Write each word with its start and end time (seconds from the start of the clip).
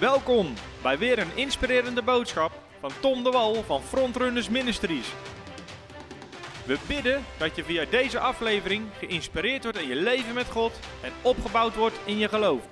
Welkom 0.00 0.54
bij 0.82 0.98
weer 0.98 1.18
een 1.18 1.36
inspirerende 1.36 2.02
boodschap 2.02 2.52
van 2.80 2.90
Tom 3.00 3.24
de 3.24 3.30
Wal 3.30 3.54
van 3.54 3.82
Frontrunners 3.82 4.48
Ministries. 4.48 5.14
We 6.66 6.78
bidden 6.88 7.24
dat 7.38 7.56
je 7.56 7.64
via 7.64 7.84
deze 7.84 8.18
aflevering 8.18 8.86
geïnspireerd 8.98 9.62
wordt 9.62 9.78
in 9.78 9.88
je 9.88 9.94
leven 9.94 10.34
met 10.34 10.50
God 10.50 10.78
en 11.02 11.12
opgebouwd 11.22 11.74
wordt 11.74 12.00
in 12.04 12.18
je 12.18 12.28
geloof. 12.28 12.68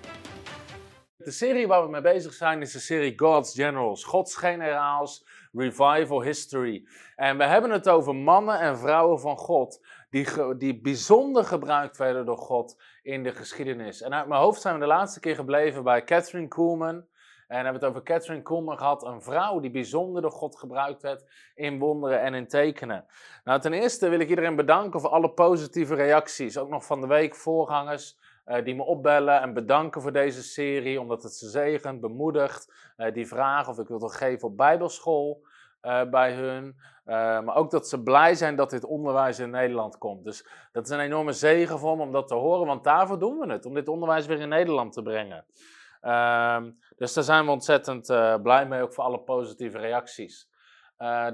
De 1.17 1.31
serie 1.31 1.67
waar 1.67 1.83
we 1.83 1.91
mee 1.91 2.01
bezig 2.01 2.33
zijn 2.33 2.61
is 2.61 2.73
de 2.73 2.79
serie 2.79 3.13
God's 3.17 3.55
Generals, 3.55 4.05
Gods 4.05 4.37
generaals, 4.37 5.27
Revival 5.53 6.23
History. 6.23 6.87
En 7.17 7.39
we 7.39 7.45
hebben 7.45 7.71
het 7.71 7.89
over 7.89 8.15
mannen 8.15 8.61
en 8.61 8.79
vrouwen 8.79 9.21
van 9.21 9.37
God 9.37 9.81
die, 10.11 10.57
die 10.57 10.81
bijzonder 10.81 11.45
gebruikt 11.45 11.97
werden 11.97 12.27
door 12.27 12.39
God 12.39 12.83
in 13.03 13.23
de 13.23 13.33
geschiedenis. 13.33 14.03
En 14.03 14.15
uit 14.15 14.27
mijn 14.27 14.41
hoofd 14.41 14.61
zijn 14.61 14.75
we 14.75 14.81
de 14.81 14.87
laatste 14.87 15.21
keer 15.21 15.35
gebleven 15.35 15.85
bij 15.85 16.05
Catherine 16.05 16.49
Kuhlman. 16.49 17.05
En 17.47 17.65
hebben 17.65 17.75
het 17.75 17.85
over 17.85 18.03
Catherine 18.03 18.43
Kuhlman 18.43 18.79
gehad, 18.79 19.05
een 19.05 19.23
vrouw 19.23 19.61
die 19.61 19.71
bijzonder 19.71 20.23
door 20.23 20.31
God 20.31 20.57
gebruikt 20.57 21.03
werd 21.03 21.25
in 21.55 21.79
wonderen 21.79 22.21
en 22.21 22.35
in 22.35 22.49
tekenen. 22.49 23.07
Nou, 23.45 23.61
ten 23.61 23.73
eerste 23.73 24.09
wil 24.09 24.21
ik 24.21 24.29
iedereen 24.29 24.57
bedanken 24.57 25.01
voor 25.01 25.11
alle 25.11 25.31
positieve 25.31 25.95
reacties. 25.95 26.59
Ook 26.59 26.69
nog 26.69 26.85
van 26.85 27.01
de 27.01 27.07
week 27.07 27.35
voorgangers 27.35 28.19
uh, 28.47 28.65
die 28.65 28.75
me 28.75 28.83
opbellen 28.83 29.41
en 29.41 29.55
bedanken 29.55 30.03
voor 30.03 30.13
deze 30.13 30.43
serie, 30.43 31.01
omdat 31.01 31.23
het 31.23 31.33
ze 31.33 31.49
zegent, 31.49 32.01
bemoedigt. 32.01 32.73
Uh, 32.97 33.13
die 33.13 33.27
vragen 33.27 33.73
of 33.73 33.79
ik 33.79 33.89
wil 33.89 34.01
het 34.01 34.17
geven 34.17 34.49
op 34.49 34.57
bijbelschool 34.57 35.47
uh, 35.83 36.03
bij 36.11 36.33
hun. 36.33 36.77
maar 37.45 37.57
ook 37.57 37.71
dat 37.71 37.89
ze 37.89 38.03
blij 38.03 38.35
zijn 38.35 38.57
dat 38.57 38.71
dit 38.71 38.85
onderwijs 38.85 39.39
in 39.39 39.51
Nederland 39.51 39.99
komt. 39.99 40.25
Dus 40.25 40.47
dat 40.73 40.85
is 40.85 40.91
een 40.91 41.01
enorme 41.01 41.33
zegen 41.33 41.79
voor 41.79 41.97
me 41.97 42.03
om 42.03 42.13
dat 42.13 42.29
te 42.29 42.35
horen, 42.35 42.67
want 42.67 42.85
daarvoor 42.85 43.19
doen 43.19 43.39
we 43.39 43.53
het. 43.53 43.67
Om 43.67 43.75
dit 43.75 43.89
onderwijs 43.89 44.27
weer 44.27 44.41
in 44.41 44.49
Nederland 44.49 44.93
te 44.93 45.03
brengen. 45.03 45.45
Ehm, 46.01 46.71
dus 46.97 47.13
daar 47.13 47.25
zijn 47.25 47.45
we 47.45 47.51
ontzettend 47.51 48.07
blij 48.43 48.67
mee, 48.67 48.83
ook 48.83 48.95
voor 48.95 49.05
alle 49.05 49.21
positieve 49.21 49.79
reacties. 49.79 50.49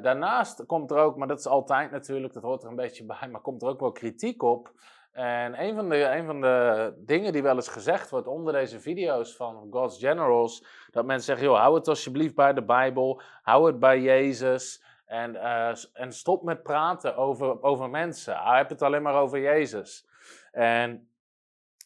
daarnaast 0.03 0.67
komt 0.67 0.91
er 0.91 0.97
ook, 0.97 1.17
maar 1.17 1.29
dat 1.29 1.39
is 1.39 1.47
altijd 1.47 1.91
natuurlijk, 1.91 2.33
dat 2.33 2.43
hoort 2.43 2.63
er 2.63 2.69
een 2.69 2.77
beetje 2.77 3.05
bij, 3.05 3.29
maar 3.31 3.41
komt 3.41 3.63
er 3.63 3.69
ook 3.69 3.81
wel 3.81 3.93
kritiek 3.93 4.43
op. 4.43 4.73
En 5.13 5.63
een 5.63 5.75
van, 5.75 5.89
de, 5.89 5.97
een 5.97 6.27
van 6.27 6.41
de 6.41 6.93
dingen 6.97 7.33
die 7.33 7.43
wel 7.43 7.55
eens 7.55 7.69
gezegd 7.69 8.11
wordt 8.11 8.27
onder 8.27 8.53
deze 8.53 8.81
video's 8.81 9.37
van 9.37 9.67
God's 9.71 9.99
Generals, 9.99 10.67
dat 10.91 11.05
mensen 11.05 11.25
zeggen, 11.25 11.47
joh, 11.47 11.59
hou 11.59 11.75
het 11.75 11.89
alsjeblieft 11.89 12.35
bij 12.35 12.53
de 12.53 12.65
Bijbel, 12.65 13.21
hou 13.43 13.67
het 13.67 13.79
bij 13.79 14.01
Jezus 14.01 14.83
en, 15.07 15.35
uh, 15.35 15.75
en 15.93 16.13
stop 16.13 16.43
met 16.43 16.63
praten 16.63 17.17
over, 17.17 17.63
over 17.63 17.91
mensen. 17.91 18.37
Heb 18.37 18.69
het 18.69 18.83
alleen 18.83 19.03
maar 19.03 19.21
over 19.21 19.41
Jezus. 19.41 20.07
En 20.53 21.12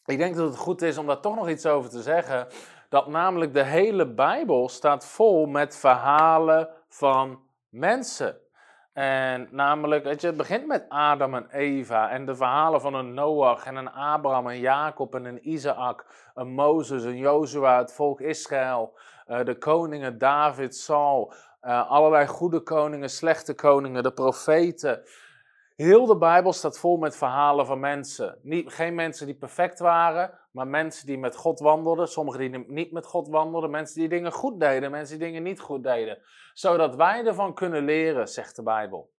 ik 0.07 0.17
denk 0.17 0.35
dat 0.35 0.47
het 0.47 0.57
goed 0.57 0.81
is 0.81 0.97
om 0.97 1.07
daar 1.07 1.19
toch 1.19 1.35
nog 1.35 1.49
iets 1.49 1.65
over 1.65 1.89
te 1.89 2.01
zeggen, 2.01 2.47
dat 2.89 3.07
namelijk 3.07 3.53
de 3.53 3.63
hele 3.63 4.13
Bijbel 4.13 4.69
staat 4.69 5.05
vol 5.05 5.45
met 5.45 5.77
verhalen 5.77 6.69
van 6.87 7.39
mensen. 7.69 8.37
En 8.93 9.47
namelijk, 9.51 10.03
weet 10.03 10.21
je, 10.21 10.27
het 10.27 10.37
begint 10.37 10.65
met 10.65 10.85
Adam 10.89 11.35
en 11.35 11.49
Eva 11.51 12.09
en 12.09 12.25
de 12.25 12.35
verhalen 12.35 12.81
van 12.81 12.93
een 12.93 13.13
Noach 13.13 13.65
en 13.65 13.75
een 13.75 13.91
Abraham, 13.91 14.47
een 14.47 14.59
Jacob 14.59 15.15
en 15.15 15.25
een 15.25 15.49
Isaac, 15.49 16.05
een 16.33 16.47
Mozes, 16.47 17.03
een 17.03 17.17
Jozua, 17.17 17.77
het 17.77 17.93
volk 17.93 18.21
Israël, 18.21 18.97
uh, 19.27 19.43
de 19.43 19.57
koningen 19.57 20.17
David, 20.17 20.75
Saul, 20.75 21.33
uh, 21.61 21.91
allerlei 21.91 22.27
goede 22.27 22.59
koningen, 22.59 23.09
slechte 23.09 23.53
koningen, 23.53 24.03
de 24.03 24.11
profeten. 24.11 25.03
Heel 25.77 26.05
de 26.05 26.17
Bijbel 26.17 26.53
staat 26.53 26.79
vol 26.79 26.97
met 26.97 27.17
verhalen 27.17 27.65
van 27.65 27.79
mensen. 27.79 28.39
Niet, 28.41 28.73
geen 28.73 28.95
mensen 28.95 29.25
die 29.25 29.35
perfect 29.35 29.79
waren, 29.79 30.39
maar 30.51 30.67
mensen 30.67 31.05
die 31.05 31.17
met 31.17 31.35
God 31.35 31.59
wandelden. 31.59 32.07
Sommigen 32.07 32.39
die 32.39 32.65
niet 32.67 32.91
met 32.91 33.05
God 33.05 33.27
wandelden. 33.27 33.69
Mensen 33.69 33.99
die 33.99 34.09
dingen 34.09 34.31
goed 34.31 34.59
deden, 34.59 34.91
mensen 34.91 35.17
die 35.17 35.27
dingen 35.27 35.43
niet 35.43 35.59
goed 35.59 35.83
deden. 35.83 36.17
Zodat 36.53 36.95
wij 36.95 37.25
ervan 37.25 37.53
kunnen 37.53 37.85
leren, 37.85 38.27
zegt 38.27 38.55
de 38.55 38.63
Bijbel. 38.63 39.09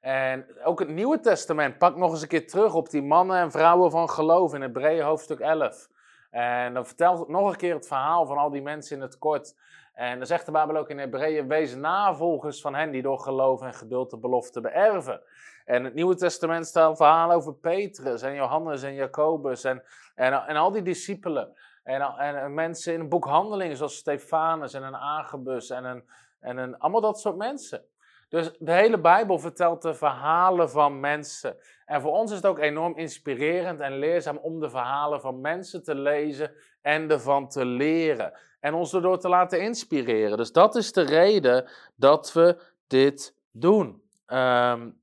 En 0.00 0.46
ook 0.64 0.78
het 0.78 0.88
Nieuwe 0.88 1.20
Testament 1.20 1.78
pakt 1.78 1.96
nog 1.96 2.10
eens 2.10 2.22
een 2.22 2.28
keer 2.28 2.46
terug 2.46 2.74
op 2.74 2.90
die 2.90 3.02
mannen 3.02 3.36
en 3.36 3.50
vrouwen 3.50 3.90
van 3.90 4.10
geloof 4.10 4.54
in 4.54 4.60
Hebreeën 4.60 5.04
hoofdstuk 5.04 5.40
11. 5.40 5.88
En 6.30 6.74
dan 6.74 6.86
vertelt 6.86 7.28
nog 7.28 7.50
een 7.50 7.56
keer 7.56 7.74
het 7.74 7.86
verhaal 7.86 8.26
van 8.26 8.36
al 8.36 8.50
die 8.50 8.62
mensen 8.62 8.96
in 8.96 9.02
het 9.02 9.18
kort. 9.18 9.54
En 9.94 10.18
dan 10.18 10.26
zegt 10.26 10.46
de 10.46 10.52
Bijbel 10.52 10.76
ook 10.76 10.90
in 10.90 10.98
Hebreeën, 10.98 11.48
wees 11.48 11.74
navolgers 11.74 12.60
van 12.60 12.74
hen 12.74 12.90
die 12.90 13.02
door 13.02 13.18
geloof 13.18 13.62
en 13.62 13.74
geduld 13.74 14.10
de 14.10 14.18
belofte 14.18 14.60
beërven. 14.60 15.20
En 15.64 15.84
het 15.84 15.94
Nieuwe 15.94 16.14
Testament 16.14 16.66
staat 16.66 16.96
verhalen 16.96 17.36
over 17.36 17.54
Petrus 17.54 18.22
en 18.22 18.34
Johannes 18.34 18.82
en 18.82 18.94
Jacobus 18.94 19.64
en, 19.64 19.82
en, 20.14 20.32
en 20.32 20.56
al 20.56 20.72
die 20.72 20.82
discipelen. 20.82 21.56
En, 21.82 22.00
en, 22.00 22.54
mensen 22.54 22.92
in 22.92 23.00
het 23.00 23.08
boek 23.08 23.24
Handelingen 23.24 23.76
zoals 23.76 23.96
Stefanus 23.96 24.74
en 24.74 24.82
een 24.82 24.96
Agabus 24.96 25.70
en, 25.70 25.84
een, 25.84 26.04
en 26.40 26.56
een, 26.56 26.78
allemaal 26.78 27.00
dat 27.00 27.20
soort 27.20 27.36
mensen. 27.36 27.84
Dus 28.28 28.50
de 28.58 28.72
hele 28.72 28.98
Bijbel 28.98 29.38
vertelt 29.38 29.82
de 29.82 29.94
verhalen 29.94 30.70
van 30.70 31.00
mensen. 31.00 31.56
En 31.86 32.00
voor 32.00 32.12
ons 32.12 32.30
is 32.30 32.36
het 32.36 32.46
ook 32.46 32.58
enorm 32.58 32.96
inspirerend 32.96 33.80
en 33.80 33.98
leerzaam 33.98 34.36
om 34.36 34.60
de 34.60 34.70
verhalen 34.70 35.20
van 35.20 35.40
mensen 35.40 35.82
te 35.82 35.94
lezen 35.94 36.52
en 36.82 37.10
ervan 37.10 37.48
te 37.48 37.64
leren. 37.64 38.32
En 38.64 38.74
ons 38.74 38.94
erdoor 38.94 39.18
te 39.18 39.28
laten 39.28 39.60
inspireren. 39.60 40.36
Dus 40.36 40.52
dat 40.52 40.74
is 40.74 40.92
de 40.92 41.02
reden 41.02 41.68
dat 41.96 42.32
we 42.32 42.62
dit 42.86 43.36
doen. 43.50 44.02
Um, 44.26 45.00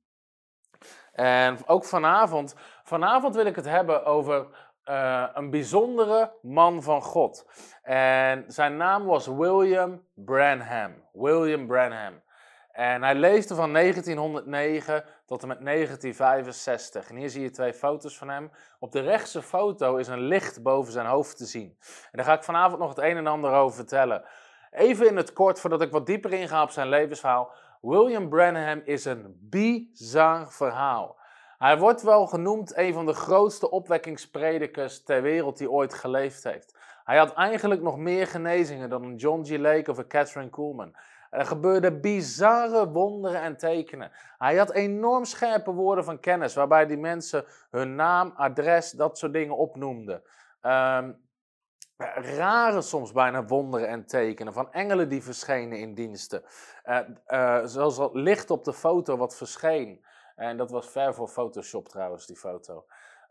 en 1.12 1.58
ook 1.66 1.86
vanavond, 1.86 2.56
vanavond 2.84 3.36
wil 3.36 3.46
ik 3.46 3.56
het 3.56 3.66
hebben 3.66 4.06
over 4.06 4.48
uh, 4.86 5.28
een 5.34 5.50
bijzondere 5.50 6.32
man 6.42 6.84
van 6.84 7.02
God. 7.02 7.46
En 7.82 8.44
zijn 8.48 8.78
naam 8.78 9.06
was 9.06 9.28
William 9.28 10.06
Branham. 10.14 10.94
William 11.14 11.68
Branham. 11.68 12.22
En 12.82 13.04
hij 13.04 13.16
leefde 13.16 13.56
van 13.56 13.74
1909 13.74 15.04
tot 15.26 15.42
en 15.42 15.48
met 15.48 15.66
1965. 15.66 17.10
En 17.10 17.16
hier 17.16 17.30
zie 17.30 17.42
je 17.42 17.50
twee 17.50 17.74
foto's 17.74 18.18
van 18.18 18.30
hem. 18.30 18.52
Op 18.80 18.92
de 18.92 19.00
rechtse 19.00 19.42
foto 19.42 19.96
is 19.96 20.08
een 20.08 20.22
licht 20.22 20.64
boven 20.64 20.92
zijn 20.92 21.06
hoofd 21.06 21.38
te 21.38 21.46
zien. 21.46 21.78
En 21.80 22.10
daar 22.12 22.26
ga 22.26 22.34
ik 22.34 22.44
vanavond 22.44 22.80
nog 22.80 22.90
het 22.90 22.98
een 22.98 23.18
en 23.18 23.28
ander 23.28 23.52
over 23.52 23.76
vertellen. 23.76 24.24
Even 24.72 25.08
in 25.08 25.18
het 25.18 25.34
kort, 25.34 25.60
voordat 25.60 25.82
ik 25.82 25.92
wat 25.92 26.06
dieper 26.06 26.34
inga 26.34 26.64
op 26.64 26.70
zijn 26.70 26.90
levensverhaal. 26.90 27.54
William 27.82 28.30
Branham 28.30 28.82
is 28.86 29.06
een 29.06 29.38
bizar 29.40 30.52
verhaal. 30.52 31.20
Hij 31.58 31.78
wordt 31.78 32.02
wel 32.02 32.28
genoemd 32.28 32.78
een 32.78 32.94
van 32.94 33.06
de 33.06 33.14
grootste 33.14 33.70
opwekkingspredikers 33.72 35.04
ter 35.04 35.22
wereld 35.22 35.58
die 35.58 35.72
ooit 35.72 35.94
geleefd 35.94 36.44
heeft. 36.44 36.76
Hij 37.04 37.18
had 37.18 37.34
eigenlijk 37.34 37.82
nog 37.82 37.98
meer 37.98 38.28
genezingen 38.28 38.90
dan 38.90 39.04
een 39.04 39.16
John 39.16 39.44
G. 39.44 39.58
Lake 39.58 39.92
of 39.92 39.98
een 39.98 40.08
Catherine 40.08 40.50
Kuhlman. 40.50 40.96
Er 41.32 41.46
gebeurden 41.46 42.02
bizarre 42.02 42.90
wonderen 42.90 43.42
en 43.42 43.58
tekenen. 43.58 44.12
Hij 44.38 44.56
had 44.56 44.72
enorm 44.72 45.26
scherpe 45.26 45.72
woorden 45.72 46.04
van 46.04 46.20
kennis, 46.20 46.54
waarbij 46.54 46.86
die 46.86 46.98
mensen 46.98 47.46
hun 47.70 47.96
naam, 47.96 48.34
adres, 48.36 48.92
dat 48.92 49.18
soort 49.18 49.34
dingen 49.34 49.58
opnoemden. 49.58 50.24
Um, 50.62 51.30
rare 52.38 52.82
soms 52.82 53.12
bijna 53.12 53.46
wonderen 53.46 53.88
en 53.88 54.06
tekenen 54.06 54.54
van 54.54 54.72
engelen 54.72 55.10
die 55.10 55.24
verschenen 55.24 55.78
in 55.78 55.94
diensten. 55.94 56.44
Uh, 56.86 57.00
uh, 57.28 57.66
zoals 57.66 57.96
dat 57.96 58.14
licht 58.14 58.50
op 58.50 58.64
de 58.64 58.74
foto 58.74 59.18
wat 59.18 59.36
verscheen. 59.36 60.06
En 60.36 60.58
dat 60.58 60.72
was 60.72 60.90
ver 60.90 61.14
voor 61.14 61.28
Photoshop 61.28 61.90
trouwens, 61.90 62.26
die 62.26 62.38
foto. 62.38 62.86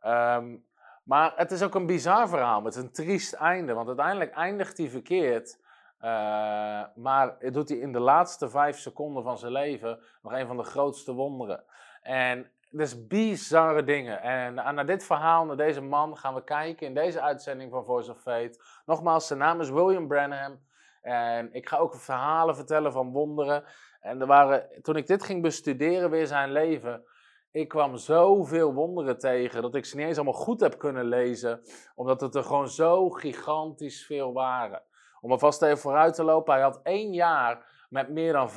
Um, 0.07 0.65
maar 1.05 1.33
het 1.37 1.51
is 1.51 1.63
ook 1.63 1.75
een 1.75 1.87
bizar 1.87 2.29
verhaal 2.29 2.61
met 2.61 2.77
een 2.77 2.93
triest 2.93 3.33
einde. 3.33 3.73
Want 3.73 3.87
uiteindelijk 3.87 4.35
eindigt 4.35 4.79
hij 4.79 4.89
verkeerd. 4.89 5.60
Uh, 6.05 6.83
maar 6.95 7.37
doet 7.53 7.69
hij 7.69 7.79
in 7.79 7.93
de 7.93 8.01
laatste 8.01 8.49
vijf 8.49 8.79
seconden 8.79 9.23
van 9.23 9.39
zijn 9.39 9.53
leven 9.53 10.01
nog 10.23 10.33
een 10.33 10.47
van 10.47 10.57
de 10.57 10.63
grootste 10.63 11.13
wonderen. 11.13 11.65
En 12.03 12.51
dus 12.71 13.07
bizarre 13.07 13.85
dingen. 13.85 14.23
En 14.23 14.55
naar 14.55 14.87
dit 14.87 15.05
verhaal, 15.05 15.45
naar 15.45 15.57
deze 15.57 15.81
man, 15.81 16.17
gaan 16.17 16.35
we 16.35 16.45
kijken 16.45 16.87
in 16.87 16.95
deze 16.95 17.21
uitzending 17.21 17.71
van 17.71 17.85
Voice 17.85 18.11
of 18.11 18.21
Fate. 18.21 18.61
Nogmaals, 18.87 19.27
zijn 19.27 19.39
naam 19.39 19.61
is 19.61 19.71
William 19.71 20.09
Branham. 20.09 20.61
En 21.03 21.53
ik 21.53 21.69
ga 21.69 21.77
ook 21.77 21.95
verhalen 21.95 22.57
vertellen 22.57 22.93
van 22.93 23.13
wonderen. 23.13 23.65
En 24.01 24.21
er 24.21 24.27
waren, 24.27 24.83
toen 24.83 24.97
ik 24.97 25.07
dit 25.07 25.23
ging 25.23 25.43
bestuderen, 25.43 26.11
weer 26.11 26.27
zijn 26.27 26.53
leven, 26.53 27.05
ik 27.51 27.69
kwam 27.69 27.97
zoveel 27.97 28.75
wonderen 28.75 29.19
tegen 29.19 29.63
dat 29.63 29.75
ik 29.75 29.85
ze 29.85 29.97
niet 29.97 30.07
eens 30.07 30.17
allemaal 30.17 30.35
goed 30.35 30.61
heb 30.61 30.79
kunnen 30.79 31.05
lezen, 31.05 31.63
omdat 31.95 32.21
het 32.21 32.35
er 32.35 32.45
gewoon 32.45 32.69
zo 32.69 33.11
gigantisch 33.11 34.07
veel 34.07 34.33
waren. 34.33 34.83
Om 35.21 35.31
alvast 35.31 35.63
even 35.63 35.79
vooruit 35.79 36.15
te 36.15 36.25
lopen, 36.25 36.53
hij 36.55 36.63
had 36.63 36.81
één 36.83 37.13
jaar 37.13 37.85
met 37.89 38.09
meer 38.09 38.33
dan 38.33 38.51
35.000 38.51 38.57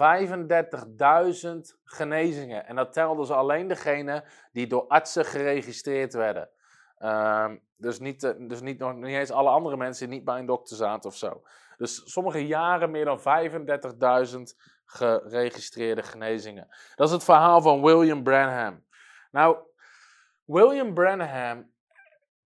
genezingen. 1.84 2.66
En 2.66 2.76
dat 2.76 2.94
telden 2.94 3.26
ze 3.26 3.34
alleen 3.34 3.68
degene 3.68 4.24
die 4.52 4.68
door 4.68 4.88
artsen 4.88 5.26
geregistreerd 5.26 6.14
werden. 6.14 6.50
Uh, 7.00 7.52
dus 7.78 8.00
niet, 8.00 8.24
eh, 8.24 8.32
dus 8.38 8.62
niet, 8.62 8.80
nog 8.80 8.94
niet 8.94 9.16
eens 9.16 9.32
alle 9.32 9.50
andere 9.50 9.78
mensen 9.78 10.08
die 10.08 10.16
niet 10.16 10.26
bij 10.26 10.40
een 10.40 10.46
dokter 10.46 10.76
zaten 10.76 11.10
of 11.10 11.16
zo. 11.16 11.42
Dus 11.78 12.12
sommige 12.12 12.48
jaren 12.48 12.92
meer 12.92 13.06
dan 13.06 13.20
35.000 13.20 14.42
geregistreerde 14.86 16.04
genezingen. 16.04 16.68
Dat 16.96 17.08
is 17.08 17.14
het 17.14 17.24
verhaal 17.24 17.62
van 17.62 17.82
William 17.82 18.24
Branham. 18.24 18.84
Nou, 19.32 19.58
William 20.46 20.94
Branham 20.94 21.73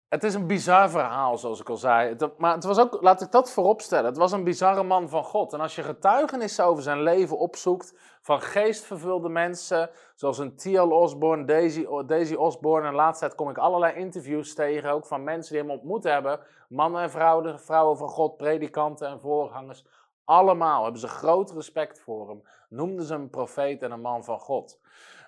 het 0.10 0.24
is 0.24 0.34
een 0.34 0.48
bizar 0.48 0.90
verhaal, 0.90 1.38
zoals 1.38 1.60
ik 1.60 1.69
al 1.69 1.78
zei. 1.78 2.16
Maar 2.38 2.54
het 2.54 2.63
was 2.63 2.80
ook, 2.80 3.02
laat 3.02 3.22
ik 3.22 3.31
dat 3.31 3.52
vooropstellen, 3.52 4.06
het 4.06 4.18
was 4.18 4.31
een 4.31 4.44
bizarre 4.44 4.84
man 4.84 5.10
van 5.10 5.24
God. 5.24 5.54
En 5.54 5.60
als 5.60 5.75
je 5.75 5.84
getuigenissen 5.84 6.66
over 6.66 6.84
zijn 6.84 7.02
leven 7.02 7.38
opzoekt 7.38 7.94
van 8.22 8.42
geestvervulde 8.42 9.30
mensen, 9.30 9.90
zoals 10.16 10.38
een 10.38 10.56
T.L. 10.56 10.92
Osborne, 10.92 11.46
Daisy, 11.46 11.86
Daisy 12.06 12.34
Osborne, 12.34 12.88
en 12.88 13.13
de 13.19 13.36
kom 13.36 13.50
ik 13.50 13.57
allerlei 13.57 13.96
interviews 13.96 14.54
tegen, 14.54 14.92
ook 14.92 15.06
van 15.06 15.24
mensen 15.24 15.54
die 15.54 15.62
hem 15.62 15.72
ontmoet 15.72 16.04
hebben, 16.04 16.40
mannen 16.69 17.02
en 17.02 17.12
vrouwen, 17.12 17.60
vrouwen 17.60 17.98
van 17.98 18.10
God, 18.10 18.38
predikanten 18.38 19.07
en 19.07 19.19
voorgangers. 19.19 19.86
Allemaal 20.25 20.84
hebben 20.84 21.02
ze 21.02 21.07
groot 21.07 21.52
respect 21.52 22.00
voor 22.00 22.30
hem, 22.30 22.44
noemden 22.69 23.06
ze 23.06 23.13
hem 23.13 23.30
profeet 23.30 23.81
en 23.81 23.92
een 23.92 24.02
man 24.02 24.24
van 24.24 24.40
God. 24.40 24.80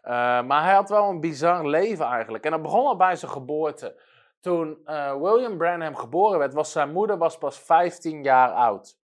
Eh, 0.02 0.14
maar 0.42 0.64
hij 0.64 0.74
had 0.74 0.90
wel 0.90 1.10
een 1.10 1.20
bizar 1.20 1.68
leven 1.68 2.06
eigenlijk. 2.06 2.46
En 2.46 2.52
dat 2.52 2.62
begon 2.62 2.86
al 2.86 2.96
bij 2.96 3.16
zijn 3.16 3.32
geboorte. 3.32 3.96
Toen 4.40 4.80
eh, 4.86 5.16
William 5.22 5.58
Branham 5.58 5.96
geboren 5.96 6.40
werd, 6.40 6.54
was 6.54 6.72
zijn 6.72 6.92
moeder 6.92 7.18
was 7.18 7.38
pas 7.38 7.60
15 7.60 8.24
jaar 8.24 8.52
oud. 8.52 8.98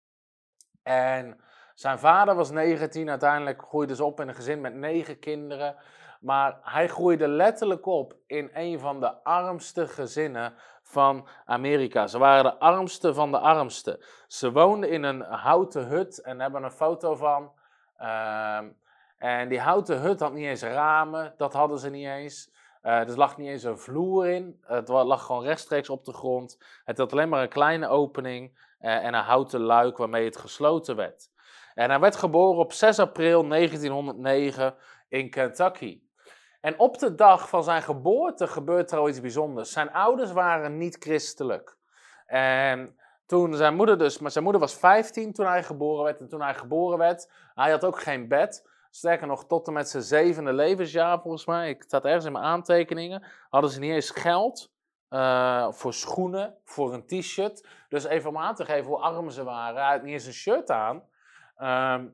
En 0.84 1.40
zijn 1.74 2.00
vader 2.00 2.36
was 2.36 2.52
19, 2.52 3.10
uiteindelijk 3.10 3.62
groeide 3.62 3.96
ze 3.96 4.04
op 4.04 4.20
in 4.20 4.28
een 4.28 4.36
gezin 4.36 4.62
met 4.62 4.74
negen 4.74 5.20
kinderen. 5.20 5.76
Maar 6.20 6.58
hij 6.62 6.88
groeide 6.88 7.28
letterlijk 7.28 7.86
op 7.86 8.16
in 8.28 8.50
een 8.54 8.80
van 8.80 9.00
de 9.00 9.24
armste 9.24 9.88
gezinnen 9.88 10.54
van 10.82 11.28
Amerika. 11.46 12.08
Ze 12.08 12.18
waren 12.18 12.44
de 12.44 12.60
armste 12.60 13.14
van 13.14 13.32
de 13.32 13.40
armste. 13.40 14.06
Ze 14.28 14.52
woonden 14.52 14.90
in 14.90 15.04
een 15.04 15.22
houten 15.22 15.88
hut 15.88 16.22
en 16.22 16.40
hebben 16.40 16.64
een 16.64 16.72
foto 16.72 17.16
van. 17.16 17.52
Ehm, 17.98 18.70
en 19.18 19.50
die 19.50 19.60
houten 19.60 20.02
hut 20.02 20.20
had 20.20 20.34
niet 20.34 20.46
eens 20.46 20.64
ramen, 20.64 21.34
dat 21.38 21.54
hadden 21.54 21.80
ze 21.80 21.90
niet 21.90 22.08
eens. 22.08 22.52
Eh, 22.82 23.10
er 23.10 23.18
lag 23.18 23.38
niet 23.38 23.48
eens 23.48 23.64
een 23.64 23.80
vloer 23.80 24.28
in. 24.28 24.60
Het 24.62 24.88
lag 24.88 25.26
gewoon 25.26 25.44
rechtstreeks 25.44 25.90
op 25.90 26.06
de 26.06 26.14
grond. 26.14 26.58
Het 26.84 26.98
had 26.98 27.12
alleen 27.12 27.30
maar 27.30 27.42
een 27.42 27.50
kleine 27.50 27.88
opening 27.88 28.60
eh, 28.80 29.06
en 29.06 29.14
een 29.14 29.24
houten 29.24 29.60
luik 29.60 29.98
waarmee 29.98 30.26
het 30.26 30.38
gesloten 30.38 30.96
werd. 30.96 31.30
En 31.74 31.90
hij 31.90 32.00
werd 32.00 32.16
geboren 32.16 32.60
op 32.60 32.74
6 32.74 33.00
april 33.00 33.48
1909 33.48 34.76
in 35.08 35.30
Kentucky. 35.30 36.02
En 36.62 36.80
op 36.80 36.98
de 36.98 37.16
dag 37.16 37.50
van 37.50 37.64
zijn 37.64 37.82
geboorte 37.82 38.48
gebeurt 38.48 38.92
er 38.92 38.98
al 38.98 39.10
iets 39.10 39.22
bijzonders. 39.22 39.72
Zijn 39.72 39.92
ouders 39.92 40.32
waren 40.32 40.78
niet 40.78 40.96
christelijk. 41.00 41.78
En 42.26 42.96
toen 43.26 43.56
zijn 43.56 43.76
moeder 43.76 43.98
dus, 43.98 44.20
maar 44.20 44.32
zijn 44.32 44.44
moeder 44.44 44.62
was 44.62 44.76
15 44.76 45.34
toen 45.34 45.46
hij 45.46 45.64
geboren 45.64 46.04
werd. 46.04 46.20
En 46.20 46.28
toen 46.28 46.42
hij 46.42 46.56
geboren 46.56 46.98
werd, 46.98 47.32
hij 47.54 47.72
had 47.72 47.86
ook 47.86 48.02
geen 48.02 48.28
bed. 48.28 48.70
Sterker 48.94 49.28
nog, 49.28 49.46
tot 49.46 49.68
en 49.68 49.74
met 49.74 49.90
zijn 49.90 50.04
zevende 50.04 50.54
levensjaar 50.54 51.22
volgens 51.22 51.46
mij, 51.46 51.70
ik 51.70 51.84
staat 51.84 52.06
ergens 52.06 52.26
in 52.26 52.32
mijn 52.32 52.44
aantekeningen, 52.44 53.24
hadden 53.50 53.72
ze 53.72 53.80
niet 53.80 53.92
eens 53.92 54.10
geld 54.10 54.72
eh, 55.10 55.72
voor 55.72 55.94
schoenen, 55.94 56.58
voor 56.64 56.94
een 56.94 57.06
t-shirt. 57.06 57.68
Dus 57.90 58.04
even 58.04 58.30
om 58.30 58.38
aan 58.38 58.56
te 58.56 58.66
geven 58.66 58.86
hoe 58.86 59.00
arm 59.00 59.30
ze 59.30 59.44
waren. 59.44 59.82
Hij 59.82 59.92
had 59.92 60.04
niet 60.04 60.14
eens 60.14 60.26
een 60.26 60.34
shirt 60.34 60.70
aan. 60.70 61.04
Ehm, 61.56 62.08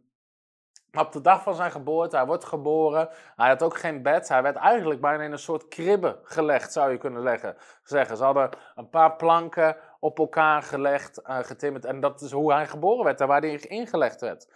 op 0.93 1.11
de 1.11 1.21
dag 1.21 1.43
van 1.43 1.55
zijn 1.55 1.71
geboorte, 1.71 2.15
hij 2.15 2.25
wordt 2.25 2.45
geboren, 2.45 3.09
hij 3.35 3.47
had 3.47 3.63
ook 3.63 3.77
geen 3.77 4.01
bed. 4.01 4.27
Hij 4.27 4.41
werd 4.41 4.55
eigenlijk 4.55 5.01
bijna 5.01 5.23
in 5.23 5.31
een 5.31 5.39
soort 5.39 5.67
kribbe 5.67 6.19
gelegd, 6.23 6.71
zou 6.71 6.91
je 6.91 6.97
kunnen 6.97 7.23
leggen, 7.23 7.55
zeggen. 7.83 8.17
Ze 8.17 8.23
hadden 8.23 8.49
een 8.75 8.89
paar 8.89 9.15
planken 9.15 9.77
op 9.99 10.19
elkaar 10.19 10.61
gelegd, 10.63 11.21
eh, 11.21 11.37
getimmerd. 11.37 11.85
En 11.85 11.99
dat 11.99 12.21
is 12.21 12.31
hoe 12.31 12.53
hij 12.53 12.67
geboren 12.67 13.03
werd, 13.03 13.17
daar 13.17 13.27
waar 13.27 13.41
hij 13.41 13.59
ingelegd 13.59 14.21
werd. 14.21 14.51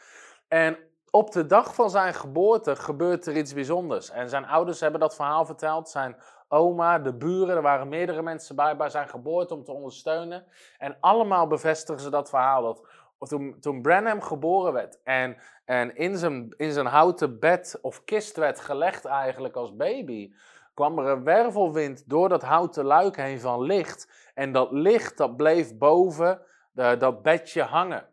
En 0.48 0.78
op 1.12 1.32
de 1.32 1.46
dag 1.46 1.76
van 1.76 1.90
zijn 1.90 2.14
geboorte 2.14 2.76
gebeurt 2.76 3.26
er 3.26 3.38
iets 3.38 3.54
bijzonders. 3.54 4.10
En 4.10 4.30
zijn 4.30 4.46
ouders 4.46 4.80
hebben 4.80 5.00
dat 5.00 5.16
verhaal 5.16 5.46
verteld. 5.46 5.90
Zijn 5.90 6.16
oma, 6.48 7.00
de 7.00 7.14
buren, 7.14 7.56
er 7.56 7.62
waren 7.62 7.90
meerdere 7.90 8.22
mensen 8.22 8.56
bij 8.56 8.76
bij 8.76 8.90
zijn 8.90 9.10
geboorte 9.10 9.54
om 9.54 9.64
te 9.64 9.72
ondersteunen. 9.72 10.46
En 10.78 10.98
allemaal 11.00 11.48
bevestigen 11.48 12.02
ze 12.02 12.10
dat 12.10 12.30
verhaal. 12.30 12.62
Dat 12.62 12.82
toen, 13.30 13.56
toen 13.60 13.82
Branham 13.82 14.22
geboren 14.22 14.74
werd 14.74 15.00
en, 15.04 15.38
en 15.66 15.96
in, 15.96 16.18
zijn, 16.18 16.54
in 16.58 16.72
zijn 16.72 16.86
houten 16.86 17.40
bed 17.40 17.80
of 17.82 18.04
kist 18.04 18.38
werd 18.38 18.60
gelegd 18.60 19.06
eigenlijk 19.06 19.56
als 19.56 19.76
baby, 19.76 20.34
kwam 20.74 21.00
er 21.00 21.06
een 21.06 21.24
wervelwind 21.24 22.10
door 22.10 22.30
dat 22.30 22.42
houten 22.42 22.86
luik 22.86 23.16
heen 23.16 23.40
van 23.40 23.62
licht. 23.62 24.32
En 24.34 24.52
dat 24.52 24.72
licht 24.72 25.18
dat 25.18 25.38
bleef 25.38 25.78
boven 25.78 26.42
de, 26.72 26.96
dat 27.00 27.22
bedje 27.22 27.62
hangen. 27.62 28.11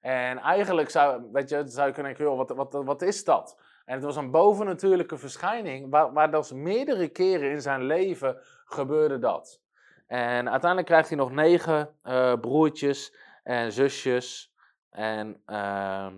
En 0.00 0.38
eigenlijk 0.38 0.90
zou, 0.90 1.22
weet 1.32 1.48
je, 1.48 1.62
zou 1.66 1.86
je 1.86 1.92
kunnen 1.92 2.16
denken, 2.16 2.36
wat, 2.36 2.50
wat, 2.50 2.84
wat 2.84 3.02
is 3.02 3.24
dat? 3.24 3.60
En 3.84 3.94
het 3.94 4.04
was 4.04 4.16
een 4.16 4.30
bovennatuurlijke 4.30 5.18
verschijning, 5.18 5.90
waar, 5.90 6.12
waar 6.12 6.30
dus 6.30 6.52
meerdere 6.52 7.08
keren 7.08 7.50
in 7.50 7.62
zijn 7.62 7.82
leven 7.82 8.38
gebeurde 8.64 9.18
dat. 9.18 9.60
En 10.06 10.50
uiteindelijk 10.50 10.86
krijgt 10.86 11.08
hij 11.08 11.18
nog 11.18 11.30
negen 11.30 11.94
eh, 12.02 12.32
broertjes 12.40 13.16
en 13.42 13.72
zusjes. 13.72 14.54
En, 14.90 15.42
ehm, 15.46 16.14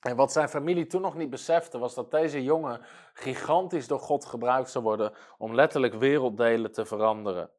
en 0.00 0.16
wat 0.16 0.32
zijn 0.32 0.48
familie 0.48 0.86
toen 0.86 1.00
nog 1.00 1.14
niet 1.14 1.30
besefte, 1.30 1.78
was 1.78 1.94
dat 1.94 2.10
deze 2.10 2.42
jongen 2.42 2.80
gigantisch 3.12 3.86
door 3.86 4.00
God 4.00 4.24
gebruikt 4.24 4.70
zou 4.70 4.84
worden 4.84 5.12
om 5.38 5.54
letterlijk 5.54 5.94
werelddelen 5.94 6.72
te 6.72 6.84
veranderen. 6.84 7.50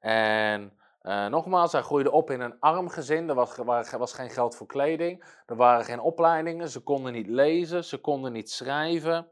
En 0.00 0.78
eh, 1.06 1.26
nogmaals, 1.26 1.72
hij 1.72 1.82
groeide 1.82 2.10
op 2.10 2.30
in 2.30 2.40
een 2.40 2.60
arm 2.60 2.88
gezin. 2.88 3.28
Er 3.28 3.34
was, 3.34 3.56
was 3.98 4.12
geen 4.12 4.30
geld 4.30 4.56
voor 4.56 4.66
kleding. 4.66 5.24
Er 5.46 5.56
waren 5.56 5.84
geen 5.84 6.00
opleidingen. 6.00 6.68
Ze 6.68 6.80
konden 6.80 7.12
niet 7.12 7.26
lezen. 7.26 7.84
Ze 7.84 7.98
konden 7.98 8.32
niet 8.32 8.50
schrijven. 8.50 9.28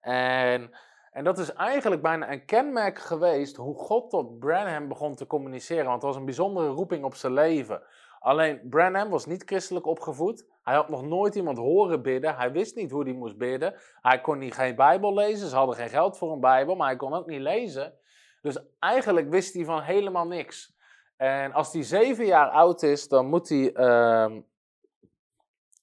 En, 0.00 0.70
en 1.12 1.24
dat 1.24 1.38
is 1.38 1.52
eigenlijk 1.52 2.02
bijna 2.02 2.32
een 2.32 2.44
kenmerk 2.44 2.98
geweest 2.98 3.56
hoe 3.56 3.74
God 3.74 4.10
tot 4.10 4.38
Branham 4.38 4.88
begon 4.88 5.14
te 5.14 5.26
communiceren. 5.26 5.84
Want 5.84 6.02
het 6.02 6.04
was 6.04 6.16
een 6.16 6.24
bijzondere 6.24 6.68
roeping 6.68 7.04
op 7.04 7.14
zijn 7.14 7.32
leven. 7.32 7.82
Alleen 8.18 8.60
Branham 8.70 9.10
was 9.10 9.26
niet 9.26 9.42
christelijk 9.44 9.86
opgevoed. 9.86 10.46
Hij 10.62 10.74
had 10.74 10.88
nog 10.88 11.02
nooit 11.02 11.34
iemand 11.34 11.58
horen 11.58 12.02
bidden. 12.02 12.36
Hij 12.36 12.52
wist 12.52 12.76
niet 12.76 12.90
hoe 12.90 13.04
hij 13.04 13.12
moest 13.12 13.38
bidden. 13.38 13.74
Hij 14.00 14.20
kon 14.20 14.38
niet, 14.38 14.54
geen 14.54 14.76
Bijbel 14.76 15.14
lezen. 15.14 15.48
Ze 15.48 15.56
hadden 15.56 15.76
geen 15.76 15.88
geld 15.88 16.18
voor 16.18 16.32
een 16.32 16.40
Bijbel, 16.40 16.76
maar 16.76 16.88
hij 16.88 16.96
kon 16.96 17.14
ook 17.14 17.26
niet 17.26 17.40
lezen. 17.40 17.94
Dus 18.42 18.58
eigenlijk 18.78 19.30
wist 19.30 19.54
hij 19.54 19.64
van 19.64 19.80
helemaal 19.80 20.26
niks. 20.26 20.78
En 21.20 21.52
als 21.52 21.72
hij 21.72 21.82
zeven 21.82 22.24
jaar 22.24 22.48
oud 22.48 22.82
is, 22.82 23.08
dan 23.08 23.26
moet 23.26 23.48
hij 23.48 23.72
ehm, 23.72 24.40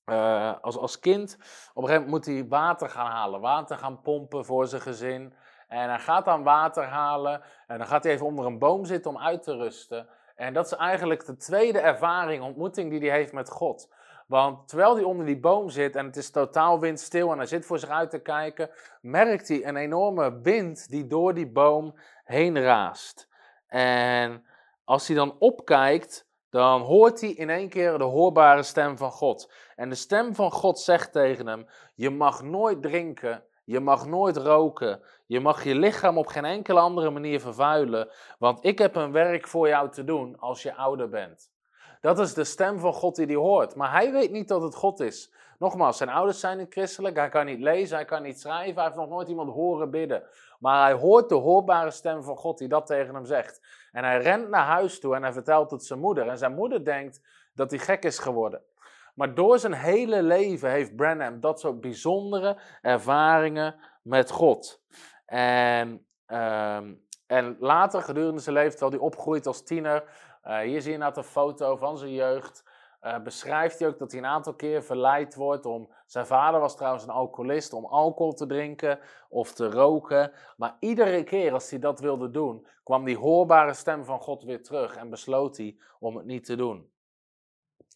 eh, 0.06 0.54
als, 0.62 0.78
als 0.78 1.00
kind, 1.00 1.38
op 1.74 1.84
een 1.84 1.90
gegeven 1.90 2.10
moment 2.10 2.10
moet 2.10 2.36
hij 2.36 2.48
water 2.48 2.90
gaan 2.90 3.12
halen, 3.12 3.40
water 3.40 3.78
gaan 3.78 4.02
pompen 4.02 4.46
voor 4.46 4.68
zijn 4.68 4.82
gezin. 4.82 5.34
En 5.68 5.90
hij 5.90 6.00
gaat 6.00 6.26
dan 6.26 6.44
water 6.44 6.84
halen 6.84 7.42
en 7.68 7.78
dan 7.78 7.88
gaat 7.88 8.04
hij 8.04 8.14
even 8.14 8.26
onder 8.26 8.46
een 8.46 8.60
boom 8.60 8.86
zitten 8.86 9.12
om 9.12 9.18
uit 9.18 9.44
te 9.44 9.56
rusten. 9.56 10.08
En 10.36 10.54
dat 10.54 10.66
is 10.66 10.72
eigenlijk 10.72 11.26
de 11.26 11.38
tweede 11.38 11.80
ervaring, 11.80 12.44
ontmoeting 12.44 12.90
die 12.90 13.10
hij 13.10 13.18
heeft 13.18 13.34
met 13.34 13.50
God. 13.50 13.94
Want 14.28 14.68
terwijl 14.68 14.96
hij 14.96 15.04
onder 15.04 15.26
die 15.26 15.40
boom 15.40 15.70
zit 15.70 15.96
en 15.96 16.06
het 16.06 16.16
is 16.16 16.32
totaal 16.32 16.80
windstil 16.80 17.32
en 17.32 17.38
hij 17.38 17.48
zit 17.48 17.66
voor 17.66 17.80
zich 17.80 17.90
uit 17.90 18.10
te 18.10 18.20
kijken, 18.20 18.70
merkt 19.02 19.48
hij 19.48 19.66
een 19.66 19.78
enorme 19.78 20.42
wind 20.42 20.90
die 20.90 21.08
door 21.08 21.34
die 21.34 21.52
boom 21.52 22.00
heen 22.24 22.62
raast. 22.62 23.30
En 23.68 24.47
als 24.88 25.08
hij 25.08 25.16
dan 25.16 25.36
opkijkt, 25.40 26.28
dan 26.50 26.82
hoort 26.82 27.22
hij 27.22 27.30
in 27.30 27.50
één 27.50 27.70
keer 27.70 27.98
de 27.98 28.04
hoorbare 28.04 28.64
stem 28.64 28.98
van 28.98 29.12
God. 29.12 29.52
En 29.76 29.90
de 29.90 29.96
stem 29.96 30.36
van 30.36 30.52
God 30.52 30.80
zegt 30.80 31.12
tegen 31.12 31.48
hem: 31.48 31.68
Je 31.96 32.10
mag 32.10 32.44
nooit 32.44 32.82
drinken, 32.82 33.44
je 33.64 33.80
mag 33.80 34.06
nooit 34.06 34.38
roken, 34.38 35.02
je 35.26 35.40
mag 35.40 35.64
je 35.64 35.76
lichaam 35.76 36.18
op 36.18 36.28
geen 36.28 36.46
enkele 36.46 36.80
andere 36.80 37.10
manier 37.10 37.40
vervuilen, 37.40 38.10
want 38.40 38.66
ik 38.66 38.80
heb 38.80 38.96
een 38.96 39.12
werk 39.12 39.48
voor 39.48 39.68
jou 39.68 39.90
te 39.90 40.04
doen 40.04 40.40
als 40.40 40.64
je 40.64 40.76
ouder 40.76 41.10
bent. 41.10 41.52
Dat 42.02 42.20
is 42.20 42.34
de 42.34 42.44
stem 42.44 42.80
van 42.80 42.94
God 42.94 43.16
die 43.16 43.26
hij 43.26 43.36
hoort. 43.36 43.76
Maar 43.76 43.92
hij 43.92 44.12
weet 44.12 44.32
niet 44.32 44.48
dat 44.48 44.62
het 44.62 44.76
God 44.76 45.00
is. 45.00 45.34
Nogmaals, 45.60 45.98
zijn 45.98 46.10
ouders 46.10 46.40
zijn 46.40 46.58
niet 46.58 46.74
christelijk, 46.74 47.16
hij 47.16 47.30
kan 47.30 47.46
niet 47.46 47.60
lezen, 47.60 47.96
hij 47.96 48.06
kan 48.06 48.24
niet 48.24 48.40
schrijven, 48.40 48.76
hij 48.76 48.84
heeft 48.84 48.96
nog 48.96 49.10
nooit 49.10 49.28
iemand 49.28 49.54
horen 49.54 49.92
bidden. 49.92 50.24
Maar 50.60 50.84
hij 50.84 50.94
hoort 50.94 51.30
de 51.30 51.36
hoorbare 51.36 51.92
stem 51.92 52.24
van 52.24 52.38
God 52.38 52.58
die 52.58 52.68
dat 52.68 52.86
tegen 52.86 53.16
hem 53.16 53.26
zegt. 53.26 53.62
En 53.98 54.04
hij 54.04 54.22
rent 54.22 54.50
naar 54.50 54.66
huis 54.66 55.00
toe 55.00 55.16
en 55.16 55.24
hij 55.24 55.34
vertelt 55.34 55.72
het 55.72 55.86
zijn 55.86 56.00
moeder. 56.00 56.28
En 56.28 56.38
zijn 56.38 56.54
moeder 56.54 56.86
denkt 56.86 57.22
dat 57.54 57.72
hij 57.72 57.80
gek 57.80 58.04
is 58.04 58.20
geworden. 58.20 58.62
Maar 59.16 59.34
door 59.34 59.60
zijn 59.60 59.74
hele 59.74 60.24
leven 60.24 60.72
heeft 60.72 60.96
Branham 60.96 61.40
dat 61.40 61.60
soort 61.60 61.82
bijzondere 61.82 62.58
ervaringen 62.82 63.76
met 64.02 64.32
God. 64.32 64.82
En, 65.26 66.06
ehm, 66.26 66.94
en 67.28 67.58
later, 67.60 68.02
gedurende 68.02 68.42
zijn 68.42 68.56
leven, 68.56 68.72
terwijl 68.72 68.92
hij 68.92 69.00
opgroeit 69.00 69.48
als 69.48 69.64
tiener, 69.64 70.04
uh, 70.44 70.60
hier 70.60 70.82
zie 70.82 70.92
je 70.92 70.98
net 70.98 71.18
een 71.18 71.24
foto 71.24 71.76
van 71.76 71.98
zijn 71.98 72.14
jeugd. 72.14 72.64
Uh, 73.02 73.20
beschrijft 73.20 73.80
hij 73.80 73.88
ook 73.88 74.00
dat 74.00 74.12
hij 74.12 74.20
een 74.20 74.26
aantal 74.26 74.54
keer 74.54 74.84
verleid 74.84 75.36
wordt 75.36 75.66
om. 75.66 75.90
Zijn 76.06 76.26
vader 76.26 76.60
was 76.60 76.76
trouwens 76.76 77.04
een 77.04 77.10
alcoholist, 77.10 77.74
om 77.74 77.86
alcohol 77.86 78.34
te 78.34 78.46
drinken 78.46 79.00
of 79.30 79.54
te 79.54 79.70
roken. 79.70 80.32
Maar 80.58 80.76
iedere 80.80 81.24
keer 81.24 81.54
als 81.54 81.70
hij 81.70 81.80
dat 81.80 82.00
wilde 82.00 82.32
doen, 82.32 82.68
kwam 82.84 83.06
die 83.06 83.18
hoorbare 83.18 83.74
stem 83.74 84.06
van 84.06 84.20
God 84.20 84.44
weer 84.44 84.64
terug 84.64 84.96
en 84.96 85.10
besloot 85.10 85.58
hij 85.58 85.78
om 86.00 86.16
het 86.16 86.26
niet 86.26 86.46
te 86.46 86.56
doen. 86.56 86.92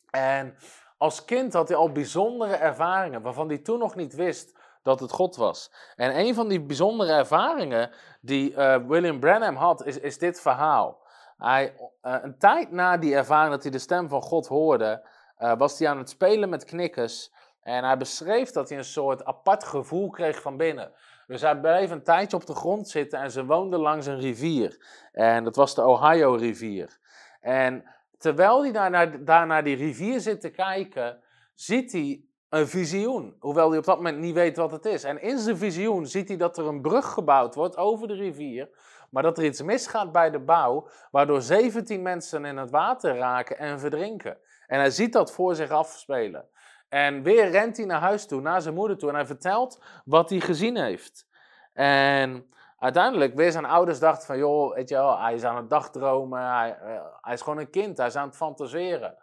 En 0.09 0.55
als 0.97 1.25
kind 1.25 1.53
had 1.53 1.67
hij 1.67 1.77
al 1.77 1.91
bijzondere 1.91 2.55
ervaringen 2.55 3.21
waarvan 3.21 3.47
hij 3.47 3.57
toen 3.57 3.79
nog 3.79 3.95
niet 3.95 4.15
wist 4.15 4.59
dat 4.83 4.99
het 4.99 5.11
God 5.11 5.35
was. 5.35 5.71
En 5.95 6.19
een 6.19 6.33
van 6.35 6.47
die 6.47 6.61
bijzondere 6.61 7.11
ervaringen 7.11 7.91
die 8.21 8.51
uh, 8.51 8.75
William 8.87 9.19
Branham 9.19 9.55
had, 9.55 9.85
is, 9.85 9.99
is 9.99 10.17
dit 10.17 10.41
verhaal. 10.41 11.00
Hij, 11.41 11.73
eh, 12.01 12.15
een 12.21 12.37
tijd 12.37 12.71
na 12.71 12.97
die 12.97 13.15
ervaring 13.15 13.51
dat 13.51 13.63
hij 13.63 13.71
de 13.71 13.79
stem 13.79 14.09
van 14.09 14.21
God 14.21 14.47
hoorde, 14.47 15.07
eh, 15.37 15.57
was 15.57 15.79
hij 15.79 15.87
aan 15.89 15.97
het 15.97 16.09
spelen 16.09 16.49
met 16.49 16.65
knikkers. 16.65 17.33
En 17.61 17.83
hij 17.83 17.97
beschreef 17.97 18.51
dat 18.51 18.69
hij 18.69 18.77
een 18.77 18.83
soort 18.83 19.25
apart 19.25 19.63
gevoel 19.63 20.09
kreeg 20.09 20.41
van 20.41 20.57
binnen. 20.57 20.91
Dus 21.27 21.41
hij 21.41 21.59
bleef 21.59 21.91
een 21.91 22.03
tijdje 22.03 22.37
op 22.37 22.45
de 22.45 22.55
grond 22.55 22.89
zitten 22.89 23.19
en 23.19 23.31
ze 23.31 23.45
woonden 23.45 23.79
langs 23.79 24.05
een 24.05 24.19
rivier. 24.19 24.85
En 25.11 25.43
dat 25.43 25.55
was 25.55 25.75
de 25.75 25.85
Ohio-rivier. 25.85 26.99
En 27.39 27.83
terwijl 28.17 28.61
hij 28.61 28.71
daar 28.71 28.89
naar, 28.89 29.25
daar 29.25 29.47
naar 29.47 29.63
die 29.63 29.75
rivier 29.75 30.19
zit 30.19 30.41
te 30.41 30.49
kijken, 30.49 31.19
ziet 31.53 31.91
hij 31.91 32.23
een 32.49 32.67
visioen. 32.67 33.35
Hoewel 33.39 33.69
hij 33.69 33.77
op 33.77 33.85
dat 33.85 33.97
moment 33.97 34.17
niet 34.17 34.33
weet 34.33 34.57
wat 34.57 34.71
het 34.71 34.85
is. 34.85 35.03
En 35.03 35.21
in 35.21 35.37
zijn 35.37 35.57
visioen 35.57 36.07
ziet 36.07 36.27
hij 36.27 36.37
dat 36.37 36.57
er 36.57 36.67
een 36.67 36.81
brug 36.81 37.05
gebouwd 37.05 37.55
wordt 37.55 37.77
over 37.77 38.07
de 38.07 38.13
rivier. 38.13 38.69
Maar 39.11 39.23
dat 39.23 39.37
er 39.37 39.43
iets 39.43 39.61
misgaat 39.61 40.11
bij 40.11 40.29
de 40.29 40.39
bouw, 40.39 40.87
waardoor 41.11 41.41
17 41.41 42.01
mensen 42.01 42.45
in 42.45 42.57
het 42.57 42.69
water 42.69 43.17
raken 43.17 43.57
en 43.57 43.79
verdrinken. 43.79 44.37
En 44.67 44.79
hij 44.79 44.89
ziet 44.89 45.13
dat 45.13 45.31
voor 45.31 45.55
zich 45.55 45.69
afspelen. 45.69 46.49
En 46.89 47.23
weer 47.23 47.49
rent 47.49 47.77
hij 47.77 47.85
naar 47.85 47.99
huis 47.99 48.25
toe, 48.25 48.41
naar 48.41 48.61
zijn 48.61 48.73
moeder 48.73 48.97
toe. 48.97 49.09
En 49.09 49.15
hij 49.15 49.25
vertelt 49.25 49.83
wat 50.05 50.29
hij 50.29 50.39
gezien 50.39 50.77
heeft. 50.77 51.27
En 51.73 52.53
uiteindelijk 52.77 53.35
weer 53.35 53.51
zijn 53.51 53.65
ouders 53.65 53.99
dachten 53.99 54.25
van, 54.25 54.37
joh, 54.37 54.75
weet 54.75 54.89
hij 54.89 55.33
is 55.33 55.43
aan 55.43 55.55
het 55.55 55.69
dagdromen. 55.69 56.41
Hij, 56.41 56.77
eh, 56.81 57.01
hij 57.21 57.33
is 57.33 57.41
gewoon 57.41 57.59
een 57.59 57.69
kind, 57.69 57.97
hij 57.97 58.07
is 58.07 58.15
aan 58.15 58.27
het 58.27 58.35
fantaseren. 58.35 59.17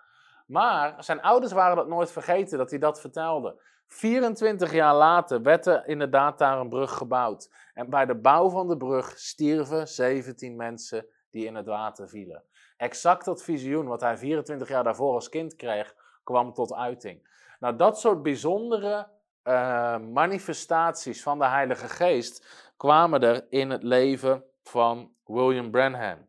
Maar 0.48 1.04
zijn 1.04 1.20
ouders 1.20 1.52
waren 1.52 1.76
dat 1.76 1.88
nooit 1.88 2.12
vergeten 2.12 2.58
dat 2.58 2.70
hij 2.70 2.78
dat 2.78 3.00
vertelde. 3.00 3.60
24 3.86 4.72
jaar 4.72 4.94
later 4.94 5.42
werd 5.42 5.66
er 5.66 5.86
inderdaad 5.86 6.38
daar 6.38 6.58
een 6.58 6.68
brug 6.68 6.92
gebouwd. 6.92 7.50
En 7.74 7.90
bij 7.90 8.06
de 8.06 8.14
bouw 8.14 8.50
van 8.50 8.68
de 8.68 8.76
brug 8.76 9.18
stierven 9.18 9.88
17 9.88 10.56
mensen 10.56 11.06
die 11.30 11.46
in 11.46 11.54
het 11.54 11.66
water 11.66 12.08
vielen. 12.08 12.42
Exact 12.76 13.24
dat 13.24 13.42
visioen 13.42 13.86
wat 13.86 14.00
hij 14.00 14.16
24 14.16 14.68
jaar 14.68 14.84
daarvoor 14.84 15.14
als 15.14 15.28
kind 15.28 15.56
kreeg, 15.56 15.94
kwam 16.24 16.52
tot 16.52 16.74
uiting. 16.74 17.28
Nou, 17.60 17.76
dat 17.76 18.00
soort 18.00 18.22
bijzondere 18.22 19.08
uh, 19.44 19.98
manifestaties 19.98 21.22
van 21.22 21.38
de 21.38 21.46
Heilige 21.46 21.88
Geest 21.88 22.46
kwamen 22.76 23.22
er 23.22 23.46
in 23.50 23.70
het 23.70 23.82
leven 23.82 24.44
van 24.62 25.12
William 25.24 25.70
Branham. 25.70 26.26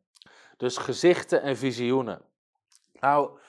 Dus 0.57 0.77
gezichten 0.77 1.41
en 1.41 1.57
visioenen. 1.57 2.21
Nou, 2.99 3.39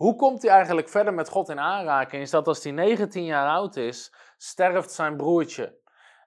hoe 0.00 0.16
komt 0.16 0.42
hij 0.42 0.50
eigenlijk 0.50 0.88
verder 0.88 1.14
met 1.14 1.28
God 1.28 1.48
in 1.48 1.60
aanraking? 1.60 2.22
Is 2.22 2.30
dat 2.30 2.46
als 2.46 2.62
hij 2.62 2.72
19 2.72 3.24
jaar 3.24 3.48
oud 3.48 3.76
is, 3.76 4.12
sterft 4.36 4.92
zijn 4.92 5.16
broertje. 5.16 5.78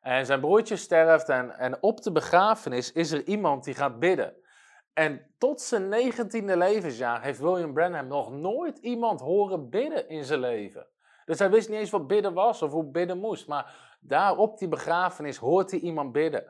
En 0.01 0.25
zijn 0.25 0.39
broertje 0.39 0.75
sterft 0.75 1.30
en, 1.30 1.58
en 1.58 1.82
op 1.82 2.01
de 2.01 2.12
begrafenis 2.12 2.92
is 2.92 3.12
er 3.12 3.24
iemand 3.24 3.63
die 3.63 3.74
gaat 3.74 4.00
bidden. 4.00 4.34
En 4.94 5.34
tot 5.38 5.62
zijn 5.62 6.12
19e 6.13 6.58
levensjaar 6.58 7.22
heeft 7.22 7.39
William 7.39 7.74
Branham 7.74 8.08
nog 8.08 8.32
nooit 8.32 8.77
iemand 8.77 9.20
horen 9.20 9.70
bidden 9.70 10.10
in 10.10 10.24
zijn 10.24 10.39
leven. 10.39 10.88
Dus 11.25 11.39
hij 11.39 11.50
wist 11.50 11.70
niet 11.70 11.80
eens 11.80 11.89
wat 11.89 12.08
bidden 12.08 12.34
was 12.34 12.62
of 12.62 12.72
hoe 12.72 12.92
bidden 12.92 13.18
moest. 13.18 13.48
Maar 13.48 13.98
daar 14.00 14.38
op 14.38 14.58
die 14.58 14.68
begrafenis 14.68 15.38
hoort 15.38 15.72
hij 15.72 15.80
iemand 15.80 16.12
bidden. 16.12 16.44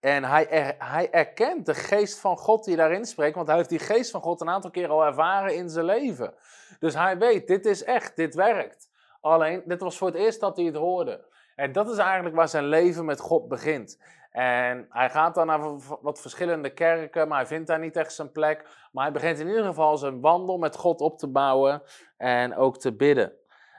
En 0.00 0.24
hij, 0.24 0.48
er, 0.48 0.74
hij 0.78 1.10
erkent 1.10 1.66
de 1.66 1.74
geest 1.74 2.18
van 2.20 2.36
God 2.36 2.64
die 2.64 2.76
daarin 2.76 3.04
spreekt, 3.04 3.34
want 3.34 3.46
hij 3.46 3.56
heeft 3.56 3.68
die 3.68 3.78
geest 3.78 4.10
van 4.10 4.20
God 4.20 4.40
een 4.40 4.48
aantal 4.48 4.70
keer 4.70 4.88
al 4.88 5.04
ervaren 5.04 5.54
in 5.54 5.68
zijn 5.68 5.84
leven. 5.84 6.34
Dus 6.78 6.94
hij 6.94 7.18
weet, 7.18 7.46
dit 7.46 7.66
is 7.66 7.84
echt, 7.84 8.16
dit 8.16 8.34
werkt. 8.34 8.90
Alleen, 9.20 9.62
dit 9.64 9.80
was 9.80 9.98
voor 9.98 10.06
het 10.06 10.16
eerst 10.16 10.40
dat 10.40 10.56
hij 10.56 10.66
het 10.66 10.76
hoorde. 10.76 11.24
En 11.54 11.72
dat 11.72 11.90
is 11.90 11.98
eigenlijk 11.98 12.36
waar 12.36 12.48
zijn 12.48 12.64
leven 12.64 13.04
met 13.04 13.20
God 13.20 13.48
begint. 13.48 13.98
En 14.30 14.86
hij 14.90 15.10
gaat 15.10 15.34
dan 15.34 15.46
naar 15.46 15.60
wat 16.00 16.20
verschillende 16.20 16.70
kerken, 16.70 17.28
maar 17.28 17.38
hij 17.38 17.46
vindt 17.46 17.66
daar 17.66 17.78
niet 17.78 17.96
echt 17.96 18.12
zijn 18.12 18.32
plek. 18.32 18.64
Maar 18.92 19.04
hij 19.04 19.12
begint 19.12 19.38
in 19.38 19.48
ieder 19.48 19.64
geval 19.64 19.96
zijn 19.96 20.20
wandel 20.20 20.58
met 20.58 20.76
God 20.76 21.00
op 21.00 21.18
te 21.18 21.26
bouwen 21.26 21.82
en 22.16 22.56
ook 22.56 22.78
te 22.78 22.92
bidden. 22.92 23.32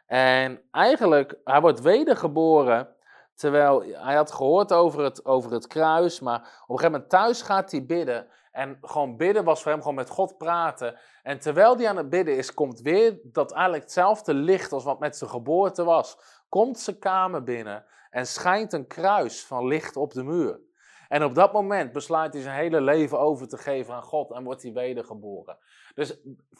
En 0.08 0.62
eigenlijk, 0.72 1.36
hij 1.44 1.62
wordt 1.62 1.82
wedergeboren 1.82 2.88
terwijl 3.40 3.84
hij 3.84 4.16
had 4.16 4.32
gehoord 4.32 4.74
over 4.74 5.04
het, 5.04 5.26
over 5.26 5.52
het 5.52 5.68
kruis, 5.68 6.20
maar 6.20 6.36
op 6.36 6.44
een 6.44 6.80
gegeven 6.80 6.92
moment 6.92 7.10
thuis 7.10 7.42
gaat 7.42 7.72
hij 7.72 7.86
bidden. 7.86 8.28
En 8.52 8.78
gewoon 8.82 9.18
bidden 9.18 9.44
was 9.44 9.62
voor 9.62 9.72
hem 9.72 9.82
gewoon 9.82 9.96
met 9.96 10.10
God 10.10 10.38
praten. 10.38 11.00
En 11.24 11.40
terwijl 11.40 11.78
hij 11.78 11.90
aan 11.90 11.98
het 11.98 12.10
bidden 12.10 12.38
is, 12.38 12.54
komt 12.54 12.82
weer 12.82 13.20
dat 13.24 13.52
eigenlijk 13.52 13.84
hetzelfde 13.84 14.34
licht 14.34 14.72
als 14.72 14.84
wat 14.84 15.00
met 15.00 15.18
zijn 15.18 15.30
geboorte 15.30 15.84
was. 15.84 16.18
Komt 16.50 16.80
zijn 16.80 17.00
kamer 17.00 17.44
binnen 17.44 17.86
en 18.10 18.28
schijnt 18.28 18.74
een 18.74 18.88
kruis 18.88 19.46
van 19.46 19.68
licht 19.68 19.96
op 19.98 20.14
de 20.14 20.24
muur. 20.24 20.60
En 21.08 21.24
op 21.24 21.36
dat 21.36 21.54
moment 21.54 21.92
besluit 21.92 22.34
hij 22.34 22.42
zijn 22.42 22.56
hele 22.56 22.82
leven 22.82 23.20
over 23.20 23.48
te 23.48 23.58
geven 23.58 23.94
aan 23.94 24.04
God 24.04 24.32
en 24.32 24.44
wordt 24.44 24.62
hij 24.62 24.74
wedergeboren. 24.74 25.58
Dus 25.94 26.20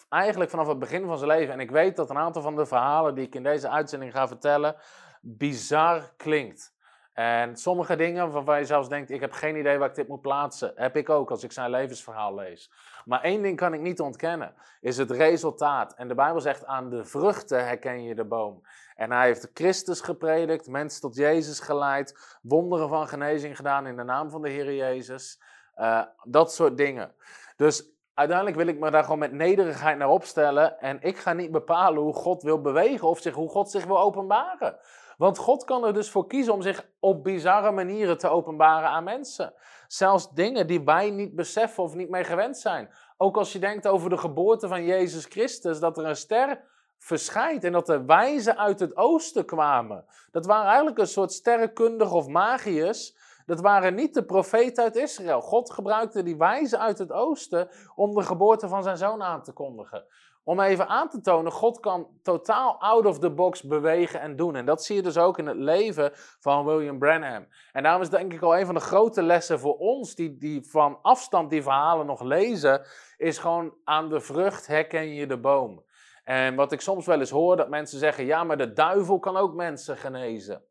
eigenlijk 0.10 0.50
vanaf 0.50 0.68
het 0.68 0.80
begin 0.80 1.06
van 1.06 1.18
zijn 1.18 1.30
leven, 1.30 1.54
en 1.54 1.60
ik 1.60 1.72
weet 1.72 1.96
dat 1.96 2.10
een 2.10 2.18
aantal 2.18 2.42
van 2.42 2.56
de 2.56 2.66
verhalen 2.66 3.16
die 3.16 3.26
ik 3.26 3.36
in 3.36 3.44
deze 3.44 3.70
uitzending 3.70 4.12
ga 4.12 4.28
vertellen, 4.28 4.76
bizar 5.20 6.14
klinkt. 6.18 6.78
En 7.14 7.56
sommige 7.58 7.96
dingen 7.96 8.32
waarvan 8.32 8.60
je 8.60 8.66
zelfs 8.66 8.90
denkt, 8.90 9.10
ik 9.10 9.22
heb 9.22 9.32
geen 9.32 9.56
idee 9.56 9.78
waar 9.78 9.90
ik 9.90 9.96
dit 9.96 10.08
moet 10.08 10.22
plaatsen, 10.22 10.72
heb 10.76 10.96
ik 10.96 11.10
ook 11.10 11.30
als 11.30 11.44
ik 11.44 11.52
zijn 11.52 11.70
levensverhaal 11.70 12.36
lees. 12.36 12.72
Maar 13.06 13.22
één 13.22 13.42
ding 13.42 13.58
kan 13.58 13.74
ik 13.74 13.80
niet 13.80 14.00
ontkennen, 14.00 14.54
is 14.82 14.98
het 14.98 15.12
resultaat. 15.12 15.94
En 15.94 16.08
de 16.08 16.16
Bijbel 16.16 16.42
zegt, 16.42 16.66
aan 16.66 16.90
de 16.90 17.06
vruchten 17.06 17.66
herken 17.66 18.04
je 18.04 18.16
de 18.16 18.26
boom. 18.26 18.62
En 18.96 19.12
hij 19.12 19.26
heeft 19.26 19.52
Christus 19.54 20.02
gepredikt, 20.02 20.68
mensen 20.68 21.02
tot 21.02 21.16
Jezus 21.16 21.60
geleid, 21.60 22.38
wonderen 22.42 22.90
van 22.90 23.08
genezing 23.08 23.56
gedaan 23.56 23.88
in 23.88 23.96
de 23.96 24.04
naam 24.04 24.30
van 24.30 24.42
de 24.42 24.50
Heer 24.50 24.74
Jezus. 24.74 25.42
Uh, 25.78 26.02
dat 26.24 26.54
soort 26.54 26.78
dingen. 26.78 27.16
Dus 27.56 27.92
uiteindelijk 28.14 28.58
wil 28.58 28.68
ik 28.68 28.80
me 28.80 28.92
daar 28.92 29.04
gewoon 29.04 29.20
met 29.20 29.32
nederigheid 29.32 29.98
naar 29.98 30.10
opstellen. 30.10 30.80
En 30.80 31.02
ik 31.02 31.18
ga 31.18 31.34
niet 31.34 31.52
bepalen 31.52 32.02
hoe 32.02 32.14
God 32.14 32.44
wil 32.44 32.62
bewegen 32.62 33.08
of 33.08 33.20
zich, 33.20 33.34
hoe 33.34 33.50
God 33.50 33.72
zich 33.72 33.86
wil 33.86 34.00
openbaren. 34.00 34.80
Want 35.20 35.38
God 35.38 35.64
kan 35.64 35.86
er 35.86 35.94
dus 35.94 36.10
voor 36.10 36.28
kiezen 36.28 36.54
om 36.54 36.62
zich 36.62 36.90
op 37.00 37.24
bizarre 37.24 37.72
manieren 37.72 38.18
te 38.18 38.30
openbaren 38.30 38.90
aan 38.90 39.04
mensen. 39.04 39.54
Zelfs 39.88 40.32
dingen 40.32 40.68
die 40.68 40.84
wij 40.84 41.10
niet 41.10 41.36
beseffen 41.36 41.84
of 41.84 41.96
niet 41.96 42.10
mee 42.10 42.24
gewend 42.24 42.58
zijn. 42.58 42.90
Ook 43.18 43.38
als 43.38 43.54
je 43.54 43.60
denkt 43.60 43.88
over 43.88 44.10
de 44.10 44.18
geboorte 44.18 44.68
van 44.68 44.86
Jezus 44.86 45.26
Christus, 45.26 45.80
dat 45.80 45.98
er 45.98 46.06
een 46.06 46.16
ster 46.16 46.62
verschijnt 46.98 47.64
en 47.64 47.72
dat 47.72 47.86
de 47.86 48.06
wijzen 48.06 48.58
uit 48.58 48.80
het 48.80 48.98
oosten 48.98 49.46
kwamen. 49.46 50.06
Dat 50.32 50.46
waren 50.46 50.68
eigenlijk 50.68 50.98
een 50.98 51.08
soort 51.08 51.32
sterrenkundig 51.32 52.12
of 52.12 52.28
magiërs. 52.28 53.16
Dat 53.46 53.62
waren 53.62 53.96
niet 53.96 54.14
de 54.14 54.26
profeten 54.26 54.84
uit 54.84 54.96
Israël. 54.96 55.42
God 55.42 55.72
gebruikte 55.72 56.24
die 56.24 56.38
wijzen 56.38 56.80
uit 56.80 56.98
het 56.98 57.12
oosten 57.12 57.70
om 57.96 58.14
de 58.14 58.24
geboorte 58.24 58.68
van 58.68 58.84
zijn 58.84 58.98
zoon 58.98 59.24
aan 59.24 59.44
te 59.44 59.52
kondigen. 59.52 60.06
Om 60.50 60.60
even 60.60 60.88
aan 60.88 61.10
te 61.10 61.22
tonen, 61.22 61.52
God 61.52 61.80
kan 61.80 62.08
totaal 62.24 62.80
out 62.80 63.06
of 63.06 63.20
the 63.20 63.30
box 63.30 63.64
bewegen 63.64 64.22
en 64.22 64.36
doen. 64.36 64.56
En 64.56 64.66
dat 64.66 64.84
zie 64.84 64.96
je 64.96 65.02
dus 65.02 65.18
ook 65.18 65.38
in 65.38 65.48
het 65.48 65.58
leven 65.58 66.12
van 66.40 66.66
William 66.66 67.00
Branham. 67.00 67.48
En 67.72 67.84
daarom 67.84 68.02
is 68.02 68.10
denk 68.10 68.34
ik 68.34 68.42
al 68.42 68.58
een 68.58 68.66
van 68.66 68.76
de 68.76 68.82
grote 68.82 69.24
lessen 69.24 69.60
voor 69.60 69.78
ons, 69.78 70.16
die, 70.16 70.38
die 70.38 70.70
van 70.70 71.00
afstand 71.02 71.50
die 71.50 71.64
verhalen 71.64 72.06
nog 72.06 72.22
lezen, 72.22 72.86
is 73.18 73.38
gewoon 73.38 73.74
aan 73.84 74.10
de 74.10 74.20
vrucht 74.20 74.68
herken 74.68 75.14
je 75.14 75.28
de 75.28 75.40
boom. 75.40 75.84
En 76.24 76.56
wat 76.56 76.72
ik 76.72 76.82
soms 76.82 77.06
wel 77.06 77.20
eens 77.20 77.30
hoor, 77.30 77.56
dat 77.56 77.70
mensen 77.70 78.00
zeggen, 78.00 78.26
ja, 78.26 78.44
maar 78.44 78.58
de 78.58 78.74
duivel 78.74 79.20
kan 79.20 79.38
ook 79.38 79.54
mensen 79.54 79.98
genezen. 79.98 80.64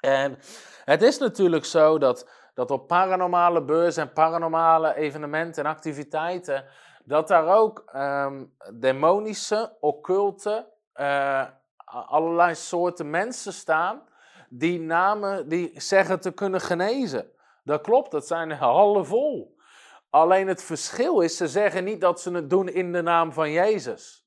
En 0.00 0.38
het 0.84 1.02
is 1.02 1.18
natuurlijk 1.18 1.64
zo 1.64 1.98
dat, 1.98 2.30
dat 2.54 2.70
op 2.70 2.86
paranormale 2.86 3.64
beurzen 3.64 4.02
en 4.02 4.12
paranormale 4.12 4.96
evenementen 4.96 5.64
en 5.64 5.70
activiteiten 5.70 6.64
dat 7.10 7.28
daar 7.28 7.56
ook 7.56 7.84
um, 7.96 8.56
demonische, 8.74 9.76
occulte, 9.80 10.68
uh, 10.94 11.44
allerlei 11.84 12.54
soorten 12.54 13.10
mensen 13.10 13.52
staan 13.52 14.02
die 14.48 14.80
namen 14.80 15.48
die 15.48 15.80
zeggen 15.80 16.20
te 16.20 16.30
kunnen 16.30 16.60
genezen. 16.60 17.30
Dat 17.64 17.80
klopt, 17.80 18.10
dat 18.10 18.26
zijn 18.26 18.50
hallen 18.50 19.06
vol. 19.06 19.56
Alleen 20.10 20.48
het 20.48 20.62
verschil 20.62 21.20
is, 21.20 21.36
ze 21.36 21.48
zeggen 21.48 21.84
niet 21.84 22.00
dat 22.00 22.20
ze 22.20 22.30
het 22.30 22.50
doen 22.50 22.68
in 22.68 22.92
de 22.92 23.02
naam 23.02 23.32
van 23.32 23.50
Jezus. 23.50 24.19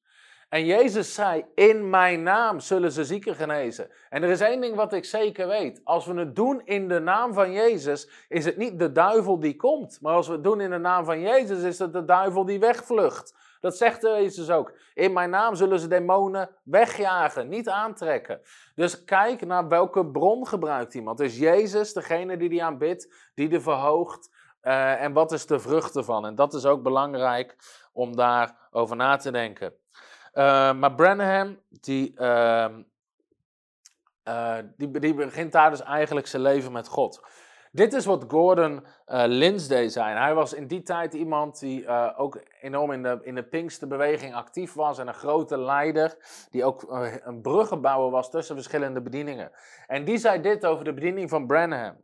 En 0.54 0.66
Jezus 0.66 1.14
zei, 1.14 1.46
in 1.56 1.90
mijn 1.90 2.24
naam 2.24 2.60
zullen 2.60 2.92
ze 2.92 3.06
zieken 3.06 3.36
genezen. 3.36 3.90
En 4.10 4.24
er 4.24 4.30
is 4.30 4.42
één 4.42 4.62
ding 4.62 4.76
wat 4.76 4.94
ik 4.94 5.06
zeker 5.06 5.48
weet. 5.48 5.82
Als 5.84 6.06
we 6.06 6.14
het 6.14 6.36
doen 6.36 6.62
in 6.66 6.88
de 6.88 7.00
naam 7.00 7.34
van 7.34 7.52
Jezus, 7.52 8.10
is 8.30 8.46
het 8.46 8.58
niet 8.58 8.80
de 8.80 8.92
duivel 8.92 9.40
die 9.40 9.56
komt. 9.56 10.02
Maar 10.02 10.14
als 10.14 10.28
we 10.28 10.34
het 10.34 10.44
doen 10.44 10.62
in 10.62 10.70
de 10.70 10.78
naam 10.78 11.06
van 11.06 11.22
Jezus, 11.22 11.64
is 11.64 11.80
het 11.80 11.94
de 11.94 12.06
duivel 12.06 12.46
die 12.46 12.60
wegvlucht. 12.60 13.36
Dat 13.60 13.78
zegt 13.78 14.02
Jezus 14.02 14.50
ook. 14.50 14.74
In 14.94 15.14
mijn 15.14 15.30
naam 15.30 15.56
zullen 15.56 15.80
ze 15.80 15.88
demonen 15.88 16.50
wegjagen, 16.64 17.50
niet 17.50 17.70
aantrekken. 17.70 18.42
Dus 18.76 19.04
kijk 19.04 19.46
naar 19.46 19.68
welke 19.68 20.06
bron 20.06 20.48
gebruikt 20.48 20.94
iemand. 20.94 21.20
Is 21.20 21.38
Jezus 21.38 21.94
degene 21.94 22.38
die 22.38 22.50
die 22.50 22.64
aanbidt, 22.64 23.32
die 23.36 23.50
de 23.50 23.62
verhoogt? 23.62 24.30
Uh, 24.62 25.02
en 25.02 25.14
wat 25.14 25.32
is 25.32 25.46
de 25.46 25.60
vrucht 25.60 25.96
ervan? 25.96 26.26
En 26.26 26.36
dat 26.36 26.54
is 26.54 26.66
ook 26.66 26.84
belangrijk 26.84 27.56
om 27.94 28.16
daarover 28.16 28.96
na 28.96 29.16
te 29.16 29.32
denken. 29.32 29.74
Uh, 30.34 30.74
maar 30.74 30.94
Branham, 30.94 31.60
die, 31.70 32.14
uh, 32.18 32.68
die, 34.78 35.00
die 35.00 35.14
begint 35.14 35.52
daar 35.52 35.70
dus 35.70 35.82
eigenlijk 35.82 36.28
zijn 36.28 36.42
leven 36.42 36.72
met 36.72 36.88
God. 36.88 37.22
Dit 37.74 37.94
is 37.94 38.06
wat 38.06 38.26
Gordon 38.28 38.74
uh, 39.08 39.24
Linsday 39.26 39.90
zei. 39.90 40.18
Hij 40.18 40.34
was 40.34 40.54
in 40.54 40.68
die 40.68 40.82
tijd 40.82 41.14
iemand 41.14 41.60
die 41.60 41.82
uh, 41.82 42.10
ook 42.18 42.42
enorm 42.62 42.92
in 42.92 43.04
de, 43.04 43.20
in 43.22 43.36
de 43.36 43.44
Pinksterbeweging 43.44 44.36
actief 44.36 44.74
was 44.74 45.00
en 45.00 45.08
een 45.08 45.14
grote 45.14 45.58
leider, 45.58 46.18
die 46.50 46.66
ook 46.66 46.84
uh, 46.84 47.14
een 47.24 47.42
bruggenbouwer 47.42 48.12
was 48.12 48.30
tussen 48.32 48.56
verschillende 48.56 49.02
bedieningen. 49.02 49.52
En 49.88 50.04
die 50.06 50.18
zei 50.18 50.42
dit 50.42 50.66
over 50.66 50.86
de 50.86 50.94
bediening 50.94 51.30
van 51.30 51.48
Branham. 51.48 51.96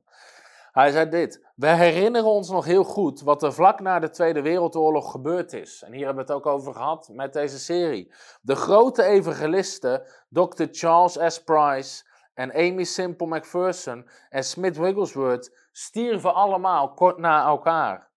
Hij 0.72 0.92
zei 0.92 1.10
dit: 1.10 1.46
We 1.56 1.68
herinneren 1.68 2.30
ons 2.30 2.50
nog 2.50 2.66
heel 2.66 2.84
goed 2.84 3.22
wat 3.22 3.44
er 3.44 3.54
vlak 3.54 3.80
na 3.80 4.00
de 4.00 4.10
Tweede 4.10 4.42
Wereldoorlog 4.42 5.12
gebeurd 5.12 5.54
is. 5.54 5.84
En 5.84 5.92
hier 5.94 6.06
hebben 6.06 6.26
we 6.26 6.34
het 6.34 6.42
ook 6.42 6.54
over 6.54 6.74
gehad 6.74 7.10
met 7.12 7.34
deze 7.34 7.60
serie. 7.60 8.14
De 8.42 8.56
grote 8.56 9.04
evangelisten, 9.04 10.04
Dr. 10.30 10.64
Charles 10.72 11.34
S. 11.34 11.44
Price 11.44 12.04
en 12.34 12.54
Amy 12.54 12.84
Simple 12.84 13.28
McPherson 13.28 14.10
en 14.30 14.44
Smith 14.44 14.78
Wigglesworth, 14.78 15.68
stierven 15.72 16.34
allemaal 16.34 16.94
kort 16.94 17.18
na 17.18 17.46
elkaar. 17.46 18.10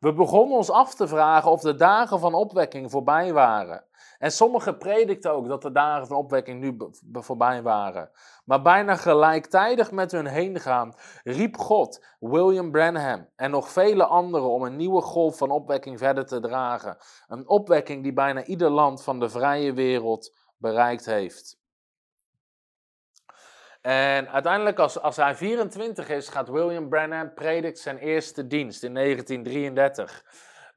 We 0.00 0.12
begonnen 0.12 0.56
ons 0.56 0.70
af 0.70 0.94
te 0.94 1.08
vragen 1.08 1.50
of 1.50 1.60
de 1.60 1.74
dagen 1.74 2.18
van 2.18 2.34
opwekking 2.34 2.90
voorbij 2.90 3.32
waren. 3.32 3.84
En 4.20 4.32
sommigen 4.32 4.78
predikten 4.78 5.32
ook 5.32 5.48
dat 5.48 5.62
de 5.62 5.72
dagen 5.72 6.06
van 6.06 6.16
opwekking 6.16 6.60
nu 6.60 6.76
voorbij 7.12 7.62
waren. 7.62 8.10
Maar 8.44 8.62
bijna 8.62 8.96
gelijktijdig 8.96 9.90
met 9.90 10.12
hun 10.12 10.26
heen 10.26 10.60
gaan, 10.60 10.94
riep 11.24 11.56
God 11.56 12.04
William 12.18 12.70
Branham 12.70 13.28
en 13.36 13.50
nog 13.50 13.68
vele 13.68 14.04
anderen 14.04 14.48
om 14.48 14.62
een 14.62 14.76
nieuwe 14.76 15.00
golf 15.00 15.36
van 15.36 15.50
opwekking 15.50 15.98
verder 15.98 16.26
te 16.26 16.40
dragen. 16.40 16.96
Een 17.28 17.48
opwekking 17.48 18.02
die 18.02 18.12
bijna 18.12 18.44
ieder 18.44 18.70
land 18.70 19.02
van 19.02 19.20
de 19.20 19.28
vrije 19.28 19.72
wereld 19.72 20.36
bereikt 20.56 21.06
heeft. 21.06 21.58
En 23.80 24.28
uiteindelijk, 24.28 24.78
als, 24.78 25.00
als 25.00 25.16
hij 25.16 25.34
24 25.34 26.08
is, 26.08 26.28
gaat 26.28 26.48
William 26.48 26.88
Branham 26.88 27.34
predikt 27.34 27.78
zijn 27.78 27.98
eerste 27.98 28.46
dienst 28.46 28.82
in 28.82 28.94
1933. 28.94 30.24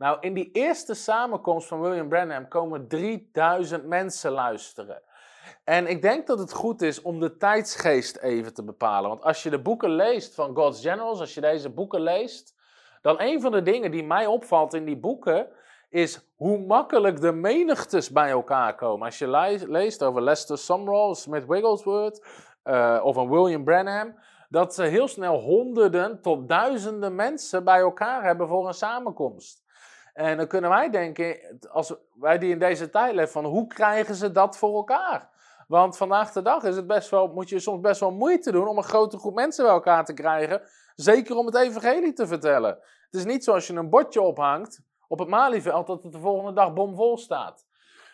Nou, 0.03 0.17
in 0.19 0.33
die 0.33 0.49
eerste 0.51 0.93
samenkomst 0.93 1.67
van 1.67 1.81
William 1.81 2.09
Branham 2.09 2.47
komen 2.47 2.87
3000 2.87 3.85
mensen 3.85 4.31
luisteren. 4.31 5.01
En 5.63 5.87
ik 5.87 6.01
denk 6.01 6.27
dat 6.27 6.39
het 6.39 6.53
goed 6.53 6.81
is 6.81 7.01
om 7.01 7.19
de 7.19 7.37
tijdsgeest 7.37 8.17
even 8.17 8.53
te 8.53 8.63
bepalen. 8.63 9.09
Want 9.09 9.23
als 9.23 9.43
je 9.43 9.49
de 9.49 9.61
boeken 9.61 9.89
leest 9.89 10.35
van 10.35 10.55
God's 10.55 10.81
Generals, 10.81 11.19
als 11.19 11.33
je 11.33 11.41
deze 11.41 11.69
boeken 11.69 12.01
leest, 12.01 12.55
dan 13.01 13.21
een 13.21 13.41
van 13.41 13.51
de 13.51 13.61
dingen 13.61 13.91
die 13.91 14.03
mij 14.03 14.25
opvalt 14.25 14.73
in 14.73 14.85
die 14.85 14.97
boeken 14.97 15.47
is 15.89 16.33
hoe 16.35 16.57
makkelijk 16.57 17.21
de 17.21 17.31
menigtes 17.31 18.09
bij 18.09 18.29
elkaar 18.29 18.75
komen. 18.75 19.05
Als 19.05 19.19
je 19.19 19.27
leest 19.67 20.03
over 20.03 20.21
Lester 20.21 20.57
Sumrall, 20.57 21.13
Smith 21.13 21.45
Wigglesworth 21.45 22.25
uh, 22.63 23.01
of 23.03 23.15
een 23.15 23.29
William 23.29 23.63
Branham, 23.63 24.15
dat 24.49 24.73
ze 24.73 24.83
heel 24.83 25.07
snel 25.07 25.39
honderden 25.39 26.21
tot 26.21 26.49
duizenden 26.49 27.15
mensen 27.15 27.63
bij 27.63 27.79
elkaar 27.79 28.23
hebben 28.23 28.47
voor 28.47 28.67
een 28.67 28.73
samenkomst. 28.73 29.62
En 30.13 30.37
dan 30.37 30.47
kunnen 30.47 30.69
wij 30.69 30.89
denken, 30.89 31.59
als 31.71 31.95
wij 32.13 32.37
die 32.37 32.51
in 32.51 32.59
deze 32.59 32.89
tijd 32.89 33.13
leven, 33.13 33.31
van 33.31 33.45
hoe 33.45 33.67
krijgen 33.67 34.15
ze 34.15 34.31
dat 34.31 34.57
voor 34.57 34.75
elkaar? 34.75 35.29
Want 35.67 35.97
vandaag 35.97 36.31
de 36.31 36.41
dag 36.41 36.63
is 36.63 36.75
het 36.75 36.87
best 36.87 37.09
wel, 37.09 37.27
moet 37.27 37.49
je 37.49 37.59
soms 37.59 37.81
best 37.81 37.99
wel 37.99 38.11
moeite 38.11 38.51
doen 38.51 38.67
om 38.67 38.77
een 38.77 38.83
grote 38.83 39.17
groep 39.17 39.33
mensen 39.33 39.63
bij 39.63 39.73
elkaar 39.73 40.05
te 40.05 40.13
krijgen. 40.13 40.61
Zeker 40.95 41.35
om 41.35 41.45
het 41.45 41.55
evangelie 41.55 42.13
te 42.13 42.27
vertellen. 42.27 42.69
Het 43.05 43.13
is 43.13 43.25
niet 43.25 43.43
zoals 43.43 43.67
je 43.67 43.73
een 43.73 43.89
bordje 43.89 44.21
ophangt 44.21 44.81
op 45.07 45.19
het 45.19 45.27
Malieveld 45.27 45.87
dat 45.87 46.03
het 46.03 46.11
de 46.11 46.19
volgende 46.19 46.53
dag 46.53 46.73
bomvol 46.73 47.17
staat. 47.17 47.65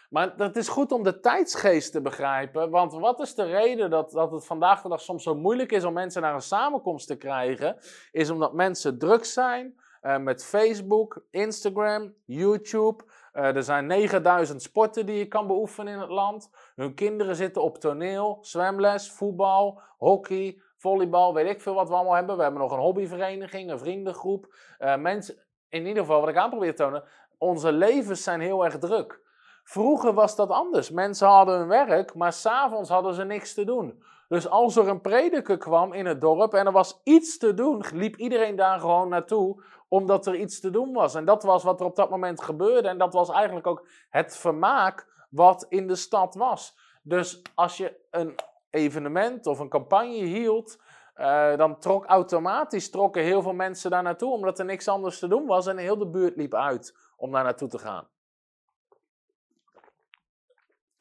Maar 0.10 0.34
het 0.38 0.58
is 0.58 0.68
goed 0.68 0.91
om 0.91 1.03
de 1.03 1.20
tijdsgeest 1.20 1.91
te 1.91 2.01
begrijpen. 2.01 2.70
Want 2.70 2.94
wat 2.94 3.20
is 3.20 3.36
de 3.36 3.44
reden 3.44 3.89
dat, 3.89 4.12
dat 4.12 4.32
het 4.32 4.46
vandaag 4.46 4.82
de 4.82 4.89
dag 4.89 5.01
soms 5.01 5.24
zo 5.24 5.36
moeilijk 5.36 5.72
is 5.72 5.84
om 5.84 5.94
mensen 5.94 6.22
naar 6.22 6.34
een 6.34 6.41
samenkomst 6.41 7.08
te 7.08 7.18
krijgen? 7.18 7.77
Is 8.12 8.29
omdat 8.29 8.53
mensen 8.53 8.98
druk 8.98 9.25
zijn 9.25 9.79
uh, 10.01 10.18
met 10.18 10.46
Facebook, 10.46 11.24
Instagram, 11.32 12.13
YouTube. 12.25 13.03
Uh, 13.34 13.56
er 13.56 13.63
zijn 13.63 13.86
9000 13.86 14.62
sporten 14.62 15.06
die 15.06 15.18
je 15.18 15.27
kan 15.27 15.48
beoefenen 15.48 15.94
in 15.94 16.00
het 16.00 16.10
land. 16.10 16.50
Hun 16.75 16.94
kinderen 16.94 17.35
zitten 17.35 17.62
op 17.62 17.77
toneel, 17.77 18.38
zwemles, 18.42 19.12
voetbal, 19.12 19.81
hockey, 19.98 20.62
volleybal, 20.77 21.33
weet 21.33 21.50
ik 21.50 21.62
veel 21.62 21.74
wat 21.74 21.90
we 21.90 21.96
allemaal 21.96 22.16
hebben. 22.16 22.35
We 22.35 22.42
hebben 22.42 22.62
nog 22.62 22.72
een 22.72 22.79
hobbyvereniging, 22.79 23.72
een 23.72 23.79
vriendengroep. 23.79 24.53
Uh, 24.79 24.96
mensen, 24.96 25.35
in 25.70 25.85
ieder 25.85 26.03
geval, 26.03 26.20
wat 26.20 26.29
ik 26.29 26.38
aan 26.38 26.50
probeer 26.50 26.75
te 26.75 26.83
tonen, 26.83 27.03
onze 27.38 27.72
levens 27.72 28.24
zijn 28.24 28.42
heel 28.42 28.66
erg 28.66 28.77
druk. 28.77 29.22
Vroeger 29.64 30.14
was 30.14 30.35
dat 30.35 30.50
anders. 30.50 30.90
Mensen 30.90 31.27
hadden 31.27 31.57
hun 31.57 31.68
werk, 31.68 32.16
maar 32.16 32.33
s'avonds 32.33 32.90
hadden 32.90 33.14
ze 33.14 33.24
niks 33.24 33.53
te 33.53 33.64
doen. 33.64 34.03
Dus 34.27 34.50
als 34.50 34.75
er 34.75 34.88
een 34.88 35.01
prediker 35.01 35.57
kwam 35.57 35.94
in 35.94 36.05
het 36.05 36.22
dorp 36.22 36.53
en 36.53 36.66
er 36.66 36.72
was 36.72 37.01
iets 37.03 37.38
te 37.38 37.53
doen, 37.53 37.83
liep 37.94 38.16
iedereen 38.16 38.55
daar 38.55 38.79
gewoon 38.79 39.09
naartoe 39.09 39.64
omdat 39.90 40.28
er 40.28 40.36
iets 40.36 40.60
te 40.60 40.70
doen 40.70 40.94
was. 40.94 41.16
En 41.16 41.25
dat 41.25 41.44
was 41.44 41.64
wat 41.64 41.80
er 41.80 41.86
op 41.86 41.96
dat 41.96 42.10
moment 42.10 42.42
gebeurde. 42.42 42.88
En 42.88 42.98
dat 42.98 43.14
was 43.14 43.30
eigenlijk 43.30 43.68
ook 43.68 43.88
het 44.10 44.38
vermaak 44.38 45.25
wat 45.30 45.66
in 45.70 45.88
de 45.88 45.96
stad 45.96 46.36
was. 46.36 46.78
Dus 47.04 47.42
als 47.56 47.78
je 47.78 47.96
een 48.12 48.36
evenement 48.70 49.46
of 49.46 49.60
een 49.60 49.70
campagne 49.70 50.24
hield, 50.24 50.82
uh, 51.16 51.58
dan 51.58 51.80
trok 51.80 52.06
automatisch 52.06 52.90
trokken 52.90 53.24
heel 53.24 53.42
veel 53.42 53.54
mensen 53.54 53.92
daar 53.92 54.04
naartoe, 54.04 54.34
omdat 54.34 54.60
er 54.60 54.66
niks 54.66 54.88
anders 54.88 55.20
te 55.20 55.28
doen 55.28 55.46
was 55.46 55.68
en 55.68 55.78
heel 55.78 55.98
de 55.98 56.08
buurt 56.08 56.36
liep 56.36 56.54
uit 56.54 56.98
om 57.18 57.32
daar 57.32 57.44
naartoe 57.44 57.68
te 57.68 57.78
gaan. 57.78 58.08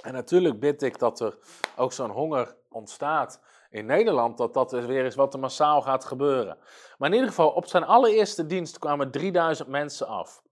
En 0.05 0.13
natuurlijk 0.13 0.61
bid 0.61 0.83
ik 0.83 0.99
dat 0.99 1.21
er 1.21 1.39
ook 1.77 1.93
zo'n 1.93 2.11
honger 2.11 2.57
ontstaat 2.69 3.41
in 3.71 3.87
Nederland, 3.87 4.39
dat 4.39 4.55
dat 4.55 4.71
weer 4.71 5.05
is 5.05 5.15
wat 5.15 5.35
er 5.35 5.41
massaal 5.41 5.83
gaat 5.83 6.05
gebeuren. 6.05 6.59
Maar 6.99 7.09
in 7.09 7.15
ieder 7.15 7.29
geval, 7.29 7.51
op 7.51 7.67
zijn 7.67 7.85
allereerste 7.85 8.47
dienst 8.47 8.79
kwamen 8.79 9.11
3000 9.11 9.69
mensen 9.69 10.07
af. 10.07 10.43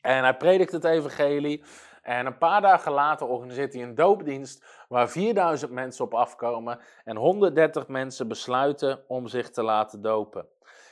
En 0.00 0.22
hij 0.22 0.36
predikt 0.36 0.72
het 0.72 0.84
evangelie. 0.84 1.64
En 2.02 2.26
een 2.26 2.38
paar 2.38 2.60
dagen 2.60 2.92
later 2.92 3.26
organiseert 3.26 3.72
hij 3.72 3.82
een 3.82 3.94
doopdienst 3.94 4.64
waar 4.88 5.08
4000 5.08 5.70
mensen 5.70 6.04
op 6.04 6.14
afkomen 6.14 6.80
en 7.04 7.16
130 7.16 7.88
mensen 7.88 8.28
besluiten 8.28 9.04
om 9.08 9.26
zich 9.26 9.50
te 9.50 9.62
laten 9.62 10.02
dopen. 10.02 10.48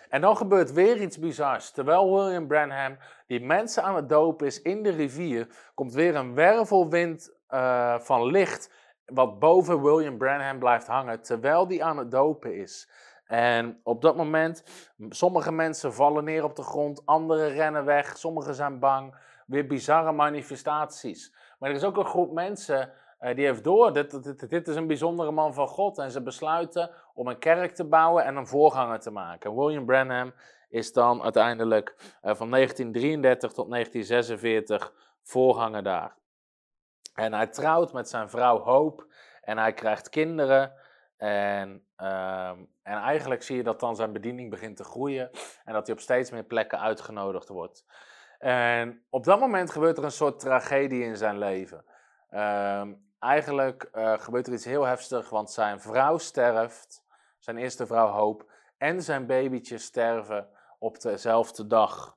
En 0.09 0.21
dan 0.21 0.37
gebeurt 0.37 0.73
weer 0.73 1.01
iets 1.01 1.19
bizars. 1.19 1.71
Terwijl 1.71 2.15
William 2.15 2.47
Branham 2.47 2.99
die 3.27 3.41
mensen 3.41 3.83
aan 3.83 3.97
het 3.97 4.09
dopen 4.09 4.47
is 4.47 4.63
in 4.63 4.83
de 4.83 4.91
rivier, 4.91 5.71
komt 5.75 5.93
weer 5.93 6.15
een 6.15 6.35
wervelwind 6.35 7.33
uh, 7.51 7.99
van 7.99 8.27
licht 8.27 8.71
wat 9.07 9.39
boven 9.39 9.83
William 9.83 10.19
Branham 10.19 10.59
blijft 10.59 10.87
hangen 10.87 11.23
terwijl 11.23 11.67
die 11.67 11.85
aan 11.85 11.99
het 11.99 12.11
dopen 12.11 12.55
is. 12.55 12.91
En 13.27 13.81
op 13.83 14.03
dat 14.03 14.17
moment, 14.17 14.65
sommige 15.09 15.53
mensen 15.53 15.95
vallen 15.95 16.25
neer 16.25 16.45
op 16.45 16.57
de 16.57 16.63
grond, 16.63 17.07
anderen 17.07 17.49
rennen 17.49 17.85
weg, 17.85 18.17
sommigen 18.19 18.55
zijn 18.55 18.79
bang. 18.79 19.15
Weer 19.47 19.67
bizarre 19.67 20.13
manifestaties. 20.13 21.35
Maar 21.59 21.71
er 21.71 21.77
is 21.77 21.85
ook 21.85 21.97
een 21.97 22.05
groep 22.05 22.33
mensen 22.33 22.93
uh, 23.23 23.35
die 23.35 23.45
heeft 23.45 23.65
door, 23.65 23.93
dit, 23.93 24.51
dit, 24.51 24.69
is 24.69 24.77
een 24.77 24.87
bijzondere 24.87 25.31
man 25.31 25.55
van 25.55 25.69
God. 25.69 25.99
En 25.99 26.11
ze 26.11 26.23
besluiten 26.23 26.91
om 27.15 27.27
een 27.27 27.39
kerk 27.39 27.75
te 27.75 27.85
bouwen 27.85 28.25
en 28.25 28.37
een 28.37 28.47
voorganger 28.47 29.01
te 29.01 29.11
maken. 29.11 29.57
William 29.57 29.85
Branham 29.85 30.33
is 30.69 30.93
dan 30.93 31.23
uiteindelijk 31.23 31.95
uh, 31.99 32.35
van 32.35 32.51
1933 32.51 33.53
tot 33.53 33.71
1946 33.71 34.93
voorganger 35.23 35.83
daar. 35.83 36.15
En 37.15 37.33
hij 37.33 37.47
trouwt 37.47 37.93
met 37.93 38.09
zijn 38.09 38.31
vrouw 38.31 38.59
Hope 38.59 39.07
en 39.41 39.59
hij 39.59 39.73
krijgt 39.73 40.09
kinderen. 40.09 40.73
En, 41.17 41.87
ehm, 41.97 42.59
en 42.83 42.99
eigenlijk 42.99 43.43
zie 43.43 43.57
je 43.57 43.63
dat 43.63 43.81
dan 43.81 43.97
zijn 43.97 44.13
bediening 44.13 44.51
begint 44.51 44.77
te 44.77 44.85
groeien 44.85 45.31
en 45.65 45.73
dat 45.73 45.87
hij 45.87 45.95
op 45.95 46.01
steeds 46.01 46.31
meer 46.31 46.45
plekken 46.45 46.81
uitgenodigd 46.81 47.49
wordt. 47.49 47.85
En 48.39 49.05
op 49.11 49.25
dat 49.25 49.41
moment 49.41 49.71
gebeurt 49.71 49.99
er 49.99 50.05
een 50.05 50.11
soort 50.11 50.41
tragedie 50.41 51.05
in 51.05 51.17
zijn 51.17 51.39
leven. 51.39 51.85
Ehm, 52.31 52.93
eigenlijk 53.19 53.89
uh, 53.95 54.19
gebeurt 54.19 54.47
er 54.47 54.53
iets 54.53 54.65
heel 54.65 54.85
heftigs, 54.85 55.29
want 55.29 55.51
zijn 55.51 55.81
vrouw 55.81 56.19
sterft, 56.19 57.05
zijn 57.39 57.57
eerste 57.57 57.87
vrouw 57.87 58.09
Hope, 58.09 58.45
en 58.79 59.03
zijn 59.03 59.27
babytje 59.27 59.79
sterven 59.79 60.49
op 60.79 61.01
dezelfde 61.01 61.67
dag. 61.67 62.17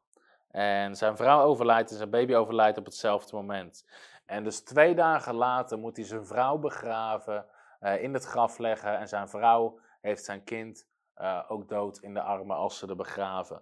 En 0.51 0.95
zijn 0.95 1.17
vrouw 1.17 1.41
overlijdt 1.41 1.91
en 1.91 1.97
zijn 1.97 2.10
baby 2.10 2.36
overlijdt 2.36 2.77
op 2.77 2.86
hetzelfde 2.86 3.36
moment. 3.36 3.86
En 4.25 4.43
dus 4.43 4.59
twee 4.59 4.95
dagen 4.95 5.35
later 5.35 5.79
moet 5.79 5.97
hij 5.97 6.05
zijn 6.05 6.25
vrouw 6.25 6.57
begraven, 6.57 7.45
uh, 7.81 8.03
in 8.03 8.13
het 8.13 8.25
graf 8.25 8.57
leggen. 8.57 8.97
En 8.97 9.07
zijn 9.07 9.29
vrouw 9.29 9.79
heeft 10.01 10.23
zijn 10.23 10.43
kind 10.43 10.88
uh, 11.17 11.43
ook 11.47 11.69
dood 11.69 11.97
in 11.97 12.13
de 12.13 12.21
armen 12.21 12.55
als 12.55 12.77
ze 12.77 12.88
er 12.88 12.95
begraven. 12.95 13.61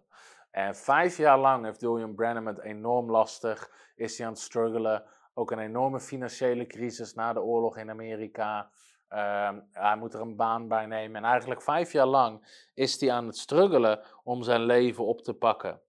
En 0.52 0.76
vijf 0.76 1.18
jaar 1.18 1.40
lang 1.40 1.66
heeft 1.66 1.82
William 1.82 2.16
Branham 2.16 2.48
het 2.48 2.60
enorm 2.60 3.12
lastig. 3.12 3.72
Is 3.96 4.18
hij 4.18 4.28
aan 4.28 4.34
het 4.34 4.42
struggelen. 4.42 5.04
Ook 5.34 5.52
een 5.52 5.60
enorme 5.60 6.00
financiële 6.00 6.66
crisis 6.66 7.14
na 7.14 7.34
de 7.34 7.42
oorlog 7.42 7.78
in 7.78 7.90
Amerika. 7.90 8.70
Uh, 9.10 9.50
hij 9.72 9.96
moet 9.98 10.14
er 10.14 10.22
een 10.22 10.36
baan 10.36 10.68
bij 10.68 10.86
nemen. 10.86 11.24
En 11.24 11.30
eigenlijk 11.30 11.62
vijf 11.62 11.92
jaar 11.92 12.06
lang 12.06 12.66
is 12.74 13.02
hij 13.02 13.12
aan 13.12 13.26
het 13.26 13.38
struggelen 13.38 14.02
om 14.24 14.44
zijn 14.44 14.62
leven 14.62 15.06
op 15.06 15.22
te 15.22 15.34
pakken. 15.34 15.82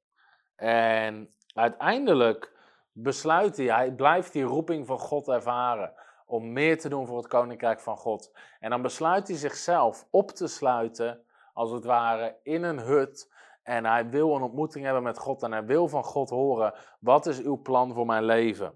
En 0.56 1.34
uiteindelijk 1.54 2.53
besluit 2.94 3.57
hij, 3.57 3.66
hij 3.66 3.92
blijft 3.92 4.33
die 4.33 4.42
roeping 4.42 4.87
van 4.87 4.98
God 4.98 5.28
ervaren 5.28 5.92
om 6.26 6.52
meer 6.52 6.78
te 6.78 6.88
doen 6.88 7.07
voor 7.07 7.16
het 7.16 7.26
koninkrijk 7.26 7.80
van 7.80 7.96
God. 7.96 8.33
En 8.61 8.70
dan 8.70 8.83
besluit 8.83 9.28
hij 9.28 9.37
zichzelf 9.37 10.07
op 10.11 10.30
te 10.30 10.46
sluiten, 10.46 11.24
als 11.52 11.70
het 11.70 11.85
ware, 11.85 12.37
in 12.42 12.62
een 12.62 12.78
hut 12.78 13.33
En 13.62 13.85
hij 13.85 14.09
wil 14.09 14.35
een 14.35 14.42
ontmoeting 14.42 14.85
hebben 14.85 15.02
met 15.02 15.18
God 15.18 15.42
en 15.42 15.52
hij 15.52 15.64
wil 15.64 15.88
van 15.88 16.04
God 16.04 16.30
horen, 16.30 16.74
wat 17.00 17.26
is 17.26 17.42
uw 17.42 17.62
plan 17.62 17.94
voor 17.94 18.07
mijn 18.07 18.24
leven? 18.24 18.74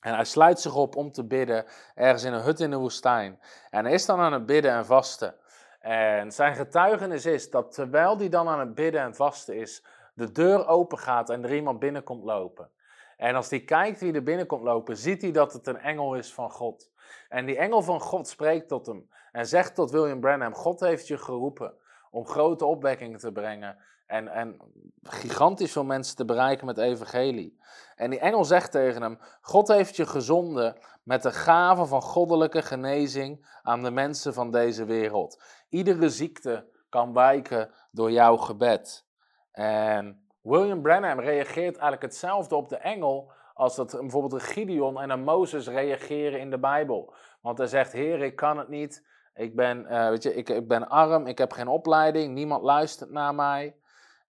En 0.00 0.14
hij 0.14 0.24
sluit 0.24 0.60
zich 0.60 0.74
op 0.74 0.96
om 0.96 1.12
te 1.12 1.24
bidden, 1.24 1.64
ergens 1.94 2.22
in 2.22 2.32
een 2.32 2.40
hut 2.40 2.60
in 2.60 2.70
de 2.70 2.76
woestijn. 2.76 3.40
En 3.70 3.84
hij 3.84 3.94
is 3.94 4.06
dan 4.06 4.20
aan 4.20 4.32
het 4.32 4.46
bidden 4.46 4.72
en 4.72 4.86
vasten. 4.86 5.34
En 5.80 6.32
zijn 6.32 6.54
getuigenis 6.54 7.26
is 7.26 7.50
dat 7.50 7.72
terwijl 7.72 8.18
hij 8.18 8.28
dan 8.28 8.48
aan 8.48 8.60
het 8.60 8.74
bidden 8.74 9.00
en 9.00 9.14
vasten 9.14 9.56
is, 9.56 9.84
de 10.14 10.32
deur 10.32 10.66
open 10.66 10.98
gaat 10.98 11.30
en 11.30 11.44
er 11.44 11.54
iemand 11.54 11.78
binnenkomt 11.78 12.24
lopen. 12.24 12.70
En 13.18 13.34
als 13.34 13.50
hij 13.50 13.60
kijkt 13.60 14.00
wie 14.00 14.12
er 14.12 14.22
binnenkomt 14.22 14.62
lopen, 14.62 14.96
ziet 14.96 15.22
hij 15.22 15.32
dat 15.32 15.52
het 15.52 15.66
een 15.66 15.78
engel 15.78 16.14
is 16.14 16.34
van 16.34 16.50
God. 16.50 16.90
En 17.28 17.46
die 17.46 17.56
engel 17.56 17.82
van 17.82 18.00
God 18.00 18.28
spreekt 18.28 18.68
tot 18.68 18.86
hem 18.86 19.08
en 19.32 19.46
zegt 19.46 19.74
tot 19.74 19.90
William 19.90 20.20
Branham: 20.20 20.54
God 20.54 20.80
heeft 20.80 21.06
je 21.06 21.18
geroepen 21.18 21.74
om 22.10 22.26
grote 22.26 22.64
opwekkingen 22.64 23.18
te 23.18 23.32
brengen 23.32 23.78
en, 24.06 24.28
en 24.28 24.56
gigantisch 25.02 25.72
veel 25.72 25.84
mensen 25.84 26.16
te 26.16 26.24
bereiken 26.24 26.66
met 26.66 26.78
evangelie. 26.78 27.58
En 27.96 28.10
die 28.10 28.18
engel 28.18 28.44
zegt 28.44 28.70
tegen 28.70 29.02
hem: 29.02 29.18
God 29.40 29.68
heeft 29.68 29.96
je 29.96 30.06
gezonden 30.06 30.76
met 31.02 31.22
de 31.22 31.32
gave 31.32 31.86
van 31.86 32.02
goddelijke 32.02 32.62
genezing 32.62 33.60
aan 33.62 33.82
de 33.82 33.90
mensen 33.90 34.34
van 34.34 34.50
deze 34.50 34.84
wereld. 34.84 35.42
Iedere 35.68 36.08
ziekte 36.08 36.68
kan 36.88 37.12
wijken 37.12 37.70
door 37.90 38.10
jouw 38.10 38.36
gebed. 38.36 39.06
En 39.52 40.27
William 40.48 40.82
Branham 40.82 41.20
reageert 41.20 41.76
eigenlijk 41.76 42.02
hetzelfde 42.02 42.54
op 42.54 42.68
de 42.68 42.76
engel 42.76 43.32
als 43.54 43.76
dat 43.76 43.96
bijvoorbeeld 44.00 44.32
een 44.32 44.40
Gideon 44.40 45.00
en 45.00 45.10
een 45.10 45.22
Mozes 45.22 45.68
reageren 45.68 46.40
in 46.40 46.50
de 46.50 46.58
Bijbel. 46.58 47.14
Want 47.40 47.58
hij 47.58 47.66
zegt, 47.66 47.92
Heer, 47.92 48.22
ik 48.22 48.36
kan 48.36 48.58
het 48.58 48.68
niet. 48.68 49.06
Ik 49.34 49.56
ben, 49.56 49.86
uh, 49.90 50.08
weet 50.08 50.22
je, 50.22 50.34
ik, 50.34 50.48
ik 50.48 50.68
ben 50.68 50.88
arm, 50.88 51.26
ik 51.26 51.38
heb 51.38 51.52
geen 51.52 51.68
opleiding, 51.68 52.34
niemand 52.34 52.62
luistert 52.62 53.10
naar 53.10 53.34
mij. 53.34 53.76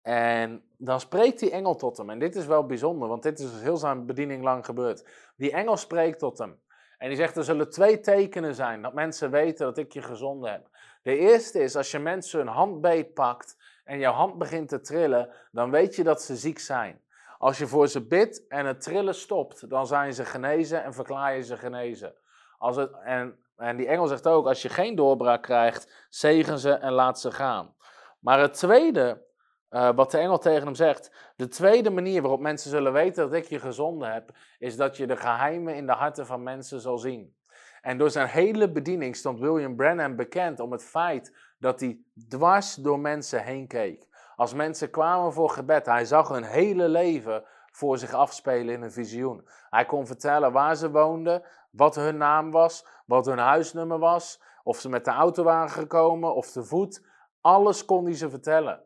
En 0.01 0.63
dan 0.77 0.99
spreekt 0.99 1.39
die 1.39 1.51
engel 1.51 1.75
tot 1.75 1.97
hem. 1.97 2.09
En 2.09 2.19
dit 2.19 2.35
is 2.35 2.45
wel 2.45 2.65
bijzonder, 2.65 3.07
want 3.07 3.23
dit 3.23 3.39
is 3.39 3.51
dus 3.51 3.61
heel 3.61 3.77
zijn 3.77 4.05
bediening 4.05 4.43
lang 4.43 4.65
gebeurd. 4.65 5.07
Die 5.35 5.51
engel 5.51 5.77
spreekt 5.77 6.19
tot 6.19 6.37
hem. 6.37 6.59
En 6.97 7.07
die 7.07 7.17
zegt, 7.17 7.35
er 7.37 7.43
zullen 7.43 7.69
twee 7.69 7.99
tekenen 7.99 8.55
zijn 8.55 8.81
dat 8.81 8.93
mensen 8.93 9.31
weten 9.31 9.65
dat 9.65 9.77
ik 9.77 9.93
je 9.93 10.01
gezonden 10.01 10.51
heb. 10.51 10.69
De 11.07 11.17
eerste 11.17 11.59
is, 11.59 11.75
als 11.75 11.91
je 11.91 11.99
mensen 11.99 12.39
hun 12.39 12.47
hand 12.47 12.81
beetpakt 12.81 13.57
en 13.83 13.99
jouw 13.99 14.13
hand 14.13 14.37
begint 14.37 14.69
te 14.69 14.81
trillen, 14.81 15.29
dan 15.51 15.71
weet 15.71 15.95
je 15.95 16.03
dat 16.03 16.21
ze 16.21 16.35
ziek 16.35 16.59
zijn. 16.59 17.01
Als 17.37 17.57
je 17.57 17.67
voor 17.67 17.87
ze 17.87 18.07
bidt 18.07 18.47
en 18.47 18.65
het 18.65 18.81
trillen 18.81 19.15
stopt, 19.15 19.69
dan 19.69 19.87
zijn 19.87 20.13
ze 20.13 20.25
genezen 20.25 20.83
en 20.83 20.93
verklaar 20.93 21.35
je 21.35 21.43
ze 21.43 21.57
genezen. 21.57 22.13
Als 22.57 22.75
het, 22.75 22.91
en, 23.03 23.39
en 23.55 23.77
die 23.77 23.87
engel 23.87 24.07
zegt 24.07 24.27
ook, 24.27 24.47
als 24.47 24.61
je 24.61 24.69
geen 24.69 24.95
doorbraak 24.95 25.43
krijgt, 25.43 26.07
zegen 26.09 26.59
ze 26.59 26.71
en 26.71 26.91
laat 26.91 27.19
ze 27.19 27.31
gaan. 27.31 27.75
Maar 28.19 28.39
het 28.39 28.53
tweede, 28.53 29.25
uh, 29.69 29.89
wat 29.95 30.11
de 30.11 30.17
engel 30.17 30.37
tegen 30.37 30.65
hem 30.65 30.75
zegt, 30.75 31.11
de 31.35 31.47
tweede 31.47 31.89
manier 31.89 32.21
waarop 32.21 32.39
mensen 32.39 32.69
zullen 32.69 32.93
weten 32.93 33.29
dat 33.29 33.33
ik 33.33 33.45
je 33.45 33.59
gezonden 33.59 34.13
heb, 34.13 34.31
is 34.59 34.75
dat 34.75 34.97
je 34.97 35.07
de 35.07 35.17
geheimen 35.17 35.75
in 35.75 35.85
de 35.85 35.91
harten 35.91 36.25
van 36.25 36.43
mensen 36.43 36.81
zal 36.81 36.97
zien. 36.97 37.36
En 37.81 37.97
door 37.97 38.09
zijn 38.09 38.27
hele 38.27 38.71
bediening 38.71 39.15
stond 39.15 39.39
William 39.39 39.75
Branham 39.75 40.15
bekend 40.15 40.59
om 40.59 40.71
het 40.71 40.83
feit 40.83 41.35
dat 41.59 41.79
hij 41.79 41.99
dwars 42.27 42.75
door 42.75 42.99
mensen 42.99 43.43
heen 43.43 43.67
keek. 43.67 44.07
Als 44.35 44.53
mensen 44.53 44.89
kwamen 44.89 45.33
voor 45.33 45.49
gebed, 45.49 45.85
hij 45.85 46.05
zag 46.05 46.27
hun 46.27 46.43
hele 46.43 46.89
leven 46.89 47.43
voor 47.71 47.97
zich 47.97 48.13
afspelen 48.13 48.73
in 48.73 48.81
een 48.81 48.91
visioen. 48.91 49.47
Hij 49.69 49.85
kon 49.85 50.05
vertellen 50.05 50.51
waar 50.51 50.75
ze 50.75 50.91
woonden, 50.91 51.43
wat 51.71 51.95
hun 51.95 52.17
naam 52.17 52.51
was, 52.51 52.85
wat 53.05 53.25
hun 53.25 53.37
huisnummer 53.37 53.99
was, 53.99 54.41
of 54.63 54.79
ze 54.79 54.89
met 54.89 55.05
de 55.05 55.11
auto 55.11 55.43
waren 55.43 55.69
gekomen 55.69 56.35
of 56.35 56.51
te 56.51 56.63
voet. 56.63 57.05
Alles 57.41 57.85
kon 57.85 58.05
hij 58.05 58.13
ze 58.13 58.29
vertellen. 58.29 58.83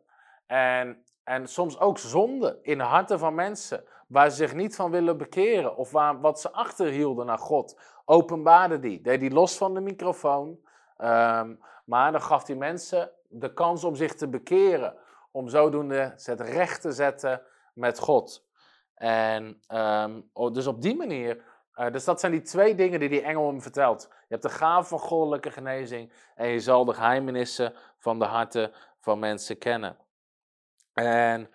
En, 0.47 1.03
en 1.23 1.47
soms 1.47 1.79
ook 1.79 1.97
zonde 1.97 2.59
in 2.61 2.77
de 2.77 2.83
harten 2.83 3.19
van 3.19 3.35
mensen, 3.35 3.83
waar 4.07 4.29
ze 4.29 4.35
zich 4.35 4.53
niet 4.53 4.75
van 4.75 4.91
willen 4.91 5.17
bekeren 5.17 5.75
of 5.75 5.91
waar, 5.91 6.19
wat 6.21 6.41
ze 6.41 6.51
achterhielden 6.51 7.25
naar 7.25 7.39
God 7.39 7.79
openbaarde 8.11 8.79
die. 8.79 9.01
Deed 9.01 9.19
die 9.19 9.31
los 9.31 9.57
van 9.57 9.73
de 9.73 9.79
microfoon. 9.79 10.59
Ehm, 10.97 11.55
maar 11.85 12.11
dan 12.11 12.21
gaf 12.21 12.47
hij 12.47 12.55
mensen 12.55 13.11
de 13.29 13.53
kans 13.53 13.83
om 13.83 13.95
zich 13.95 14.13
te 14.13 14.27
bekeren. 14.27 14.95
Om 15.31 15.49
zodoende 15.49 16.13
het 16.15 16.41
recht 16.41 16.81
te 16.81 16.91
zetten 16.91 17.41
met 17.73 17.99
God. 17.99 18.49
En 18.95 19.61
um, 19.67 20.29
dus 20.53 20.67
op 20.67 20.81
die 20.81 20.95
manier. 20.95 21.43
Uh, 21.75 21.91
dus 21.91 22.03
dat 22.03 22.19
zijn 22.19 22.31
die 22.31 22.41
twee 22.41 22.75
dingen 22.75 22.99
die 22.99 23.09
die 23.09 23.21
engel 23.21 23.47
hem 23.47 23.61
vertelt. 23.61 24.07
Je 24.09 24.25
hebt 24.27 24.41
de 24.41 24.49
gave 24.49 24.87
van 24.87 24.99
goddelijke 24.99 25.51
genezing. 25.51 26.13
En 26.35 26.47
je 26.47 26.59
zal 26.59 26.85
de 26.85 26.93
geheimenissen 26.93 27.73
van 27.97 28.19
de 28.19 28.25
harten 28.25 28.71
van 28.99 29.19
mensen 29.19 29.57
kennen. 29.57 29.97
En 30.93 31.49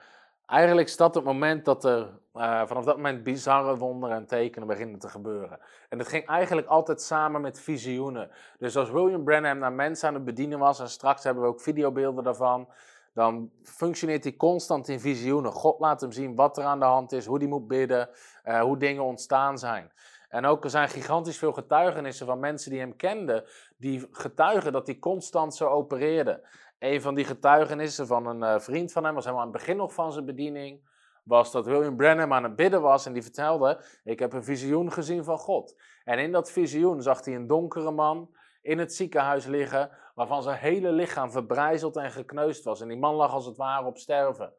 eigenlijk 0.47 0.89
is 0.89 0.97
dat 0.97 1.15
het 1.15 1.25
moment 1.25 1.65
dat 1.65 1.85
er 1.85 2.09
uh, 2.35 2.67
vanaf 2.67 2.85
dat 2.85 2.97
moment 2.97 3.23
bizarre 3.23 3.77
wonderen 3.77 4.17
en 4.17 4.27
tekenen 4.27 4.69
beginnen 4.69 4.99
te 4.99 5.09
gebeuren. 5.09 5.59
En 5.89 5.99
dat 5.99 6.09
ging 6.09 6.27
eigenlijk 6.27 6.67
altijd 6.67 7.03
samen 7.03 7.41
met 7.41 7.61
visioenen. 7.61 8.31
Dus 8.59 8.77
als 8.77 8.91
William 8.91 9.25
Branham 9.25 9.59
naar 9.59 9.73
mensen 9.73 10.09
aan 10.09 10.15
het 10.15 10.25
bedienen 10.25 10.59
was, 10.59 10.81
en 10.81 10.89
straks 10.89 11.25
hebben 11.25 11.43
we 11.43 11.49
ook 11.49 11.61
videobeelden 11.61 12.25
daarvan, 12.25 12.69
dan 13.15 13.51
functioneert 13.63 14.25
hij 14.25 14.37
constant 14.37 14.89
in 14.89 15.01
visioenen. 15.01 15.53
God 15.53 15.79
laat 15.79 16.01
hem 16.01 16.13
zien 16.13 16.35
wat 16.35 16.59
er 16.59 16.65
aan 16.65 16.79
de 16.79 16.85
hand 16.85 17.13
is, 17.13 17.27
hoe 17.27 17.39
hij 17.39 17.47
moet 17.47 17.69
bidden, 17.69 18.09
uh, 18.45 18.61
hoe 18.61 18.79
dingen 18.79 19.03
ontstaan 19.03 19.59
zijn. 19.59 19.93
En 20.29 20.45
ook 20.45 20.65
er 20.65 20.71
zijn 20.71 20.89
gigantisch 20.89 21.39
veel 21.39 21.53
getuigenissen 21.53 22.27
van 22.27 22.39
mensen 22.39 22.71
die 22.71 22.81
hem 22.81 22.97
kenden, 22.97 23.45
die 23.77 24.09
getuigen 24.11 24.73
dat 24.73 24.87
hij 24.87 24.99
constant 24.99 25.55
zo 25.55 25.69
opereerde. 25.69 26.47
Een 26.79 27.01
van 27.01 27.15
die 27.15 27.25
getuigenissen 27.25 28.07
van 28.07 28.27
een 28.27 28.55
uh, 28.55 28.59
vriend 28.59 28.93
van 28.93 29.05
hem 29.05 29.15
was 29.15 29.25
helemaal 29.25 29.47
aan 29.47 29.53
het 29.53 29.59
begin 29.59 29.77
nog 29.77 29.95
van 29.95 30.13
zijn 30.13 30.25
bediening 30.25 30.81
was 31.27 31.53
dat 31.53 31.67
William 31.67 31.97
Branham 31.97 32.33
aan 32.33 32.43
het 32.43 32.57
bidden 32.57 32.83
was 32.83 33.07
en 33.07 33.13
die 33.13 33.23
vertelde: 33.23 33.81
Ik 34.05 34.19
heb 34.19 34.33
een 34.33 34.45
visioen 34.45 34.93
gezien 34.93 35.25
van 35.25 35.39
God. 35.39 35.81
En 36.05 36.19
in 36.19 36.33
dat 36.33 36.51
visioen 36.51 37.03
zag 37.03 37.25
hij 37.25 37.35
een 37.35 37.47
donkere 37.47 37.91
man 37.91 38.35
in 38.63 38.79
het 38.79 38.95
ziekenhuis 38.95 39.47
liggen, 39.47 39.91
waarvan 40.15 40.43
zijn 40.43 40.59
hele 40.59 40.93
lichaam 40.93 41.31
verbrijzeld 41.31 41.97
en 41.97 42.11
gekneusd 42.11 42.65
was. 42.65 42.81
En 42.81 42.89
die 42.89 42.99
man 42.99 43.15
lag 43.15 43.33
als 43.33 43.47
het 43.47 43.57
ware 43.57 43.87
op 43.87 43.99
sterven. 43.99 44.53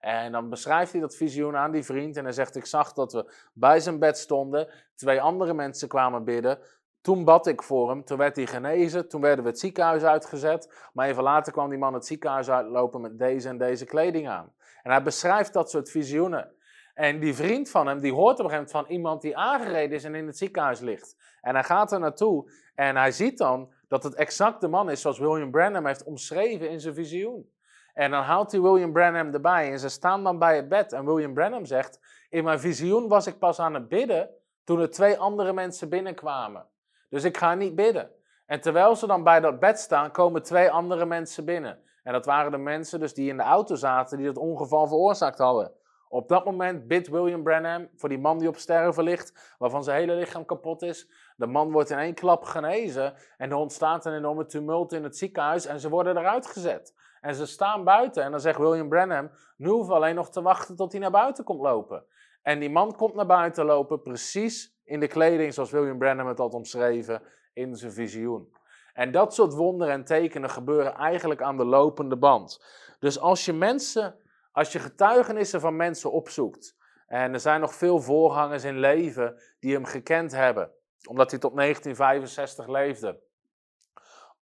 En 0.00 0.32
dan 0.32 0.48
beschrijft 0.48 0.92
hij 0.92 1.00
dat 1.00 1.16
visioen 1.16 1.56
aan 1.56 1.70
die 1.70 1.84
vriend 1.84 2.16
en 2.16 2.24
hij 2.24 2.32
zegt: 2.32 2.56
Ik 2.56 2.66
zag 2.66 2.92
dat 2.92 3.12
we 3.12 3.32
bij 3.52 3.80
zijn 3.80 3.98
bed 3.98 4.18
stonden, 4.18 4.68
twee 4.94 5.20
andere 5.20 5.54
mensen 5.54 5.88
kwamen 5.88 6.24
bidden. 6.24 6.58
Toen 7.00 7.24
bad 7.24 7.46
ik 7.46 7.62
voor 7.62 7.88
hem, 7.88 8.04
toen 8.04 8.18
werd 8.18 8.36
hij 8.36 8.46
genezen, 8.46 9.08
toen 9.08 9.20
werden 9.20 9.44
we 9.44 9.50
het 9.50 9.58
ziekenhuis 9.58 10.02
uitgezet. 10.02 10.88
Maar 10.92 11.08
even 11.08 11.22
later 11.22 11.52
kwam 11.52 11.68
die 11.68 11.78
man 11.78 11.94
het 11.94 12.06
ziekenhuis 12.06 12.50
uitlopen 12.50 13.00
met 13.00 13.18
deze 13.18 13.48
en 13.48 13.58
deze 13.58 13.84
kleding 13.84 14.28
aan. 14.28 14.52
En 14.82 14.90
hij 14.90 15.02
beschrijft 15.02 15.52
dat 15.52 15.70
soort 15.70 15.90
visioenen. 15.90 16.52
En 16.94 17.20
die 17.20 17.34
vriend 17.34 17.70
van 17.70 17.86
hem, 17.86 18.00
die 18.00 18.12
hoort 18.12 18.38
op 18.38 18.44
een 18.44 18.50
gegeven 18.50 18.70
moment 18.72 18.88
van 18.88 18.96
iemand 18.96 19.22
die 19.22 19.36
aangereden 19.36 19.96
is 19.96 20.04
en 20.04 20.14
in 20.14 20.26
het 20.26 20.38
ziekenhuis 20.38 20.80
ligt. 20.80 21.16
En 21.40 21.54
hij 21.54 21.64
gaat 21.64 21.92
er 21.92 22.00
naartoe 22.00 22.52
en 22.74 22.96
hij 22.96 23.12
ziet 23.12 23.38
dan 23.38 23.72
dat 23.88 24.02
het 24.02 24.14
exact 24.14 24.60
de 24.60 24.68
man 24.68 24.90
is 24.90 25.00
zoals 25.00 25.18
William 25.18 25.50
Branham 25.50 25.86
heeft 25.86 26.04
omschreven 26.04 26.70
in 26.70 26.80
zijn 26.80 26.94
visioen. 26.94 27.50
En 27.94 28.10
dan 28.10 28.22
haalt 28.22 28.52
hij 28.52 28.60
William 28.60 28.92
Branham 28.92 29.32
erbij 29.32 29.70
en 29.70 29.78
ze 29.78 29.88
staan 29.88 30.24
dan 30.24 30.38
bij 30.38 30.56
het 30.56 30.68
bed. 30.68 30.92
En 30.92 31.04
William 31.04 31.34
Branham 31.34 31.64
zegt, 31.64 32.00
in 32.28 32.44
mijn 32.44 32.60
visioen 32.60 33.08
was 33.08 33.26
ik 33.26 33.38
pas 33.38 33.58
aan 33.58 33.74
het 33.74 33.88
bidden 33.88 34.30
toen 34.64 34.80
er 34.80 34.90
twee 34.90 35.18
andere 35.18 35.52
mensen 35.52 35.88
binnenkwamen. 35.88 36.66
Dus 37.08 37.24
ik 37.24 37.36
ga 37.36 37.54
niet 37.54 37.74
bidden. 37.74 38.10
En 38.46 38.60
terwijl 38.60 38.96
ze 38.96 39.06
dan 39.06 39.22
bij 39.22 39.40
dat 39.40 39.60
bed 39.60 39.78
staan, 39.78 40.10
komen 40.10 40.42
twee 40.42 40.70
andere 40.70 41.04
mensen 41.04 41.44
binnen. 41.44 41.78
En 42.02 42.12
dat 42.12 42.26
waren 42.26 42.50
de 42.50 42.58
mensen 42.58 43.00
dus 43.00 43.14
die 43.14 43.28
in 43.28 43.36
de 43.36 43.42
auto 43.42 43.74
zaten 43.74 44.18
die 44.18 44.26
het 44.26 44.38
ongeval 44.38 44.86
veroorzaakt 44.86 45.38
hadden. 45.38 45.72
Op 46.08 46.28
dat 46.28 46.44
moment 46.44 46.86
bidt 46.86 47.08
William 47.08 47.42
Branham 47.42 47.88
voor 47.94 48.08
die 48.08 48.18
man 48.18 48.38
die 48.38 48.48
op 48.48 48.56
sterven 48.56 49.04
ligt, 49.04 49.54
waarvan 49.58 49.84
zijn 49.84 49.98
hele 49.98 50.14
lichaam 50.14 50.44
kapot 50.44 50.82
is. 50.82 51.08
De 51.36 51.46
man 51.46 51.70
wordt 51.70 51.90
in 51.90 51.98
één 51.98 52.14
klap 52.14 52.44
genezen 52.44 53.14
en 53.36 53.50
er 53.50 53.56
ontstaat 53.56 54.06
een 54.06 54.14
enorme 54.14 54.46
tumult 54.46 54.92
in 54.92 55.02
het 55.02 55.16
ziekenhuis 55.16 55.66
en 55.66 55.80
ze 55.80 55.88
worden 55.88 56.16
eruit 56.16 56.46
gezet. 56.46 56.94
En 57.20 57.34
ze 57.34 57.46
staan 57.46 57.84
buiten 57.84 58.22
en 58.22 58.30
dan 58.30 58.40
zegt 58.40 58.58
William 58.58 58.88
Branham, 58.88 59.30
nu 59.56 59.68
hoeven 59.68 59.88
we 59.88 59.94
alleen 59.94 60.14
nog 60.14 60.30
te 60.30 60.42
wachten 60.42 60.76
tot 60.76 60.92
hij 60.92 61.00
naar 61.00 61.10
buiten 61.10 61.44
komt 61.44 61.60
lopen. 61.60 62.04
En 62.48 62.58
die 62.58 62.70
man 62.70 62.96
komt 62.96 63.14
naar 63.14 63.26
buiten 63.26 63.64
lopen, 63.64 64.02
precies 64.02 64.78
in 64.84 65.00
de 65.00 65.06
kleding 65.06 65.54
zoals 65.54 65.70
William 65.70 65.98
Branham 65.98 66.26
het 66.26 66.38
had 66.38 66.54
omschreven 66.54 67.22
in 67.52 67.76
zijn 67.76 67.92
visioen. 67.92 68.56
En 68.92 69.10
dat 69.10 69.34
soort 69.34 69.54
wonderen 69.54 69.94
en 69.94 70.04
tekenen 70.04 70.50
gebeuren 70.50 70.94
eigenlijk 70.94 71.42
aan 71.42 71.56
de 71.56 71.64
lopende 71.64 72.16
band. 72.16 72.64
Dus 72.98 73.20
als 73.20 73.44
je 73.44 73.52
mensen, 73.52 74.18
als 74.52 74.72
je 74.72 74.78
getuigenissen 74.78 75.60
van 75.60 75.76
mensen 75.76 76.12
opzoekt, 76.12 76.76
en 77.06 77.32
er 77.32 77.40
zijn 77.40 77.60
nog 77.60 77.74
veel 77.74 78.00
voorgangers 78.00 78.64
in 78.64 78.78
leven 78.78 79.40
die 79.60 79.72
hem 79.72 79.84
gekend 79.84 80.32
hebben, 80.32 80.70
omdat 81.08 81.30
hij 81.30 81.40
tot 81.40 81.56
1965 81.56 82.66
leefde. 82.66 83.20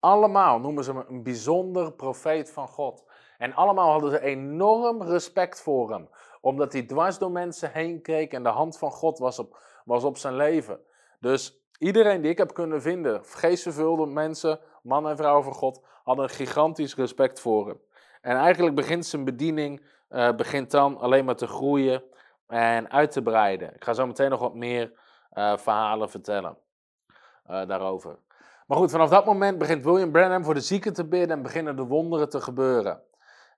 Allemaal 0.00 0.58
noemen 0.58 0.84
ze 0.84 0.92
hem 0.92 1.04
een 1.08 1.22
bijzonder 1.22 1.92
profeet 1.92 2.50
van 2.50 2.68
God. 2.68 3.12
En 3.38 3.54
allemaal 3.54 3.90
hadden 3.90 4.10
ze 4.10 4.20
enorm 4.20 5.02
respect 5.02 5.62
voor 5.62 5.90
hem, 5.90 6.08
omdat 6.44 6.72
hij 6.72 6.82
dwars 6.82 7.18
door 7.18 7.30
mensen 7.30 7.70
heen 7.72 8.02
keek 8.02 8.32
en 8.32 8.42
de 8.42 8.48
hand 8.48 8.78
van 8.78 8.90
God 8.90 9.18
was 9.18 9.38
op, 9.38 9.58
was 9.84 10.04
op 10.04 10.16
zijn 10.16 10.36
leven. 10.36 10.80
Dus 11.20 11.64
Iedereen 11.78 12.20
die 12.20 12.30
ik 12.30 12.38
heb 12.38 12.54
kunnen 12.54 12.82
vinden, 12.82 13.24
geestvervulde 13.24 14.06
mensen, 14.06 14.58
mannen 14.82 15.10
en 15.10 15.16
vrouwen 15.16 15.44
van 15.44 15.52
God, 15.52 15.80
hadden 16.04 16.24
een 16.24 16.30
gigantisch 16.30 16.94
respect 16.94 17.40
voor 17.40 17.66
hem. 17.66 17.80
En 18.20 18.36
eigenlijk 18.36 18.76
begint 18.76 19.06
zijn 19.06 19.24
bediening 19.24 19.82
uh, 20.10 20.34
begint 20.34 20.70
dan 20.70 20.98
alleen 20.98 21.24
maar 21.24 21.36
te 21.36 21.46
groeien 21.46 22.02
en 22.46 22.90
uit 22.90 23.10
te 23.10 23.22
breiden. 23.22 23.74
Ik 23.74 23.84
ga 23.84 23.92
zo 23.92 24.06
meteen 24.06 24.30
nog 24.30 24.40
wat 24.40 24.54
meer 24.54 24.92
uh, 25.32 25.56
verhalen 25.56 26.10
vertellen 26.10 26.56
uh, 27.50 27.66
daarover. 27.66 28.18
Maar 28.66 28.78
goed, 28.78 28.90
vanaf 28.90 29.08
dat 29.08 29.24
moment 29.24 29.58
begint 29.58 29.84
William 29.84 30.12
Branham 30.12 30.44
voor 30.44 30.54
de 30.54 30.60
zieken 30.60 30.92
te 30.92 31.04
bidden 31.04 31.36
en 31.36 31.42
beginnen 31.42 31.76
de 31.76 31.84
wonderen 31.84 32.28
te 32.28 32.40
gebeuren. 32.40 33.02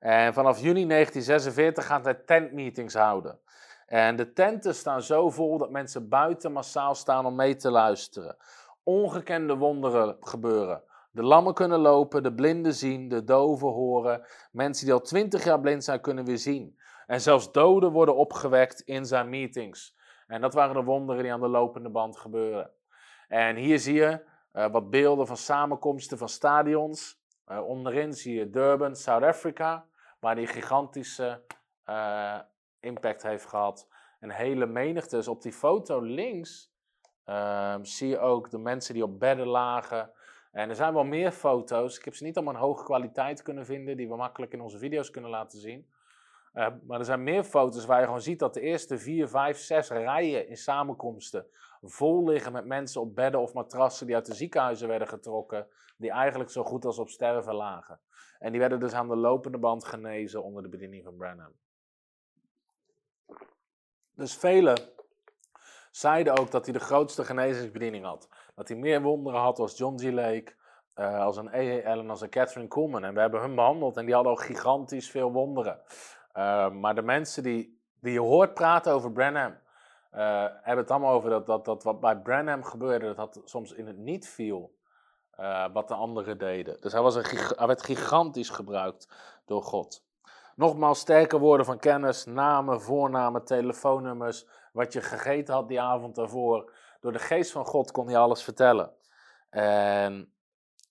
En 0.07 0.35
vanaf 0.35 0.59
juni 0.59 0.87
1946 0.87 1.87
gaat 1.87 2.05
hij 2.05 2.15
tentmeetings 2.15 2.95
houden. 2.95 3.39
En 3.87 4.17
de 4.17 4.33
tenten 4.33 4.75
staan 4.75 5.03
zo 5.03 5.31
vol 5.31 5.59
dat 5.59 5.71
mensen 5.71 6.09
buiten 6.09 6.53
massaal 6.53 6.95
staan 6.95 7.27
om 7.27 7.35
mee 7.35 7.57
te 7.57 7.71
luisteren. 7.71 8.37
Ongekende 8.83 9.57
wonderen 9.57 10.17
gebeuren. 10.21 10.83
De 11.11 11.23
lammen 11.23 11.55
kunnen 11.55 11.79
lopen, 11.79 12.23
de 12.23 12.35
blinden 12.35 12.75
zien, 12.75 13.09
de 13.09 13.25
doven 13.25 13.69
horen. 13.69 14.27
Mensen 14.53 14.85
die 14.85 14.95
al 14.95 15.01
twintig 15.01 15.45
jaar 15.45 15.61
blind 15.61 15.85
zijn 15.85 16.01
kunnen 16.01 16.25
weer 16.25 16.39
zien. 16.39 16.79
En 17.07 17.21
zelfs 17.21 17.53
doden 17.53 17.93
worden 17.93 18.17
opgewekt 18.17 18.81
in 18.81 19.05
zijn 19.05 19.29
meetings. 19.29 19.97
En 20.27 20.41
dat 20.41 20.55
waren 20.55 20.75
de 20.75 20.83
wonderen 20.83 21.23
die 21.23 21.33
aan 21.33 21.41
de 21.41 21.49
lopende 21.49 21.91
band 21.91 22.17
gebeuren. 22.17 22.71
En 23.29 23.57
hier 23.57 23.79
zie 23.79 23.95
je 23.95 24.25
uh, 24.53 24.67
wat 24.71 24.91
beelden 24.91 25.27
van 25.27 25.37
samenkomsten 25.37 26.19
van 26.19 26.29
stadions. 26.29 27.21
Uh, 27.49 27.69
onderin 27.69 28.13
zie 28.13 28.35
je 28.35 28.51
Durban, 28.51 28.97
South 28.97 29.23
Africa, 29.23 29.87
waar 30.27 30.35
die 30.35 30.47
gigantische 30.47 31.43
uh, 31.91 32.39
impact 32.81 33.23
heeft 33.23 33.47
gehad. 33.47 33.89
Een 34.21 34.31
hele 34.31 34.67
menigte. 34.67 35.17
Dus 35.17 35.29
op 35.29 35.43
die 35.43 35.53
foto 35.53 36.01
links 36.01 36.73
ehm, 37.25 37.85
zie 37.85 38.09
je 38.09 38.19
ook 38.19 38.51
de 38.51 38.59
mensen 38.59 38.95
die 38.95 39.03
op 39.03 39.19
bedden 39.19 39.47
lagen. 39.47 40.11
En 40.53 40.69
er 40.69 40.75
zijn 40.75 40.95
wel 40.95 41.05
meer 41.05 41.33
foto's. 41.33 41.99
Ik 41.99 42.05
heb 42.05 42.15
ze 42.15 42.25
niet 42.25 42.37
allemaal 42.37 42.55
in 42.55 42.61
hoge 42.61 42.85
kwaliteit 42.85 43.43
kunnen 43.43 43.67
vinden, 43.67 43.97
die 43.97 44.09
we 44.09 44.17
makkelijk 44.17 44.53
in 44.53 44.61
onze 44.61 44.79
video's 44.79 45.11
kunnen 45.11 45.31
laten 45.31 45.59
zien. 45.59 45.91
Uh, 46.57 46.67
maar 46.87 46.99
er 46.99 47.05
zijn 47.05 47.23
meer 47.23 47.45
foto's 47.45 47.85
waar 47.85 47.99
je 47.99 48.07
gewoon 48.07 48.21
ziet 48.21 48.39
dat 48.39 48.55
de 48.55 48.61
eerste 48.61 48.99
vier, 48.99 49.29
vijf, 49.29 49.59
zes 49.59 49.91
rijen 49.91 50.49
in 50.49 50.57
samenkomsten 50.57 51.47
vol 51.83 52.25
liggen 52.25 52.53
met 52.53 52.65
mensen 52.65 53.01
op 53.01 53.15
bedden 53.15 53.41
of 53.41 53.55
matrassen 53.55 54.07
die 54.07 54.15
uit 54.15 54.27
de 54.27 54.35
ziekenhuizen 54.35 54.89
werden 54.89 55.09
getrokken, 55.09 55.67
die 55.97 56.11
eigenlijk 56.11 56.51
zo 56.51 56.65
goed 56.65 56.85
als 56.85 56.99
op 56.99 57.09
sterven 57.09 57.55
lagen. 57.55 58.01
En 58.39 58.51
die 58.51 58.61
werden 58.61 58.81
dus 58.81 58.93
aan 58.93 59.09
de 59.09 59.17
lopende 59.17 59.59
band 59.59 59.85
genezen 59.85 60.43
onder 60.43 60.63
de 60.63 60.69
bediening 60.69 61.05
van 61.05 61.17
Branham. 61.17 61.53
Dus 64.15 64.37
velen 64.37 64.77
zeiden 65.91 66.39
ook 66.39 66.51
dat 66.51 66.65
hij 66.65 66.73
de 66.73 66.81
grootste 66.81 67.25
genezingsbediening 67.25 68.05
had. 68.05 68.29
Dat 68.55 68.69
hij 68.69 68.77
meer 68.77 69.03
wonderen 69.03 69.41
had 69.41 69.59
als 69.59 69.77
John 69.77 69.99
G. 69.99 70.11
Lake, 70.11 70.55
uh, 70.95 71.21
als 71.21 71.37
een. 71.37 71.51
Allen, 71.85 72.11
als 72.11 72.21
een 72.21 72.29
Catherine 72.29 72.69
Kuhlman. 72.69 73.05
En 73.05 73.15
we 73.15 73.21
hebben 73.21 73.41
hun 73.41 73.55
behandeld 73.55 73.97
en 73.97 74.05
die 74.05 74.15
hadden 74.15 74.33
ook 74.33 74.43
gigantisch 74.43 75.11
veel 75.11 75.33
wonderen. 75.33 75.81
Uh, 76.37 76.71
maar 76.71 76.95
de 76.95 77.03
mensen 77.03 77.43
die, 77.43 77.81
die 78.01 78.13
je 78.13 78.21
hoort 78.21 78.55
praten 78.55 78.93
over 78.93 79.13
Branham, 79.13 79.59
uh, 80.15 80.45
hebben 80.45 80.85
het 80.85 80.91
allemaal 80.91 81.13
over 81.13 81.31
dat, 81.31 81.47
dat, 81.47 81.65
dat 81.65 81.83
wat 81.83 82.01
bij 82.01 82.17
Branham 82.17 82.65
gebeurde, 82.65 83.07
dat 83.07 83.17
had 83.17 83.41
soms 83.45 83.73
in 83.73 83.87
het 83.87 83.97
niet 83.97 84.29
viel. 84.29 84.75
wat 85.73 85.89
de 85.89 85.95
anderen 85.95 86.39
deden. 86.39 86.81
Dus 86.81 86.93
hij, 86.93 87.03
was 87.03 87.15
een, 87.15 87.25
hij 87.57 87.67
werd 87.67 87.83
gigantisch 87.83 88.51
gebruikt 88.51 89.09
door 89.45 89.63
God. 89.63 90.05
Nogmaals, 90.55 90.99
sterke 90.99 91.39
woorden 91.39 91.67
van 91.67 91.79
kennis, 91.79 92.25
namen, 92.25 92.81
voornamen, 92.81 93.45
telefoonnummers, 93.45 94.47
wat 94.73 94.93
je 94.93 95.03
gegeten 95.03 95.55
had 95.55 95.69
die 95.69 95.81
avond 95.81 96.15
daarvoor. 96.15 96.73
Door 97.01 97.13
de 97.13 97.19
geest 97.19 97.53
van 97.53 97.65
God 97.65 97.91
kon 97.91 98.07
hij 98.07 98.19
alles 98.19 98.43
vertellen. 98.43 98.91
En 99.51 100.13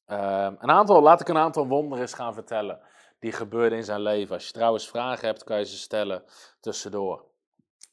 um, 0.08 0.58
een 0.60 0.71
aantal, 0.71 1.01
laat 1.01 1.21
ik 1.21 1.27
een 1.27 1.38
aantal 1.38 1.67
wonderen 1.67 2.01
eens 2.01 2.13
gaan 2.13 2.34
vertellen 2.34 2.79
die 3.19 3.32
gebeurden 3.32 3.78
in 3.78 3.84
zijn 3.84 4.01
leven. 4.01 4.36
Als 4.36 4.47
je 4.47 4.54
trouwens 4.54 4.89
vragen 4.89 5.28
hebt, 5.28 5.43
kan 5.43 5.58
je 5.58 5.65
ze 5.65 5.78
stellen 5.78 6.23
tussendoor. 6.60 7.23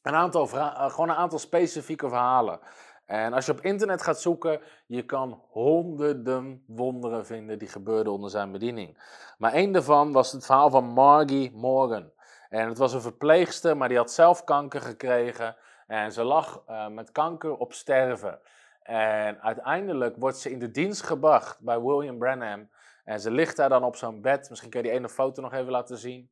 Een 0.01 0.15
aantal 0.15 0.49
eh, 0.49 0.89
gewoon 0.89 1.09
een 1.09 1.15
aantal 1.15 1.39
specifieke 1.39 2.09
verhalen. 2.09 2.59
En 3.05 3.33
als 3.33 3.45
je 3.45 3.51
op 3.51 3.61
internet 3.61 4.01
gaat 4.01 4.21
zoeken, 4.21 4.61
je 4.85 5.05
kan 5.05 5.41
honderden 5.49 6.63
wonderen 6.67 7.25
vinden 7.25 7.59
die 7.59 7.67
gebeurden 7.67 8.13
onder 8.13 8.29
zijn 8.29 8.51
bediening. 8.51 8.97
Maar 9.37 9.53
één 9.53 9.71
daarvan 9.71 10.11
was 10.11 10.31
het 10.31 10.45
verhaal 10.45 10.69
van 10.69 10.85
Margie 10.85 11.51
Morgan. 11.51 12.11
En 12.49 12.67
het 12.67 12.77
was 12.77 12.93
een 12.93 13.01
verpleegster, 13.01 13.77
maar 13.77 13.87
die 13.87 13.97
had 13.97 14.11
zelf 14.11 14.43
kanker 14.43 14.81
gekregen. 14.81 15.55
En 15.87 16.11
ze 16.11 16.23
lag 16.23 16.63
uh, 16.69 16.87
met 16.87 17.11
kanker 17.11 17.55
op 17.55 17.73
sterven. 17.73 18.39
En 18.83 19.41
uiteindelijk 19.41 20.15
wordt 20.17 20.37
ze 20.37 20.51
in 20.51 20.59
de 20.59 20.71
dienst 20.71 21.03
gebracht 21.03 21.59
bij 21.59 21.81
William 21.81 22.17
Branham. 22.17 22.69
En 23.03 23.19
ze 23.19 23.31
ligt 23.31 23.55
daar 23.55 23.69
dan 23.69 23.83
op 23.83 23.95
zo'n 23.95 24.21
bed. 24.21 24.49
Misschien 24.49 24.69
kun 24.69 24.81
je 24.81 24.87
die 24.87 24.95
ene 24.95 25.09
foto 25.09 25.41
nog 25.41 25.53
even 25.53 25.71
laten 25.71 25.97
zien. 25.97 26.29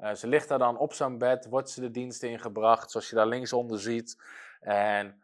Uh, 0.00 0.14
ze 0.14 0.26
ligt 0.26 0.48
daar 0.48 0.58
dan 0.58 0.78
op 0.78 0.92
zo'n 0.92 1.18
bed, 1.18 1.46
wordt 1.48 1.70
ze 1.70 1.80
de 1.80 1.90
dienst 1.90 2.22
ingebracht, 2.22 2.90
zoals 2.90 3.08
je 3.08 3.16
daar 3.16 3.26
linksonder 3.26 3.80
ziet. 3.80 4.22
En 4.60 5.22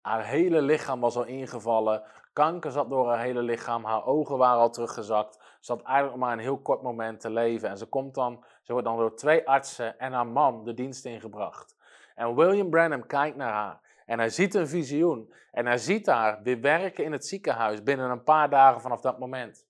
haar 0.00 0.24
hele 0.24 0.62
lichaam 0.62 1.00
was 1.00 1.16
al 1.16 1.24
ingevallen. 1.24 2.02
Kanker 2.32 2.70
zat 2.70 2.90
door 2.90 3.08
haar 3.08 3.20
hele 3.20 3.42
lichaam. 3.42 3.84
Haar 3.84 4.06
ogen 4.06 4.38
waren 4.38 4.60
al 4.60 4.70
teruggezakt. 4.70 5.56
Ze 5.60 5.72
had 5.72 5.82
eigenlijk 5.82 6.18
maar 6.18 6.32
een 6.32 6.38
heel 6.38 6.58
kort 6.58 6.82
moment 6.82 7.20
te 7.20 7.30
leven. 7.30 7.68
En 7.68 7.78
ze, 7.78 7.86
komt 7.86 8.14
dan, 8.14 8.44
ze 8.62 8.72
wordt 8.72 8.86
dan 8.86 8.96
door 8.96 9.16
twee 9.16 9.48
artsen 9.48 9.98
en 9.98 10.12
haar 10.12 10.26
man 10.26 10.64
de 10.64 10.74
dienst 10.74 11.04
ingebracht. 11.04 11.76
En 12.14 12.34
William 12.34 12.70
Branham 12.70 13.06
kijkt 13.06 13.36
naar 13.36 13.52
haar. 13.52 13.80
En 14.06 14.18
hij 14.18 14.28
ziet 14.28 14.54
een 14.54 14.68
visioen. 14.68 15.32
En 15.50 15.66
hij 15.66 15.78
ziet 15.78 16.06
haar 16.06 16.42
weer 16.42 16.60
werken 16.60 17.04
in 17.04 17.12
het 17.12 17.26
ziekenhuis 17.26 17.82
binnen 17.82 18.10
een 18.10 18.22
paar 18.22 18.50
dagen 18.50 18.80
vanaf 18.80 19.00
dat 19.00 19.18
moment. 19.18 19.66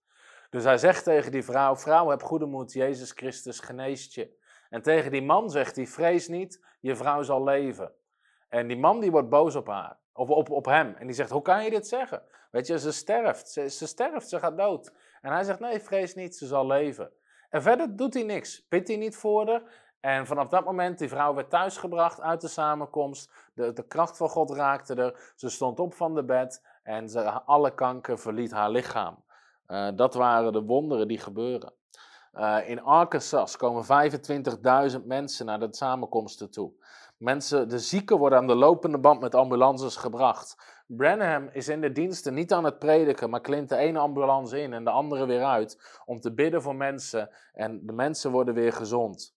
Dus 0.50 0.64
hij 0.64 0.78
zegt 0.78 1.04
tegen 1.04 1.32
die 1.32 1.44
vrouw: 1.44 1.76
Vrouw, 1.76 2.08
heb 2.08 2.22
goede 2.22 2.46
moed, 2.46 2.72
Jezus 2.72 3.10
Christus 3.10 3.60
geneest 3.60 4.14
je. 4.14 4.38
En 4.70 4.82
tegen 4.82 5.10
die 5.10 5.22
man 5.22 5.50
zegt 5.50 5.76
hij: 5.76 5.86
Vrees 5.86 6.28
niet, 6.28 6.64
je 6.80 6.96
vrouw 6.96 7.22
zal 7.22 7.44
leven. 7.44 7.92
En 8.48 8.66
die 8.66 8.78
man 8.78 9.00
die 9.00 9.10
wordt 9.10 9.28
boos 9.28 9.54
op 9.54 9.66
haar. 9.66 9.98
Of 10.12 10.30
op, 10.30 10.50
op 10.50 10.64
hem. 10.64 10.94
En 10.98 11.06
die 11.06 11.16
zegt, 11.16 11.30
hoe 11.30 11.42
kan 11.42 11.64
je 11.64 11.70
dit 11.70 11.88
zeggen? 11.88 12.22
Weet 12.50 12.66
je, 12.66 12.78
ze 12.78 12.92
sterft. 12.92 13.48
Ze, 13.48 13.68
ze 13.68 13.86
sterft, 13.86 14.28
ze 14.28 14.38
gaat 14.38 14.56
dood. 14.56 14.92
En 15.20 15.32
hij 15.32 15.44
zegt, 15.44 15.60
nee, 15.60 15.80
vrees 15.80 16.14
niet, 16.14 16.36
ze 16.36 16.46
zal 16.46 16.66
leven. 16.66 17.12
En 17.50 17.62
verder 17.62 17.96
doet 17.96 18.14
hij 18.14 18.22
niks. 18.22 18.68
Bidt 18.68 18.88
hij 18.88 18.96
niet 18.96 19.16
voor 19.16 19.48
haar. 19.48 19.62
En 20.00 20.26
vanaf 20.26 20.48
dat 20.48 20.64
moment, 20.64 20.98
die 20.98 21.08
vrouw 21.08 21.34
werd 21.34 21.50
thuisgebracht 21.50 22.20
uit 22.20 22.40
de 22.40 22.48
samenkomst. 22.48 23.32
De, 23.54 23.72
de 23.72 23.86
kracht 23.86 24.16
van 24.16 24.28
God 24.28 24.50
raakte 24.50 24.94
er. 24.94 25.32
Ze 25.34 25.50
stond 25.50 25.80
op 25.80 25.94
van 25.94 26.14
de 26.14 26.24
bed. 26.24 26.66
En 26.82 27.08
ze, 27.08 27.30
alle 27.30 27.74
kanker 27.74 28.18
verliet 28.18 28.50
haar 28.50 28.70
lichaam. 28.70 29.24
Uh, 29.68 29.88
dat 29.94 30.14
waren 30.14 30.52
de 30.52 30.62
wonderen 30.62 31.08
die 31.08 31.18
gebeuren. 31.18 31.72
Uh, 32.34 32.58
in 32.68 32.82
Arkansas 32.82 33.56
komen 33.56 33.84
25.000 35.00 35.04
mensen 35.04 35.46
naar 35.46 35.60
de 35.60 35.68
samenkomsten 35.70 36.50
toe. 36.50 36.72
Mensen, 37.16 37.68
de 37.68 37.78
zieken 37.78 38.18
worden 38.18 38.38
aan 38.38 38.46
de 38.46 38.54
lopende 38.54 38.98
band 38.98 39.20
met 39.20 39.34
ambulances 39.34 39.96
gebracht. 39.96 40.56
Branham 40.86 41.48
is 41.52 41.68
in 41.68 41.80
de 41.80 41.92
diensten 41.92 42.34
niet 42.34 42.52
aan 42.52 42.64
het 42.64 42.78
prediken, 42.78 43.30
maar 43.30 43.40
klimt 43.40 43.68
de 43.68 43.76
ene 43.76 43.98
ambulance 43.98 44.60
in 44.60 44.72
en 44.72 44.84
de 44.84 44.90
andere 44.90 45.26
weer 45.26 45.44
uit 45.44 46.00
om 46.04 46.20
te 46.20 46.34
bidden 46.34 46.62
voor 46.62 46.76
mensen 46.76 47.30
en 47.52 47.80
de 47.86 47.92
mensen 47.92 48.30
worden 48.30 48.54
weer 48.54 48.72
gezond. 48.72 49.34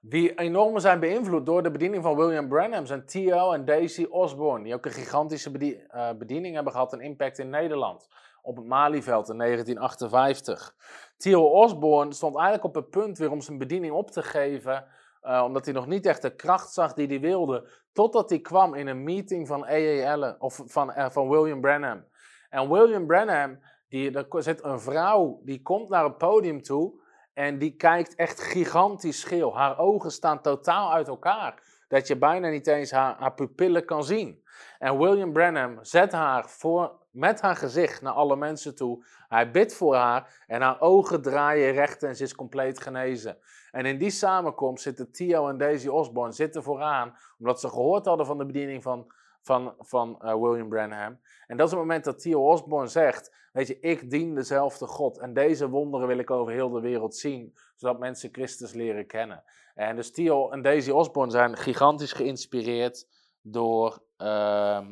Wie 0.00 0.34
enorm 0.34 0.78
zijn 0.78 1.00
beïnvloed 1.00 1.46
door 1.46 1.62
de 1.62 1.70
bediening 1.70 2.02
van 2.02 2.16
William 2.16 2.48
Branham 2.48 2.86
zijn 2.86 3.06
T.O. 3.06 3.52
en 3.52 3.64
Daisy 3.64 4.06
Osborne, 4.10 4.64
die 4.64 4.74
ook 4.74 4.84
een 4.84 4.92
gigantische 4.92 5.50
eh, 5.88 6.10
bediening 6.18 6.54
hebben 6.54 6.72
gehad 6.72 6.92
en 6.92 7.00
impact 7.00 7.38
in 7.38 7.50
Nederland 7.50 8.08
op 8.44 8.56
het 8.56 8.66
Malieveld 8.66 9.28
in 9.28 9.38
1958. 9.38 10.74
T.O. 11.16 11.42
Osborne 11.42 12.12
stond 12.12 12.34
eigenlijk 12.34 12.64
op 12.64 12.74
het 12.74 12.90
punt 12.90 13.18
weer 13.18 13.30
om 13.30 13.40
zijn 13.40 13.58
bediening 13.58 13.92
op 13.92 14.10
te 14.10 14.22
geven 14.22 14.86
uh, 15.24 15.42
omdat 15.44 15.64
hij 15.64 15.74
nog 15.74 15.86
niet 15.86 16.06
echt 16.06 16.22
de 16.22 16.34
kracht 16.34 16.72
zag 16.72 16.94
die 16.94 17.06
hij 17.06 17.20
wilde. 17.20 17.68
Totdat 17.92 18.30
hij 18.30 18.40
kwam 18.40 18.74
in 18.74 18.86
een 18.86 19.02
meeting 19.02 19.46
van. 19.46 19.64
Allen, 19.64 20.40
of 20.40 20.60
van, 20.64 20.90
uh, 20.90 21.10
van 21.10 21.28
William 21.28 21.60
Branham. 21.60 22.04
En 22.48 22.70
William 22.70 23.06
Branham, 23.06 23.58
die, 23.88 24.18
er 24.18 24.42
zit 24.42 24.64
een 24.64 24.80
vrouw, 24.80 25.40
die 25.44 25.62
komt 25.62 25.88
naar 25.88 26.04
het 26.04 26.18
podium 26.18 26.62
toe. 26.62 27.02
En 27.32 27.58
die 27.58 27.76
kijkt 27.76 28.14
echt 28.14 28.40
gigantisch 28.40 29.20
scheel. 29.20 29.56
Haar 29.56 29.78
ogen 29.78 30.10
staan 30.10 30.42
totaal 30.42 30.92
uit 30.92 31.08
elkaar. 31.08 31.62
Dat 31.88 32.06
je 32.06 32.18
bijna 32.18 32.48
niet 32.48 32.66
eens 32.66 32.90
haar, 32.90 33.16
haar 33.18 33.34
pupillen 33.34 33.84
kan 33.84 34.04
zien. 34.04 34.42
En 34.78 34.98
William 34.98 35.32
Branham 35.32 35.78
zet 35.80 36.12
haar 36.12 36.48
voor, 36.48 36.98
met 37.14 37.40
haar 37.40 37.56
gezicht 37.56 38.02
naar 38.02 38.12
alle 38.12 38.36
mensen 38.36 38.74
toe. 38.74 39.04
Hij 39.28 39.50
bidt 39.50 39.74
voor 39.74 39.94
haar 39.94 40.44
en 40.46 40.60
haar 40.60 40.80
ogen 40.80 41.22
draaien 41.22 41.72
recht 41.72 42.02
en 42.02 42.16
ze 42.16 42.22
is 42.22 42.34
compleet 42.34 42.80
genezen. 42.80 43.38
En 43.70 43.86
in 43.86 43.98
die 43.98 44.10
samenkomst 44.10 44.82
zitten 44.82 45.12
Theo 45.12 45.48
en 45.48 45.58
Daisy 45.58 45.88
Osborne 45.88 46.32
zitten 46.32 46.62
vooraan, 46.62 47.16
omdat 47.38 47.60
ze 47.60 47.68
gehoord 47.68 48.06
hadden 48.06 48.26
van 48.26 48.38
de 48.38 48.46
bediening 48.46 48.82
van, 48.82 49.12
van, 49.40 49.74
van 49.78 50.18
uh, 50.22 50.34
William 50.34 50.68
Branham. 50.68 51.18
En 51.46 51.56
dat 51.56 51.66
is 51.66 51.72
het 51.72 51.80
moment 51.80 52.04
dat 52.04 52.18
Theo 52.18 52.50
Osborne 52.50 52.88
zegt, 52.88 53.34
weet 53.52 53.66
je, 53.66 53.80
ik 53.80 54.10
dien 54.10 54.34
dezelfde 54.34 54.86
God 54.86 55.18
en 55.18 55.34
deze 55.34 55.68
wonderen 55.68 56.06
wil 56.06 56.18
ik 56.18 56.30
over 56.30 56.52
heel 56.52 56.70
de 56.70 56.80
wereld 56.80 57.16
zien, 57.16 57.54
zodat 57.76 57.98
mensen 57.98 58.28
Christus 58.32 58.72
leren 58.72 59.06
kennen. 59.06 59.44
En 59.74 59.96
dus 59.96 60.12
Theo 60.12 60.50
en 60.50 60.62
Daisy 60.62 60.90
Osborne 60.90 61.30
zijn 61.30 61.56
gigantisch 61.56 62.12
geïnspireerd 62.12 63.06
door, 63.42 64.02
uh, 64.18 64.86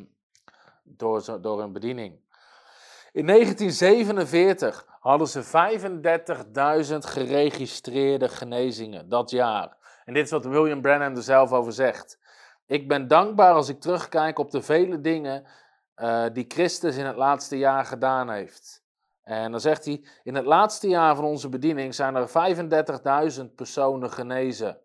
door, 0.83 1.41
door 1.41 1.59
hun 1.59 1.73
bediening. 1.73 2.19
In 3.11 3.25
1947 3.25 4.85
hadden 4.99 5.27
ze 5.27 5.43
35.000 6.91 6.97
geregistreerde 6.97 8.29
genezingen 8.29 9.09
dat 9.09 9.29
jaar. 9.29 9.77
En 10.05 10.13
dit 10.13 10.25
is 10.25 10.31
wat 10.31 10.45
William 10.45 10.81
Branham 10.81 11.15
er 11.15 11.23
zelf 11.23 11.51
over 11.51 11.73
zegt. 11.73 12.19
Ik 12.65 12.87
ben 12.87 13.07
dankbaar 13.07 13.53
als 13.53 13.69
ik 13.69 13.79
terugkijk 13.79 14.39
op 14.39 14.51
de 14.51 14.61
vele 14.61 15.01
dingen 15.01 15.45
uh, 15.95 16.25
die 16.33 16.45
Christus 16.47 16.97
in 16.97 17.05
het 17.05 17.15
laatste 17.15 17.57
jaar 17.57 17.85
gedaan 17.85 18.29
heeft. 18.29 18.83
En 19.23 19.51
dan 19.51 19.59
zegt 19.59 19.85
hij, 19.85 20.05
in 20.23 20.35
het 20.35 20.45
laatste 20.45 20.87
jaar 20.87 21.15
van 21.15 21.25
onze 21.25 21.49
bediening 21.49 21.95
zijn 21.95 22.15
er 22.15 22.29
35.000 23.39 23.55
personen 23.55 24.11
genezen. 24.11 24.77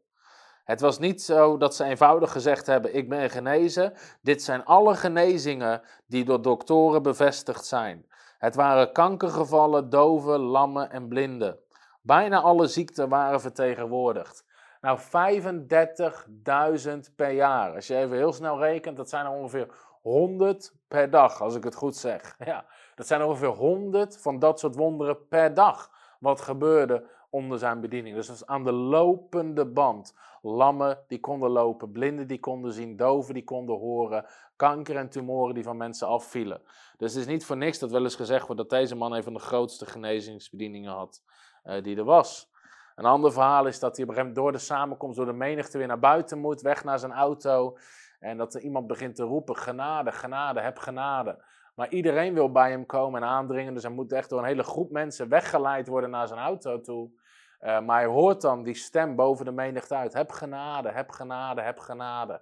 Het 0.69 0.81
was 0.81 0.99
niet 0.99 1.23
zo 1.23 1.57
dat 1.57 1.75
ze 1.75 1.85
eenvoudig 1.85 2.33
gezegd 2.33 2.67
hebben: 2.67 2.95
Ik 2.95 3.09
ben 3.09 3.31
genezen. 3.31 3.93
Dit 4.23 4.43
zijn 4.43 4.65
alle 4.65 4.95
genezingen 4.95 5.83
die 6.07 6.25
door 6.25 6.43
doktoren 6.43 7.03
bevestigd 7.03 7.65
zijn. 7.65 8.07
Het 8.39 8.55
waren 8.55 8.93
kankergevallen, 8.93 9.91
doven, 9.91 10.41
lammen 10.41 10.91
en 10.91 11.09
blinden. 11.09 11.59
Bijna 12.03 12.41
alle 12.41 12.67
ziekten 12.67 13.09
waren 13.09 13.41
vertegenwoordigd. 13.41 14.45
Nou, 14.81 14.99
35.000 14.99 17.15
per 17.17 17.31
jaar. 17.31 17.75
Als 17.75 17.87
je 17.87 17.97
even 17.97 18.17
heel 18.17 18.33
snel 18.33 18.59
rekent, 18.59 18.97
dat 18.97 19.09
zijn 19.09 19.27
er 19.27 19.33
ongeveer 19.33 19.69
100 20.03 20.75
per 20.89 21.11
dag, 21.11 21.43
als 21.43 21.55
ik 21.55 21.65
het 21.65 21.75
goed 21.75 21.97
zeg. 21.97 22.37
Ja, 22.45 22.65
dat 22.95 23.07
zijn 23.07 23.23
ongeveer 23.23 23.49
100 23.49 24.21
van 24.21 24.39
dat 24.39 24.59
soort 24.59 24.75
wonderen 24.75 25.29
per 25.29 25.55
dag. 25.55 25.91
Wat 26.19 26.41
gebeurde 26.41 27.05
onder 27.31 27.59
zijn 27.59 27.81
bediening. 27.81 28.17
Dus 28.17 28.27
dat 28.27 28.37
is 28.37 28.47
aan 28.47 28.65
de 28.65 28.73
lopende 28.73 29.67
band. 29.67 30.15
Lammen 30.43 31.05
die 31.07 31.21
konden 31.21 31.51
lopen, 31.51 31.93
blinden 31.93 32.27
die 32.27 32.41
konden 32.41 32.73
zien, 32.73 32.97
doven 32.97 33.35
die 33.35 33.45
konden 33.45 33.77
horen, 33.77 34.27
kanker 34.57 34.97
en 34.97 35.09
tumoren 35.09 35.55
die 35.55 35.65
van 35.65 35.77
mensen 35.77 36.07
afvielen. 36.07 36.63
Dus 36.97 37.13
het 37.13 37.21
is 37.21 37.29
niet 37.29 37.45
voor 37.45 37.57
niks 37.57 37.79
dat 37.79 37.91
wel 37.91 38.03
eens 38.03 38.17
gezegd 38.17 38.47
wordt 38.47 38.61
dat 38.61 38.71
deze 38.71 38.95
man 38.95 39.13
een 39.13 39.23
van 39.23 39.33
de 39.33 39.39
grootste 39.39 39.87
genezingsbedieningen 39.87 40.93
had 40.93 41.23
uh, 41.65 41.83
die 41.83 41.97
er 41.97 42.05
was. 42.05 42.51
Een 42.95 43.05
ander 43.05 43.33
verhaal 43.33 43.67
is 43.67 43.79
dat 43.79 43.97
hij 43.97 44.33
door 44.33 44.53
de 44.53 44.59
samenkomst, 44.59 45.17
door 45.17 45.27
de 45.27 45.33
menigte 45.33 45.79
weer 45.79 45.87
naar 45.87 45.99
buiten 45.99 46.39
moet, 46.39 46.61
weg 46.61 46.85
naar 46.85 46.99
zijn 46.99 47.13
auto. 47.13 47.77
En 48.21 48.37
dat 48.37 48.55
er 48.55 48.61
iemand 48.61 48.87
begint 48.87 49.17
te 49.17 49.23
roepen: 49.23 49.57
genade, 49.57 50.13
genade, 50.13 50.61
heb 50.61 50.79
genade. 50.79 51.45
Maar 51.75 51.89
iedereen 51.89 52.35
wil 52.35 52.53
bij 52.53 52.71
hem 52.71 52.87
komen 52.87 53.23
en 53.23 53.29
aandringen. 53.29 53.75
Dus 53.75 53.83
hij 53.83 53.93
moet 53.93 54.13
echt 54.13 54.31
door 54.31 54.39
een 54.39 54.45
hele 54.45 54.63
groep 54.63 54.91
mensen 54.91 55.29
weggeleid 55.29 55.89
worden 55.89 56.11
naar 56.11 56.29
zijn 56.29 56.41
auto 56.41 56.81
toe. 56.81 57.11
Uh, 57.61 57.81
maar 57.81 57.99
hij 57.99 58.09
hoort 58.09 58.41
dan 58.41 58.63
die 58.63 58.75
stem 58.75 59.17
boven 59.17 59.45
de 59.45 59.53
menigte 59.53 59.95
uit: 59.95 60.13
Heb 60.13 60.31
genade, 60.31 60.91
heb 60.91 61.11
genade, 61.11 61.61
heb 61.61 61.79
genade. 61.79 62.41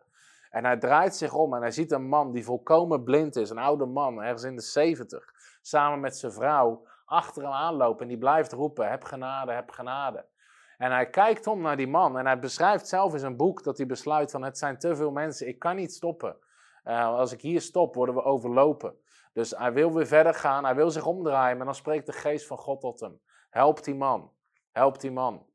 En 0.51 0.65
hij 0.65 0.77
draait 0.77 1.17
zich 1.17 1.35
om 1.35 1.55
en 1.55 1.61
hij 1.61 1.71
ziet 1.71 1.91
een 1.93 2.09
man 2.09 2.33
die 2.33 2.45
volkomen 2.45 3.05
blind 3.05 3.37
is, 3.37 3.51
een 3.51 3.59
oude 3.59 3.87
man, 3.87 4.23
ergens 4.23 4.43
in 4.43 4.57
de 4.57 4.63
zeventig, 4.63 5.35
samen 5.63 6.01
met 6.01 6.17
zijn 6.17 6.33
vrouw, 6.33 6.87
achter 7.05 7.43
hem 7.43 7.53
aanlopen. 7.53 8.03
En 8.03 8.09
die 8.09 8.19
blijft 8.19 8.53
roepen: 8.53 8.91
Heb 8.91 9.05
genade, 9.05 9.53
heb 9.53 9.71
genade. 9.71 10.25
En 10.79 10.91
hij 10.91 11.11
kijkt 11.11 11.47
om 11.47 11.61
naar 11.61 11.77
die 11.77 11.89
man 11.89 12.19
en 12.19 12.27
hij 12.27 12.39
beschrijft 12.39 12.89
zelf 12.89 13.13
in 13.13 13.19
zijn 13.19 13.37
boek 13.37 13.63
dat 13.63 13.77
hij 13.77 13.87
besluit 13.87 14.31
van 14.31 14.43
het 14.43 14.59
zijn 14.59 14.79
te 14.79 14.97
veel 14.97 15.11
mensen, 15.11 15.49
ik 15.49 15.59
kan 15.59 15.77
niet 15.77 15.93
stoppen. 15.93 16.37
Uh, 16.85 17.07
als 17.07 17.33
ik 17.33 17.41
hier 17.41 17.61
stop, 17.61 17.95
worden 17.95 18.15
we 18.15 18.23
overlopen. 18.23 18.95
Dus 19.33 19.51
hij 19.51 19.73
wil 19.73 19.93
weer 19.93 20.07
verder 20.07 20.35
gaan, 20.35 20.65
hij 20.65 20.75
wil 20.75 20.91
zich 20.91 21.07
omdraaien, 21.07 21.57
maar 21.57 21.67
dan 21.67 21.75
spreekt 21.75 22.07
de 22.07 22.13
geest 22.13 22.47
van 22.47 22.59
God 22.59 22.81
tot 22.81 23.01
hem. 23.01 23.21
Help 23.51 23.85
die 23.85 23.95
man, 23.95 24.31
help 24.77 25.01
die 25.01 25.11
man. 25.11 25.47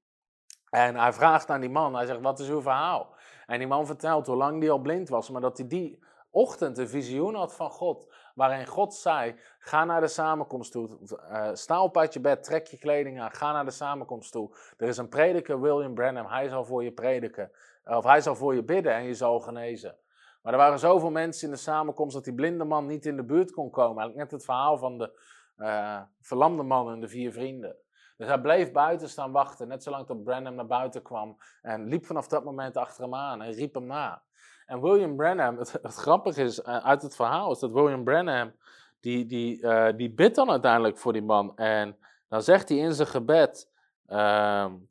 En 0.69 0.95
hij 0.95 1.13
vraagt 1.13 1.49
aan 1.49 1.61
die 1.61 1.69
man, 1.69 1.95
hij 1.95 2.05
zegt, 2.05 2.21
wat 2.21 2.39
is 2.39 2.49
uw 2.49 2.61
verhaal? 2.61 3.15
En 3.45 3.57
die 3.59 3.67
man 3.67 3.85
vertelt 3.85 4.27
hoe 4.27 4.35
lang 4.35 4.59
die 4.59 4.71
al 4.71 4.79
blind 4.79 5.09
was, 5.09 5.29
maar 5.29 5.41
dat 5.41 5.57
hij 5.57 5.67
die 5.67 6.03
ochtend 6.29 6.77
een 6.77 6.87
visioen 6.87 7.35
had 7.35 7.55
van 7.55 7.69
God, 7.69 8.13
waarin 8.35 8.67
God 8.67 8.93
zei, 8.93 9.35
ga 9.59 9.85
naar 9.85 10.01
de 10.01 10.07
samenkomst 10.07 10.71
toe, 10.71 10.97
uh, 11.31 11.49
sta 11.53 11.83
op 11.83 11.97
uit 11.97 12.13
je 12.13 12.19
bed, 12.19 12.43
trek 12.43 12.67
je 12.67 12.77
kleding 12.77 13.21
aan, 13.21 13.31
ga 13.31 13.51
naar 13.51 13.65
de 13.65 13.71
samenkomst 13.71 14.31
toe. 14.31 14.55
Er 14.77 14.87
is 14.87 14.97
een 14.97 15.09
prediker, 15.09 15.61
William 15.61 15.93
Branham, 15.93 16.25
hij 16.25 16.49
zal 16.49 16.65
voor 16.65 16.83
je 16.83 16.91
prediken, 16.91 17.51
of 17.83 18.03
hij 18.03 18.21
zal 18.21 18.35
voor 18.35 18.55
je 18.55 18.63
bidden 18.63 18.93
en 18.93 19.03
je 19.03 19.13
zal 19.13 19.39
genezen. 19.39 19.97
Maar 20.41 20.53
er 20.53 20.59
waren 20.59 20.79
zoveel 20.79 21.11
mensen 21.11 21.47
in 21.47 21.53
de 21.53 21.59
samenkomst 21.59 22.15
dat 22.15 22.23
die 22.23 22.33
blinde 22.33 22.63
man 22.63 22.85
niet 22.85 23.05
in 23.05 23.15
de 23.15 23.23
buurt 23.23 23.51
kon 23.51 23.69
komen. 23.69 24.01
Eigenlijk 24.01 24.17
net 24.17 24.31
het 24.31 24.45
verhaal 24.45 24.77
van 24.77 24.97
de 24.97 25.21
uh, 25.57 26.01
verlamde 26.21 26.63
man 26.63 26.91
en 26.91 26.99
de 26.99 27.07
vier 27.07 27.31
vrienden. 27.31 27.75
Dus 28.21 28.29
hij 28.29 28.41
bleef 28.41 28.71
buiten 28.71 29.09
staan 29.09 29.31
wachten, 29.31 29.67
net 29.67 29.83
zolang 29.83 30.05
tot 30.05 30.23
Branham 30.23 30.55
naar 30.55 30.65
buiten 30.65 31.01
kwam. 31.01 31.37
En 31.61 31.87
liep 31.87 32.05
vanaf 32.05 32.27
dat 32.27 32.43
moment 32.43 32.77
achter 32.77 33.03
hem 33.03 33.15
aan 33.15 33.41
en 33.41 33.51
riep 33.51 33.73
hem 33.73 33.85
na. 33.85 34.21
En 34.65 34.81
William 34.81 35.15
Branham, 35.15 35.57
het, 35.57 35.79
grappige 35.81 36.43
is 36.43 36.59
uh, 36.59 36.77
uit 36.77 37.01
het 37.01 37.15
verhaal, 37.15 37.51
is 37.51 37.59
dat 37.59 37.71
William 37.71 38.03
Branham, 38.03 38.55
die, 38.99 39.25
die, 39.25 39.61
uh, 39.61 39.89
die 39.95 40.13
bidt 40.13 40.35
dan 40.35 40.49
uiteindelijk 40.49 40.97
voor 40.97 41.13
die 41.13 41.23
man. 41.23 41.57
En 41.57 41.97
dan 42.27 42.41
zegt 42.41 42.69
hij 42.69 42.77
in 42.77 42.93
zijn 42.93 43.07
gebed, 43.07 43.71
um, 44.07 44.89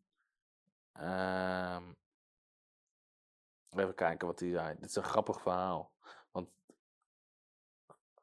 um, 1.00 1.96
Even 3.76 3.94
kijken 3.94 4.26
wat 4.26 4.40
hij 4.40 4.50
zei. 4.50 4.76
Dit 4.80 4.88
is 4.88 4.96
een 4.96 5.02
grappig 5.02 5.40
verhaal. 5.40 5.90
Want. 6.32 6.48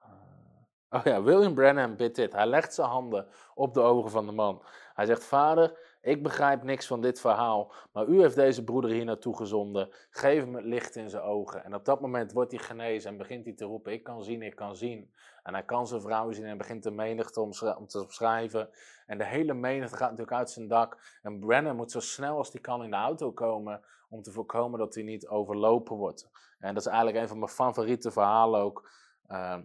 Uh, 0.03 0.09
oh 0.89 1.03
ja, 1.03 1.21
William 1.21 1.53
Branham 1.53 1.95
bidt 1.95 2.15
dit. 2.15 2.33
Hij 2.33 2.47
legt 2.47 2.73
zijn 2.73 2.89
handen 2.89 3.27
op 3.53 3.73
de 3.73 3.81
ogen 3.81 4.11
van 4.11 4.25
de 4.25 4.31
man. 4.31 4.63
Hij 4.97 5.05
zegt: 5.05 5.23
Vader, 5.23 5.79
ik 6.01 6.23
begrijp 6.23 6.63
niks 6.63 6.87
van 6.87 7.01
dit 7.01 7.19
verhaal, 7.19 7.73
maar 7.91 8.05
u 8.05 8.21
heeft 8.21 8.35
deze 8.35 8.63
broeder 8.63 8.91
hier 8.91 9.05
naartoe 9.05 9.35
gezonden. 9.35 9.89
Geef 10.09 10.39
hem 10.39 10.55
het 10.55 10.63
licht 10.63 10.95
in 10.95 11.09
zijn 11.09 11.23
ogen. 11.23 11.63
En 11.63 11.75
op 11.75 11.85
dat 11.85 12.01
moment 12.01 12.31
wordt 12.31 12.51
hij 12.51 12.59
genezen 12.59 13.11
en 13.11 13.17
begint 13.17 13.45
hij 13.45 13.53
te 13.53 13.65
roepen: 13.65 13.91
Ik 13.91 14.03
kan 14.03 14.23
zien, 14.23 14.41
ik 14.41 14.55
kan 14.55 14.75
zien. 14.75 15.13
En 15.43 15.53
hij 15.53 15.63
kan 15.63 15.87
zijn 15.87 16.01
vrouw 16.01 16.31
zien 16.31 16.45
en 16.45 16.57
begint 16.57 16.83
de 16.83 16.91
menigte 16.91 17.41
om, 17.41 17.51
te 17.87 17.99
omschrijven. 17.99 18.69
En 19.05 19.17
de 19.17 19.25
hele 19.25 19.53
menigte 19.53 19.95
gaat 19.95 20.09
natuurlijk 20.09 20.37
uit 20.37 20.49
zijn 20.49 20.67
dak. 20.67 21.19
En 21.21 21.39
Brennan 21.39 21.75
moet 21.75 21.91
zo 21.91 21.99
snel 21.99 22.37
als 22.37 22.51
hij 22.51 22.61
kan 22.61 22.83
in 22.83 22.89
de 22.89 22.95
auto 22.95 23.31
komen 23.31 23.81
om 24.09 24.21
te 24.21 24.31
voorkomen 24.31 24.79
dat 24.79 24.95
hij 24.95 25.03
niet 25.03 25.27
overlopen 25.27 25.95
wordt. 25.95 26.29
En 26.59 26.73
dat 26.73 26.85
is 26.85 26.89
eigenlijk 26.89 27.17
een 27.17 27.27
van 27.27 27.39
mijn 27.39 27.51
favoriete 27.51 28.11
verhalen 28.11 28.61
ook. 28.61 28.89
Uh, 29.27 29.57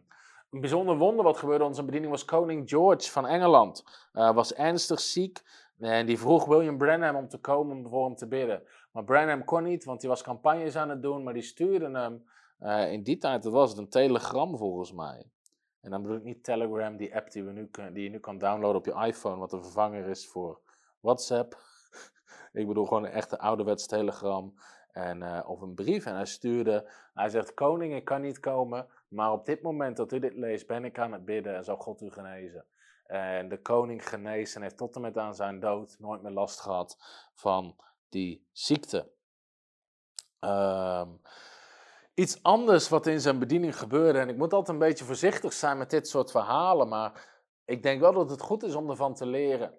een 0.52 0.60
bijzonder 0.60 0.96
wonder 0.96 1.24
wat 1.24 1.38
gebeurde 1.38 1.64
onze 1.64 1.84
bediening 1.84 2.10
was 2.10 2.24
koning 2.24 2.68
George 2.68 3.10
van 3.10 3.26
Engeland. 3.26 3.84
Was 4.12 4.54
ernstig 4.54 5.00
ziek 5.00 5.42
en 5.78 6.06
die 6.06 6.18
vroeg 6.18 6.44
William 6.44 6.78
Branham 6.78 7.16
om 7.16 7.28
te 7.28 7.38
komen 7.38 7.76
om 7.76 7.88
voor 7.88 8.04
hem 8.04 8.16
te 8.16 8.28
bidden. 8.28 8.62
Maar 8.92 9.04
Branham 9.04 9.44
kon 9.44 9.62
niet, 9.62 9.84
want 9.84 10.00
hij 10.00 10.10
was 10.10 10.22
campagnes 10.22 10.76
aan 10.76 10.88
het 10.88 11.02
doen, 11.02 11.22
maar 11.22 11.34
die 11.34 11.42
stuurde 11.42 11.98
hem 11.98 12.24
uh, 12.60 12.92
in 12.92 13.02
die 13.02 13.18
tijd, 13.18 13.42
dat 13.42 13.52
was 13.52 13.70
het 13.70 13.78
een 13.78 13.88
telegram 13.88 14.56
volgens 14.56 14.92
mij. 14.92 15.30
En 15.80 15.90
dan 15.90 16.02
bedoel 16.02 16.16
ik 16.16 16.24
niet 16.24 16.44
Telegram, 16.44 16.96
die 16.96 17.16
app 17.16 17.30
die, 17.30 17.44
we 17.44 17.52
nu, 17.52 17.70
die 17.92 18.02
je 18.02 18.10
nu 18.10 18.18
kan 18.18 18.38
downloaden 18.38 18.76
op 18.76 18.86
je 18.86 19.06
iPhone, 19.06 19.36
wat 19.36 19.52
een 19.52 19.62
vervanger 19.62 20.06
is 20.06 20.28
voor 20.28 20.60
WhatsApp. 21.00 21.56
ik 22.52 22.66
bedoel 22.66 22.86
gewoon 22.86 23.04
een 23.04 23.10
echte 23.10 23.38
ouderwets 23.38 23.86
telegram 23.86 24.54
en, 24.92 25.20
uh, 25.22 25.40
of 25.46 25.60
een 25.60 25.74
brief. 25.74 26.06
En 26.06 26.14
hij 26.14 26.26
stuurde, 26.26 26.90
hij 27.14 27.28
zegt, 27.28 27.54
koning, 27.54 27.94
ik 27.94 28.04
kan 28.04 28.20
niet 28.20 28.40
komen, 28.40 28.86
maar 29.12 29.32
op 29.32 29.44
dit 29.44 29.62
moment 29.62 29.96
dat 29.96 30.12
u 30.12 30.18
dit 30.18 30.34
leest, 30.34 30.66
ben 30.66 30.84
ik 30.84 30.98
aan 30.98 31.12
het 31.12 31.24
bidden 31.24 31.56
en 31.56 31.64
zal 31.64 31.76
God 31.76 32.00
u 32.00 32.10
genezen. 32.10 32.64
En 33.06 33.48
de 33.48 33.62
koning 33.62 34.08
genezen 34.08 34.56
en 34.56 34.62
heeft 34.62 34.76
tot 34.76 34.94
en 34.94 35.00
met 35.00 35.18
aan 35.18 35.34
zijn 35.34 35.60
dood 35.60 35.96
nooit 35.98 36.22
meer 36.22 36.32
last 36.32 36.60
gehad 36.60 36.96
van 37.34 37.76
die 38.08 38.46
ziekte. 38.52 39.10
Um, 40.40 41.20
iets 42.14 42.42
anders 42.42 42.88
wat 42.88 43.06
in 43.06 43.20
zijn 43.20 43.38
bediening 43.38 43.78
gebeurde, 43.78 44.18
en 44.18 44.28
ik 44.28 44.36
moet 44.36 44.52
altijd 44.52 44.80
een 44.80 44.88
beetje 44.88 45.04
voorzichtig 45.04 45.52
zijn 45.52 45.78
met 45.78 45.90
dit 45.90 46.08
soort 46.08 46.30
verhalen, 46.30 46.88
maar 46.88 47.28
ik 47.64 47.82
denk 47.82 48.00
wel 48.00 48.12
dat 48.12 48.30
het 48.30 48.40
goed 48.40 48.62
is 48.62 48.74
om 48.74 48.90
ervan 48.90 49.14
te 49.14 49.26
leren. 49.26 49.74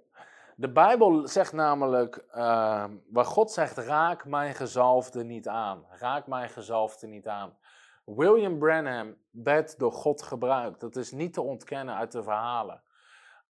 De 0.55 0.71
Bijbel 0.71 1.27
zegt 1.27 1.53
namelijk, 1.53 2.25
uh, 2.29 2.85
waar 3.09 3.25
God 3.25 3.51
zegt, 3.51 3.77
raak 3.77 4.25
mijn 4.25 4.55
gezalfde 4.55 5.23
niet 5.23 5.47
aan. 5.47 5.85
Raak 5.89 6.27
mijn 6.27 6.49
gezalfde 6.49 7.07
niet 7.07 7.27
aan. 7.27 7.57
William 8.05 8.59
Branham 8.59 9.15
werd 9.31 9.79
door 9.79 9.91
God 9.91 10.21
gebruikt. 10.21 10.79
Dat 10.79 10.95
is 10.95 11.11
niet 11.11 11.33
te 11.33 11.41
ontkennen 11.41 11.95
uit 11.95 12.11
de 12.11 12.23
verhalen. 12.23 12.81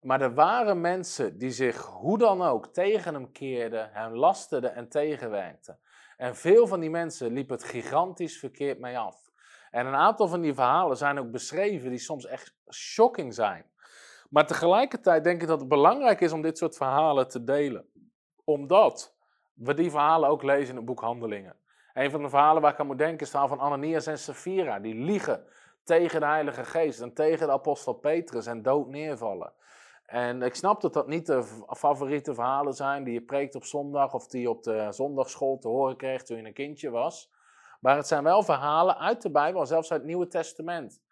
Maar 0.00 0.20
er 0.20 0.34
waren 0.34 0.80
mensen 0.80 1.38
die 1.38 1.50
zich 1.50 1.86
hoe 1.86 2.18
dan 2.18 2.42
ook 2.42 2.66
tegen 2.66 3.14
hem 3.14 3.32
keerden, 3.32 3.90
hem 3.92 4.14
lasteden 4.14 4.74
en 4.74 4.88
tegenwerkten. 4.88 5.78
En 6.16 6.36
veel 6.36 6.66
van 6.66 6.80
die 6.80 6.90
mensen 6.90 7.32
liepen 7.32 7.56
het 7.56 7.64
gigantisch 7.64 8.38
verkeerd 8.38 8.78
mee 8.78 8.98
af. 8.98 9.30
En 9.70 9.86
een 9.86 9.94
aantal 9.94 10.28
van 10.28 10.40
die 10.40 10.54
verhalen 10.54 10.96
zijn 10.96 11.18
ook 11.18 11.30
beschreven 11.30 11.90
die 11.90 11.98
soms 11.98 12.26
echt 12.26 12.54
shocking 12.70 13.34
zijn. 13.34 13.64
Maar 14.30 14.46
tegelijkertijd 14.46 15.24
denk 15.24 15.42
ik 15.42 15.48
dat 15.48 15.60
het 15.60 15.68
belangrijk 15.68 16.20
is 16.20 16.32
om 16.32 16.42
dit 16.42 16.58
soort 16.58 16.76
verhalen 16.76 17.28
te 17.28 17.44
delen. 17.44 17.86
Omdat 18.44 19.14
we 19.52 19.74
die 19.74 19.90
verhalen 19.90 20.28
ook 20.28 20.42
lezen 20.42 20.68
in 20.68 20.76
het 20.76 20.84
boek 20.84 21.00
Handelingen. 21.00 21.56
Een 21.94 22.10
van 22.10 22.22
de 22.22 22.28
verhalen 22.28 22.62
waar 22.62 22.72
ik 22.72 22.80
aan 22.80 22.86
moet 22.86 22.98
denken 22.98 23.18
is 23.18 23.20
het 23.20 23.30
verhaal 23.30 23.48
van 23.48 23.60
Ananias 23.60 24.06
en 24.06 24.18
Sapphira. 24.18 24.78
Die 24.78 24.94
liegen 24.94 25.44
tegen 25.84 26.20
de 26.20 26.26
Heilige 26.26 26.64
Geest 26.64 27.00
en 27.00 27.12
tegen 27.12 27.46
de 27.46 27.52
apostel 27.52 27.92
Petrus 27.92 28.46
en 28.46 28.62
dood 28.62 28.88
neervallen. 28.88 29.52
En 30.06 30.42
ik 30.42 30.54
snap 30.54 30.80
dat 30.80 30.92
dat 30.92 31.06
niet 31.06 31.26
de 31.26 31.44
favoriete 31.68 32.34
verhalen 32.34 32.74
zijn 32.74 33.04
die 33.04 33.12
je 33.12 33.22
preekt 33.22 33.54
op 33.54 33.64
zondag 33.64 34.14
of 34.14 34.26
die 34.26 34.40
je 34.40 34.50
op 34.50 34.62
de 34.62 34.86
zondagschool 34.90 35.58
te 35.58 35.68
horen 35.68 35.96
kreeg 35.96 36.22
toen 36.22 36.36
je 36.36 36.44
een 36.44 36.52
kindje 36.52 36.90
was. 36.90 37.30
Maar 37.80 37.96
het 37.96 38.06
zijn 38.06 38.22
wel 38.22 38.42
verhalen 38.42 38.98
uit 38.98 39.22
de 39.22 39.30
Bijbel, 39.30 39.66
zelfs 39.66 39.90
uit 39.90 40.00
het 40.00 40.08
Nieuwe 40.08 40.28
Testament. 40.28 41.02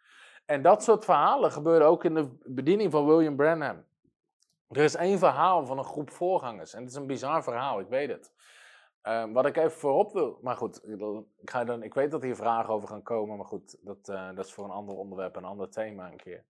En 0.47 0.63
dat 0.63 0.83
soort 0.83 1.05
verhalen 1.05 1.53
gebeurden 1.53 1.89
ook 1.89 2.05
in 2.05 2.15
de 2.15 2.39
bediening 2.45 2.91
van 2.91 3.07
William 3.07 3.37
Branham. 3.37 3.85
Er 4.69 4.83
is 4.83 4.95
één 4.95 5.19
verhaal 5.19 5.67
van 5.67 5.79
een 5.79 5.85
groep 5.85 6.11
voorgangers. 6.11 6.75
En 6.75 6.81
het 6.81 6.91
is 6.91 6.97
een 6.97 7.07
bizar 7.07 7.43
verhaal, 7.43 7.81
ik 7.81 7.89
weet 7.89 8.09
het. 8.09 8.33
Uh, 9.09 9.25
wat 9.33 9.47
ik 9.47 9.57
even 9.57 9.79
voorop 9.79 10.13
wil. 10.13 10.39
Maar 10.43 10.57
goed, 10.57 10.89
ik, 11.39 11.51
ga 11.51 11.65
dan, 11.65 11.83
ik 11.83 11.95
weet 11.95 12.11
dat 12.11 12.23
hier 12.23 12.37
vragen 12.37 12.75
over 12.75 12.89
gaan 12.89 13.03
komen. 13.03 13.37
Maar 13.37 13.47
goed, 13.47 13.77
dat, 13.81 14.09
uh, 14.09 14.29
dat 14.35 14.45
is 14.45 14.53
voor 14.53 14.65
een 14.65 14.71
ander 14.71 14.97
onderwerp, 14.97 15.37
een 15.37 15.45
ander 15.45 15.69
thema 15.69 16.11
een 16.11 16.17
keer. 16.17 16.45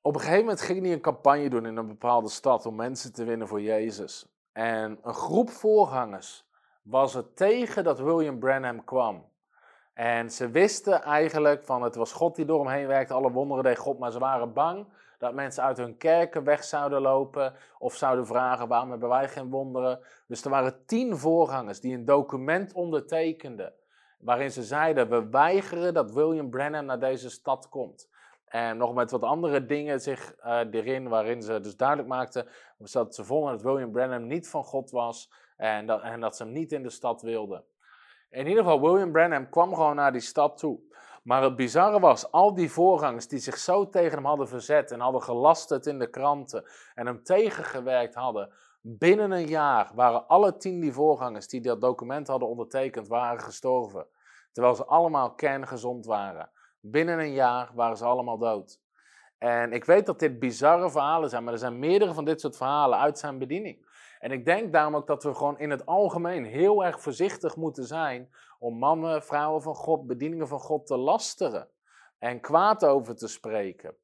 Op 0.00 0.14
een 0.14 0.20
gegeven 0.20 0.40
moment 0.40 0.60
ging 0.60 0.82
hij 0.82 0.92
een 0.92 1.00
campagne 1.00 1.48
doen 1.48 1.66
in 1.66 1.76
een 1.76 1.86
bepaalde 1.86 2.28
stad 2.28 2.66
om 2.66 2.74
mensen 2.74 3.12
te 3.12 3.24
winnen 3.24 3.48
voor 3.48 3.60
Jezus. 3.60 4.28
En 4.52 4.98
een 5.02 5.14
groep 5.14 5.50
voorgangers 5.50 6.48
was 6.82 7.14
het 7.14 7.36
tegen 7.36 7.84
dat 7.84 7.98
William 8.00 8.38
Branham 8.38 8.84
kwam. 8.84 9.24
En 9.94 10.30
ze 10.30 10.50
wisten 10.50 11.02
eigenlijk 11.02 11.64
van 11.64 11.82
het 11.82 11.94
was 11.94 12.12
God 12.12 12.36
die 12.36 12.44
door 12.44 12.64
hem 12.64 12.74
heen 12.74 12.86
werkte, 12.86 13.14
alle 13.14 13.32
wonderen 13.32 13.64
deed 13.64 13.78
God, 13.78 13.98
maar 13.98 14.12
ze 14.12 14.18
waren 14.18 14.52
bang 14.52 14.86
dat 15.24 15.34
mensen 15.34 15.62
uit 15.62 15.76
hun 15.76 15.96
kerken 15.96 16.44
weg 16.44 16.64
zouden 16.64 17.00
lopen 17.00 17.54
of 17.78 17.94
zouden 17.94 18.26
vragen 18.26 18.68
waarom 18.68 18.90
hebben 18.90 19.08
wij 19.08 19.28
geen 19.28 19.50
wonderen. 19.50 20.00
Dus 20.26 20.44
er 20.44 20.50
waren 20.50 20.86
tien 20.86 21.16
voorgangers 21.16 21.80
die 21.80 21.94
een 21.94 22.04
document 22.04 22.72
ondertekenden 22.72 23.72
waarin 24.18 24.50
ze 24.50 24.62
zeiden 24.62 25.08
we 25.08 25.28
weigeren 25.28 25.94
dat 25.94 26.12
William 26.12 26.50
Branham 26.50 26.84
naar 26.84 27.00
deze 27.00 27.30
stad 27.30 27.68
komt. 27.68 28.08
En 28.44 28.76
nog 28.76 28.94
met 28.94 29.10
wat 29.10 29.22
andere 29.22 29.66
dingen 29.66 30.00
zich 30.00 30.34
uh, 30.44 30.60
erin, 30.70 31.08
waarin 31.08 31.42
ze 31.42 31.60
dus 31.60 31.76
duidelijk 31.76 32.08
maakten 32.08 32.46
dat 32.78 33.14
ze 33.14 33.24
vonden 33.24 33.52
dat 33.52 33.62
William 33.62 33.92
Branham 33.92 34.26
niet 34.26 34.48
van 34.48 34.64
God 34.64 34.90
was 34.90 35.32
en 35.56 35.86
dat, 35.86 36.02
en 36.02 36.20
dat 36.20 36.36
ze 36.36 36.42
hem 36.42 36.52
niet 36.52 36.72
in 36.72 36.82
de 36.82 36.90
stad 36.90 37.22
wilden. 37.22 37.64
In 38.30 38.46
ieder 38.46 38.62
geval, 38.62 38.80
William 38.80 39.12
Branham 39.12 39.48
kwam 39.48 39.74
gewoon 39.74 39.96
naar 39.96 40.12
die 40.12 40.20
stad 40.20 40.58
toe. 40.58 40.80
Maar 41.24 41.42
het 41.42 41.56
bizarre 41.56 42.00
was, 42.00 42.30
al 42.30 42.54
die 42.54 42.70
voorgangers 42.70 43.28
die 43.28 43.38
zich 43.38 43.58
zo 43.58 43.88
tegen 43.88 44.16
hem 44.16 44.26
hadden 44.26 44.48
verzet 44.48 44.90
en 44.90 45.00
hadden 45.00 45.22
gelasterd 45.22 45.86
in 45.86 45.98
de 45.98 46.10
kranten 46.10 46.64
en 46.94 47.06
hem 47.06 47.22
tegengewerkt 47.22 48.14
hadden, 48.14 48.52
binnen 48.80 49.30
een 49.30 49.46
jaar 49.46 49.90
waren 49.94 50.28
alle 50.28 50.56
tien 50.56 50.80
die 50.80 50.92
voorgangers 50.92 51.48
die 51.48 51.60
dat 51.60 51.80
document 51.80 52.26
hadden 52.26 52.48
ondertekend, 52.48 53.08
waren 53.08 53.40
gestorven. 53.40 54.06
Terwijl 54.52 54.74
ze 54.74 54.84
allemaal 54.84 55.34
kerngezond 55.34 56.06
waren. 56.06 56.50
Binnen 56.80 57.18
een 57.18 57.32
jaar 57.32 57.70
waren 57.74 57.96
ze 57.96 58.04
allemaal 58.04 58.38
dood. 58.38 58.80
En 59.38 59.72
ik 59.72 59.84
weet 59.84 60.06
dat 60.06 60.18
dit 60.18 60.38
bizarre 60.38 60.90
verhalen 60.90 61.28
zijn, 61.28 61.44
maar 61.44 61.52
er 61.52 61.58
zijn 61.58 61.78
meerdere 61.78 62.14
van 62.14 62.24
dit 62.24 62.40
soort 62.40 62.56
verhalen 62.56 62.98
uit 62.98 63.18
zijn 63.18 63.38
bediening. 63.38 63.86
En 64.18 64.30
ik 64.30 64.44
denk 64.44 64.72
daarom 64.72 64.96
ook 64.96 65.06
dat 65.06 65.22
we 65.22 65.34
gewoon 65.34 65.58
in 65.58 65.70
het 65.70 65.86
algemeen 65.86 66.44
heel 66.44 66.84
erg 66.84 67.00
voorzichtig 67.00 67.56
moeten 67.56 67.84
zijn 67.84 68.30
om 68.64 68.78
mannen, 68.78 69.22
vrouwen 69.22 69.62
van 69.62 69.74
God, 69.74 70.06
bedieningen 70.06 70.48
van 70.48 70.60
God 70.60 70.86
te 70.86 70.96
lasteren 70.96 71.68
en 72.18 72.40
kwaad 72.40 72.84
over 72.84 73.16
te 73.16 73.28
spreken. 73.28 73.96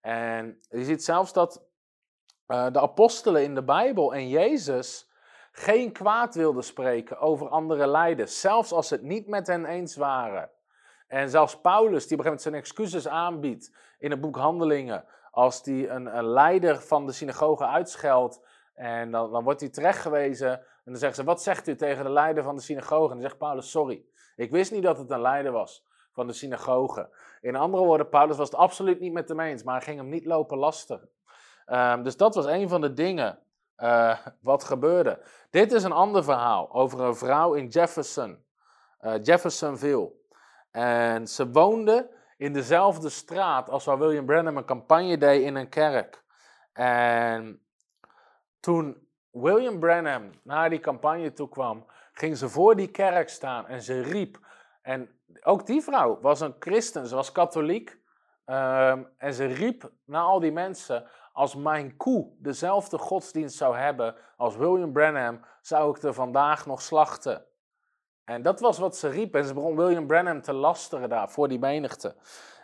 En 0.00 0.60
je 0.68 0.84
ziet 0.84 1.04
zelfs 1.04 1.32
dat 1.32 1.64
uh, 2.46 2.70
de 2.70 2.80
apostelen 2.80 3.42
in 3.42 3.54
de 3.54 3.64
Bijbel 3.64 4.14
en 4.14 4.28
Jezus 4.28 5.10
geen 5.52 5.92
kwaad 5.92 6.34
wilden 6.34 6.64
spreken 6.64 7.18
over 7.18 7.48
andere 7.48 7.86
leiders, 7.86 8.40
zelfs 8.40 8.72
als 8.72 8.88
ze 8.88 8.94
het 8.94 9.02
niet 9.02 9.26
met 9.26 9.46
hen 9.46 9.64
eens 9.64 9.96
waren. 9.96 10.50
En 11.06 11.30
zelfs 11.30 11.60
Paulus, 11.60 12.06
die 12.06 12.18
op 12.18 12.24
een 12.24 12.24
gegeven 12.24 12.24
moment 12.24 12.42
zijn 12.42 12.54
excuses 12.54 13.08
aanbiedt 13.08 13.76
in 13.98 14.10
het 14.10 14.20
boek 14.20 14.36
Handelingen, 14.36 15.04
als 15.30 15.62
die 15.62 15.88
een, 15.88 16.18
een 16.18 16.26
leider 16.26 16.80
van 16.80 17.06
de 17.06 17.12
synagoge 17.12 17.66
uitscheldt 17.66 18.46
en 18.74 19.10
dan, 19.10 19.30
dan 19.30 19.44
wordt 19.44 19.60
hij 19.60 19.70
terechtgewezen. 19.70 20.64
En 20.84 20.90
dan 20.90 20.96
zeggen 20.96 21.16
ze: 21.16 21.24
Wat 21.24 21.42
zegt 21.42 21.68
u 21.68 21.76
tegen 21.76 22.04
de 22.04 22.10
leider 22.10 22.42
van 22.42 22.56
de 22.56 22.62
synagoge? 22.62 23.08
En 23.08 23.18
dan 23.18 23.28
zegt 23.28 23.38
Paulus: 23.38 23.70
Sorry, 23.70 24.04
ik 24.36 24.50
wist 24.50 24.72
niet 24.72 24.82
dat 24.82 24.98
het 24.98 25.10
een 25.10 25.20
leider 25.20 25.52
was 25.52 25.86
van 26.12 26.26
de 26.26 26.32
synagoge. 26.32 27.08
In 27.40 27.56
andere 27.56 27.84
woorden, 27.84 28.08
Paulus 28.08 28.36
was 28.36 28.50
het 28.50 28.58
absoluut 28.58 29.00
niet 29.00 29.12
met 29.12 29.28
hem 29.28 29.40
eens, 29.40 29.62
maar 29.62 29.74
hij 29.74 29.84
ging 29.84 29.98
hem 29.98 30.08
niet 30.08 30.24
lopen 30.24 30.58
lasten. 30.58 31.08
Um, 31.66 32.02
dus 32.02 32.16
dat 32.16 32.34
was 32.34 32.46
een 32.46 32.68
van 32.68 32.80
de 32.80 32.92
dingen 32.92 33.38
uh, 33.78 34.18
wat 34.40 34.64
gebeurde. 34.64 35.22
Dit 35.50 35.72
is 35.72 35.82
een 35.82 35.92
ander 35.92 36.24
verhaal 36.24 36.72
over 36.72 37.00
een 37.00 37.16
vrouw 37.16 37.54
in 37.54 37.66
Jefferson, 37.66 38.44
uh, 39.00 39.14
Jeffersonville. 39.22 40.12
En 40.70 41.28
ze 41.28 41.50
woonde 41.50 42.10
in 42.36 42.52
dezelfde 42.52 43.08
straat 43.08 43.70
als 43.70 43.84
waar 43.84 43.98
William 43.98 44.26
Branham 44.26 44.56
een 44.56 44.64
campagne 44.64 45.18
deed 45.18 45.42
in 45.42 45.54
een 45.54 45.68
kerk. 45.68 46.24
En 46.72 47.62
toen 48.60 49.03
William 49.34 49.78
Branham 49.78 50.30
naar 50.42 50.70
die 50.70 50.80
campagne 50.80 51.32
toe 51.32 51.48
kwam, 51.48 51.84
ging 52.12 52.36
ze 52.36 52.48
voor 52.48 52.76
die 52.76 52.90
kerk 52.90 53.28
staan 53.28 53.66
en 53.66 53.82
ze 53.82 54.00
riep. 54.00 54.38
En 54.82 55.08
ook 55.42 55.66
die 55.66 55.82
vrouw 55.82 56.20
was 56.20 56.40
een 56.40 56.54
christen, 56.58 57.06
ze 57.06 57.14
was 57.14 57.32
katholiek. 57.32 58.02
Um, 58.46 59.08
en 59.18 59.34
ze 59.34 59.44
riep 59.44 59.90
naar 60.04 60.22
al 60.22 60.40
die 60.40 60.52
mensen: 60.52 61.06
Als 61.32 61.54
mijn 61.54 61.96
koe 61.96 62.30
dezelfde 62.38 62.98
godsdienst 62.98 63.56
zou 63.56 63.76
hebben 63.76 64.14
als 64.36 64.56
William 64.56 64.92
Branham, 64.92 65.40
zou 65.60 65.96
ik 65.96 66.02
er 66.02 66.14
vandaag 66.14 66.66
nog 66.66 66.82
slachten. 66.82 67.44
En 68.24 68.42
dat 68.42 68.60
was 68.60 68.78
wat 68.78 68.96
ze 68.96 69.08
riep. 69.08 69.34
En 69.34 69.44
ze 69.44 69.54
begon 69.54 69.76
William 69.76 70.06
Branham 70.06 70.42
te 70.42 70.52
lasteren 70.52 71.08
daar 71.08 71.30
voor 71.30 71.48
die 71.48 71.58
menigte. 71.58 72.14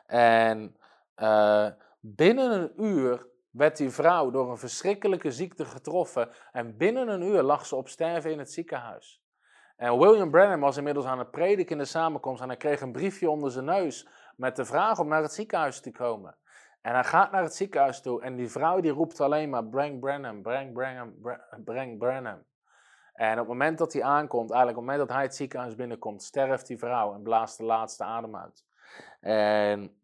En 0.06 0.76
uh, 1.16 1.66
binnen 2.00 2.52
een 2.52 2.84
uur 2.84 3.26
werd 3.50 3.76
die 3.76 3.90
vrouw 3.90 4.30
door 4.30 4.50
een 4.50 4.58
verschrikkelijke 4.58 5.30
ziekte 5.30 5.64
getroffen 5.64 6.28
en 6.52 6.76
binnen 6.76 7.08
een 7.08 7.22
uur 7.22 7.42
lag 7.42 7.66
ze 7.66 7.76
op 7.76 7.88
sterven 7.88 8.30
in 8.30 8.38
het 8.38 8.52
ziekenhuis. 8.52 9.22
En 9.76 9.98
William 9.98 10.30
Branham 10.30 10.60
was 10.60 10.76
inmiddels 10.76 11.06
aan 11.06 11.18
het 11.18 11.30
prediken 11.30 11.72
in 11.72 11.78
de 11.78 11.84
samenkomst 11.84 12.42
en 12.42 12.48
hij 12.48 12.56
kreeg 12.56 12.80
een 12.80 12.92
briefje 12.92 13.30
onder 13.30 13.50
zijn 13.50 13.64
neus 13.64 14.08
met 14.36 14.56
de 14.56 14.64
vraag 14.64 14.98
om 14.98 15.08
naar 15.08 15.22
het 15.22 15.32
ziekenhuis 15.32 15.80
te 15.80 15.90
komen. 15.90 16.36
En 16.80 16.92
hij 16.92 17.04
gaat 17.04 17.30
naar 17.30 17.42
het 17.42 17.54
ziekenhuis 17.54 18.00
toe 18.00 18.22
en 18.22 18.36
die 18.36 18.50
vrouw 18.50 18.80
die 18.80 18.90
roept 18.90 19.20
alleen 19.20 19.50
maar 19.50 19.64
breng 19.64 20.00
Branham, 20.00 20.42
breng 20.42 20.72
Branham, 20.72 21.14
breng 21.64 21.98
Branham. 21.98 22.44
En 23.12 23.32
op 23.32 23.38
het 23.38 23.48
moment 23.48 23.78
dat 23.78 23.92
hij 23.92 24.02
aankomt, 24.02 24.50
eigenlijk 24.50 24.78
op 24.78 24.84
het 24.84 24.92
moment 24.92 25.08
dat 25.08 25.16
hij 25.16 25.26
het 25.26 25.34
ziekenhuis 25.34 25.74
binnenkomt, 25.74 26.22
sterft 26.22 26.66
die 26.66 26.78
vrouw 26.78 27.14
en 27.14 27.22
blaast 27.22 27.56
de 27.56 27.64
laatste 27.64 28.04
adem 28.04 28.36
uit. 28.36 28.64
En 29.20 30.00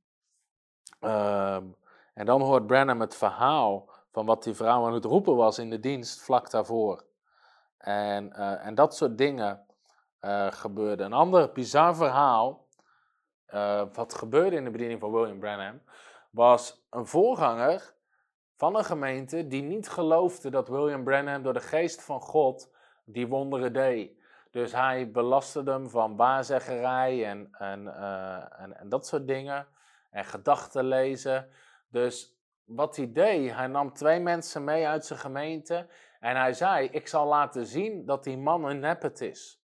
uh, 1.00 1.58
en 2.16 2.26
dan 2.26 2.40
hoort 2.40 2.66
Branham 2.66 3.00
het 3.00 3.16
verhaal 3.16 3.90
van 4.12 4.26
wat 4.26 4.42
die 4.42 4.54
vrouw 4.54 4.86
aan 4.86 4.92
het 4.92 5.04
roepen 5.04 5.36
was 5.36 5.58
in 5.58 5.70
de 5.70 5.80
dienst 5.80 6.22
vlak 6.22 6.50
daarvoor. 6.50 7.04
En, 7.78 8.32
uh, 8.36 8.66
en 8.66 8.74
dat 8.74 8.96
soort 8.96 9.18
dingen 9.18 9.66
uh, 10.20 10.46
gebeurden. 10.50 11.06
Een 11.06 11.12
ander 11.12 11.52
bizar 11.52 11.96
verhaal, 11.96 12.66
uh, 13.48 13.82
wat 13.92 14.14
gebeurde 14.14 14.56
in 14.56 14.64
de 14.64 14.70
bediening 14.70 15.00
van 15.00 15.12
William 15.12 15.38
Branham, 15.38 15.82
was 16.30 16.86
een 16.90 17.06
voorganger 17.06 17.94
van 18.56 18.76
een 18.76 18.84
gemeente 18.84 19.46
die 19.46 19.62
niet 19.62 19.88
geloofde 19.88 20.50
dat 20.50 20.68
William 20.68 21.04
Branham 21.04 21.42
door 21.42 21.52
de 21.52 21.60
geest 21.60 22.02
van 22.02 22.20
God 22.20 22.70
die 23.04 23.26
wonderen 23.26 23.72
deed. 23.72 24.10
Dus 24.50 24.72
hij 24.72 25.10
belastte 25.10 25.62
hem 25.62 25.90
van 25.90 26.16
waarzeggerij 26.16 27.26
en, 27.26 27.48
en, 27.52 27.96
en, 28.58 28.78
en 28.78 28.88
dat 28.88 29.06
soort 29.06 29.26
dingen. 29.26 29.66
En 30.10 30.24
gedachten 30.24 30.84
lezen. 30.84 31.48
Dus 31.88 32.40
wat 32.64 32.96
hij 32.96 33.12
deed, 33.12 33.52
hij 33.52 33.66
nam 33.66 33.92
twee 33.92 34.20
mensen 34.20 34.64
mee 34.64 34.86
uit 34.86 35.06
zijn 35.06 35.18
gemeente 35.18 35.86
en 36.20 36.36
hij 36.36 36.52
zei: 36.52 36.88
Ik 36.88 37.08
zal 37.08 37.26
laten 37.26 37.66
zien 37.66 38.06
dat 38.06 38.24
die 38.24 38.38
man 38.38 38.64
een 38.64 38.78
neppet 38.78 39.20
is. 39.20 39.62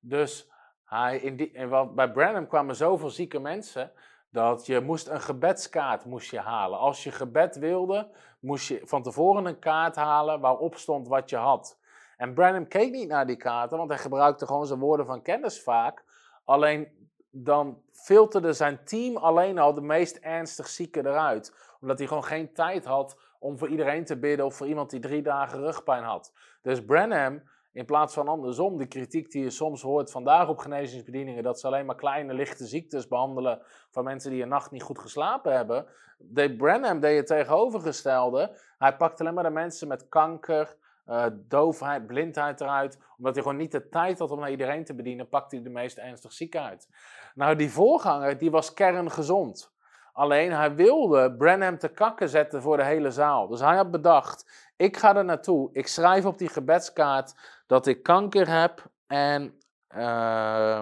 Dus 0.00 0.50
hij, 0.84 1.18
in 1.18 1.36
die, 1.36 1.52
en 1.52 1.94
bij 1.94 2.12
Branham 2.12 2.46
kwamen 2.46 2.76
zoveel 2.76 3.10
zieke 3.10 3.38
mensen 3.38 3.92
dat 4.30 4.66
je 4.66 4.80
moest 4.80 5.08
een 5.08 5.20
gebedskaart 5.20 6.04
moest 6.04 6.30
je 6.30 6.40
halen. 6.40 6.78
Als 6.78 7.04
je 7.04 7.10
gebed 7.10 7.56
wilde, 7.56 8.10
moest 8.40 8.68
je 8.68 8.80
van 8.84 9.02
tevoren 9.02 9.44
een 9.44 9.58
kaart 9.58 9.96
halen 9.96 10.40
waarop 10.40 10.76
stond 10.76 11.08
wat 11.08 11.30
je 11.30 11.36
had. 11.36 11.80
En 12.16 12.34
Branham 12.34 12.68
keek 12.68 12.90
niet 12.90 13.08
naar 13.08 13.26
die 13.26 13.36
kaarten, 13.36 13.78
want 13.78 13.90
hij 13.90 13.98
gebruikte 13.98 14.46
gewoon 14.46 14.66
zijn 14.66 14.78
woorden 14.78 15.06
van 15.06 15.22
kennis 15.22 15.62
vaak. 15.62 16.04
Alleen 16.44 17.10
dan 17.34 17.82
filterde 17.92 18.52
zijn 18.52 18.84
team 18.84 19.16
alleen 19.16 19.58
al 19.58 19.74
de 19.74 19.80
meest 19.80 20.16
ernstig 20.16 20.68
zieken 20.68 21.06
eruit. 21.06 21.54
Omdat 21.80 21.98
hij 21.98 22.06
gewoon 22.06 22.24
geen 22.24 22.52
tijd 22.52 22.84
had 22.84 23.16
om 23.38 23.58
voor 23.58 23.68
iedereen 23.68 24.04
te 24.04 24.18
bidden 24.18 24.46
of 24.46 24.56
voor 24.56 24.66
iemand 24.66 24.90
die 24.90 25.00
drie 25.00 25.22
dagen 25.22 25.58
rugpijn 25.58 26.02
had. 26.02 26.32
Dus 26.62 26.84
Branham, 26.84 27.42
in 27.72 27.84
plaats 27.84 28.14
van 28.14 28.28
andersom, 28.28 28.78
de 28.78 28.86
kritiek 28.86 29.30
die 29.30 29.42
je 29.42 29.50
soms 29.50 29.82
hoort 29.82 30.10
vandaag 30.10 30.48
op 30.48 30.58
genezingsbedieningen, 30.58 31.42
dat 31.42 31.60
ze 31.60 31.66
alleen 31.66 31.86
maar 31.86 31.96
kleine 31.96 32.34
lichte 32.34 32.66
ziektes 32.66 33.08
behandelen 33.08 33.62
van 33.90 34.04
mensen 34.04 34.30
die 34.30 34.42
een 34.42 34.48
nacht 34.48 34.70
niet 34.70 34.82
goed 34.82 34.98
geslapen 34.98 35.56
hebben. 35.56 35.86
De 36.18 36.56
Branham 36.56 37.00
deed 37.00 37.16
het 37.16 37.26
tegenovergestelde. 37.26 38.58
Hij 38.78 38.96
pakte 38.96 39.22
alleen 39.22 39.34
maar 39.34 39.44
de 39.44 39.50
mensen 39.50 39.88
met 39.88 40.08
kanker, 40.08 40.76
uh, 41.06 41.26
doofheid, 41.34 42.06
blindheid 42.06 42.60
eruit. 42.60 42.98
Omdat 43.18 43.34
hij 43.34 43.42
gewoon 43.42 43.58
niet 43.58 43.72
de 43.72 43.88
tijd 43.88 44.18
had 44.18 44.30
om 44.30 44.40
naar 44.40 44.50
iedereen 44.50 44.84
te 44.84 44.94
bedienen, 44.94 45.28
pakte 45.28 45.54
hij 45.54 45.64
de 45.64 45.70
meest 45.70 45.98
ernstig 45.98 46.32
zieken 46.32 46.62
uit. 46.62 46.88
Nou, 47.34 47.56
die 47.56 47.70
voorganger, 47.70 48.38
die 48.38 48.50
was 48.50 48.74
kerngezond. 48.74 49.72
Alleen 50.12 50.52
hij 50.52 50.74
wilde 50.74 51.34
Branham 51.36 51.78
te 51.78 51.88
kakken 51.88 52.28
zetten 52.28 52.62
voor 52.62 52.76
de 52.76 52.84
hele 52.84 53.10
zaal. 53.10 53.48
Dus 53.48 53.60
hij 53.60 53.76
had 53.76 53.90
bedacht, 53.90 54.70
ik 54.76 54.96
ga 54.96 55.16
er 55.16 55.24
naartoe, 55.24 55.70
ik 55.72 55.86
schrijf 55.86 56.24
op 56.24 56.38
die 56.38 56.48
gebedskaart 56.48 57.34
dat 57.66 57.86
ik 57.86 58.02
kanker 58.02 58.48
heb 58.60 58.84
en 59.06 59.58
uh, 59.96 60.80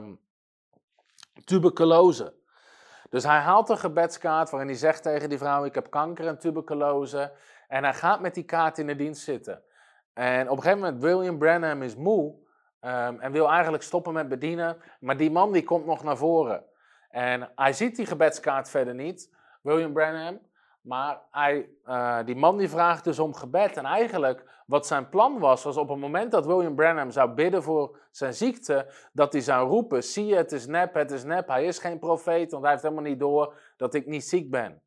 tuberculose. 1.44 2.34
Dus 3.10 3.24
hij 3.24 3.38
haalt 3.38 3.68
een 3.68 3.78
gebedskaart 3.78 4.50
waarin 4.50 4.68
hij 4.68 4.78
zegt 4.78 5.02
tegen 5.02 5.28
die 5.28 5.38
vrouw, 5.38 5.64
ik 5.64 5.74
heb 5.74 5.90
kanker 5.90 6.26
en 6.26 6.38
tuberculose. 6.38 7.32
En 7.68 7.84
hij 7.84 7.94
gaat 7.94 8.20
met 8.20 8.34
die 8.34 8.44
kaart 8.44 8.78
in 8.78 8.86
de 8.86 8.96
dienst 8.96 9.22
zitten. 9.22 9.62
En 10.12 10.50
op 10.50 10.56
een 10.56 10.62
gegeven 10.62 10.84
moment, 10.84 11.02
William 11.02 11.38
Branham 11.38 11.82
is 11.82 11.96
moe 11.96 12.34
ehm, 12.80 13.18
en 13.18 13.32
wil 13.32 13.48
eigenlijk 13.50 13.82
stoppen 13.82 14.12
met 14.12 14.28
bedienen. 14.28 14.76
Maar 15.00 15.16
die 15.16 15.30
man 15.30 15.52
die 15.52 15.64
komt 15.64 15.86
nog 15.86 16.02
naar 16.02 16.16
voren. 16.16 16.64
En 17.10 17.50
hij 17.54 17.72
ziet 17.72 17.96
die 17.96 18.06
gebedskaart 18.06 18.68
verder 18.68 18.94
niet, 18.94 19.34
William 19.62 19.92
Branham. 19.92 20.40
Maar 20.80 21.20
hij, 21.30 21.68
eh, 21.84 22.18
die 22.24 22.36
man 22.36 22.56
die 22.56 22.68
vraagt 22.68 23.04
dus 23.04 23.18
om 23.18 23.34
gebed. 23.34 23.76
En 23.76 23.84
eigenlijk 23.84 24.62
wat 24.66 24.86
zijn 24.86 25.08
plan 25.08 25.38
was, 25.38 25.62
was 25.62 25.76
op 25.76 25.88
het 25.88 25.98
moment 25.98 26.30
dat 26.30 26.46
William 26.46 26.74
Branham 26.74 27.10
zou 27.10 27.30
bidden 27.30 27.62
voor 27.62 27.98
zijn 28.10 28.34
ziekte, 28.34 28.86
dat 29.12 29.32
hij 29.32 29.42
zou 29.42 29.68
roepen, 29.68 30.04
zie 30.04 30.26
je, 30.26 30.34
het 30.34 30.52
is 30.52 30.66
nep, 30.66 30.94
het 30.94 31.10
is 31.10 31.24
nep. 31.24 31.48
Hij 31.48 31.64
is 31.64 31.78
geen 31.78 31.98
profeet, 31.98 32.50
want 32.50 32.62
hij 32.62 32.72
heeft 32.72 32.82
helemaal 32.82 33.04
niet 33.04 33.18
door 33.18 33.54
dat 33.76 33.94
ik 33.94 34.06
niet 34.06 34.24
ziek 34.24 34.50
ben. 34.50 34.82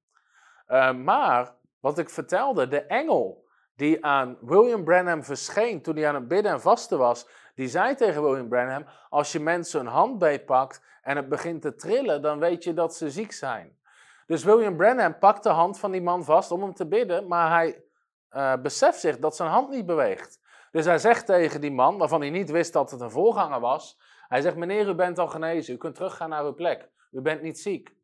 Uh, 0.67 0.93
maar, 0.93 1.55
wat 1.79 1.97
ik 1.97 2.09
vertelde, 2.09 2.67
de 2.67 2.81
engel 2.81 3.45
die 3.75 4.05
aan 4.05 4.37
William 4.41 4.83
Branham 4.83 5.23
verscheen 5.23 5.81
toen 5.81 5.95
hij 5.95 6.07
aan 6.07 6.15
het 6.15 6.27
bidden 6.27 6.51
en 6.51 6.61
vasten 6.61 6.97
was, 6.97 7.27
die 7.55 7.67
zei 7.67 7.95
tegen 7.95 8.23
William 8.23 8.49
Branham, 8.49 8.85
als 9.09 9.31
je 9.31 9.39
mensen 9.39 9.79
een 9.79 9.85
hand 9.85 10.19
beetpakt 10.19 10.83
en 11.01 11.15
het 11.15 11.29
begint 11.29 11.61
te 11.61 11.75
trillen, 11.75 12.21
dan 12.21 12.39
weet 12.39 12.63
je 12.63 12.73
dat 12.73 12.95
ze 12.95 13.09
ziek 13.09 13.31
zijn. 13.31 13.77
Dus 14.25 14.43
William 14.43 14.75
Branham 14.75 15.17
pakt 15.17 15.43
de 15.43 15.49
hand 15.49 15.79
van 15.79 15.91
die 15.91 16.01
man 16.01 16.23
vast 16.23 16.51
om 16.51 16.61
hem 16.61 16.73
te 16.73 16.87
bidden, 16.87 17.27
maar 17.27 17.49
hij 17.49 17.83
uh, 18.31 18.53
beseft 18.61 18.99
zich 18.99 19.19
dat 19.19 19.35
zijn 19.35 19.49
hand 19.49 19.69
niet 19.69 19.85
beweegt. 19.85 20.41
Dus 20.71 20.85
hij 20.85 20.97
zegt 20.97 21.25
tegen 21.25 21.61
die 21.61 21.71
man, 21.71 21.97
waarvan 21.97 22.21
hij 22.21 22.29
niet 22.29 22.51
wist 22.51 22.73
dat 22.73 22.91
het 22.91 23.01
een 23.01 23.11
voorganger 23.11 23.59
was, 23.59 23.99
hij 24.27 24.41
zegt, 24.41 24.55
meneer, 24.55 24.87
u 24.87 24.93
bent 24.93 25.19
al 25.19 25.27
genezen, 25.27 25.73
u 25.73 25.77
kunt 25.77 25.95
teruggaan 25.95 26.29
naar 26.29 26.43
uw 26.43 26.53
plek, 26.53 26.89
u 27.11 27.21
bent 27.21 27.41
niet 27.41 27.59
ziek. 27.59 27.95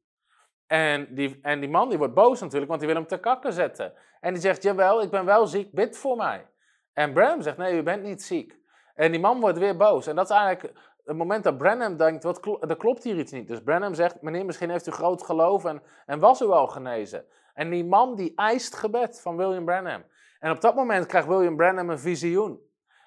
En 0.67 1.15
die, 1.15 1.39
en 1.41 1.59
die 1.59 1.69
man 1.69 1.89
die 1.89 1.97
wordt 1.97 2.13
boos 2.13 2.39
natuurlijk, 2.39 2.67
want 2.67 2.79
die 2.79 2.89
wil 2.89 2.99
hem 2.99 3.07
te 3.07 3.19
kakken 3.19 3.53
zetten. 3.53 3.93
En 4.19 4.33
die 4.33 4.41
zegt, 4.41 4.63
jawel, 4.63 5.01
ik 5.01 5.09
ben 5.09 5.25
wel 5.25 5.47
ziek, 5.47 5.71
bid 5.71 5.97
voor 5.97 6.15
mij. 6.17 6.47
En 6.93 7.13
Branham 7.13 7.41
zegt, 7.41 7.57
nee, 7.57 7.77
u 7.77 7.83
bent 7.83 8.03
niet 8.03 8.23
ziek. 8.23 8.58
En 8.99 9.11
die 9.11 9.19
man 9.19 9.39
wordt 9.39 9.57
weer 9.57 9.77
boos. 9.77 10.07
En 10.07 10.15
dat 10.15 10.29
is 10.29 10.35
eigenlijk 10.35 10.77
het 11.05 11.17
moment 11.17 11.43
dat 11.43 11.57
Branham 11.57 11.97
denkt, 11.97 12.23
wat 12.23 12.45
er 12.69 12.77
klopt 12.77 13.03
hier 13.03 13.17
iets 13.17 13.31
niet. 13.31 13.47
Dus 13.47 13.61
Branham 13.61 13.93
zegt, 13.93 14.21
meneer, 14.21 14.45
misschien 14.45 14.69
heeft 14.69 14.87
u 14.87 14.91
groot 14.91 15.23
geloof 15.23 15.65
en, 15.65 15.81
en 16.05 16.19
was 16.19 16.41
u 16.41 16.45
al 16.45 16.67
genezen. 16.67 17.25
En 17.53 17.69
die 17.69 17.85
man 17.85 18.15
die 18.15 18.33
eist 18.35 18.75
gebed 18.75 19.21
van 19.21 19.37
William 19.37 19.65
Branham. 19.65 20.03
En 20.39 20.51
op 20.51 20.61
dat 20.61 20.75
moment 20.75 21.05
krijgt 21.05 21.27
William 21.27 21.55
Branham 21.55 21.89
een 21.89 21.99
visioen. 21.99 22.59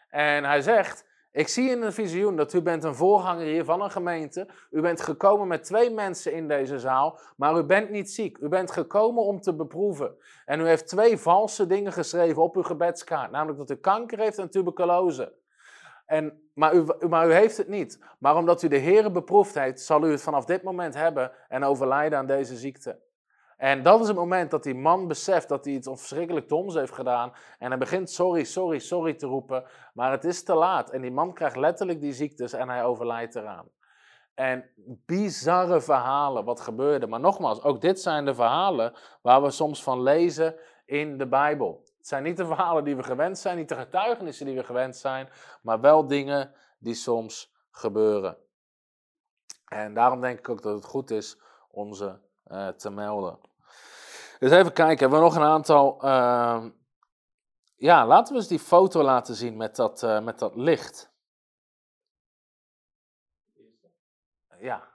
En 0.09 0.45
hij 0.45 0.61
zegt, 0.61 1.07
ik 1.33 1.49
zie 1.49 1.71
in 1.71 1.83
een 1.83 1.93
visioen 1.93 2.37
dat 2.37 2.53
u 2.53 2.63
bent 2.63 2.85
een 2.85 2.95
voorganger 2.95 3.45
hier 3.45 3.65
van 3.65 3.83
een 3.83 3.91
gemeente. 3.91 4.49
U 4.71 4.81
bent 4.81 5.01
gekomen 5.01 5.49
met 5.49 5.65
twee 5.65 5.91
mensen 5.91 6.33
in 6.33 6.49
deze 6.49 6.79
zaal, 6.79 7.19
maar 7.37 7.57
u 7.57 7.63
bent 7.63 7.91
niet 7.91 8.11
ziek. 8.11 8.39
U 8.39 8.49
bent 8.49 8.71
gekomen 8.71 9.23
om 9.23 9.41
te 9.41 9.55
beproeven. 9.55 10.17
En 10.45 10.61
u 10.61 10.67
heeft 10.67 10.89
twee 10.89 11.19
valse 11.19 11.67
dingen 11.67 11.93
geschreven 11.93 12.43
op 12.43 12.57
uw 12.57 12.63
gebedskaart, 12.63 13.31
namelijk 13.31 13.59
dat 13.59 13.71
u 13.71 13.81
kanker 13.81 14.19
heeft 14.19 14.39
en 14.39 14.51
tuberculose. 14.51 15.41
En, 16.07 16.51
maar, 16.55 16.75
u, 16.75 16.87
maar 17.09 17.29
u 17.29 17.33
heeft 17.33 17.57
het 17.57 17.69
niet. 17.69 18.05
Maar 18.19 18.37
omdat 18.37 18.63
u 18.63 18.69
de 18.69 18.79
Heere 18.79 19.11
beproefd 19.11 19.55
heeft, 19.55 19.81
zal 19.81 20.07
u 20.07 20.11
het 20.11 20.23
vanaf 20.23 20.45
dit 20.45 20.63
moment 20.63 20.95
hebben 20.95 21.33
en 21.49 21.65
overlijden 21.65 22.19
aan 22.19 22.27
deze 22.27 22.57
ziekte. 22.57 22.99
En 23.63 23.83
dat 23.83 24.01
is 24.01 24.07
het 24.07 24.17
moment 24.17 24.51
dat 24.51 24.63
die 24.63 24.75
man 24.75 25.09
beseft 25.09 25.49
dat 25.49 25.65
hij 25.65 25.75
iets 25.75 25.89
verschrikkelijk 25.89 26.49
doms 26.49 26.75
heeft 26.75 26.93
gedaan. 26.93 27.33
En 27.59 27.69
hij 27.69 27.79
begint 27.79 28.11
sorry, 28.11 28.45
sorry, 28.45 28.79
sorry 28.79 29.15
te 29.15 29.27
roepen. 29.27 29.65
Maar 29.95 30.11
het 30.11 30.25
is 30.25 30.45
te 30.45 30.55
laat. 30.55 30.91
En 30.91 31.01
die 31.01 31.11
man 31.11 31.33
krijgt 31.35 31.57
letterlijk 31.57 32.01
die 32.01 32.13
ziektes 32.13 32.53
en 32.53 32.69
hij 32.69 32.85
overlijdt 32.85 33.35
eraan. 33.35 33.69
En 34.35 34.71
bizarre 35.07 35.81
verhalen, 35.81 36.45
wat 36.45 36.61
gebeurde. 36.61 37.07
Maar 37.07 37.21
nogmaals, 37.21 37.63
ook 37.63 37.81
dit 37.81 38.01
zijn 38.01 38.25
de 38.25 38.35
verhalen 38.35 38.93
waar 39.21 39.43
we 39.43 39.51
soms 39.51 39.83
van 39.83 40.03
lezen 40.03 40.55
in 40.85 41.19
de 41.19 41.29
Bijbel. 41.29 41.85
Het 42.03 42.11
zijn 42.11 42.23
niet 42.23 42.37
de 42.37 42.47
verhalen 42.47 42.85
die 42.85 42.97
we 42.97 43.03
gewend 43.03 43.39
zijn, 43.39 43.57
niet 43.57 43.69
de 43.69 43.77
getuigenissen 43.77 44.47
die 44.47 44.57
we 44.57 44.65
gewend 44.65 44.97
zijn, 44.97 45.29
maar 45.63 45.81
wel 45.81 46.07
dingen 46.07 46.55
die 46.79 46.95
soms 46.95 47.55
gebeuren. 47.71 48.37
En 49.69 49.95
daarom 49.95 50.21
denk 50.21 50.39
ik 50.39 50.49
ook 50.49 50.63
dat 50.63 50.75
het 50.75 50.85
goed 50.85 51.11
is 51.11 51.39
om 51.71 51.95
ze 51.95 52.19
uh, 52.47 52.69
te 52.69 52.91
melden. 52.91 53.39
Dus 54.39 54.51
even 54.51 54.73
kijken, 54.73 54.99
hebben 54.99 55.19
we 55.19 55.25
nog 55.25 55.37
een 55.37 55.43
aantal. 55.43 56.05
Uh, 56.05 56.67
ja, 57.77 58.07
laten 58.07 58.33
we 58.33 58.39
eens 58.39 58.49
die 58.49 58.59
foto 58.59 59.03
laten 59.03 59.35
zien 59.35 59.57
met 59.57 59.77
dat, 59.77 60.03
uh, 60.03 60.21
met 60.21 60.39
dat 60.39 60.57
licht. 60.57 61.11
Ja. 64.59 64.89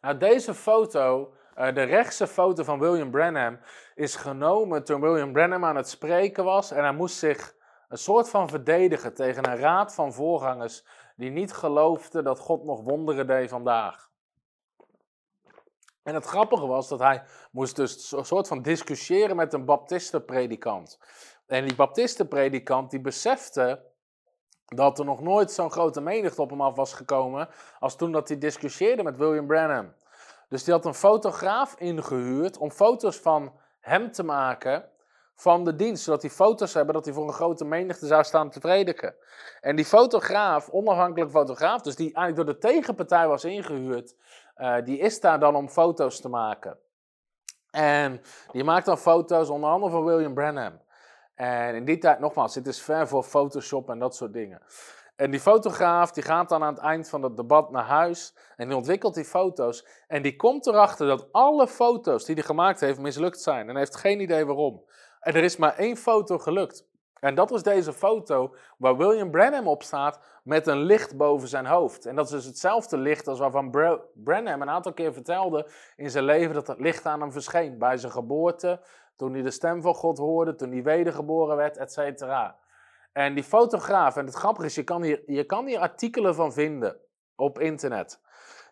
Nou, 0.00 0.16
deze 0.16 0.54
foto, 0.54 1.34
uh, 1.58 1.74
de 1.74 1.82
rechtse 1.82 2.26
foto 2.26 2.62
van 2.62 2.78
William 2.78 3.10
Branham, 3.10 3.58
is 3.94 4.16
genomen 4.16 4.84
toen 4.84 5.00
William 5.00 5.32
Branham 5.32 5.64
aan 5.64 5.76
het 5.76 5.88
spreken 5.88 6.44
was. 6.44 6.70
En 6.70 6.82
hij 6.82 6.92
moest 6.92 7.16
zich 7.16 7.54
een 7.88 7.98
soort 7.98 8.28
van 8.28 8.48
verdedigen 8.48 9.14
tegen 9.14 9.48
een 9.48 9.56
raad 9.56 9.94
van 9.94 10.12
voorgangers 10.12 10.84
die 11.16 11.30
niet 11.30 11.52
geloofden 11.52 12.24
dat 12.24 12.38
God 12.38 12.64
nog 12.64 12.82
wonderen 12.82 13.26
deed 13.26 13.50
vandaag. 13.50 14.10
En 16.02 16.14
het 16.14 16.24
grappige 16.24 16.66
was 16.66 16.88
dat 16.88 16.98
hij 16.98 17.22
moest 17.50 17.76
dus 17.76 18.12
een 18.12 18.24
soort 18.24 18.48
van 18.48 18.62
discussiëren 18.62 19.36
met 19.36 19.52
een 19.52 19.64
baptistenpredikant. 19.64 20.98
En 21.46 21.64
die 21.64 21.74
baptistenpredikant 21.76 22.90
die 22.90 23.00
besefte 23.00 23.84
dat 24.64 24.98
er 24.98 25.04
nog 25.04 25.20
nooit 25.20 25.50
zo'n 25.50 25.70
grote 25.70 26.00
menigte 26.00 26.42
op 26.42 26.50
hem 26.50 26.60
af 26.60 26.76
was 26.76 26.92
gekomen 26.92 27.48
als 27.78 27.96
toen 27.96 28.12
dat 28.12 28.28
hij 28.28 28.38
discussieerde 28.38 29.02
met 29.02 29.16
William 29.16 29.46
Branham. 29.46 29.94
Dus 30.48 30.64
die 30.64 30.74
had 30.74 30.84
een 30.84 30.94
fotograaf 30.94 31.74
ingehuurd 31.78 32.58
om 32.58 32.70
foto's 32.70 33.16
van 33.16 33.52
hem 33.80 34.12
te 34.12 34.22
maken 34.22 34.90
van 35.34 35.64
de 35.64 35.76
dienst, 35.76 36.04
zodat 36.04 36.22
hij 36.22 36.30
foto's 36.30 36.74
hebben 36.74 36.94
dat 36.94 37.04
hij 37.04 37.14
voor 37.14 37.26
een 37.26 37.32
grote 37.32 37.64
menigte 37.64 38.06
zou 38.06 38.24
staan 38.24 38.50
te 38.50 38.60
prediken. 38.60 39.14
En 39.60 39.76
die 39.76 39.84
fotograaf, 39.84 40.68
onafhankelijk 40.68 41.30
fotograaf, 41.30 41.82
dus 41.82 41.96
die 41.96 42.14
eigenlijk 42.14 42.36
door 42.36 42.54
de 42.54 42.74
tegenpartij 42.74 43.28
was 43.28 43.44
ingehuurd, 43.44 44.14
uh, 44.56 44.76
die 44.84 44.98
is 44.98 45.20
daar 45.20 45.40
dan 45.40 45.56
om 45.56 45.68
foto's 45.68 46.20
te 46.20 46.28
maken. 46.28 46.78
En 47.70 48.20
die 48.52 48.64
maakt 48.64 48.86
dan 48.86 48.98
foto's 48.98 49.48
onder 49.48 49.70
andere 49.70 49.92
van 49.92 50.04
William 50.04 50.34
Branham. 50.34 50.80
En 51.34 51.74
in 51.74 51.84
die 51.84 51.98
tijd, 51.98 52.18
nogmaals, 52.18 52.54
dit 52.54 52.66
is 52.66 52.82
ver 52.82 53.08
voor 53.08 53.22
Photoshop 53.22 53.90
en 53.90 53.98
dat 53.98 54.16
soort 54.16 54.32
dingen. 54.32 54.62
En 55.18 55.30
die 55.30 55.40
fotograaf 55.40 56.12
die 56.12 56.22
gaat 56.22 56.48
dan 56.48 56.62
aan 56.62 56.74
het 56.74 56.82
eind 56.82 57.08
van 57.08 57.22
het 57.22 57.36
debat 57.36 57.70
naar 57.70 57.84
huis 57.84 58.34
en 58.56 58.68
die 58.68 58.76
ontwikkelt 58.76 59.14
die 59.14 59.24
foto's. 59.24 59.86
En 60.06 60.22
die 60.22 60.36
komt 60.36 60.66
erachter 60.66 61.06
dat 61.06 61.28
alle 61.32 61.66
foto's 61.66 62.24
die 62.24 62.34
hij 62.34 62.44
gemaakt 62.44 62.80
heeft 62.80 62.98
mislukt 62.98 63.40
zijn. 63.40 63.68
En 63.68 63.76
heeft 63.76 63.96
geen 63.96 64.20
idee 64.20 64.46
waarom. 64.46 64.84
En 65.20 65.34
er 65.34 65.44
is 65.44 65.56
maar 65.56 65.76
één 65.76 65.96
foto 65.96 66.38
gelukt. 66.38 66.86
En 67.20 67.34
dat 67.34 67.50
is 67.50 67.62
deze 67.62 67.92
foto 67.92 68.54
waar 68.76 68.96
William 68.96 69.30
Branham 69.30 69.66
op 69.66 69.82
staat 69.82 70.20
met 70.42 70.66
een 70.66 70.82
licht 70.82 71.16
boven 71.16 71.48
zijn 71.48 71.66
hoofd. 71.66 72.06
En 72.06 72.16
dat 72.16 72.24
is 72.24 72.30
dus 72.30 72.44
hetzelfde 72.44 72.96
licht 72.96 73.28
als 73.28 73.38
waarvan 73.38 73.70
Branham 74.14 74.62
een 74.62 74.70
aantal 74.70 74.92
keer 74.92 75.12
vertelde 75.12 75.70
in 75.96 76.10
zijn 76.10 76.24
leven 76.24 76.54
dat 76.54 76.66
het 76.66 76.80
licht 76.80 77.06
aan 77.06 77.20
hem 77.20 77.32
verscheen. 77.32 77.78
Bij 77.78 77.96
zijn 77.96 78.12
geboorte, 78.12 78.80
toen 79.16 79.32
hij 79.32 79.42
de 79.42 79.50
stem 79.50 79.82
van 79.82 79.94
God 79.94 80.18
hoorde, 80.18 80.54
toen 80.54 80.70
hij 80.70 80.82
wedergeboren 80.82 81.56
werd, 81.56 81.76
et 81.76 81.92
cetera. 81.92 82.58
En 83.12 83.34
die 83.34 83.44
fotograaf, 83.44 84.16
en 84.16 84.26
het 84.26 84.34
grappige 84.34 84.66
is, 84.66 84.74
je 84.74 84.84
kan, 84.84 85.02
hier, 85.02 85.22
je 85.26 85.44
kan 85.44 85.66
hier 85.66 85.78
artikelen 85.78 86.34
van 86.34 86.52
vinden 86.52 87.00
op 87.36 87.58
internet. 87.58 88.20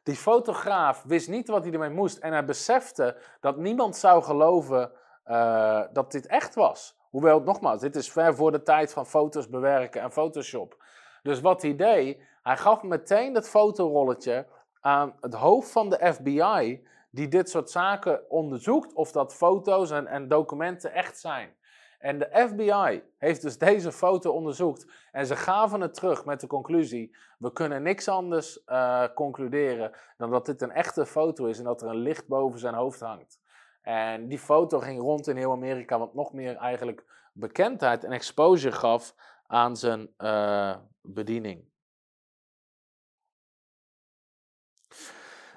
Die 0.02 0.16
fotograaf 0.16 1.02
wist 1.02 1.28
niet 1.28 1.48
wat 1.48 1.64
hij 1.64 1.72
ermee 1.72 1.90
moest 1.90 2.18
en 2.18 2.32
hij 2.32 2.44
besefte 2.44 3.16
dat 3.40 3.56
niemand 3.56 3.96
zou 3.96 4.22
geloven 4.22 4.92
uh, 5.26 5.82
dat 5.92 6.12
dit 6.12 6.26
echt 6.26 6.54
was. 6.54 6.98
Hoewel, 7.10 7.40
nogmaals, 7.40 7.80
dit 7.80 7.96
is 7.96 8.12
ver 8.12 8.34
voor 8.34 8.52
de 8.52 8.62
tijd 8.62 8.92
van 8.92 9.06
foto's 9.06 9.48
bewerken 9.48 10.00
en 10.00 10.12
Photoshop. 10.12 10.84
Dus 11.22 11.40
wat 11.40 11.62
hij 11.62 11.76
deed, 11.76 12.22
hij 12.42 12.56
gaf 12.56 12.82
meteen 12.82 13.32
dat 13.32 13.48
fotorolletje 13.48 14.46
aan 14.80 15.16
het 15.20 15.34
hoofd 15.34 15.70
van 15.70 15.90
de 15.90 16.12
FBI, 16.14 16.86
die 17.10 17.28
dit 17.28 17.50
soort 17.50 17.70
zaken 17.70 18.30
onderzoekt, 18.30 18.92
of 18.92 19.12
dat 19.12 19.34
foto's 19.34 19.90
en, 19.90 20.06
en 20.06 20.28
documenten 20.28 20.92
echt 20.92 21.18
zijn. 21.18 21.55
En 21.98 22.18
de 22.18 22.28
FBI 22.48 23.02
heeft 23.18 23.42
dus 23.42 23.58
deze 23.58 23.92
foto 23.92 24.32
onderzocht 24.32 24.86
en 25.12 25.26
ze 25.26 25.36
gaven 25.36 25.80
het 25.80 25.94
terug 25.94 26.24
met 26.24 26.40
de 26.40 26.46
conclusie: 26.46 27.16
we 27.38 27.52
kunnen 27.52 27.82
niks 27.82 28.08
anders 28.08 28.62
uh, 28.66 29.04
concluderen 29.14 29.92
dan 30.16 30.30
dat 30.30 30.46
dit 30.46 30.62
een 30.62 30.72
echte 30.72 31.06
foto 31.06 31.46
is 31.46 31.58
en 31.58 31.64
dat 31.64 31.82
er 31.82 31.88
een 31.88 31.96
licht 31.96 32.26
boven 32.26 32.58
zijn 32.58 32.74
hoofd 32.74 33.00
hangt. 33.00 33.40
En 33.82 34.28
die 34.28 34.38
foto 34.38 34.78
ging 34.78 35.00
rond 35.00 35.26
in 35.26 35.36
heel 35.36 35.52
Amerika, 35.52 35.98
wat 35.98 36.14
nog 36.14 36.32
meer 36.32 36.56
eigenlijk 36.56 37.04
bekendheid 37.32 38.04
en 38.04 38.12
exposure 38.12 38.74
gaf 38.74 39.14
aan 39.46 39.76
zijn 39.76 40.14
uh, 40.18 40.76
bediening. 41.00 41.64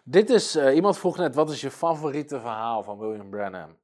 Dit 0.03 0.29
is, 0.29 0.55
uh, 0.55 0.75
iemand 0.75 0.97
vroeg 0.97 1.17
net, 1.17 1.35
wat 1.35 1.49
is 1.49 1.61
je 1.61 1.71
favoriete 1.71 2.39
verhaal 2.39 2.83
van 2.83 2.97
William 2.97 3.29
Branham? 3.29 3.78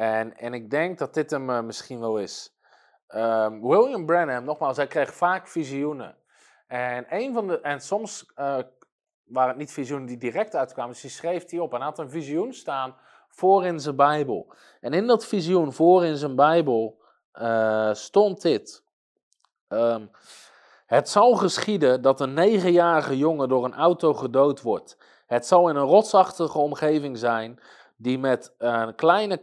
En, 0.00 0.36
en 0.36 0.54
ik 0.54 0.70
denk 0.70 0.98
dat 0.98 1.14
dit 1.14 1.30
hem 1.30 1.50
uh, 1.50 1.60
misschien 1.60 2.00
wel 2.00 2.18
is. 2.18 2.54
Um, 3.08 3.68
William 3.68 4.06
Branham, 4.06 4.44
nogmaals, 4.44 4.76
hij 4.76 4.86
kreeg 4.86 5.14
vaak 5.14 5.48
visioenen. 5.48 6.16
En, 6.66 7.06
een 7.08 7.34
van 7.34 7.46
de, 7.46 7.60
en 7.60 7.80
soms 7.80 8.32
waren 8.34 9.48
het 9.48 9.56
niet 9.56 9.72
visioenen 9.72 10.08
die 10.08 10.16
direct 10.16 10.54
uitkwamen, 10.54 10.96
dus 11.02 11.16
schreef 11.16 11.44
die 11.44 11.62
op. 11.62 11.72
En 11.72 11.76
hij 11.76 11.86
had 11.86 11.98
een 11.98 12.10
visioen 12.10 12.52
staan 12.52 12.96
voor 13.28 13.66
in 13.66 13.80
zijn 13.80 13.96
Bijbel. 13.96 14.52
En 14.80 14.92
in 14.92 15.06
dat 15.06 15.26
visioen 15.26 15.72
voor 15.72 16.04
in 16.04 16.16
zijn 16.16 16.36
Bijbel 16.36 17.00
uh, 17.34 17.94
stond 17.94 18.42
dit. 18.42 18.84
Um, 19.68 20.10
het 20.86 21.08
zal 21.08 21.34
geschieden 21.34 22.02
dat 22.02 22.20
een 22.20 22.34
negenjarige 22.34 23.18
jongen 23.18 23.48
door 23.48 23.64
een 23.64 23.74
auto 23.74 24.14
gedood 24.14 24.62
wordt. 24.62 24.98
Het 25.26 25.46
zal 25.46 25.68
in 25.68 25.76
een 25.76 25.86
rotsachtige 25.86 26.58
omgeving 26.58 27.18
zijn 27.18 27.60
die 27.96 28.18
met 28.18 28.54
een 28.58 28.94
kleine 28.94 29.36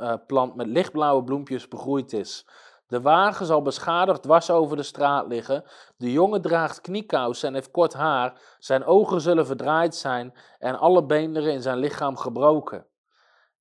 kruipplant 0.00 0.54
met 0.54 0.66
lichtblauwe 0.66 1.24
bloempjes 1.24 1.68
begroeid 1.68 2.12
is. 2.12 2.46
De 2.86 3.00
wagen 3.00 3.46
zal 3.46 3.62
beschadigd 3.62 4.22
dwars 4.22 4.50
over 4.50 4.76
de 4.76 4.82
straat 4.82 5.26
liggen. 5.26 5.64
De 5.96 6.12
jongen 6.12 6.42
draagt 6.42 6.80
kniekousen 6.80 7.48
en 7.48 7.54
heeft 7.54 7.70
kort 7.70 7.92
haar. 7.92 8.56
Zijn 8.58 8.84
ogen 8.84 9.20
zullen 9.20 9.46
verdraaid 9.46 9.94
zijn 9.94 10.34
en 10.58 10.78
alle 10.78 11.04
beenderen 11.04 11.52
in 11.52 11.62
zijn 11.62 11.78
lichaam 11.78 12.16
gebroken. 12.16 12.86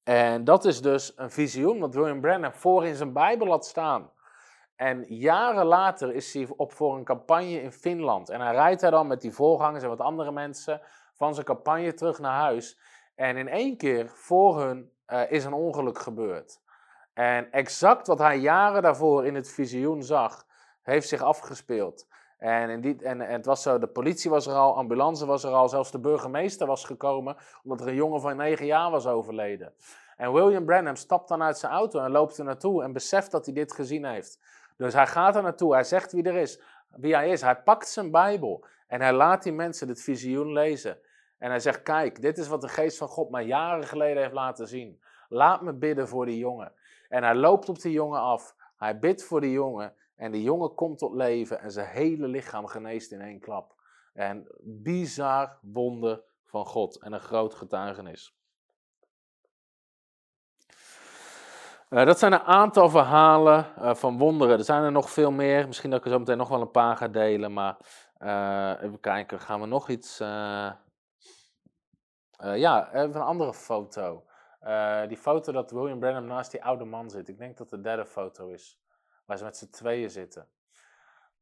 En 0.03 0.43
dat 0.43 0.65
is 0.65 0.81
dus 0.81 1.13
een 1.15 1.31
visioen 1.31 1.79
wat 1.79 1.93
William 1.93 2.21
Branham 2.21 2.53
voor 2.53 2.85
in 2.85 2.95
zijn 2.95 3.13
Bijbel 3.13 3.47
had 3.47 3.65
staan. 3.65 4.11
En 4.75 5.05
jaren 5.07 5.65
later 5.65 6.13
is 6.13 6.33
hij 6.33 6.47
op 6.55 6.73
voor 6.73 6.95
een 6.95 7.03
campagne 7.03 7.61
in 7.61 7.71
Finland. 7.71 8.29
En 8.29 8.41
hij 8.41 8.53
rijdt 8.53 8.81
daar 8.81 8.91
dan 8.91 9.07
met 9.07 9.21
die 9.21 9.33
voorgangers 9.33 9.83
en 9.83 9.89
wat 9.89 9.99
andere 9.99 10.31
mensen 10.31 10.81
van 11.13 11.33
zijn 11.33 11.45
campagne 11.45 11.93
terug 11.93 12.19
naar 12.19 12.39
huis. 12.39 12.79
En 13.15 13.37
in 13.37 13.47
één 13.47 13.77
keer 13.77 14.09
voor 14.09 14.61
hun 14.61 14.91
uh, 15.12 15.32
is 15.32 15.45
een 15.45 15.53
ongeluk 15.53 15.99
gebeurd. 15.99 16.60
En 17.14 17.51
exact 17.51 18.07
wat 18.07 18.20
hij 18.20 18.38
jaren 18.38 18.82
daarvoor 18.82 19.26
in 19.26 19.36
het 19.36 19.49
visioen 19.49 20.03
zag, 20.03 20.45
heeft 20.82 21.07
zich 21.07 21.22
afgespeeld. 21.22 22.07
En, 22.38 22.70
in 22.70 23.01
en, 23.01 23.22
en, 23.22 23.32
het 23.32 23.45
was 23.45 23.62
zo, 23.62 23.80
de 23.80 23.88
politie 23.88 24.30
was 24.30 24.47
er 24.47 24.53
al, 24.53 24.76
ambulance 24.76 25.26
was 25.26 25.43
er 25.43 25.51
al, 25.51 25.70
zelfs 25.70 25.91
de 25.91 25.99
burgemeester 25.99 26.68
was 26.68 26.86
gekomen, 26.86 27.38
omdat 27.64 27.82
er 27.82 27.88
een 27.88 27.95
jongen 27.95 28.22
van 28.22 28.38
negen 28.38 28.66
jaar 28.66 28.91
was 28.91 29.07
overleden. 29.07 29.74
En 30.18 30.34
William 30.34 30.66
Branham 30.66 30.95
stapt 30.95 31.28
dan 31.28 31.43
uit 31.43 31.57
zijn 31.57 31.72
auto 31.72 31.99
en 31.99 32.12
loopt 32.12 32.38
er 32.38 32.45
naartoe 32.45 32.84
en 32.84 32.93
beseft 32.93 33.32
dat 33.32 33.45
hij 33.45 33.53
dit 33.53 33.74
gezien 33.74 34.05
heeft. 34.05 34.39
Dus 34.78 34.93
hij 34.93 35.07
gaat 35.07 35.36
er 35.36 35.41
naartoe, 35.41 35.74
hij 35.74 35.84
zegt 35.84 36.12
wie 36.12 36.24
er 36.24 36.36
is, 36.36 36.62
wie 36.89 37.16
hij 37.16 37.30
is. 37.30 37.41
Hij 37.41 37.55
pakt 37.55 37.89
zijn 37.89 38.12
Bijbel 38.12 38.66
en 38.88 39.01
hij 39.01 39.14
laat 39.14 39.43
die 39.43 39.53
mensen 39.53 39.88
het 39.88 40.01
visioen 40.01 40.51
lezen. 40.51 40.97
En 41.39 41.49
hij 41.49 41.59
zegt, 41.59 41.83
kijk, 41.83 42.21
dit 42.21 42.37
is 42.37 42.47
wat 42.47 42.61
de 42.61 42.67
geest 42.67 42.97
van 42.97 43.07
God 43.07 43.29
mij 43.29 43.45
jaren 43.45 43.87
geleden 43.87 44.21
heeft 44.21 44.33
laten 44.33 44.67
zien. 44.67 45.01
Laat 45.29 45.61
me 45.61 45.73
bidden 45.73 46.07
voor 46.07 46.25
die 46.25 46.37
jongen. 46.37 46.73
En 47.09 47.23
hij 47.23 47.35
loopt 47.35 47.69
op 47.69 47.81
die 47.81 47.91
jongen 47.91 48.19
af. 48.19 48.55
Hij 48.77 48.99
bidt 48.99 49.23
voor 49.23 49.41
die 49.41 49.51
jongen. 49.51 49.93
En 50.15 50.31
die 50.31 50.43
jongen 50.43 50.75
komt 50.75 50.97
tot 50.97 51.13
leven 51.13 51.59
en 51.59 51.71
zijn 51.71 51.87
hele 51.87 52.27
lichaam 52.27 52.67
geneest 52.67 53.11
in 53.11 53.21
één 53.21 53.39
klap. 53.39 53.75
En 54.13 54.47
bizar 54.61 55.57
wonder 55.61 56.21
van 56.45 56.65
God 56.65 56.99
en 56.99 57.13
een 57.13 57.19
groot 57.19 57.55
getuigenis. 57.55 58.37
Uh, 61.89 62.05
dat 62.05 62.19
zijn 62.19 62.33
een 62.33 62.39
aantal 62.39 62.89
verhalen 62.89 63.65
uh, 63.79 63.93
van 63.93 64.17
wonderen. 64.17 64.57
Er 64.57 64.63
zijn 64.63 64.83
er 64.83 64.91
nog 64.91 65.09
veel 65.09 65.31
meer. 65.31 65.67
Misschien 65.67 65.89
dat 65.89 65.99
ik 65.99 66.05
er 66.05 66.11
zo 66.11 66.19
meteen 66.19 66.37
nog 66.37 66.49
wel 66.49 66.61
een 66.61 66.71
paar 66.71 66.97
ga 66.97 67.07
delen. 67.07 67.53
Maar 67.53 67.77
uh, 68.19 68.83
even 68.83 68.99
kijken, 68.99 69.39
gaan 69.39 69.59
we 69.59 69.65
nog 69.65 69.89
iets. 69.89 70.21
Ja, 72.39 72.93
even 72.93 73.15
een 73.15 73.21
andere 73.21 73.53
foto. 73.53 74.23
die 75.07 75.17
foto 75.17 75.51
dat 75.51 75.71
William 75.71 75.99
Branham 75.99 76.25
naast 76.25 76.51
die 76.51 76.63
oude 76.63 76.85
man 76.85 77.09
zit. 77.09 77.27
Ik 77.27 77.37
denk 77.37 77.57
dat 77.57 77.69
de 77.69 77.81
derde 77.81 78.05
foto 78.05 78.47
is. 78.47 78.79
Waar 79.25 79.37
ze 79.37 79.43
met 79.43 79.57
z'n 79.57 79.69
tweeën 79.69 80.09
zitten. 80.09 80.47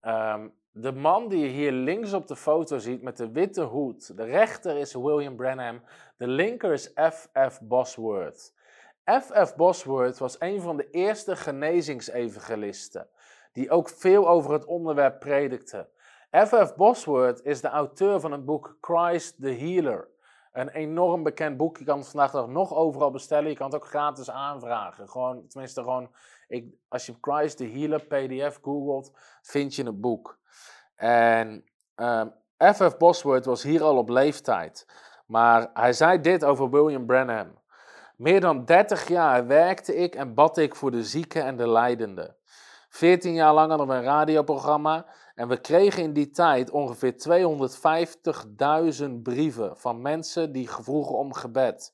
Um, 0.02 0.54
de 0.72 0.92
man 0.92 1.28
die 1.28 1.40
je 1.40 1.48
hier 1.48 1.72
links 1.72 2.14
op 2.14 2.28
de 2.28 2.36
foto 2.36 2.78
ziet 2.78 3.02
met 3.02 3.18
de 3.18 3.32
witte 3.32 3.62
hoed. 3.62 4.18
De 4.18 4.24
rechter 4.24 4.78
is 4.78 4.94
William 4.94 5.36
Branham. 5.36 5.82
De 6.18 6.28
linker 6.28 6.72
is 6.72 6.92
F.F. 7.12 7.60
Bosworth. 7.62 8.54
F.F. 9.22 9.56
Bosworth 9.56 10.18
was 10.18 10.40
een 10.40 10.62
van 10.62 10.78
de 10.78 10.90
eerste 10.90 11.36
genezingsevangelisten, 11.36 13.08
die 13.52 13.70
ook 13.70 13.90
veel 13.90 14.28
over 14.28 14.54
het 14.54 14.66
onderwerp 14.66 15.20
predikte. 15.20 15.88
F.F. 16.46 16.76
Bosworth 16.76 17.46
is 17.46 17.62
de 17.62 17.68
auteur 17.68 18.20
van 18.20 18.32
het 18.32 18.46
boek 18.46 18.78
Christ 18.82 19.42
the 19.42 19.52
Healer. 19.52 20.08
Een 20.58 20.70
enorm 20.70 21.24
bekend 21.24 21.58
boek. 21.58 21.78
Je 21.78 21.86
kan 21.86 21.98
het 21.98 22.08
vandaag 22.08 22.48
nog 22.48 22.74
overal 22.74 23.12
bestellen. 23.12 23.50
Je 23.50 23.56
kan 23.56 23.66
het 23.66 23.76
ook 23.76 23.88
gratis 23.88 24.30
aanvragen. 24.30 25.10
Gewoon, 25.10 25.48
tenminste, 25.48 25.84
gewoon, 25.84 26.10
ik, 26.48 26.66
als 26.88 27.06
je 27.06 27.16
Christ 27.22 27.58
the 27.58 27.66
Healer 27.66 28.06
PDF 28.06 28.60
googelt, 28.62 29.12
vind 29.42 29.76
je 29.76 29.84
het 29.84 30.02
boek. 30.02 30.40
En 30.96 31.64
F.F. 32.58 32.80
Ehm, 32.80 32.98
Bosworth 32.98 33.46
was 33.46 33.64
hier 33.64 33.84
al 33.84 33.98
op 33.98 34.10
leeftijd. 34.10 34.86
Maar 35.26 35.70
hij 35.74 35.94
zei 35.94 36.22
dit 36.22 36.46
over 36.46 36.70
William 36.70 37.06
Branham. 37.06 37.62
Meer 38.16 38.42
dan 38.42 38.66
30 38.66 39.08
jaar 39.08 39.48
werkte 39.48 39.96
ik 39.96 40.16
en 40.16 40.34
bad 40.34 40.58
ik 40.58 40.76
voor 40.76 40.92
de 40.92 41.04
zieken 41.04 41.44
en 41.44 41.58
de 41.58 41.70
lijdenden. 41.70 42.36
14 42.90 43.34
jaar 43.34 43.54
lang 43.54 43.70
hadden 43.70 43.90
een 43.90 44.04
radioprogramma 44.04 45.06
en 45.38 45.48
we 45.48 45.58
kregen 45.62 46.04
in 46.04 46.14
die 46.14 46.30
tijd 46.30 46.70
ongeveer 46.70 47.16
250.000 49.04 49.10
brieven 49.24 49.78
van 49.78 50.02
mensen 50.02 50.52
die 50.52 50.70
vroegen 50.70 51.18
om 51.18 51.34
gebed. 51.34 51.94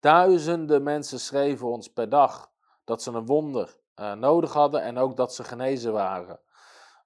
Duizenden 0.00 0.82
mensen 0.82 1.20
schreven 1.20 1.66
ons 1.66 1.88
per 1.88 2.08
dag 2.08 2.50
dat 2.84 3.02
ze 3.02 3.10
een 3.10 3.26
wonder 3.26 3.76
uh, 3.96 4.12
nodig 4.12 4.52
hadden 4.52 4.82
en 4.82 4.98
ook 4.98 5.16
dat 5.16 5.34
ze 5.34 5.44
genezen 5.44 5.92
waren. 5.92 6.40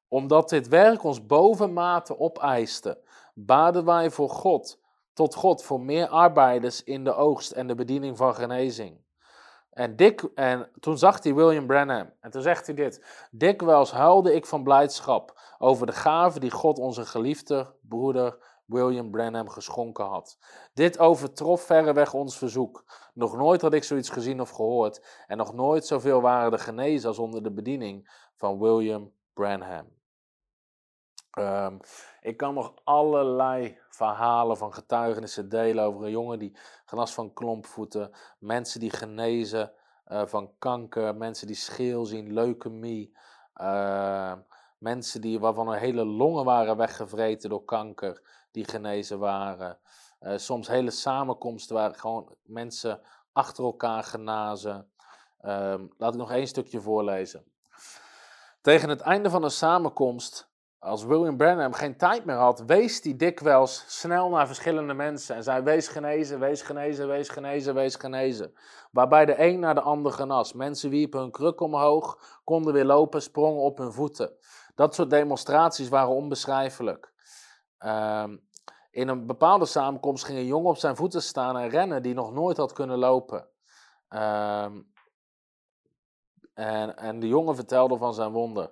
Omdat 0.08 0.48
dit 0.48 0.68
werk 0.68 1.04
ons 1.04 1.26
bovenmate 1.26 2.18
opeiste, 2.18 2.98
baden 3.34 3.84
wij 3.84 4.10
voor 4.10 4.30
God 4.30 4.78
tot 5.12 5.34
God 5.34 5.62
voor 5.62 5.80
meer 5.80 6.08
arbeiders 6.08 6.84
in 6.84 7.04
de 7.04 7.14
oogst 7.14 7.50
en 7.50 7.66
de 7.66 7.74
bediening 7.74 8.16
van 8.16 8.34
genezing. 8.34 9.04
En, 9.76 9.96
dik, 9.96 10.22
en 10.34 10.70
toen 10.80 10.98
zag 10.98 11.22
hij 11.22 11.34
William 11.34 11.66
Branham. 11.66 12.12
En 12.20 12.30
toen 12.30 12.42
zegt 12.42 12.66
hij 12.66 12.74
dit. 12.74 13.26
Dikwijls 13.30 13.90
huilde 13.90 14.34
ik 14.34 14.46
van 14.46 14.62
blijdschap 14.62 15.40
over 15.58 15.86
de 15.86 15.92
gave 15.92 16.40
die 16.40 16.50
God 16.50 16.78
onze 16.78 17.04
geliefde 17.04 17.74
broeder 17.80 18.38
William 18.66 19.10
Branham 19.10 19.48
geschonken 19.48 20.04
had. 20.04 20.38
Dit 20.74 20.98
overtrof 20.98 21.62
verreweg 21.62 22.14
ons 22.14 22.38
verzoek. 22.38 22.84
Nog 23.14 23.36
nooit 23.36 23.62
had 23.62 23.72
ik 23.72 23.84
zoiets 23.84 24.10
gezien 24.10 24.40
of 24.40 24.50
gehoord. 24.50 25.24
En 25.26 25.36
nog 25.36 25.54
nooit 25.54 25.86
zoveel 25.86 26.20
waren 26.20 26.50
de 26.50 26.58
genezen 26.58 27.08
als 27.08 27.18
onder 27.18 27.42
de 27.42 27.52
bediening 27.52 28.10
van 28.36 28.58
William 28.58 29.12
Branham. 29.34 29.95
Um, 31.38 31.80
ik 32.20 32.36
kan 32.36 32.54
nog 32.54 32.74
allerlei 32.84 33.78
verhalen 33.88 34.56
van 34.56 34.74
getuigenissen 34.74 35.48
delen 35.48 35.84
over 35.84 36.04
een 36.04 36.10
jongen 36.10 36.38
die 36.38 36.56
genas 36.84 37.14
van 37.14 37.32
klompvoeten, 37.32 38.10
mensen 38.38 38.80
die 38.80 38.90
genezen 38.90 39.72
uh, 40.08 40.22
van 40.26 40.52
kanker, 40.58 41.16
mensen 41.16 41.46
die 41.46 41.56
scheel 41.56 42.04
zien, 42.04 42.32
leukemie, 42.32 43.16
uh, 43.60 44.32
mensen 44.78 45.20
die, 45.20 45.40
waarvan 45.40 45.68
hun 45.68 45.78
hele 45.78 46.04
longen 46.04 46.44
waren 46.44 46.76
weggevreten 46.76 47.50
door 47.50 47.64
kanker, 47.64 48.22
die 48.50 48.64
genezen 48.64 49.18
waren. 49.18 49.78
Uh, 50.20 50.36
soms 50.36 50.68
hele 50.68 50.90
samenkomsten 50.90 51.76
waar 51.76 51.94
gewoon 51.94 52.36
mensen 52.42 53.00
achter 53.32 53.64
elkaar 53.64 54.04
genazen. 54.04 54.90
Ehm, 55.40 55.86
laat 55.98 56.12
ik 56.12 56.20
nog 56.20 56.30
één 56.30 56.46
stukje 56.46 56.80
voorlezen. 56.80 57.44
Tegen 58.60 58.88
het 58.88 59.00
einde 59.00 59.30
van 59.30 59.42
een 59.42 59.50
samenkomst 59.50 60.48
als 60.86 61.04
William 61.04 61.36
Branham 61.36 61.72
geen 61.72 61.96
tijd 61.96 62.24
meer 62.24 62.36
had, 62.36 62.60
wees 62.60 63.02
hij 63.02 63.16
dikwijls 63.16 63.84
snel 63.86 64.28
naar 64.28 64.46
verschillende 64.46 64.94
mensen 64.94 65.36
en 65.36 65.42
zei: 65.42 65.62
Wees 65.62 65.88
genezen, 65.88 66.40
wees 66.40 66.62
genezen, 66.62 67.08
wees 67.08 67.28
genezen, 67.28 67.74
wees 67.74 67.94
genezen. 67.94 68.54
Waarbij 68.90 69.24
de 69.24 69.42
een 69.42 69.58
naar 69.58 69.74
de 69.74 69.80
ander 69.80 70.12
genas. 70.12 70.52
Mensen 70.52 70.90
wierpen 70.90 71.20
hun 71.20 71.30
kruk 71.30 71.60
omhoog, 71.60 72.18
konden 72.44 72.72
weer 72.72 72.84
lopen, 72.84 73.22
sprongen 73.22 73.62
op 73.62 73.78
hun 73.78 73.92
voeten. 73.92 74.36
Dat 74.74 74.94
soort 74.94 75.10
demonstraties 75.10 75.88
waren 75.88 76.14
onbeschrijfelijk. 76.14 77.12
Um, 77.78 78.44
in 78.90 79.08
een 79.08 79.26
bepaalde 79.26 79.66
samenkomst 79.66 80.24
ging 80.24 80.38
een 80.38 80.46
jongen 80.46 80.70
op 80.70 80.76
zijn 80.76 80.96
voeten 80.96 81.22
staan 81.22 81.58
en 81.58 81.68
rennen 81.68 82.02
die 82.02 82.14
nog 82.14 82.32
nooit 82.32 82.56
had 82.56 82.72
kunnen 82.72 82.98
lopen. 82.98 83.48
Um, 84.08 84.92
en, 86.54 86.96
en 86.96 87.20
de 87.20 87.28
jongen 87.28 87.54
vertelde 87.54 87.96
van 87.96 88.14
zijn 88.14 88.32
wonder. 88.32 88.70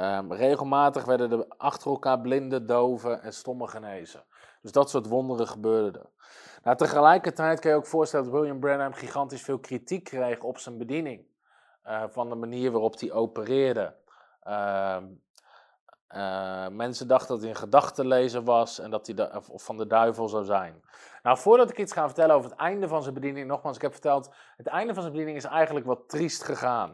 Um, 0.00 0.32
regelmatig 0.32 1.04
werden 1.04 1.32
er 1.32 1.44
achter 1.56 1.90
elkaar 1.90 2.20
blinden, 2.20 2.66
doven 2.66 3.22
en 3.22 3.32
stommen 3.32 3.68
genezen. 3.68 4.24
Dus 4.62 4.72
dat 4.72 4.90
soort 4.90 5.06
wonderen 5.06 5.48
gebeurden 5.48 6.00
er. 6.00 6.10
Nou, 6.62 6.76
tegelijkertijd 6.76 7.60
kan 7.60 7.70
je 7.70 7.76
ook 7.76 7.86
voorstellen 7.86 8.24
dat 8.24 8.34
William 8.34 8.60
Branham 8.60 8.92
gigantisch 8.92 9.42
veel 9.42 9.58
kritiek 9.58 10.04
kreeg 10.04 10.40
op 10.40 10.58
zijn 10.58 10.78
bediening. 10.78 11.26
Uh, 11.86 12.02
van 12.08 12.28
de 12.28 12.34
manier 12.34 12.70
waarop 12.70 13.00
hij 13.00 13.12
opereerde. 13.12 13.94
Uh, 14.44 14.96
uh, 16.10 16.68
mensen 16.68 17.08
dachten 17.08 17.28
dat 17.28 17.40
hij 17.40 17.50
een 17.50 17.56
gedachtenlezer 17.56 18.44
was 18.44 18.78
en 18.78 18.90
dat 18.90 19.06
hij 19.06 19.32
of 19.48 19.64
van 19.64 19.76
de 19.76 19.86
duivel 19.86 20.28
zou 20.28 20.44
zijn. 20.44 20.82
Nou, 21.22 21.38
voordat 21.38 21.70
ik 21.70 21.78
iets 21.78 21.92
ga 21.92 22.06
vertellen 22.06 22.34
over 22.34 22.50
het 22.50 22.58
einde 22.58 22.88
van 22.88 23.02
zijn 23.02 23.14
bediening, 23.14 23.46
nogmaals, 23.46 23.76
ik 23.76 23.82
heb 23.82 23.92
verteld, 23.92 24.34
het 24.56 24.66
einde 24.66 24.92
van 24.92 25.02
zijn 25.02 25.12
bediening 25.14 25.38
is 25.38 25.44
eigenlijk 25.44 25.86
wat 25.86 26.08
triest 26.08 26.44
gegaan. 26.44 26.92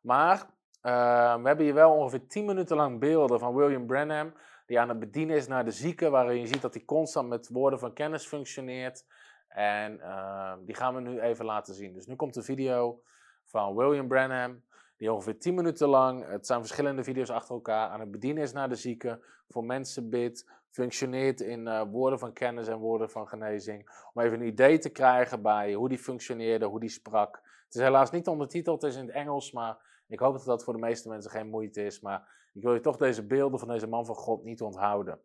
Maar 0.00 0.46
Ehm, 0.82 1.42
we 1.42 1.46
hebben 1.46 1.64
hier 1.64 1.74
wel 1.74 1.92
ongeveer 1.92 2.26
10 2.26 2.44
minuten 2.44 2.76
lang 2.76 3.00
beelden 3.00 3.38
van 3.38 3.54
William 3.54 3.86
Branham, 3.86 4.34
die 4.66 4.80
aan 4.80 4.88
het 4.88 4.98
bedienen 4.98 5.36
is 5.36 5.46
naar 5.46 5.64
de 5.64 5.70
zieken, 5.70 6.10
waarin 6.10 6.40
je 6.40 6.46
ziet 6.46 6.62
dat 6.62 6.74
hij 6.74 6.84
constant 6.84 7.28
met 7.28 7.48
woorden 7.48 7.78
van 7.78 7.92
kennis 7.92 8.26
functioneert. 8.26 9.04
En 9.48 9.96
uh, 9.96 10.52
die 10.64 10.74
gaan 10.74 10.94
we 10.94 11.00
nu 11.00 11.20
even 11.20 11.44
laten 11.44 11.74
zien. 11.74 11.92
Dus 11.92 12.06
nu 12.06 12.16
komt 12.16 12.34
de 12.34 12.42
video 12.42 13.02
van 13.44 13.76
William 13.76 14.08
Branham, 14.08 14.62
die 14.96 15.12
ongeveer 15.12 15.38
10 15.38 15.54
minuten 15.54 15.88
lang, 15.88 16.26
het 16.26 16.46
zijn 16.46 16.60
verschillende 16.60 17.04
video's 17.04 17.30
achter 17.30 17.54
elkaar, 17.54 17.88
aan 17.88 18.00
het 18.00 18.10
bedienen 18.10 18.42
is 18.42 18.52
naar 18.52 18.68
de 18.68 18.74
zieken, 18.74 19.22
voor 19.48 19.64
mensen 19.64 20.10
bidt, 20.10 20.50
functioneert 20.70 21.40
in 21.40 21.66
uh, 21.66 21.82
woorden 21.90 22.18
van 22.18 22.32
kennis 22.32 22.68
en 22.68 22.78
woorden 22.78 23.10
van 23.10 23.28
genezing. 23.28 24.06
Om 24.12 24.22
even 24.22 24.40
een 24.40 24.46
idee 24.46 24.78
te 24.78 24.90
krijgen 24.90 25.42
bij 25.42 25.72
hoe 25.72 25.88
die 25.88 25.98
functioneerde, 25.98 26.66
hoe 26.66 26.80
die 26.80 26.88
sprak. 26.88 27.40
Het 27.64 27.74
is 27.74 27.80
helaas 27.80 28.10
niet 28.10 28.26
ondertiteld, 28.26 28.82
het 28.82 28.90
is 28.90 28.98
in 28.98 29.06
het 29.06 29.14
Engels, 29.14 29.52
maar 29.52 29.76
ik 30.12 30.18
hoop 30.18 30.32
dat 30.32 30.44
dat 30.44 30.64
voor 30.64 30.72
de 30.72 30.80
meeste 30.80 31.08
mensen 31.08 31.30
geen 31.30 31.48
moeite 31.48 31.84
is. 31.84 32.00
Maar 32.00 32.50
ik 32.52 32.62
wil 32.62 32.74
je 32.74 32.80
toch 32.80 32.96
deze 32.96 33.26
beelden 33.26 33.58
van 33.58 33.68
deze 33.68 33.88
man 33.88 34.06
van 34.06 34.14
God 34.14 34.44
niet 34.44 34.62
onthouden. 34.62 35.20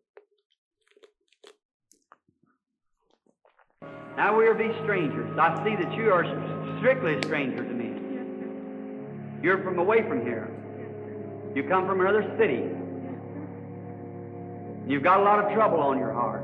Now 4.16 4.36
we 4.36 4.48
are 4.48 4.54
be 4.54 4.72
strangers. 4.82 5.30
I 5.36 5.62
see 5.62 5.76
that 5.76 5.94
you 5.94 6.10
are 6.12 6.24
strictly 6.78 7.14
a 7.14 7.22
stranger 7.22 7.64
to 7.64 7.74
me. 7.74 7.94
You're 9.42 9.62
from 9.62 9.78
away 9.78 10.02
from 10.02 10.20
here. 10.20 10.48
You 11.54 11.68
come 11.68 11.86
from 11.86 12.00
another 12.00 12.24
city. 12.38 12.62
You've 14.86 15.04
got 15.04 15.20
a 15.20 15.22
lot 15.22 15.44
of 15.44 15.52
trouble 15.52 15.78
on 15.78 15.98
your 15.98 16.12
heart. 16.12 16.42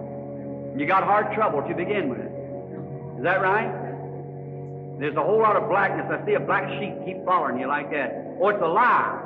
You 0.77 0.87
got 0.87 1.03
hard 1.03 1.35
trouble 1.35 1.63
to 1.63 1.75
begin 1.75 2.09
with. 2.09 2.31
Is 3.19 3.25
that 3.25 3.41
right? 3.41 3.73
There's 5.01 5.17
a 5.17 5.23
whole 5.23 5.41
lot 5.41 5.57
of 5.57 5.69
blackness. 5.69 6.07
I 6.11 6.25
see 6.25 6.35
a 6.35 6.41
black 6.41 6.69
sheep 6.79 6.95
keep 7.05 7.25
following 7.25 7.59
you 7.59 7.67
like 7.67 7.91
that. 7.91 8.24
Oh, 8.41 8.49
it's 8.49 8.63
a 8.63 8.67
lie. 8.67 9.21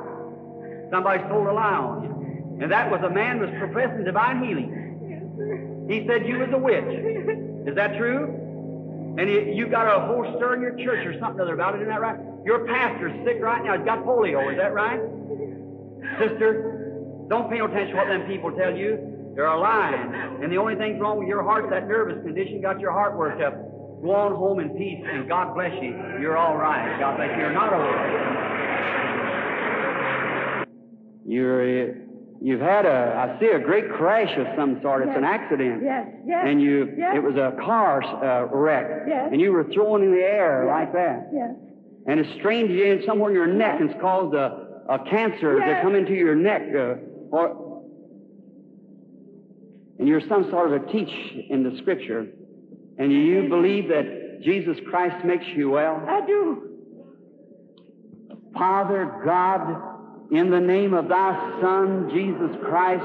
Somebody 0.90 1.22
told 1.28 1.46
a 1.46 1.52
lie 1.52 1.74
on 1.74 2.02
you. 2.02 2.62
And 2.62 2.72
that 2.72 2.90
was 2.90 3.00
a 3.04 3.10
man 3.10 3.40
was 3.40 3.50
professing 3.58 4.04
divine 4.04 4.42
healing. 4.42 5.86
He 5.88 6.06
said 6.06 6.26
you 6.26 6.38
was 6.38 6.48
a 6.52 6.58
witch. 6.58 7.68
Is 7.68 7.74
that 7.76 7.96
true? 7.96 9.14
And 9.18 9.28
you, 9.28 9.40
you 9.54 9.66
got 9.66 9.86
a 9.86 10.06
whole 10.06 10.24
stir 10.36 10.54
in 10.54 10.60
your 10.60 10.76
church 10.76 11.06
or 11.06 11.18
something 11.18 11.40
other 11.40 11.54
about 11.54 11.74
it, 11.74 11.78
isn't 11.78 11.88
that 11.88 12.00
right? 12.00 12.18
Your 12.44 12.66
pastor's 12.66 13.12
sick 13.24 13.38
right 13.40 13.64
now. 13.64 13.76
He's 13.76 13.84
got 13.84 14.04
polio. 14.04 14.50
Is 14.52 14.58
that 14.58 14.72
right? 14.74 15.00
Sister, 16.18 17.24
don't 17.28 17.50
pay 17.50 17.58
no 17.58 17.66
attention 17.66 17.92
to 17.92 17.96
what 17.96 18.08
them 18.08 18.26
people 18.26 18.52
tell 18.52 18.74
you. 18.74 19.32
They're 19.34 19.46
a 19.46 19.60
lying. 19.60 20.42
And 20.42 20.50
the 20.50 20.56
only 20.56 20.74
thing's 20.74 21.00
wrong 21.00 21.18
with 21.18 21.28
your 21.28 21.42
heart, 21.42 21.70
that 21.70 21.86
nervous 21.86 22.22
condition 22.24 22.60
got 22.60 22.80
your 22.80 22.92
heart 22.92 23.16
worked 23.16 23.42
up. 23.42 23.54
Go 24.02 24.14
on 24.14 24.34
home 24.34 24.60
in 24.60 24.70
peace, 24.70 25.04
and 25.04 25.28
God 25.28 25.54
bless 25.54 25.74
you. 25.82 25.94
You're 26.20 26.36
all 26.36 26.56
right. 26.56 26.98
God 27.00 27.16
bless 27.16 27.30
you. 27.36 27.42
You're 27.42 27.52
not 27.52 27.72
over. 27.72 28.47
You're, 31.26 31.94
you've 32.40 32.60
had 32.60 32.86
a, 32.86 33.34
I 33.36 33.38
see 33.40 33.48
a 33.48 33.58
great 33.58 33.90
crash 33.92 34.34
of 34.38 34.46
some 34.56 34.80
sort. 34.80 35.02
It's 35.02 35.08
Yes. 35.08 35.18
an 35.18 35.24
accident. 35.24 35.82
Yes, 35.84 36.06
yes. 36.26 36.44
And 36.46 36.60
you, 36.60 36.94
Yes. 36.96 37.16
it 37.16 37.22
was 37.22 37.36
a 37.36 37.54
car 37.62 38.02
uh, 38.02 38.46
wreck. 38.46 39.04
Yes. 39.06 39.28
And 39.32 39.40
you 39.40 39.52
were 39.52 39.64
thrown 39.64 40.02
in 40.02 40.10
the 40.12 40.22
air 40.22 40.64
Yes. 40.64 40.72
like 40.72 40.92
that. 40.94 41.28
Yes. 41.32 41.50
And 42.06 42.20
it's 42.20 42.32
strained 42.38 42.70
you 42.70 42.84
in 42.84 43.02
somewhere 43.06 43.28
in 43.30 43.36
your 43.36 43.46
neck 43.46 43.80
and 43.80 43.90
it's 43.90 44.00
caused 44.00 44.34
a, 44.34 44.82
a 44.88 44.98
cancer 45.10 45.60
to 45.60 45.66
Yes. 45.66 45.82
come 45.82 45.94
into 45.94 46.14
your 46.14 46.34
neck. 46.34 46.62
Uh, 46.74 46.94
or, 47.30 47.82
and 49.98 50.08
you're 50.08 50.22
some 50.28 50.48
sort 50.50 50.72
of 50.72 50.82
a 50.82 50.86
teach 50.92 51.10
in 51.50 51.62
the 51.62 51.76
scripture. 51.78 52.26
And 52.98 53.12
you 53.12 53.48
believe 53.48 53.88
that 53.88 54.40
Jesus 54.42 54.78
Christ 54.88 55.24
makes 55.26 55.44
you 55.54 55.70
well. 55.70 56.02
I 56.08 56.24
do. 56.26 56.67
Father 58.58 59.22
God, 59.24 60.32
in 60.32 60.50
the 60.50 60.60
name 60.60 60.92
of 60.92 61.08
thy 61.08 61.60
Son, 61.60 62.10
Jesus 62.12 62.56
Christ, 62.64 63.04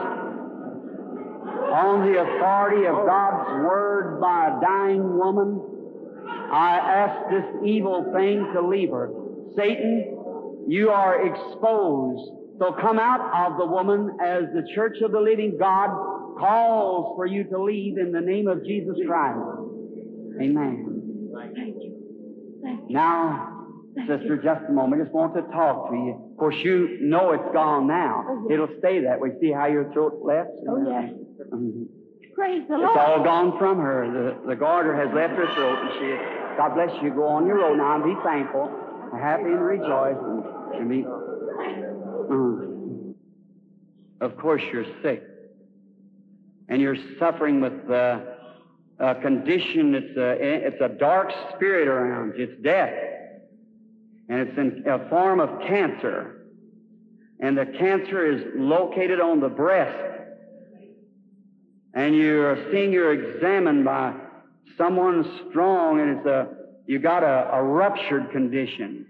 on 1.74 2.12
the 2.12 2.20
authority 2.20 2.86
of 2.88 2.96
God's 3.06 3.64
word 3.64 4.20
by 4.20 4.48
a 4.48 4.62
dying 4.62 5.18
woman, 5.18 5.62
I 6.52 6.78
ask 6.78 7.30
this 7.30 7.46
evil 7.66 8.12
thing 8.14 8.52
to 8.54 8.62
leave 8.68 8.90
her. 8.90 9.12
Satan, 9.56 10.66
you 10.68 10.90
are 10.90 11.26
exposed. 11.26 12.32
So 12.60 12.74
come 12.74 13.00
out 13.00 13.52
of 13.52 13.58
the 13.58 13.66
woman 13.66 14.18
as 14.24 14.44
the 14.54 14.68
church 14.76 14.98
of 15.04 15.12
the 15.12 15.20
living 15.20 15.58
God 15.60 15.90
calls 16.40 17.16
for 17.16 17.26
you 17.26 17.44
to 17.46 17.64
leave 17.64 17.98
in 17.98 18.12
the 18.12 18.22
name 18.22 18.48
of 18.48 18.64
Jesus 18.66 18.96
Christ. 19.08 19.40
Amen. 20.42 21.32
Thank 21.56 21.76
you. 21.76 22.60
Thank 22.64 22.90
you. 22.90 22.96
Now, 22.96 23.53
sister, 24.08 24.38
just 24.44 24.62
a 24.70 24.72
moment. 24.72 25.02
I 25.02 25.06
just 25.06 25.16
want 25.16 25.34
to 25.36 25.42
talk 25.54 25.90
to 25.90 25.96
you. 25.96 26.30
Of 26.32 26.38
course, 26.38 26.56
you 26.64 26.98
know 27.02 27.32
it's 27.32 27.54
gone 27.54 27.88
now. 27.88 28.26
Oh, 28.28 28.46
yes. 28.50 28.54
It'll 28.54 28.80
stay 28.80 29.02
that 29.02 29.20
way. 29.20 29.30
See 29.40 29.52
how 29.52 29.68
your 29.68 29.92
throat 29.94 30.20
left? 30.24 30.50
Oh, 30.68 30.78
yes. 30.88 31.12
Mhm. 31.54 31.88
Praise 32.36 32.64
the 32.68 32.76
It's 32.76 32.84
Lord. 32.84 32.98
all 32.98 33.24
gone 33.24 33.58
from 33.60 33.80
her. 33.80 34.10
The, 34.10 34.48
the 34.50 34.56
garter 34.56 34.96
has 34.96 35.14
left 35.14 35.34
her 35.34 35.46
throat, 35.54 35.78
and 35.82 35.92
she. 36.00 36.58
God 36.58 36.74
bless 36.76 36.92
you. 37.04 37.12
Go 37.12 37.28
on 37.28 37.46
your 37.46 37.58
road 37.58 37.78
now 37.78 37.96
and 37.96 38.04
be 38.04 38.16
thankful, 38.24 38.70
happy 39.20 39.44
and 39.44 39.62
rejoice, 39.64 40.18
and, 40.76 40.90
be. 40.90 41.04
Mhm. 41.04 43.14
Of 44.22 44.38
course, 44.38 44.62
you're 44.72 44.86
sick, 45.02 45.24
and 46.70 46.82
you're 46.82 46.98
suffering 47.20 47.60
with 47.62 47.90
uh, 47.90 48.20
a 49.00 49.16
condition. 49.16 49.96
It's 49.96 50.18
a 50.18 50.68
it's 50.68 50.82
a 50.82 50.90
dark 50.90 51.32
spirit 51.56 51.88
around 51.88 52.34
you. 52.38 52.46
It's 52.46 52.62
death, 52.64 52.94
and 54.30 54.40
it's 54.40 54.58
in 54.58 54.84
a 54.88 55.10
form 55.10 55.40
of 55.40 55.62
cancer, 55.68 56.46
and 57.40 57.58
the 57.58 57.66
cancer 57.66 58.26
is 58.26 58.42
located 58.56 59.20
on 59.20 59.40
the 59.40 59.50
breast. 59.50 60.12
And 61.94 62.16
you're 62.16 62.72
seeing 62.72 62.92
you're 62.92 63.14
examined 63.14 63.86
by 63.86 64.16
someone 64.78 65.42
strong, 65.50 66.00
and 66.00 66.18
it's 66.18 66.26
a 66.26 66.48
you 66.86 67.00
got 67.00 67.24
a, 67.24 67.50
a 67.54 67.64
ruptured 67.64 68.32
condition, 68.32 69.06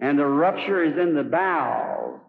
and 0.00 0.18
the 0.18 0.26
rupture 0.26 0.82
is 0.84 0.98
in 0.98 1.14
the 1.14 1.24
bowels, 1.24 2.20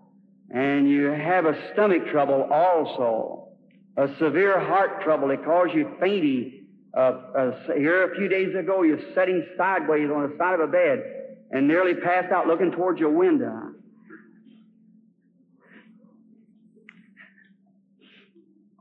and 0.52 0.90
you 0.90 1.06
have 1.06 1.46
a 1.46 1.56
stomach 1.74 2.08
trouble 2.12 2.48
also, 2.52 3.50
a 3.98 4.08
severe 4.20 4.60
heart 4.60 5.04
trouble. 5.04 5.32
It 5.32 5.44
caused 5.44 5.74
you 5.74 5.96
fainting. 6.00 6.56
Uh, 6.96 7.00
uh, 7.00 7.52
here 7.76 8.12
a 8.12 8.16
few 8.16 8.28
days 8.28 8.56
ago, 8.56 8.82
you're 8.82 9.14
sitting 9.14 9.46
sideways 9.56 10.10
on 10.10 10.24
the 10.24 10.36
side 10.38 10.56
of 10.56 10.62
a 10.62 10.72
bed 10.72 11.19
and 11.52 11.68
nearly 11.68 11.96
passed 11.96 12.32
out 12.32 12.48
looking 12.48 12.72
towards 12.72 13.00
your 13.00 13.10
window. 13.12 13.72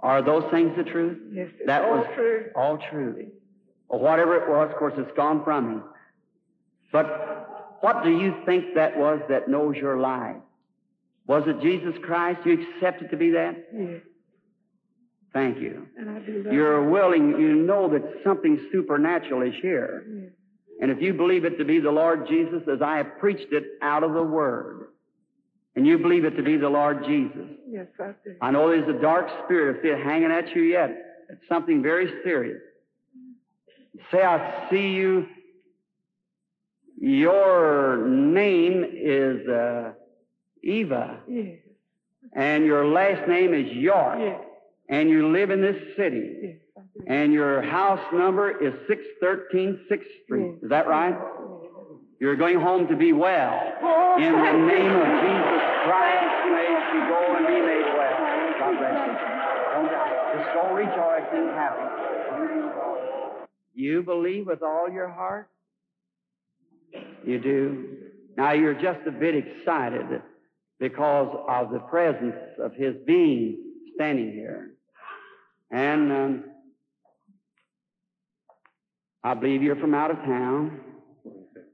Are 0.02 0.22
those 0.22 0.44
things 0.50 0.72
the 0.76 0.84
truth? 0.84 1.18
Yes, 1.32 1.48
That 1.66 1.82
all 1.82 1.96
was 1.98 2.06
true. 2.14 2.46
all 2.54 2.78
true. 2.90 3.26
Or 3.88 3.98
whatever 3.98 4.36
it 4.36 4.48
was, 4.48 4.70
of 4.70 4.76
course, 4.76 4.94
it's 4.96 5.10
gone 5.16 5.42
from 5.44 5.70
him. 5.72 5.82
But 6.92 7.76
what 7.80 8.04
do 8.04 8.10
you 8.10 8.34
think 8.46 8.74
that 8.74 8.96
was 8.96 9.20
that 9.28 9.48
knows 9.48 9.76
your 9.76 9.98
life? 9.98 10.36
Was 11.26 11.44
it 11.46 11.60
Jesus 11.60 11.94
Christ? 12.02 12.40
You 12.44 12.66
accept 12.76 13.02
it 13.02 13.08
to 13.10 13.16
be 13.16 13.30
that? 13.30 13.56
Yes. 13.74 14.00
Thank 15.32 15.58
you. 15.58 15.86
And 15.98 16.10
I 16.10 16.18
believe 16.20 16.52
You're 16.52 16.88
willing, 16.88 17.30
you 17.38 17.54
know 17.54 17.88
that 17.90 18.02
something 18.24 18.58
supernatural 18.72 19.42
is 19.42 19.54
here. 19.60 20.04
Yes. 20.10 20.30
And 20.80 20.90
if 20.90 21.00
you 21.02 21.12
believe 21.12 21.44
it 21.44 21.58
to 21.58 21.64
be 21.64 21.80
the 21.80 21.90
Lord 21.90 22.26
Jesus, 22.28 22.62
as 22.72 22.80
I 22.82 22.98
have 22.98 23.18
preached 23.18 23.52
it 23.52 23.64
out 23.82 24.04
of 24.04 24.12
the 24.14 24.22
Word, 24.22 24.88
and 25.74 25.86
you 25.86 25.98
believe 25.98 26.24
it 26.24 26.36
to 26.36 26.42
be 26.42 26.56
the 26.56 26.68
Lord 26.68 27.04
Jesus, 27.04 27.46
Yes, 27.68 27.86
I 28.00 28.12
do. 28.24 28.34
I 28.40 28.50
know 28.50 28.68
there's 28.70 28.88
a 28.88 29.00
dark 29.00 29.28
spirit 29.44 29.80
still 29.80 29.96
hanging 29.98 30.30
at 30.30 30.54
you 30.54 30.62
yet. 30.62 30.90
It's 31.28 31.46
something 31.48 31.82
very 31.82 32.10
serious. 32.24 32.60
Say, 34.10 34.22
I 34.22 34.68
see 34.70 34.88
you. 34.92 35.26
Your 37.00 38.06
name 38.08 38.84
is 38.90 39.46
uh, 39.48 39.92
Eva, 40.62 41.20
Yes. 41.28 41.58
and 42.32 42.64
your 42.64 42.86
last 42.86 43.28
name 43.28 43.54
is 43.54 43.70
York, 43.72 44.18
Yes. 44.20 44.40
and 44.88 45.08
you 45.08 45.28
live 45.30 45.50
in 45.50 45.60
this 45.60 45.76
city, 45.96 46.38
Yes. 46.42 46.56
And 47.06 47.32
your 47.32 47.62
house 47.62 48.00
number 48.12 48.50
is 48.50 48.72
613 48.88 49.80
6th 49.90 50.04
Street. 50.24 50.54
Is 50.62 50.68
that 50.70 50.86
right? 50.88 51.16
You're 52.20 52.36
going 52.36 52.58
home 52.60 52.88
to 52.88 52.96
be 52.96 53.12
well. 53.12 53.52
Oh, 53.82 54.16
In 54.18 54.32
the 54.32 54.52
name 54.66 54.90
you. 54.90 54.98
of 54.98 55.06
Jesus 55.22 55.62
Christ, 55.86 56.44
you. 56.44 56.52
may 56.52 56.70
she 56.90 56.98
go 57.08 57.36
and 57.36 57.46
be 57.46 57.60
made 57.60 57.88
well. 57.94 58.18
God 58.58 58.78
bless 58.78 59.06
you. 59.06 59.14
Don't 59.72 59.86
doubt. 59.86 60.34
Just 60.36 60.48
go 60.54 60.74
rejoice 60.74 61.28
and 61.32 61.50
happy. 61.50 61.84
You 63.74 64.02
believe 64.02 64.46
with 64.48 64.62
all 64.62 64.88
your 64.90 65.08
heart? 65.08 65.48
You 67.24 67.38
do. 67.38 67.96
Now 68.36 68.52
you're 68.52 68.74
just 68.74 69.00
a 69.06 69.12
bit 69.12 69.36
excited 69.36 70.20
because 70.80 71.36
of 71.48 71.70
the 71.70 71.78
presence 71.80 72.34
of 72.60 72.74
His 72.74 72.96
being 73.06 73.58
standing 73.94 74.32
here. 74.32 74.72
And 75.70 76.10
um, 76.12 76.44
I 79.28 79.34
believe 79.34 79.62
you're 79.62 79.76
from 79.76 79.92
out 79.92 80.10
of 80.10 80.16
town. 80.24 80.80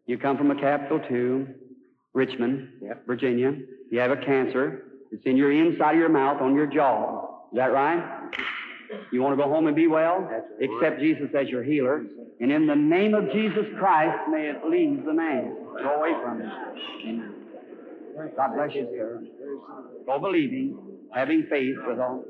You 0.06 0.18
come 0.18 0.36
from 0.36 0.50
a 0.50 0.60
capital 0.60 0.98
too, 1.08 1.46
Richmond, 2.12 2.68
Virginia. 3.06 3.52
You 3.92 4.00
have 4.00 4.10
a 4.10 4.16
cancer. 4.16 4.86
It's 5.12 5.24
in 5.24 5.36
your 5.36 5.52
inside 5.52 5.92
of 5.92 5.98
your 6.00 6.08
mouth 6.08 6.42
on 6.42 6.56
your 6.56 6.66
jaw. 6.66 7.46
Is 7.52 7.58
that 7.58 7.72
right? 7.72 8.32
You 9.12 9.22
want 9.22 9.38
to 9.38 9.42
go 9.42 9.48
home 9.48 9.68
and 9.68 9.76
be 9.76 9.86
well? 9.86 10.28
Accept 10.60 10.98
Jesus 10.98 11.28
as 11.38 11.48
your 11.48 11.62
healer. 11.62 12.04
And 12.40 12.50
in 12.50 12.66
the 12.66 12.74
name 12.74 13.14
of 13.14 13.30
Jesus 13.30 13.66
Christ, 13.78 14.18
may 14.30 14.48
it 14.48 14.64
leave 14.68 15.04
the 15.04 15.14
man. 15.14 15.56
Go 15.80 15.94
away 15.94 16.10
from 16.24 16.40
him. 16.40 17.34
God 18.36 18.54
bless 18.56 18.74
you, 18.74 18.88
sir. 18.96 19.22
Go 20.06 20.18
believing, 20.18 20.76
having 21.14 21.46
faith 21.48 21.76
with 21.86 22.00
all. 22.00 22.24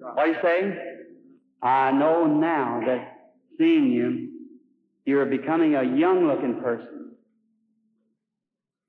What 0.00 0.24
do 0.24 0.30
you 0.32 0.36
say? 0.42 0.93
I 1.64 1.90
know 1.92 2.26
now 2.26 2.82
that 2.86 3.30
seeing 3.56 3.90
you, 3.90 4.28
you're 5.06 5.24
becoming 5.24 5.74
a 5.76 5.82
young 5.82 6.28
looking 6.28 6.60
person. 6.60 7.12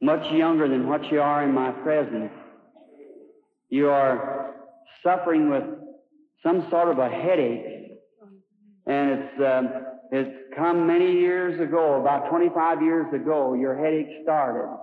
Much 0.01 0.29
younger 0.33 0.67
than 0.67 0.87
what 0.87 1.09
you 1.09 1.21
are 1.21 1.43
in 1.43 1.53
my 1.53 1.71
presence. 1.71 2.33
You 3.69 3.89
are 3.89 4.55
suffering 5.01 5.49
with 5.49 5.63
some 6.43 6.69
sort 6.69 6.89
of 6.89 6.99
a 6.99 7.09
headache. 7.09 7.93
And 8.87 9.09
it's, 9.11 9.41
um, 9.41 9.69
it's 10.11 10.53
come 10.55 10.85
many 10.85 11.13
years 11.13 11.59
ago, 11.59 12.01
about 12.01 12.29
25 12.29 12.81
years 12.81 13.13
ago, 13.13 13.53
your 13.53 13.75
headache 13.75 14.21
started. 14.23 14.77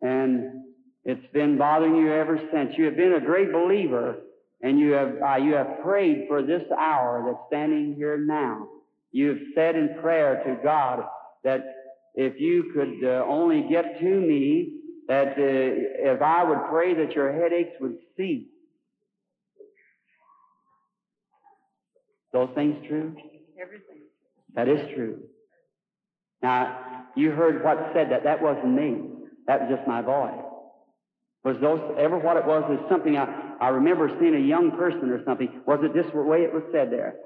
And 0.00 0.64
it's 1.04 1.26
been 1.32 1.58
bothering 1.58 1.94
you 1.94 2.10
ever 2.10 2.40
since. 2.52 2.72
You 2.76 2.86
have 2.86 2.96
been 2.96 3.12
a 3.12 3.20
great 3.20 3.52
believer, 3.52 4.16
and 4.62 4.78
you 4.78 4.92
have, 4.92 5.14
uh, 5.24 5.36
you 5.36 5.54
have 5.54 5.80
prayed 5.82 6.24
for 6.28 6.42
this 6.42 6.62
hour 6.76 7.24
that's 7.26 7.46
standing 7.48 7.94
here 7.94 8.18
now. 8.18 8.68
You 9.12 9.28
have 9.28 9.38
said 9.54 9.76
in 9.76 9.96
prayer 10.00 10.42
to 10.44 10.62
God 10.62 11.04
that 11.44 11.60
if 12.14 12.40
you 12.40 12.72
could 12.74 13.08
uh, 13.08 13.24
only 13.24 13.66
get 13.70 14.00
to 14.00 14.20
me, 14.20 14.74
that 15.06 15.28
uh, 15.28 15.32
if 15.38 16.20
I 16.20 16.44
would 16.44 16.68
pray 16.68 16.94
that 16.94 17.12
your 17.12 17.32
headaches 17.32 17.76
would 17.80 17.96
cease. 18.16 18.48
Those 22.32 22.50
things 22.54 22.76
true? 22.86 23.16
Everything. 23.60 24.02
That 24.54 24.68
is 24.68 24.80
true. 24.94 25.20
Now, 26.42 27.06
you 27.16 27.30
heard 27.30 27.64
what 27.64 27.90
said 27.94 28.10
that. 28.10 28.24
That 28.24 28.42
wasn't 28.42 28.74
me. 28.74 29.02
That 29.46 29.62
was 29.62 29.76
just 29.76 29.88
my 29.88 30.02
voice. 30.02 30.44
Was 31.44 31.56
those 31.60 31.80
ever 31.98 32.18
what 32.18 32.36
it 32.36 32.44
was? 32.44 32.64
Is 32.70 32.90
something 32.90 33.16
I, 33.16 33.47
I 33.60 33.68
remember 33.68 34.10
seeing 34.20 34.34
a 34.34 34.38
young 34.38 34.72
person 34.72 35.10
or 35.10 35.24
something. 35.24 35.60
Was 35.66 35.80
it 35.82 35.94
this 35.94 36.06
way 36.14 36.42
it 36.42 36.52
was 36.52 36.62
said 36.72 36.90
there? 36.90 37.16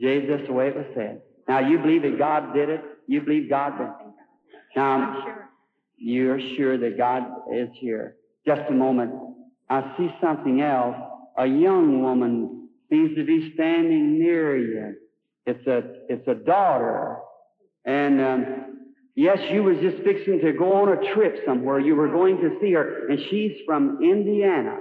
This 0.00 0.46
the 0.46 0.52
way 0.52 0.68
it 0.68 0.76
was 0.76 0.86
said. 0.94 1.20
Now, 1.48 1.58
you 1.58 1.78
believe 1.78 2.02
that 2.02 2.18
God 2.18 2.54
did 2.54 2.68
it? 2.68 2.80
You 3.06 3.20
believe 3.22 3.50
God 3.50 3.76
did 3.76 3.88
Now, 4.76 4.92
I'm 4.92 5.22
sure. 5.22 5.48
you're 5.96 6.40
sure 6.56 6.78
that 6.78 6.96
God 6.96 7.24
is 7.52 7.68
here. 7.74 8.16
Just 8.46 8.62
a 8.68 8.72
moment. 8.72 9.12
I 9.68 9.94
see 9.98 10.10
something 10.20 10.60
else. 10.60 10.96
A 11.36 11.46
young 11.46 12.02
woman 12.02 12.68
seems 12.88 13.16
to 13.16 13.24
be 13.24 13.52
standing 13.54 14.18
near 14.18 14.56
you. 14.56 14.94
It's 15.46 15.66
a, 15.66 15.82
it's 16.08 16.26
a 16.28 16.34
daughter. 16.34 17.16
And, 17.84 18.20
um, 18.20 18.78
yes, 19.14 19.38
you 19.50 19.62
was 19.64 19.78
just 19.80 20.02
fixing 20.04 20.40
to 20.40 20.52
go 20.52 20.72
on 20.74 20.88
a 20.88 21.14
trip 21.14 21.42
somewhere. 21.44 21.80
You 21.80 21.96
were 21.96 22.08
going 22.08 22.36
to 22.38 22.58
see 22.60 22.72
her. 22.72 23.08
And 23.08 23.18
she's 23.28 23.52
from 23.66 23.98
Indiana. 24.02 24.76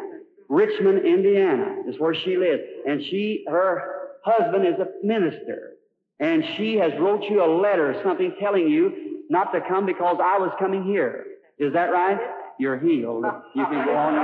Richmond, 0.49 1.05
Indiana 1.05 1.83
is 1.87 1.99
where 1.99 2.15
she 2.15 2.35
lives. 2.35 2.63
And 2.87 3.01
she, 3.03 3.45
her 3.47 3.83
husband 4.25 4.67
is 4.67 4.73
a 4.79 4.87
minister. 5.05 5.73
And 6.19 6.43
she 6.57 6.75
has 6.77 6.91
wrote 6.99 7.23
you 7.29 7.43
a 7.43 7.49
letter, 7.61 8.01
something 8.03 8.35
telling 8.41 8.67
you 8.67 9.23
not 9.29 9.53
to 9.53 9.61
come 9.61 9.85
because 9.85 10.17
I 10.21 10.39
was 10.39 10.51
coming 10.59 10.83
here. 10.83 11.25
Is 11.59 11.71
that 11.73 11.91
right? 11.91 12.17
You're 12.57 12.79
healed. 12.79 13.23
You 13.55 13.65
can 13.65 13.85
go 13.85 13.95
on. 13.95 14.13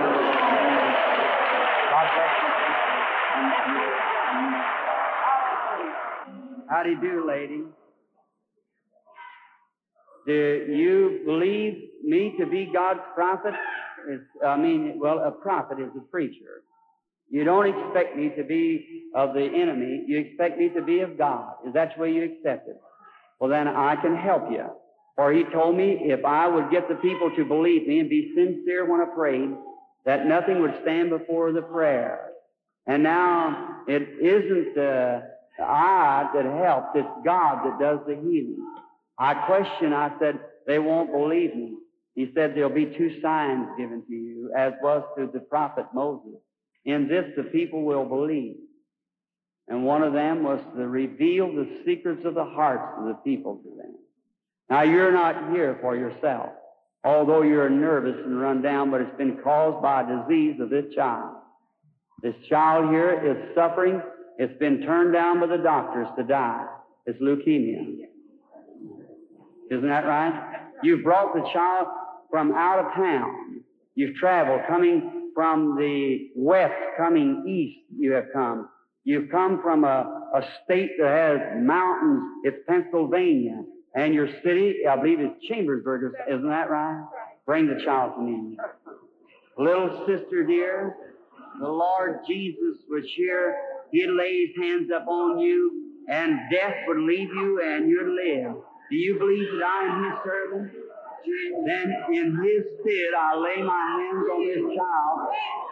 God 1.91 2.07
bless 2.15 2.29
you. 2.41 2.55
How 6.67 6.83
do 6.83 6.89
you 6.89 6.99
do, 6.99 7.25
lady? 7.27 7.63
Do 10.25 10.65
you 10.67 11.21
believe 11.23 11.89
me 12.03 12.33
to 12.39 12.47
be 12.47 12.69
God's 12.73 13.01
prophet? 13.13 13.53
It's, 14.07 14.23
I 14.45 14.57
mean, 14.57 14.99
well, 14.99 15.19
a 15.19 15.31
prophet 15.31 15.79
is 15.79 15.89
a 15.97 16.01
preacher. 16.11 16.63
You 17.29 17.43
don't 17.43 17.67
expect 17.67 18.15
me 18.15 18.29
to 18.37 18.43
be 18.43 19.09
of 19.15 19.33
the 19.33 19.43
enemy. 19.43 20.03
You 20.07 20.19
expect 20.19 20.57
me 20.57 20.69
to 20.69 20.81
be 20.81 20.99
of 21.01 21.17
God. 21.17 21.55
Is 21.67 21.73
that 21.73 21.95
the 21.95 22.01
way 22.01 22.11
you 22.11 22.23
accept 22.23 22.67
it? 22.67 22.77
Well, 23.39 23.49
then 23.49 23.67
I 23.67 23.95
can 23.95 24.15
help 24.15 24.51
you. 24.51 24.65
For 25.15 25.31
he 25.31 25.43
told 25.45 25.75
me 25.77 26.01
if 26.03 26.23
I 26.25 26.47
would 26.47 26.69
get 26.69 26.89
the 26.89 26.95
people 26.95 27.31
to 27.35 27.45
believe 27.45 27.87
me 27.87 27.99
and 27.99 28.09
be 28.09 28.33
sincere 28.35 28.89
when 28.89 29.01
I 29.01 29.05
prayed, 29.05 29.49
that 30.05 30.25
nothing 30.27 30.61
would 30.61 30.77
stand 30.83 31.09
before 31.09 31.51
the 31.51 31.61
prayer. 31.61 32.29
And 32.85 33.01
now 33.01 33.81
it 33.87 34.03
isn't 34.21 34.77
uh, 34.77 35.21
I 35.63 36.29
that 36.33 36.45
helps, 36.45 36.89
it's 36.95 37.07
God 37.23 37.65
that 37.65 37.79
does 37.79 37.99
the 38.05 38.15
healing. 38.15 38.57
I 39.17 39.33
question, 39.45 39.93
I 39.93 40.11
said, 40.19 40.39
they 40.67 40.79
won't 40.79 41.11
believe 41.11 41.55
me. 41.55 41.75
He 42.15 42.31
said 42.33 42.55
there'll 42.55 42.69
be 42.69 42.85
two 42.85 43.19
signs 43.21 43.67
given 43.77 44.03
to 44.07 44.13
you, 44.13 44.51
as 44.57 44.73
was 44.81 45.03
to 45.17 45.29
the 45.31 45.41
prophet 45.41 45.85
Moses. 45.93 46.39
In 46.85 47.07
this 47.07 47.25
the 47.35 47.43
people 47.43 47.83
will 47.83 48.05
believe. 48.05 48.55
And 49.67 49.83
one 49.83 50.03
of 50.03 50.13
them 50.13 50.43
was 50.43 50.61
to 50.75 50.87
reveal 50.87 51.47
the 51.47 51.81
secrets 51.85 52.23
of 52.25 52.35
the 52.35 52.45
hearts 52.45 52.93
of 52.99 53.07
the 53.07 53.15
people 53.15 53.57
to 53.57 53.69
them. 53.77 53.95
Now 54.69 54.83
you're 54.83 55.11
not 55.11 55.51
here 55.51 55.77
for 55.81 55.95
yourself, 55.95 56.51
although 57.03 57.41
you're 57.41 57.69
nervous 57.69 58.15
and 58.23 58.39
run 58.39 58.61
down, 58.61 58.91
but 58.91 59.01
it's 59.01 59.17
been 59.17 59.37
caused 59.43 59.81
by 59.81 60.03
a 60.03 60.23
disease 60.23 60.59
of 60.61 60.69
this 60.69 60.85
child. 60.95 61.35
This 62.21 62.35
child 62.47 62.91
here 62.91 63.21
is 63.25 63.55
suffering. 63.55 64.01
It's 64.37 64.57
been 64.59 64.81
turned 64.81 65.13
down 65.13 65.41
by 65.41 65.47
the 65.47 65.57
doctors 65.61 66.07
to 66.17 66.23
die. 66.23 66.65
It's 67.05 67.19
leukemia. 67.19 68.05
Isn't 69.71 69.89
that 69.89 70.05
right? 70.05 70.61
You've 70.83 71.03
brought 71.03 71.33
the 71.33 71.47
child 71.51 71.87
from 72.29 72.51
out 72.53 72.79
of 72.79 72.93
town. 72.93 73.61
You've 73.95 74.15
traveled, 74.15 74.61
coming 74.67 75.31
from 75.33 75.75
the 75.77 76.31
west, 76.35 76.73
coming 76.97 77.45
east, 77.47 77.79
you 77.97 78.11
have 78.13 78.25
come. 78.33 78.69
You've 79.03 79.29
come 79.29 79.61
from 79.61 79.83
a, 79.83 80.29
a 80.33 80.41
state 80.63 80.91
that 80.99 81.07
has 81.07 81.61
mountains. 81.63 82.23
It's 82.43 82.57
Pennsylvania. 82.67 83.63
And 83.95 84.13
your 84.13 84.27
city, 84.43 84.79
I 84.89 84.95
believe, 84.97 85.21
is 85.21 85.29
Chambersburg. 85.47 86.11
Isn't 86.27 86.49
that 86.49 86.69
right? 86.69 87.05
Bring 87.45 87.67
the 87.67 87.83
child 87.85 88.13
to 88.15 88.21
me. 88.21 88.57
Little 89.57 90.05
sister 90.05 90.43
dear, 90.43 90.95
the 91.61 91.69
Lord 91.69 92.19
Jesus 92.27 92.77
was 92.89 93.05
here. 93.15 93.55
He'd 93.91 94.09
lay 94.09 94.47
his 94.47 94.55
hands 94.61 94.91
up 94.93 95.07
on 95.07 95.39
you, 95.39 95.93
and 96.09 96.37
death 96.51 96.75
would 96.87 96.99
leave 96.99 97.29
you, 97.29 97.61
and 97.63 97.89
you'd 97.89 98.07
live. 98.07 98.55
Do 98.89 98.95
you 98.95 99.17
believe 99.17 99.47
that 99.53 99.63
I 99.65 99.85
am 99.85 100.03
his 100.03 100.19
servant? 100.25 100.71
Then 101.65 101.93
in 102.11 102.37
his 102.43 102.63
stead 102.81 103.11
I 103.17 103.35
lay 103.35 103.61
my 103.63 103.85
hands 103.97 104.27
on 104.31 104.41
this 104.45 104.77
child 104.77 105.19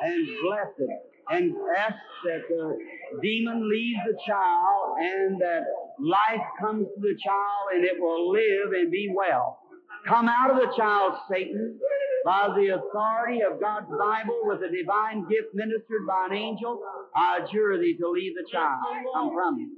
and 0.04 0.28
bless 0.42 0.72
it 0.80 1.14
and 1.30 1.56
ask 1.78 1.96
that 2.26 2.42
the 2.50 2.78
demon 3.22 3.70
leaves 3.70 4.00
the 4.06 4.18
child 4.28 4.98
and 5.00 5.40
that 5.42 5.64
life 6.00 6.46
comes 6.60 6.88
to 6.88 7.02
the 7.02 7.16
child 7.24 7.64
and 7.76 7.86
it 7.86 8.00
will 8.00 8.32
live 8.32 8.74
and 8.74 8.92
be 8.92 9.12
well. 9.16 9.60
Come 10.08 10.28
out 10.28 10.52
of 10.52 10.58
the 10.58 10.76
child, 10.76 11.14
Satan, 11.32 11.80
by 12.26 12.50
the 12.56 12.76
authority 12.76 13.40
of 13.42 13.62
God's 13.62 13.88
Bible 13.88 14.42
with 14.44 14.60
a 14.64 14.72
divine 14.72 15.28
gift 15.30 15.54
ministered 15.54 16.06
by 16.06 16.28
an 16.30 16.36
angel. 16.36 16.82
I 17.16 17.40
adjure 17.40 17.80
thee 17.80 17.96
to 18.00 18.10
leave 18.10 18.34
the 18.36 18.46
child. 18.52 18.80
Come 19.14 19.32
from 19.34 19.60
him. 19.60 19.78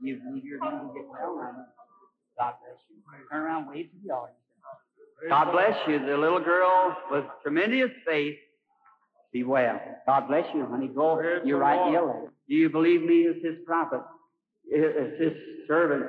You 0.00 0.20
you're 0.42 0.58
going 0.58 0.80
to 0.80 0.94
get 0.94 1.08
well 1.08 1.36
now. 1.36 1.66
God 3.14 3.20
bless 3.20 3.20
you. 3.20 3.28
Turn 3.30 3.42
around, 3.42 3.68
wave 3.68 3.86
to 3.90 3.96
the 4.04 4.12
audience. 4.12 4.38
God 5.28 5.52
bless 5.52 5.76
you. 5.88 5.98
The 6.06 6.16
little 6.16 6.40
girl 6.40 6.96
with 7.10 7.24
tremendous 7.42 7.90
faith. 8.06 8.36
Be 9.32 9.42
well. 9.42 9.80
God 10.06 10.28
bless 10.28 10.44
you, 10.54 10.66
honey. 10.66 10.88
Go. 10.88 11.20
You're 11.44 11.58
right, 11.58 11.92
yellow. 11.92 12.28
Do 12.48 12.54
you 12.54 12.68
believe 12.68 13.02
me 13.02 13.26
as 13.26 13.36
his 13.42 13.56
prophet, 13.66 14.00
eh, 14.72 14.78
as 14.78 15.18
his 15.18 15.32
servant? 15.66 16.04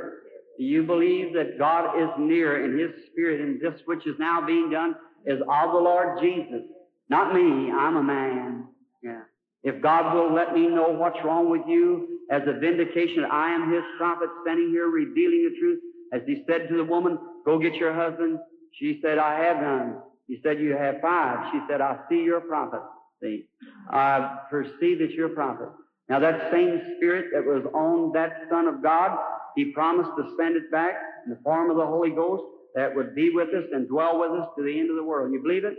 Do 0.58 0.64
you 0.64 0.84
believe 0.84 1.34
that 1.34 1.58
God 1.58 2.00
is 2.00 2.10
near 2.20 2.66
in 2.66 2.78
his 2.78 2.92
spirit 3.12 3.42
and 3.42 3.60
this 3.60 3.82
which 3.86 4.06
is 4.06 4.16
now 4.20 4.46
being 4.46 4.70
done 4.70 4.96
is 5.26 5.40
of 5.42 5.72
the 5.72 5.80
Lord 5.80 6.20
Jesus? 6.22 6.62
Not 7.10 7.34
me. 7.34 7.72
I'm 7.72 7.98
a 7.98 8.04
man. 8.04 8.68
Yeah. 9.02 9.22
If 9.64 9.82
God 9.82 10.14
will 10.14 10.34
let 10.34 10.54
me 10.54 10.68
know 10.68 10.90
what's 10.90 11.18
wrong 11.26 11.50
with 11.50 11.62
you 11.68 12.20
as 12.30 12.44
a 12.46 12.60
vindication, 12.60 13.26
I 13.32 13.50
am 13.52 13.72
his 13.74 13.84
prophet 13.98 14.30
standing 14.44 14.70
here 14.70 14.88
revealing 14.88 15.50
the 15.52 15.60
truth. 15.60 15.80
As 16.14 16.22
he 16.26 16.44
said 16.48 16.68
to 16.70 16.78
the 16.78 16.84
woman, 16.84 17.18
go 17.46 17.60
get 17.60 17.76
your 17.76 17.94
husband. 17.94 18.40
She 18.80 19.00
said, 19.02 19.18
I 19.18 19.40
have 19.40 19.58
none. 19.58 20.02
He 20.28 20.40
said, 20.44 20.60
you 20.60 20.76
have 20.76 20.96
five. 21.02 21.52
She 21.52 21.60
said, 21.70 21.82
I 21.82 22.00
see 22.10 22.24
you're 22.24 22.38
a 22.38 22.42
prophet. 22.42 22.82
See, 23.22 23.48
I 23.90 24.40
perceive 24.50 25.00
that 25.00 25.12
you're 25.12 25.32
a 25.32 25.36
prophet. 25.36 25.70
Now 26.10 26.20
that 26.20 26.52
same 26.52 26.82
spirit 26.98 27.28
that 27.34 27.44
was 27.44 27.64
on 27.74 28.12
that 28.14 28.44
son 28.50 28.68
of 28.68 28.84
God, 28.84 29.18
he 29.56 29.72
promised 29.72 30.12
to 30.18 30.36
send 30.38 30.56
it 30.56 30.70
back 30.72 30.96
in 31.26 31.32
the 31.32 31.40
form 31.44 31.72
of 31.72 31.78
the 31.78 31.86
Holy 31.86 32.12
Ghost 32.12 32.44
that 32.76 32.94
would 32.94 33.16
be 33.16 33.30
with 33.30 33.50
us 33.50 33.64
and 33.72 33.88
dwell 33.88 34.20
with 34.20 34.32
us 34.32 34.50
to 34.58 34.64
the 34.64 34.80
end 34.80 34.90
of 34.90 34.98
the 34.98 35.04
world. 35.04 35.32
You 35.32 35.42
believe 35.42 35.64
it? 35.64 35.76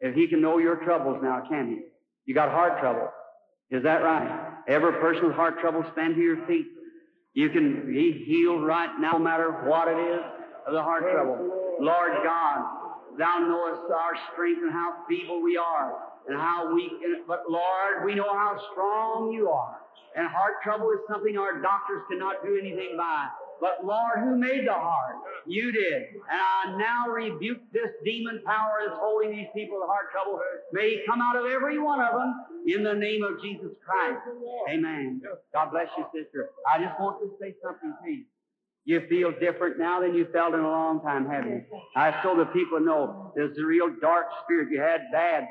If 0.00 0.14
he 0.14 0.26
can 0.26 0.40
know 0.40 0.58
your 0.58 0.76
troubles 0.76 1.18
now, 1.22 1.42
can 1.48 1.68
he? 1.68 1.80
You 2.24 2.34
got 2.34 2.50
heart 2.50 2.80
trouble. 2.80 3.08
Is 3.70 3.82
that 3.82 4.02
right? 4.02 4.54
Every 4.66 4.92
person 4.94 5.26
with 5.26 5.36
heart 5.36 5.60
trouble, 5.60 5.84
stand 5.92 6.14
to 6.16 6.20
your 6.20 6.46
feet. 6.46 6.66
You 7.34 7.48
can 7.50 7.86
be 7.86 8.24
healed 8.26 8.64
right 8.64 8.90
now, 8.98 9.12
no 9.12 9.18
matter 9.18 9.50
what 9.64 9.88
it 9.88 9.98
is 9.98 10.20
of 10.66 10.72
the 10.74 10.82
heart 10.82 11.02
trouble. 11.02 11.76
Lord 11.80 12.12
God, 12.24 12.80
Thou 13.18 13.38
knowest 13.40 13.90
our 13.90 14.14
strength 14.32 14.62
and 14.62 14.72
how 14.72 15.04
feeble 15.08 15.42
we 15.42 15.56
are 15.56 15.98
and 16.28 16.38
how 16.38 16.72
weak. 16.74 16.92
But 17.26 17.42
Lord, 17.48 18.04
we 18.04 18.14
know 18.14 18.32
how 18.32 18.56
strong 18.72 19.32
You 19.32 19.48
are. 19.48 19.76
And 20.16 20.26
heart 20.26 20.62
trouble 20.64 20.90
is 20.90 20.98
something 21.08 21.36
our 21.38 21.60
doctors 21.60 22.02
cannot 22.10 22.42
do 22.44 22.58
anything 22.58 22.96
by. 22.96 23.28
But 23.60 23.84
Lord, 23.84 24.20
who 24.20 24.36
made 24.36 24.66
the 24.66 24.72
heart? 24.72 25.16
You 25.46 25.72
did. 25.72 26.02
And 26.14 26.40
I 26.40 26.76
now 26.78 27.08
rebuke 27.12 27.60
this 27.72 27.90
demon 28.04 28.40
power 28.46 28.80
that's 28.86 28.98
holding 28.98 29.30
these 29.30 29.48
people 29.54 29.78
with 29.80 29.88
heart 29.88 30.10
trouble. 30.12 30.40
May 30.72 30.90
he 30.90 31.02
come 31.06 31.20
out 31.20 31.36
of 31.36 31.46
every 31.46 31.78
one 31.78 32.00
of 32.00 32.12
them 32.12 32.34
in 32.66 32.82
the 32.82 32.94
name 32.94 33.22
of 33.22 33.40
Jesus 33.42 33.72
Christ. 33.84 34.20
Amen. 34.70 35.20
God 35.52 35.70
bless 35.70 35.88
you, 35.98 36.04
sister. 36.14 36.50
I 36.72 36.82
just 36.82 36.98
want 36.98 37.20
to 37.20 37.30
say 37.40 37.54
something 37.62 37.94
to 38.02 38.10
you. 38.10 38.24
You 38.84 39.06
feel 39.08 39.30
different 39.38 39.78
now 39.78 40.00
than 40.00 40.14
you 40.14 40.26
felt 40.32 40.54
in 40.54 40.60
a 40.60 40.68
long 40.68 41.02
time, 41.02 41.28
haven't 41.28 41.50
you? 41.50 41.80
I 41.94 42.22
so 42.22 42.34
the 42.36 42.46
people 42.46 42.80
know 42.80 43.32
there's 43.36 43.56
a 43.58 43.64
real 43.64 43.90
dark 44.00 44.26
spirit. 44.42 44.68
You 44.70 44.80
had 44.80 45.02
bad 45.12 45.46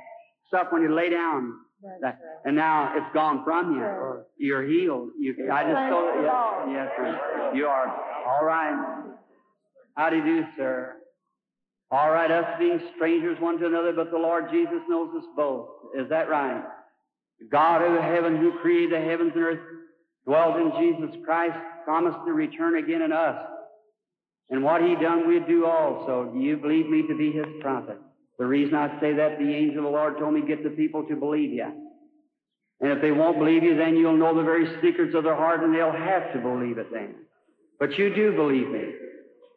stuff 0.48 0.68
when 0.72 0.82
you 0.82 0.94
lay 0.94 1.10
down. 1.10 1.54
That, 2.02 2.20
and 2.46 2.56
now 2.56 2.94
it's 2.96 3.14
gone 3.14 3.44
from 3.44 3.76
you. 3.76 4.24
You're 4.38 4.68
healed. 4.68 5.10
You, 5.18 5.34
I 5.52 5.64
just 5.64 5.90
told 5.90 6.16
you. 6.16 6.74
Yes, 6.74 6.90
sir. 6.98 7.52
You 7.56 7.68
are. 7.68 7.88
All 8.28 8.44
right. 8.46 9.16
How 9.96 10.10
do 10.10 10.18
you 10.18 10.24
do, 10.24 10.44
sir? 10.58 10.96
All 11.92 12.12
right, 12.12 12.30
us 12.30 12.46
being 12.60 12.80
strangers 12.96 13.40
one 13.40 13.58
to 13.60 13.66
another, 13.66 13.94
but 13.94 14.12
the 14.12 14.18
Lord 14.18 14.46
Jesus 14.52 14.80
knows 14.88 15.10
us 15.18 15.24
both. 15.36 15.70
Is 15.98 16.08
that 16.10 16.30
right? 16.30 16.64
God 17.52 17.82
of 17.82 18.02
heaven, 18.04 18.38
who 18.38 18.60
created 18.60 18.92
the 18.92 19.04
heavens 19.04 19.32
and 19.34 19.44
earth, 19.44 19.60
dwells 20.26 20.56
in 20.60 20.72
Jesus 20.80 21.16
Christ, 21.26 21.58
promised 21.86 22.20
to 22.26 22.34
return 22.34 22.78
again 22.78 23.02
in 23.02 23.12
us. 23.12 23.38
And 24.52 24.64
what 24.64 24.82
he 24.82 24.96
done, 24.96 25.28
we'd 25.28 25.48
do 25.48 25.66
also. 25.66 26.32
Do 26.34 26.40
you 26.40 26.58
believe 26.58 26.88
me 26.88 27.08
to 27.08 27.18
be 27.18 27.32
his 27.32 27.46
prophet? 27.62 27.98
The 28.40 28.46
reason 28.46 28.74
I 28.74 29.00
say 29.02 29.14
that, 29.14 29.38
the 29.38 29.54
angel 29.54 29.80
of 29.80 29.84
the 29.84 29.90
Lord 29.90 30.18
told 30.18 30.34
me, 30.34 30.42
get 30.42 30.64
the 30.64 30.70
people 30.70 31.04
to 31.04 31.16
believe 31.16 31.52
you. 31.52 31.68
And 32.80 32.92
if 32.94 33.02
they 33.02 33.12
won't 33.12 33.38
believe 33.38 33.64
you, 33.64 33.76
then 33.76 33.98
you'll 33.98 34.16
know 34.16 34.34
the 34.34 34.44
very 34.44 34.66
secrets 34.82 35.14
of 35.14 35.26
their 35.26 35.36
heart 35.36 35.62
and 35.62 35.76
they'll 35.76 35.92
have 35.92 36.32
to 36.32 36.40
believe 36.40 36.78
it 36.78 36.90
then. 36.94 37.16
But 37.78 37.98
you 37.98 38.16
do 38.16 38.32
believe 38.32 38.70
me. 38.70 38.94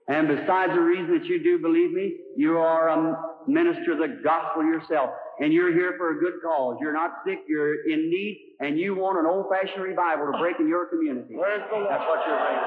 And 0.09 0.27
besides 0.27 0.73
the 0.75 0.81
reason 0.81 1.17
that 1.17 1.27
you 1.27 1.41
do 1.43 1.61
believe 1.61 1.93
me, 1.93 2.17
you 2.37 2.59
are 2.59 2.89
a 2.89 3.17
minister 3.49 3.93
of 3.93 3.99
the 3.99 4.21
gospel 4.25 4.65
yourself. 4.65 5.11
And 5.39 5.53
you're 5.53 5.73
here 5.73 5.95
for 5.97 6.19
a 6.19 6.21
good 6.21 6.43
cause. 6.43 6.77
You're 6.81 6.93
not 6.93 7.23
sick, 7.25 7.39
you're 7.49 7.89
in 7.89 8.11
need, 8.11 8.57
and 8.59 8.77
you 8.79 8.97
want 8.97 9.19
an 9.19 9.27
old-fashioned 9.27 9.83
revival 9.83 10.33
to 10.33 10.39
break 10.39 10.59
in 10.59 10.67
your 10.67 10.87
community. 10.87 11.37
That's 11.39 11.71
what 11.71 12.21
you're 12.27 12.37
bringing. 12.37 12.67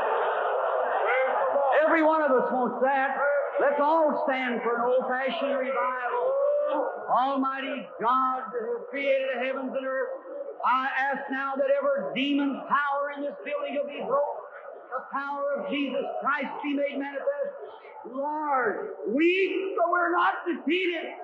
Every 1.83 2.03
one 2.03 2.23
of 2.23 2.31
us 2.31 2.49
wants 2.51 2.79
that. 2.81 3.17
Let's 3.59 3.79
all 3.79 4.23
stand 4.27 4.61
for 4.63 4.75
an 4.75 4.81
old-fashioned 4.81 5.57
revival. 5.57 6.25
Almighty 7.09 7.87
God 8.01 8.43
who 8.51 8.85
created 8.89 9.29
the 9.35 9.45
heavens 9.45 9.71
and 9.75 9.85
earth, 9.85 10.09
I 10.65 10.89
ask 11.11 11.29
now 11.31 11.53
that 11.55 11.67
every 11.71 12.11
demon's 12.15 12.59
power 12.67 13.13
in 13.15 13.23
this 13.23 13.35
building 13.45 13.77
will 13.79 13.87
be 13.87 14.03
broken. 14.05 14.43
The 14.91 15.03
power 15.13 15.43
of 15.57 15.69
Jesus 15.69 16.03
Christ 16.21 16.51
be 16.63 16.73
made 16.73 16.97
manifest. 16.97 17.53
Lord, 18.11 18.89
weak, 19.07 19.51
but 19.77 19.91
we're 19.91 20.11
not 20.11 20.45
defeated. 20.45 21.15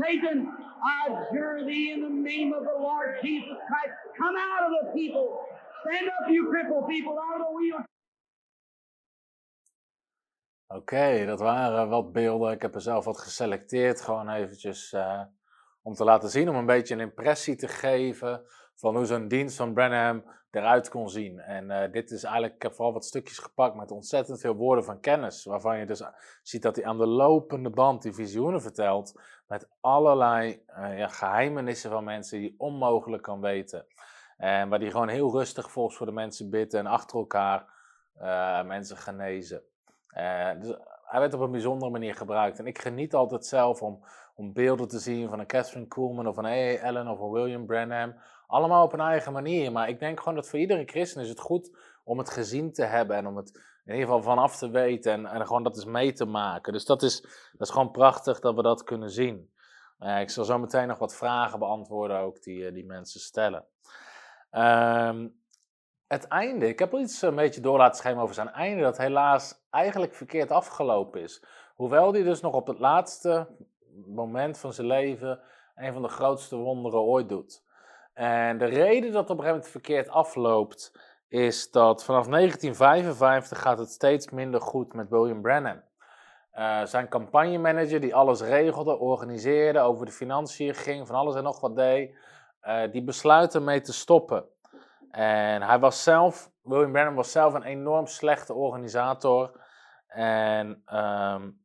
Satan, 0.00 0.48
I 0.84 1.10
adjure 1.10 1.64
thee 1.66 1.92
in 1.92 2.02
the 2.02 2.08
name 2.08 2.52
of 2.52 2.62
the 2.64 2.76
Lord 2.78 3.18
Jesus 3.22 3.56
Christ. 3.66 3.94
Come 4.16 4.34
out 4.36 4.66
of 4.66 4.72
the 4.86 4.92
people. 4.92 5.44
Stand 5.86 6.08
up, 6.08 6.30
you 6.30 6.48
crippled 6.48 6.88
people, 6.88 7.18
out 7.18 7.40
of 7.40 7.46
the 7.48 7.56
wheel. 7.56 7.84
Oké, 10.70 11.26
dat 11.26 11.40
waren 11.40 11.88
wat 11.88 12.12
beelden. 12.12 12.52
Ik 12.52 12.62
heb 12.62 12.74
er 12.74 12.80
zelf 12.80 13.04
wat 13.04 13.18
geselecteerd, 13.18 14.00
gewoon 14.00 14.28
eventjes 14.28 14.92
uh, 14.92 15.22
om 15.82 15.94
te 15.94 16.04
laten 16.04 16.30
zien, 16.30 16.48
om 16.48 16.56
een 16.56 16.66
beetje 16.66 16.94
een 16.94 17.00
impressie 17.00 17.56
te 17.56 17.68
geven 17.68 18.42
van 18.74 18.96
hoe 18.96 19.04
zo'n 19.04 19.28
dienst 19.28 19.56
van 19.56 19.74
Branham 19.74 20.24
eruit 20.50 20.88
kon 20.88 21.10
zien. 21.10 21.40
En 21.40 21.70
uh, 21.70 21.92
dit 21.92 22.10
is 22.10 22.22
eigenlijk, 22.22 22.54
ik 22.54 22.62
heb 22.62 22.74
vooral 22.74 22.92
wat 22.92 23.04
stukjes 23.04 23.38
gepakt 23.38 23.74
met 23.74 23.90
ontzettend 23.90 24.40
veel 24.40 24.54
woorden 24.54 24.84
van 24.84 25.00
kennis, 25.00 25.44
waarvan 25.44 25.78
je 25.78 25.86
dus 25.86 26.02
ziet 26.42 26.62
dat 26.62 26.76
hij 26.76 26.84
aan 26.84 26.98
de 26.98 27.06
lopende 27.06 27.70
band 27.70 28.02
die 28.02 28.14
visioenen 28.14 28.62
vertelt, 28.62 29.20
met 29.46 29.68
allerlei 29.80 30.64
ja, 30.74 31.08
geheimenissen 31.08 31.90
van 31.90 32.04
mensen 32.04 32.38
die 32.38 32.54
onmogelijk 32.58 33.22
kan 33.22 33.40
weten. 33.40 33.86
En 34.36 34.68
waar 34.68 34.80
hij 34.80 34.90
gewoon 34.90 35.08
heel 35.08 35.30
rustig 35.30 35.70
volgens 35.70 35.96
voor 35.96 36.06
de 36.06 36.12
mensen 36.12 36.50
bidt 36.50 36.74
en 36.74 36.86
achter 36.86 37.18
elkaar 37.18 37.66
mensen 38.64 38.96
genezen. 38.96 39.62
Uh, 40.16 40.50
dus 40.60 40.76
hij 41.04 41.20
werd 41.20 41.34
op 41.34 41.40
een 41.40 41.50
bijzondere 41.50 41.90
manier 41.90 42.14
gebruikt. 42.14 42.58
En 42.58 42.66
ik 42.66 42.80
geniet 42.80 43.14
altijd 43.14 43.46
zelf 43.46 43.82
om, 43.82 44.04
om 44.34 44.52
beelden 44.52 44.88
te 44.88 44.98
zien 44.98 45.28
van 45.28 45.38
een 45.38 45.46
Catherine 45.46 45.86
Kuhlman 45.86 46.28
of 46.28 46.36
een 46.36 46.44
A.A. 46.44 46.86
Allen 46.86 47.08
of 47.08 47.20
een 47.20 47.30
William 47.30 47.66
Branham. 47.66 48.14
Allemaal 48.46 48.84
op 48.84 48.92
een 48.92 49.00
eigen 49.00 49.32
manier. 49.32 49.72
Maar 49.72 49.88
ik 49.88 49.98
denk 49.98 50.18
gewoon 50.18 50.34
dat 50.34 50.48
voor 50.48 50.58
iedere 50.58 50.84
christen 50.84 51.22
is 51.22 51.28
het 51.28 51.40
goed 51.40 51.76
om 52.04 52.18
het 52.18 52.30
gezien 52.30 52.72
te 52.72 52.84
hebben 52.84 53.16
en 53.16 53.26
om 53.26 53.36
het 53.36 53.56
in 53.84 53.94
ieder 53.94 54.06
geval 54.06 54.22
vanaf 54.22 54.56
te 54.56 54.70
weten 54.70 55.12
en, 55.12 55.26
en 55.26 55.46
gewoon 55.46 55.62
dat 55.62 55.76
eens 55.76 55.84
mee 55.84 56.12
te 56.12 56.24
maken. 56.24 56.72
Dus 56.72 56.84
dat 56.84 57.02
is, 57.02 57.20
dat 57.52 57.68
is 57.68 57.70
gewoon 57.70 57.90
prachtig 57.90 58.40
dat 58.40 58.54
we 58.54 58.62
dat 58.62 58.84
kunnen 58.84 59.10
zien. 59.10 59.50
Uh, 60.00 60.20
ik 60.20 60.30
zal 60.30 60.44
zo 60.44 60.58
meteen 60.58 60.88
nog 60.88 60.98
wat 60.98 61.16
vragen 61.16 61.58
beantwoorden 61.58 62.18
ook 62.18 62.42
die, 62.42 62.58
uh, 62.58 62.72
die 62.72 62.84
mensen 62.84 63.20
stellen. 63.20 63.64
Um, 64.50 65.37
het 66.08 66.26
einde, 66.26 66.68
ik 66.68 66.78
heb 66.78 66.92
al 66.92 67.00
iets 67.00 67.22
een 67.22 67.34
beetje 67.34 67.60
door 67.60 67.78
laten 67.78 67.96
schijnen 67.96 68.22
over 68.22 68.34
zijn 68.34 68.52
einde, 68.52 68.82
dat 68.82 68.98
helaas 68.98 69.66
eigenlijk 69.70 70.14
verkeerd 70.14 70.50
afgelopen 70.50 71.20
is. 71.22 71.44
Hoewel 71.74 72.12
hij 72.12 72.22
dus 72.22 72.40
nog 72.40 72.54
op 72.54 72.66
het 72.66 72.78
laatste 72.78 73.46
moment 74.06 74.58
van 74.58 74.72
zijn 74.72 74.86
leven 74.86 75.40
een 75.74 75.92
van 75.92 76.02
de 76.02 76.08
grootste 76.08 76.56
wonderen 76.56 77.00
ooit 77.00 77.28
doet. 77.28 77.62
En 78.14 78.58
de 78.58 78.64
reden 78.64 79.12
dat 79.12 79.22
het 79.22 79.30
op 79.30 79.38
een 79.38 79.44
gegeven 79.44 79.50
moment 79.50 79.68
verkeerd 79.68 80.08
afloopt, 80.08 80.92
is 81.28 81.70
dat 81.70 82.04
vanaf 82.04 82.26
1955 82.26 83.60
gaat 83.60 83.78
het 83.78 83.90
steeds 83.90 84.30
minder 84.30 84.60
goed 84.60 84.92
met 84.92 85.08
William 85.08 85.42
Branham. 85.42 85.82
Uh, 86.54 86.84
zijn 86.84 87.08
campagnemanager 87.08 88.00
die 88.00 88.14
alles 88.14 88.40
regelde, 88.40 88.98
organiseerde, 88.98 89.80
over 89.80 90.06
de 90.06 90.12
financiën 90.12 90.74
ging, 90.74 91.06
van 91.06 91.16
alles 91.16 91.34
en 91.34 91.42
nog 91.42 91.60
wat 91.60 91.76
deed, 91.76 92.18
uh, 92.62 92.92
die 92.92 93.02
besluit 93.02 93.54
ermee 93.54 93.80
te 93.80 93.92
stoppen. 93.92 94.44
En 95.10 95.62
hij 95.62 95.78
was 95.78 96.02
zelf, 96.02 96.50
William 96.62 96.92
Branham 96.92 97.14
was 97.14 97.32
zelf 97.32 97.54
een 97.54 97.62
enorm 97.62 98.06
slechte 98.06 98.54
organisator. 98.54 99.60
En, 100.06 100.82
um, 100.92 101.64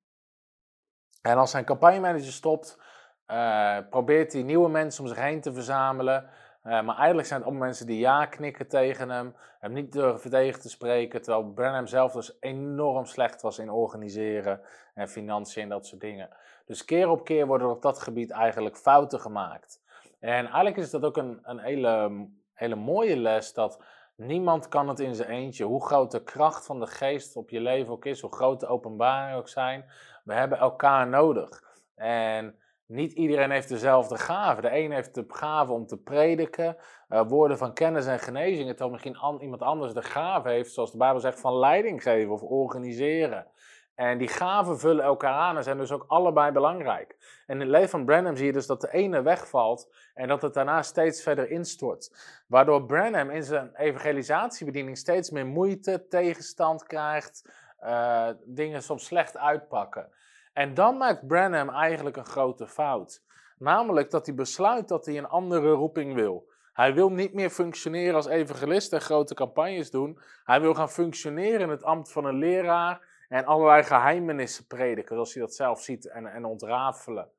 en 1.21 1.37
als 1.37 1.51
zijn 1.51 1.65
campagnemanager 1.65 2.31
stopt, 2.31 2.81
uh, 3.27 3.77
probeert 3.89 4.33
hij 4.33 4.41
nieuwe 4.41 4.69
mensen 4.69 5.03
om 5.03 5.09
zich 5.09 5.19
heen 5.19 5.41
te 5.41 5.53
verzamelen. 5.53 6.29
Uh, 6.63 6.81
maar 6.81 6.97
eigenlijk 6.97 7.27
zijn 7.27 7.39
het 7.39 7.49
allemaal 7.49 7.67
mensen 7.67 7.85
die 7.85 7.99
ja 7.99 8.25
knikken 8.25 8.67
tegen 8.67 9.09
hem, 9.09 9.35
hem 9.59 9.73
niet 9.73 9.91
durven 9.91 10.29
tegen 10.29 10.61
te 10.61 10.69
spreken. 10.69 11.21
Terwijl 11.21 11.53
Branham 11.53 11.87
zelf 11.87 12.11
dus 12.11 12.37
enorm 12.39 13.05
slecht 13.05 13.41
was 13.41 13.59
in 13.59 13.69
organiseren 13.69 14.61
en 14.93 15.07
financiën 15.07 15.63
en 15.63 15.69
dat 15.69 15.85
soort 15.85 16.01
dingen. 16.01 16.29
Dus 16.65 16.85
keer 16.85 17.09
op 17.09 17.25
keer 17.25 17.47
worden 17.47 17.67
er 17.67 17.73
op 17.73 17.81
dat 17.81 17.99
gebied 17.99 18.31
eigenlijk 18.31 18.77
fouten 18.77 19.19
gemaakt. 19.19 19.81
En 20.19 20.45
eigenlijk 20.45 20.77
is 20.77 20.89
dat 20.89 21.03
ook 21.03 21.17
een, 21.17 21.39
een 21.43 21.59
hele 21.59 22.27
hele 22.53 22.75
mooie 22.75 23.17
les 23.17 23.53
dat 23.53 23.83
niemand 24.15 24.67
kan 24.67 24.87
het 24.87 24.99
in 24.99 25.15
zijn 25.15 25.29
eentje. 25.29 25.65
Hoe 25.65 25.85
groot 25.85 26.11
de 26.11 26.23
kracht 26.23 26.65
van 26.65 26.79
de 26.79 26.87
geest 26.87 27.35
op 27.35 27.49
je 27.49 27.61
leven 27.61 27.93
ook 27.93 28.05
is, 28.05 28.21
hoe 28.21 28.33
groot 28.33 28.59
de 28.59 28.67
openbaringen 28.67 29.37
ook 29.37 29.49
zijn. 29.49 29.85
We 30.23 30.33
hebben 30.33 30.57
elkaar 30.57 31.07
nodig. 31.07 31.63
En 31.95 32.55
niet 32.85 33.11
iedereen 33.11 33.51
heeft 33.51 33.69
dezelfde 33.69 34.17
gave. 34.17 34.61
De 34.61 34.77
een 34.77 34.91
heeft 34.91 35.15
de 35.15 35.25
gave 35.27 35.71
om 35.71 35.85
te 35.85 35.97
prediken, 35.97 36.77
uh, 37.09 37.27
woorden 37.27 37.57
van 37.57 37.73
kennis 37.73 38.05
en 38.05 38.19
genezing. 38.19 38.67
Terwijl 38.67 38.89
misschien 38.89 39.17
an, 39.17 39.41
iemand 39.41 39.61
anders 39.61 39.93
de 39.93 40.01
gave 40.01 40.49
heeft, 40.49 40.73
zoals 40.73 40.91
de 40.91 40.97
Bijbel 40.97 41.19
zegt, 41.19 41.39
van 41.39 41.55
leiding 41.55 42.03
geven 42.03 42.33
of 42.33 42.41
organiseren. 42.41 43.47
En 43.95 44.17
die 44.17 44.27
gaven 44.27 44.79
vullen 44.79 45.03
elkaar 45.03 45.33
aan 45.33 45.57
en 45.57 45.63
zijn 45.63 45.77
dus 45.77 45.91
ook 45.91 46.05
allebei 46.07 46.51
belangrijk. 46.51 47.15
En 47.47 47.55
in 47.55 47.59
het 47.59 47.69
leven 47.69 47.89
van 47.89 48.05
Branham 48.05 48.35
zie 48.35 48.45
je 48.45 48.53
dus 48.53 48.67
dat 48.67 48.81
de 48.81 48.91
ene 48.91 49.21
wegvalt 49.21 49.93
en 50.13 50.27
dat 50.27 50.41
het 50.41 50.53
daarna 50.53 50.81
steeds 50.81 51.21
verder 51.21 51.49
instort. 51.49 52.11
Waardoor 52.47 52.85
Branham 52.85 53.29
in 53.29 53.43
zijn 53.43 53.75
evangelisatiebediening 53.75 54.97
steeds 54.97 55.29
meer 55.29 55.45
moeite, 55.45 56.07
tegenstand 56.07 56.83
krijgt, 56.83 57.49
uh, 57.83 58.29
dingen 58.45 58.83
soms 58.83 59.05
slecht 59.05 59.37
uitpakken. 59.37 60.09
En 60.53 60.73
dan 60.73 60.97
maakt 60.97 61.27
Branham 61.27 61.69
eigenlijk 61.69 62.17
een 62.17 62.25
grote 62.25 62.67
fout. 62.67 63.23
Namelijk 63.57 64.11
dat 64.11 64.25
hij 64.25 64.35
besluit 64.35 64.87
dat 64.87 65.05
hij 65.05 65.17
een 65.17 65.27
andere 65.27 65.71
roeping 65.71 66.13
wil. 66.13 66.51
Hij 66.73 66.93
wil 66.93 67.09
niet 67.09 67.33
meer 67.33 67.49
functioneren 67.49 68.15
als 68.15 68.27
evangelist 68.27 68.93
en 68.93 69.01
grote 69.01 69.33
campagnes 69.33 69.91
doen. 69.91 70.19
Hij 70.43 70.61
wil 70.61 70.73
gaan 70.73 70.89
functioneren 70.89 71.61
in 71.61 71.69
het 71.69 71.83
ambt 71.83 72.11
van 72.11 72.25
een 72.25 72.37
leraar 72.37 73.12
en 73.33 73.45
allerlei 73.45 73.83
geheimenissen 73.83 74.67
prediken, 74.67 75.15
zoals 75.15 75.33
hij 75.33 75.41
dat 75.41 75.53
zelf 75.55 75.81
ziet 75.81 76.07
en, 76.07 76.25
en 76.25 76.45
ontrafelen. 76.45 77.29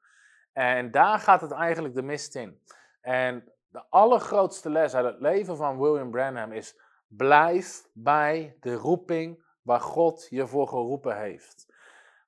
En 0.52 0.90
daar 0.90 1.18
gaat 1.18 1.40
het 1.40 1.50
eigenlijk 1.50 1.94
de 1.94 2.02
mist 2.02 2.34
in. 2.34 2.60
En 3.00 3.52
de 3.68 3.82
allergrootste 3.90 4.70
les 4.70 4.94
uit 4.94 5.04
het 5.04 5.20
leven 5.20 5.56
van 5.56 5.78
William 5.78 6.10
Branham 6.10 6.52
is: 6.52 6.80
blijf 7.06 7.88
bij 7.92 8.56
de 8.60 8.74
roeping 8.74 9.44
waar 9.62 9.80
God 9.80 10.26
je 10.30 10.46
voor 10.46 10.68
geroepen 10.68 11.18
heeft. 11.18 11.74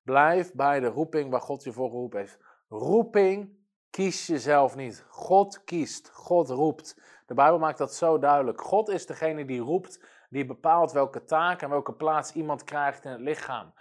Blijf 0.03 0.53
bij 0.53 0.81
de 0.81 0.89
roeping 0.89 1.31
waar 1.31 1.41
God 1.41 1.65
je 1.65 1.73
voor 1.73 1.91
geroepen 1.91 2.21
heeft. 2.21 2.39
Roeping 2.69 3.59
kies 3.91 4.27
jezelf 4.27 4.77
niet. 4.77 5.05
God 5.09 5.65
kiest, 5.65 6.11
God 6.13 6.49
roept. 6.49 7.01
De 7.27 7.35
Bijbel 7.35 7.59
maakt 7.59 7.79
dat 7.79 7.95
zo 7.95 8.19
duidelijk. 8.19 8.61
God 8.61 8.89
is 8.89 9.07
degene 9.07 9.45
die 9.45 9.61
roept, 9.61 10.01
die 10.31 10.45
bepaalt 10.45 10.93
welke 10.93 11.25
taak 11.25 11.63
en 11.63 11.71
welke 11.71 11.93
plaats 11.93 12.33
iemand 12.33 12.65
krijgt 12.65 13.05
in 13.05 13.11
het 13.11 13.21
lichaam. 13.21 13.73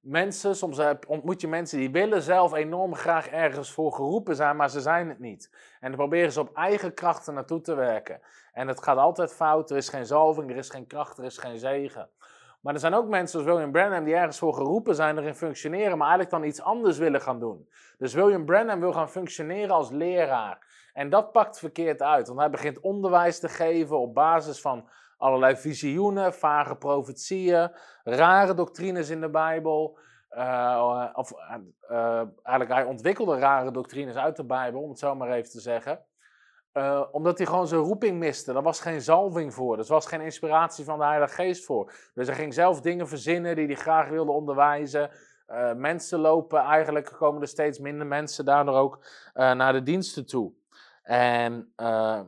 Mensen, 0.00 0.56
soms 0.56 0.80
ontmoet 1.06 1.40
je 1.40 1.48
mensen 1.48 1.78
die 1.78 1.90
willen 1.90 2.22
zelf 2.22 2.54
enorm 2.54 2.94
graag 2.94 3.28
ergens 3.28 3.72
voor 3.72 3.92
geroepen 3.92 4.36
zijn, 4.36 4.56
maar 4.56 4.70
ze 4.70 4.80
zijn 4.80 5.08
het 5.08 5.18
niet. 5.18 5.50
En 5.80 5.88
dan 5.88 5.98
proberen 5.98 6.32
ze 6.32 6.40
op 6.40 6.54
eigen 6.54 6.94
krachten 6.94 7.34
naartoe 7.34 7.60
te 7.60 7.74
werken. 7.74 8.20
En 8.52 8.68
het 8.68 8.82
gaat 8.82 8.96
altijd 8.96 9.34
fout, 9.34 9.70
er 9.70 9.76
is 9.76 9.88
geen 9.88 10.06
zalving, 10.06 10.50
er 10.50 10.56
is 10.56 10.70
geen 10.70 10.86
kracht, 10.86 11.18
er 11.18 11.24
is 11.24 11.38
geen 11.38 11.58
zegen. 11.58 12.08
Maar 12.60 12.74
er 12.74 12.80
zijn 12.80 12.94
ook 12.94 13.08
mensen 13.08 13.40
zoals 13.40 13.46
William 13.46 13.72
Branham 13.72 14.04
die 14.04 14.14
ergens 14.14 14.38
voor 14.38 14.54
geroepen 14.54 14.94
zijn, 14.94 15.18
erin 15.18 15.34
functioneren, 15.34 15.98
maar 15.98 16.08
eigenlijk 16.08 16.30
dan 16.30 16.44
iets 16.44 16.62
anders 16.62 16.98
willen 16.98 17.20
gaan 17.20 17.40
doen. 17.40 17.68
Dus 17.98 18.14
William 18.14 18.44
Branham 18.44 18.80
wil 18.80 18.92
gaan 18.92 19.10
functioneren 19.10 19.74
als 19.74 19.90
leraar. 19.90 20.58
En 20.92 21.10
dat 21.10 21.32
pakt 21.32 21.58
verkeerd 21.58 22.02
uit, 22.02 22.26
want 22.26 22.38
hij 22.38 22.50
begint 22.50 22.80
onderwijs 22.80 23.38
te 23.38 23.48
geven 23.48 23.98
op 23.98 24.14
basis 24.14 24.60
van 24.60 24.88
allerlei 25.20 25.56
visioenen, 25.56 26.34
vage 26.34 26.76
profetieën, 26.76 27.70
rare 28.04 28.54
doctrines 28.54 29.10
in 29.10 29.20
de 29.20 29.30
Bijbel. 29.30 29.98
Uh, 30.30 31.08
of 31.12 31.32
uh, 31.90 32.22
eigenlijk, 32.42 32.72
hij 32.72 32.84
ontwikkelde 32.84 33.38
rare 33.38 33.70
doctrines 33.70 34.16
uit 34.16 34.36
de 34.36 34.44
Bijbel, 34.44 34.82
om 34.82 34.88
het 34.88 34.98
zo 34.98 35.14
maar 35.14 35.30
even 35.30 35.50
te 35.50 35.60
zeggen. 35.60 36.04
Omdat 37.12 37.38
hij 37.38 37.46
gewoon 37.46 37.68
zijn 37.68 37.80
roeping 37.80 38.18
miste. 38.18 38.52
Er 38.52 38.62
was 38.62 38.80
geen 38.80 39.00
zalving 39.00 39.54
voor. 39.54 39.78
Er 39.78 39.84
was 39.86 40.06
geen 40.06 40.20
inspiratie 40.20 40.84
van 40.84 40.98
de 40.98 41.04
Heilige 41.04 41.34
Geest 41.34 41.64
voor. 41.64 41.92
Dus 42.14 42.26
hij 42.26 42.36
ging 42.36 42.54
zelf 42.54 42.80
dingen 42.80 43.08
verzinnen 43.08 43.56
die 43.56 43.66
hij 43.66 43.74
graag 43.74 44.08
wilde 44.08 44.32
onderwijzen. 44.32 45.10
Mensen 45.76 46.18
lopen, 46.18 46.60
eigenlijk 46.60 47.12
komen 47.18 47.42
er 47.42 47.48
steeds 47.48 47.78
minder 47.78 48.06
mensen 48.06 48.44
daardoor 48.44 48.74
ook 48.74 49.04
naar 49.32 49.72
de 49.72 49.82
diensten 49.82 50.26
toe. 50.26 50.52
En, 51.02 51.72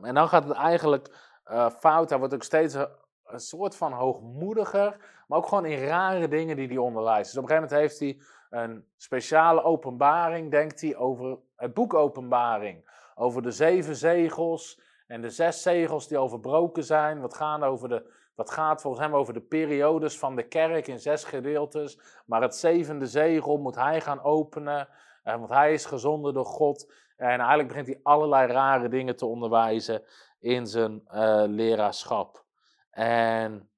en 0.01 0.13
dan 0.13 0.27
gaat 0.27 0.43
het 0.43 0.57
eigenlijk 0.57 1.32
fout. 1.79 2.09
Hij 2.09 2.19
wordt 2.19 2.33
ook 2.33 2.43
steeds 2.43 2.73
een, 2.73 2.87
een, 3.25 3.39
soort 3.39 3.75
van 3.75 3.91
hoogmoediger. 3.91 4.97
Maar 5.27 5.37
ook 5.37 5.47
gewoon 5.47 5.65
in 5.65 5.87
rare 5.87 6.27
dingen 6.27 6.55
die 6.55 6.67
hij 6.67 6.77
onderwijst. 6.77 7.33
Dus 7.33 7.43
op 7.43 7.49
een 7.49 7.55
gegeven 7.55 7.77
moment 7.77 7.99
heeft 7.99 7.99
hij 7.99 8.27
een 8.61 8.85
speciale 8.97 9.63
openbaring, 9.63 10.51
denkt 10.51 10.81
hij, 10.81 10.95
over 10.95 11.37
het 11.55 11.73
boek 11.73 11.93
Openbaring 11.93 12.91
over 13.15 13.41
de 13.41 13.51
zeven 13.51 13.95
zegels 13.95 14.81
en 15.07 15.21
de 15.21 15.29
zes 15.29 15.61
zegels 15.61 16.07
die 16.07 16.17
overbroken 16.17 16.83
zijn. 16.83 17.21
Wat, 17.21 17.33
gaan 17.33 17.63
over 17.63 17.89
de, 17.89 18.11
wat 18.35 18.49
gaat 18.49 18.81
volgens 18.81 19.03
hem 19.05 19.15
over 19.15 19.33
de 19.33 19.41
periodes 19.41 20.19
van 20.19 20.35
de 20.35 20.47
kerk 20.47 20.87
in 20.87 20.99
zes 20.99 21.23
gedeeltes. 21.23 21.99
Maar 22.25 22.41
het 22.41 22.55
zevende 22.55 23.07
zegel 23.07 23.57
moet 23.57 23.75
hij 23.75 24.01
gaan 24.01 24.23
openen, 24.23 24.87
eh, 25.23 25.35
want 25.35 25.49
hij 25.49 25.73
is 25.73 25.85
gezonden 25.85 26.33
door 26.33 26.45
God. 26.45 26.93
En 27.17 27.39
eigenlijk 27.39 27.67
begint 27.67 27.87
hij 27.87 27.99
allerlei 28.03 28.51
rare 28.51 28.89
dingen 28.89 29.15
te 29.15 29.25
onderwijzen 29.25 30.03
in 30.39 30.67
zijn 30.67 31.01
uh, 31.07 31.43
leraarschap. 31.47 32.45
En, 32.89 33.69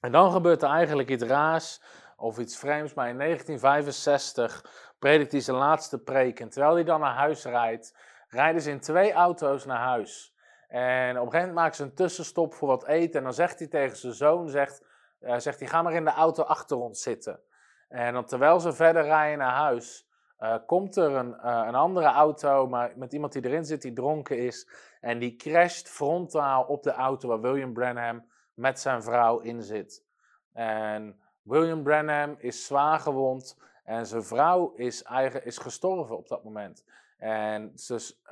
en 0.00 0.12
dan 0.12 0.32
gebeurt 0.32 0.62
er 0.62 0.68
eigenlijk 0.68 1.08
iets 1.08 1.24
raars 1.24 1.82
of 2.16 2.38
iets 2.38 2.56
vreemds. 2.56 2.94
Maar 2.94 3.08
in 3.08 3.18
1965 3.18 4.92
predikt 4.98 5.32
hij 5.32 5.40
zijn 5.40 5.56
laatste 5.56 5.98
preek. 5.98 6.40
En 6.40 6.48
terwijl 6.48 6.74
hij 6.74 6.84
dan 6.84 7.00
naar 7.00 7.14
huis 7.14 7.44
rijdt, 7.44 7.96
rijden 8.28 8.62
ze 8.62 8.70
in 8.70 8.80
twee 8.80 9.12
auto's 9.12 9.64
naar 9.64 9.78
huis. 9.78 10.34
En 10.68 11.18
op 11.18 11.24
een 11.26 11.30
gegeven 11.30 11.38
moment 11.38 11.54
maken 11.54 11.76
ze 11.76 11.82
een 11.82 11.94
tussenstop 11.94 12.54
voor 12.54 12.68
wat 12.68 12.86
eten. 12.86 13.18
En 13.18 13.24
dan 13.24 13.34
zegt 13.34 13.58
hij 13.58 13.68
tegen 13.68 13.96
zijn 13.96 14.12
zoon, 14.12 14.48
zegt, 14.48 14.84
uh, 15.20 15.38
zegt 15.38 15.58
hij, 15.58 15.68
ga 15.68 15.82
maar 15.82 15.92
in 15.92 16.04
de 16.04 16.10
auto 16.10 16.42
achter 16.42 16.76
ons 16.76 17.02
zitten. 17.02 17.40
En 17.88 18.12
dan, 18.12 18.24
terwijl 18.24 18.60
ze 18.60 18.72
verder 18.72 19.02
rijden 19.02 19.38
naar 19.38 19.54
huis, 19.54 20.07
uh, 20.40 20.54
komt 20.66 20.96
er 20.96 21.12
een, 21.12 21.34
uh, 21.44 21.64
een 21.66 21.74
andere 21.74 22.06
auto, 22.06 22.66
maar 22.66 22.92
met 22.96 23.12
iemand 23.12 23.32
die 23.32 23.44
erin 23.44 23.64
zit 23.64 23.82
die 23.82 23.92
dronken 23.92 24.38
is. 24.38 24.68
En 25.00 25.18
die 25.18 25.36
crasht 25.36 25.88
frontaal 25.88 26.64
op 26.64 26.82
de 26.82 26.92
auto 26.92 27.28
waar 27.28 27.40
William 27.40 27.72
Branham 27.72 28.24
met 28.54 28.80
zijn 28.80 29.02
vrouw 29.02 29.38
in 29.38 29.62
zit. 29.62 30.04
En 30.52 31.20
William 31.42 31.82
Branham 31.82 32.36
is 32.38 32.66
zwaar 32.66 32.98
gewond 32.98 33.58
en 33.84 34.06
zijn 34.06 34.22
vrouw 34.22 34.72
is, 34.74 35.02
eigen, 35.02 35.44
is 35.44 35.58
gestorven 35.58 36.16
op 36.16 36.28
dat 36.28 36.44
moment. 36.44 36.84
En 37.18 37.74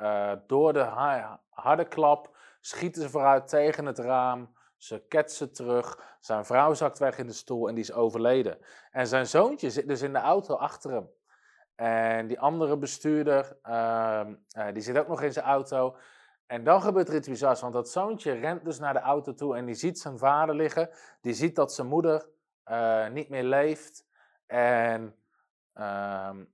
uh, 0.00 0.32
door 0.46 0.72
de 0.72 0.82
harde 1.50 1.84
klap 1.84 2.36
schieten 2.60 3.02
ze 3.02 3.10
vooruit 3.10 3.48
tegen 3.48 3.86
het 3.86 3.98
raam. 3.98 4.54
Ze 4.76 5.06
ketsen 5.08 5.52
terug. 5.52 6.16
Zijn 6.20 6.44
vrouw 6.44 6.74
zakt 6.74 6.98
weg 6.98 7.18
in 7.18 7.26
de 7.26 7.32
stoel 7.32 7.68
en 7.68 7.74
die 7.74 7.84
is 7.84 7.92
overleden. 7.92 8.58
En 8.90 9.06
zijn 9.06 9.26
zoontje 9.26 9.70
zit 9.70 9.88
dus 9.88 10.02
in 10.02 10.12
de 10.12 10.18
auto 10.18 10.54
achter 10.54 10.90
hem. 10.90 11.08
En 11.76 12.26
die 12.26 12.40
andere 12.40 12.76
bestuurder, 12.76 13.56
uh, 13.68 14.20
uh, 14.58 14.66
die 14.72 14.82
zit 14.82 14.98
ook 14.98 15.08
nog 15.08 15.22
in 15.22 15.32
zijn 15.32 15.44
auto. 15.44 15.96
En 16.46 16.64
dan 16.64 16.82
gebeurt 16.82 17.08
er 17.08 17.14
iets 17.14 17.28
bizars, 17.28 17.60
want 17.60 17.72
dat 17.72 17.90
zoontje 17.90 18.32
rent 18.32 18.64
dus 18.64 18.78
naar 18.78 18.92
de 18.92 19.00
auto 19.00 19.34
toe 19.34 19.56
en 19.56 19.64
die 19.64 19.74
ziet 19.74 19.98
zijn 19.98 20.18
vader 20.18 20.54
liggen. 20.54 20.90
Die 21.20 21.32
ziet 21.32 21.56
dat 21.56 21.72
zijn 21.72 21.86
moeder 21.86 22.26
uh, 22.70 23.08
niet 23.08 23.28
meer 23.28 23.44
leeft. 23.44 24.06
En 24.46 25.14
ehm, 25.72 26.44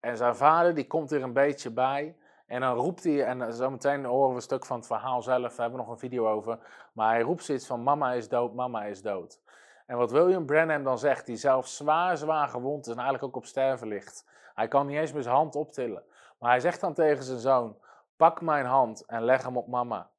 en 0.00 0.16
zijn 0.16 0.36
vader 0.36 0.74
die 0.74 0.86
komt 0.86 1.10
er 1.10 1.22
een 1.22 1.32
beetje 1.32 1.70
bij. 1.70 2.16
En 2.46 2.60
dan 2.60 2.74
roept 2.74 3.04
hij, 3.04 3.24
en 3.24 3.52
zometeen 3.52 4.04
horen 4.04 4.28
we 4.28 4.34
een 4.34 4.42
stuk 4.42 4.66
van 4.66 4.76
het 4.76 4.86
verhaal 4.86 5.22
zelf, 5.22 5.40
daar 5.40 5.60
hebben 5.60 5.78
we 5.78 5.84
nog 5.84 5.88
een 5.88 5.98
video 5.98 6.28
over. 6.28 6.58
Maar 6.92 7.10
hij 7.10 7.22
roept 7.22 7.44
zoiets 7.44 7.66
van: 7.66 7.82
Mama 7.82 8.12
is 8.12 8.28
dood, 8.28 8.54
mama 8.54 8.84
is 8.84 9.02
dood. 9.02 9.40
En 9.86 9.96
wat 9.96 10.10
William 10.10 10.46
Branham 10.46 10.84
dan 10.84 10.98
zegt, 10.98 11.26
die 11.26 11.36
zelf 11.36 11.66
zwaar, 11.66 12.16
zwaar 12.16 12.48
gewond 12.48 12.86
is 12.86 12.92
en 12.92 12.98
eigenlijk 12.98 13.24
ook 13.24 13.36
op 13.36 13.46
sterven 13.46 13.88
ligt. 13.88 14.24
Hij 14.58 14.68
kan 14.68 14.86
niet 14.86 14.96
eens 14.96 15.12
meer 15.12 15.22
zijn 15.22 15.34
hand 15.34 15.56
optillen. 15.56 16.02
Maar 16.38 16.50
hij 16.50 16.60
zegt 16.60 16.80
dan 16.80 16.94
tegen 16.94 17.24
zijn 17.24 17.38
zoon: 17.38 17.76
Pak 18.16 18.40
mijn 18.40 18.66
hand 18.66 19.04
en 19.06 19.22
leg 19.22 19.42
hem 19.42 19.56
op 19.56 19.66
mama. 19.66 20.10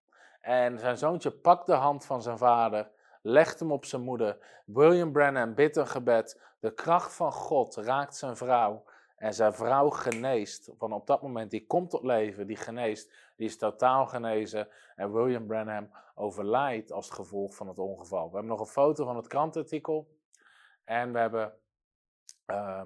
En 0.41 0.79
zijn 0.79 0.97
zoontje 0.97 1.31
pakt 1.31 1.65
de 1.65 1.73
hand 1.73 2.05
van 2.05 2.21
zijn 2.21 2.37
vader, 2.37 2.89
legt 3.21 3.59
hem 3.59 3.71
op 3.71 3.85
zijn 3.85 4.01
moeder. 4.01 4.37
William 4.65 5.11
Branham 5.11 5.53
bidt 5.53 5.75
een 5.75 5.87
gebed. 5.87 6.41
De 6.59 6.73
kracht 6.73 7.13
van 7.13 7.31
God 7.31 7.75
raakt 7.75 8.15
zijn 8.15 8.35
vrouw. 8.35 8.83
En 9.15 9.33
zijn 9.33 9.53
vrouw 9.53 9.89
geneest. 9.89 10.69
Van 10.77 10.93
op 10.93 11.07
dat 11.07 11.21
moment, 11.21 11.51
die 11.51 11.65
komt 11.65 11.89
tot 11.89 12.03
leven, 12.03 12.47
die 12.47 12.55
geneest. 12.55 13.11
Die 13.35 13.47
is 13.47 13.57
totaal 13.57 14.05
genezen. 14.05 14.67
En 14.95 15.13
William 15.13 15.47
Branham 15.47 15.89
overlijdt 16.15 16.91
als 16.91 17.09
gevolg 17.09 17.55
van 17.55 17.67
het 17.67 17.79
ongeval. 17.79 18.25
We 18.25 18.33
hebben 18.33 18.51
nog 18.51 18.59
een 18.59 18.65
foto 18.65 19.05
van 19.05 19.15
het 19.15 19.27
krantartikel. 19.27 20.07
En 20.83 21.11
we 21.11 21.19
hebben, 21.19 21.53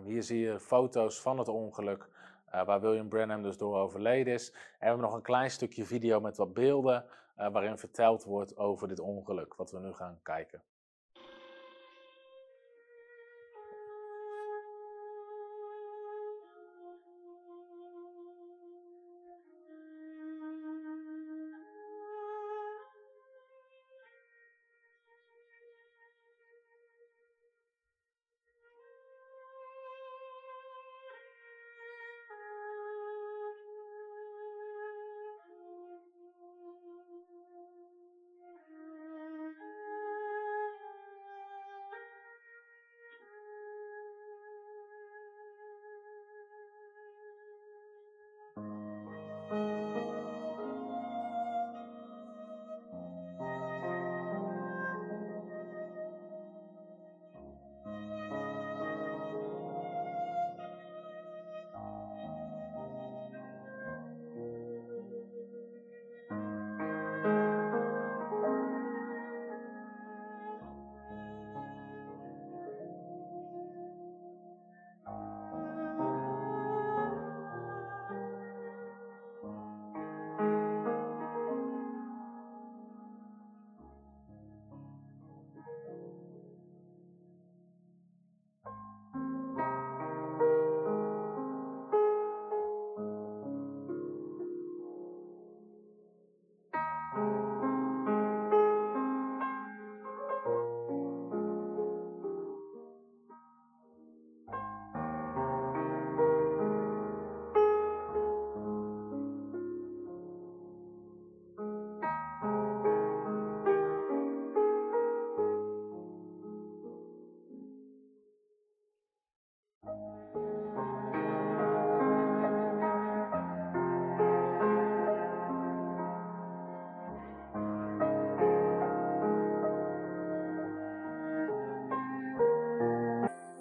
hier 0.04 0.24
zie 0.24 0.40
je 0.40 0.60
foto's 0.60 1.22
van 1.22 1.38
het 1.38 1.48
ongeluk. 1.48 2.08
Uh, 2.54 2.66
waar 2.66 2.82
William 2.82 3.10
Branham 3.10 3.42
dus 3.42 3.58
door 3.58 3.76
overleden 3.76 4.34
is. 4.34 4.52
En 4.52 4.58
we 4.80 4.86
hebben 4.86 5.06
nog 5.06 5.14
een 5.14 5.22
klein 5.22 5.52
stukje 5.52 5.86
video 5.86 6.20
met 6.20 6.38
wat 6.38 6.54
beelden. 6.54 7.06
Uh, 7.38 7.52
waarin 7.52 7.78
verteld 7.78 8.24
wordt 8.24 8.58
over 8.58 8.88
dit 8.88 9.00
ongeluk. 9.00 9.54
Wat 9.54 9.72
we 9.72 9.80
nu 9.80 9.94
gaan 9.94 10.20
kijken. 10.24 10.62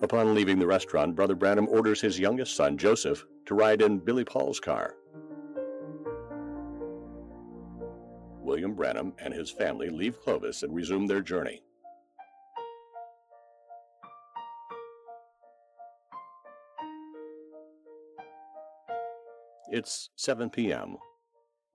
Upon 0.02 0.34
leaving 0.34 0.58
the 0.58 0.66
restaurant, 0.66 1.14
Brother 1.14 1.36
Branham 1.36 1.68
orders 1.68 2.00
his 2.00 2.18
youngest 2.18 2.56
son, 2.56 2.76
Joseph, 2.76 3.24
to 3.46 3.54
ride 3.54 3.80
in 3.80 4.00
Billy 4.00 4.24
Paul's 4.24 4.58
car. 4.58 4.96
William 8.40 8.74
Branham 8.74 9.12
and 9.18 9.32
his 9.32 9.48
family 9.48 9.90
leave 9.90 10.20
Clovis 10.20 10.64
and 10.64 10.74
resume 10.74 11.06
their 11.06 11.20
journey. 11.20 11.62
It's 19.70 20.10
7 20.16 20.50
p.m. 20.50 20.96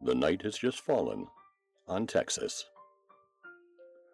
The 0.01 0.13
night 0.13 0.41
has 0.41 0.57
just 0.57 0.81
fallen 0.81 1.27
on 1.87 2.05
Texas. 2.05 2.65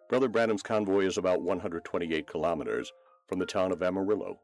Brother 0.08 0.28
Branham's 0.28 0.62
convoy 0.62 1.04
is 1.04 1.18
about 1.18 1.42
128 1.42 2.28
kilometers 2.28 2.92
from 3.34 3.40
the 3.40 3.46
town 3.46 3.72
of 3.72 3.82
Amarillo. 3.82 4.38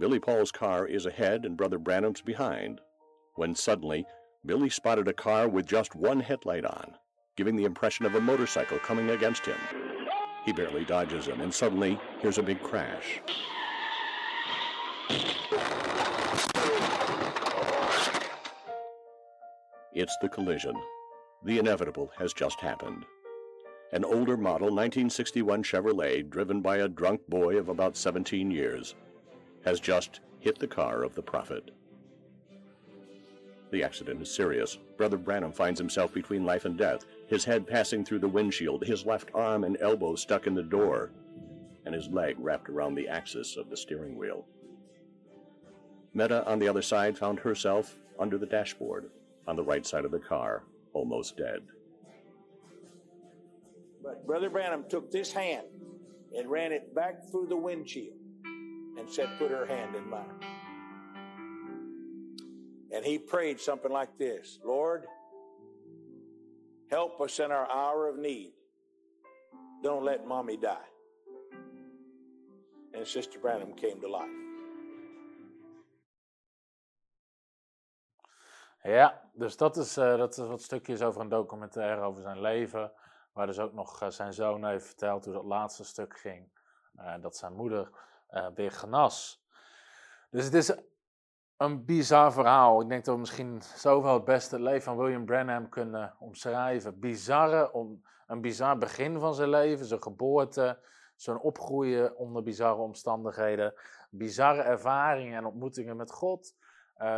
Billy 0.00 0.18
Paul's 0.18 0.50
car 0.50 0.86
is 0.86 1.04
ahead 1.04 1.44
and 1.44 1.58
Brother 1.58 1.76
Branham's 1.76 2.22
behind, 2.22 2.80
when 3.34 3.54
suddenly 3.54 4.06
Billy 4.46 4.70
spotted 4.70 5.08
a 5.08 5.12
car 5.12 5.46
with 5.46 5.66
just 5.66 5.94
one 5.94 6.20
headlight 6.20 6.64
on, 6.64 6.94
giving 7.36 7.54
the 7.54 7.66
impression 7.66 8.06
of 8.06 8.14
a 8.14 8.20
motorcycle 8.22 8.78
coming 8.78 9.10
against 9.10 9.44
him. 9.44 9.58
He 10.46 10.54
barely 10.54 10.86
dodges 10.86 11.26
him, 11.26 11.42
and 11.42 11.52
suddenly 11.52 12.00
hears 12.22 12.38
a 12.38 12.42
big 12.42 12.62
crash. 12.62 13.20
It's 19.92 20.16
the 20.22 20.30
collision. 20.30 20.76
The 21.44 21.58
inevitable 21.58 22.10
has 22.16 22.32
just 22.32 22.58
happened. 22.58 23.04
An 23.92 24.04
older 24.04 24.36
model 24.36 24.66
1961 24.66 25.62
Chevrolet, 25.62 26.28
driven 26.28 26.60
by 26.60 26.78
a 26.78 26.88
drunk 26.88 27.20
boy 27.28 27.56
of 27.56 27.68
about 27.68 27.96
17 27.96 28.50
years, 28.50 28.96
has 29.64 29.78
just 29.78 30.20
hit 30.40 30.58
the 30.58 30.66
car 30.66 31.04
of 31.04 31.14
the 31.14 31.22
prophet. 31.22 31.70
The 33.70 33.84
accident 33.84 34.20
is 34.20 34.34
serious. 34.34 34.76
Brother 34.96 35.16
Branham 35.16 35.52
finds 35.52 35.78
himself 35.78 36.12
between 36.12 36.44
life 36.44 36.64
and 36.64 36.76
death, 36.76 37.04
his 37.28 37.44
head 37.44 37.66
passing 37.66 38.04
through 38.04 38.20
the 38.20 38.28
windshield, 38.28 38.84
his 38.84 39.06
left 39.06 39.30
arm 39.34 39.62
and 39.62 39.76
elbow 39.80 40.16
stuck 40.16 40.48
in 40.48 40.54
the 40.54 40.62
door, 40.62 41.12
and 41.84 41.94
his 41.94 42.08
leg 42.08 42.36
wrapped 42.38 42.68
around 42.68 42.96
the 42.96 43.08
axis 43.08 43.56
of 43.56 43.70
the 43.70 43.76
steering 43.76 44.16
wheel. 44.16 44.46
Meta, 46.12 46.44
on 46.46 46.58
the 46.58 46.68
other 46.68 46.82
side, 46.82 47.16
found 47.16 47.38
herself 47.38 47.96
under 48.18 48.36
the 48.36 48.46
dashboard, 48.46 49.10
on 49.46 49.54
the 49.54 49.62
right 49.62 49.86
side 49.86 50.04
of 50.04 50.10
the 50.10 50.18
car, 50.18 50.64
almost 50.92 51.36
dead. 51.36 51.60
But 54.06 54.24
Brother 54.24 54.48
Branham 54.48 54.84
took 54.88 55.10
this 55.10 55.32
hand 55.32 55.66
and 56.32 56.48
ran 56.48 56.70
it 56.70 56.94
back 56.94 57.28
through 57.28 57.48
the 57.48 57.56
windshield 57.56 58.14
and 58.96 59.10
said, 59.10 59.28
Put 59.36 59.50
her 59.50 59.66
hand 59.66 59.96
in 59.96 60.08
mine. 60.08 60.40
And 62.94 63.04
he 63.04 63.18
prayed 63.18 63.58
something 63.58 63.90
like 63.90 64.16
this 64.16 64.60
Lord, 64.64 65.06
help 66.88 67.20
us 67.20 67.40
in 67.40 67.50
our 67.50 67.68
hour 67.68 68.08
of 68.08 68.16
need. 68.16 68.52
Don't 69.82 70.04
let 70.04 70.24
mommy 70.24 70.56
die. 70.56 70.88
And 72.94 73.04
Sister 73.04 73.40
Branham 73.40 73.74
came 73.74 74.00
to 74.00 74.08
life. 74.08 74.30
Ja, 78.84 79.30
dus 79.34 79.56
dat 79.56 79.76
is, 79.76 79.96
eh, 79.96 80.16
dat 80.16 80.38
is 80.38 80.48
wat 80.48 80.62
stukjes 80.62 81.02
over 81.02 81.20
een 81.20 81.28
documentaire 81.28 82.00
over 82.00 82.22
zijn 82.22 82.40
leven. 82.40 82.92
Waar 83.36 83.46
dus 83.46 83.58
ook 83.58 83.72
nog 83.72 84.02
eh, 84.02 84.08
zijn 84.08 84.32
zoon 84.32 84.64
heeft 84.64 84.86
verteld 84.86 85.24
hoe 85.24 85.34
dat 85.34 85.44
laatste 85.44 85.84
stuk 85.84 86.18
ging. 86.18 86.48
Eh, 86.94 87.14
dat 87.20 87.36
zijn 87.36 87.52
moeder 87.52 87.90
eh, 88.26 88.46
weer 88.54 88.72
genas. 88.72 89.44
Dus 90.30 90.44
het 90.44 90.54
is 90.54 90.76
een 91.56 91.84
bizar 91.84 92.32
verhaal. 92.32 92.80
Ik 92.80 92.88
denk 92.88 93.04
dat 93.04 93.14
we 93.14 93.20
misschien 93.20 93.62
zoveel 93.62 94.14
het 94.14 94.24
beste 94.24 94.60
leven 94.60 94.82
van 94.82 94.96
William 94.96 95.24
Branham 95.24 95.68
kunnen 95.68 96.16
omschrijven. 96.18 97.00
Bizarre, 97.00 97.72
om, 97.72 98.02
een 98.26 98.40
bizar 98.40 98.78
begin 98.78 99.18
van 99.18 99.34
zijn 99.34 99.48
leven, 99.48 99.86
zijn 99.86 100.02
geboorte, 100.02 100.78
zijn 101.16 101.38
opgroeien 101.38 102.16
onder 102.16 102.42
bizarre 102.42 102.82
omstandigheden, 102.82 103.74
bizarre 104.10 104.62
ervaringen 104.62 105.38
en 105.38 105.46
ontmoetingen 105.46 105.96
met 105.96 106.12
God, 106.12 106.56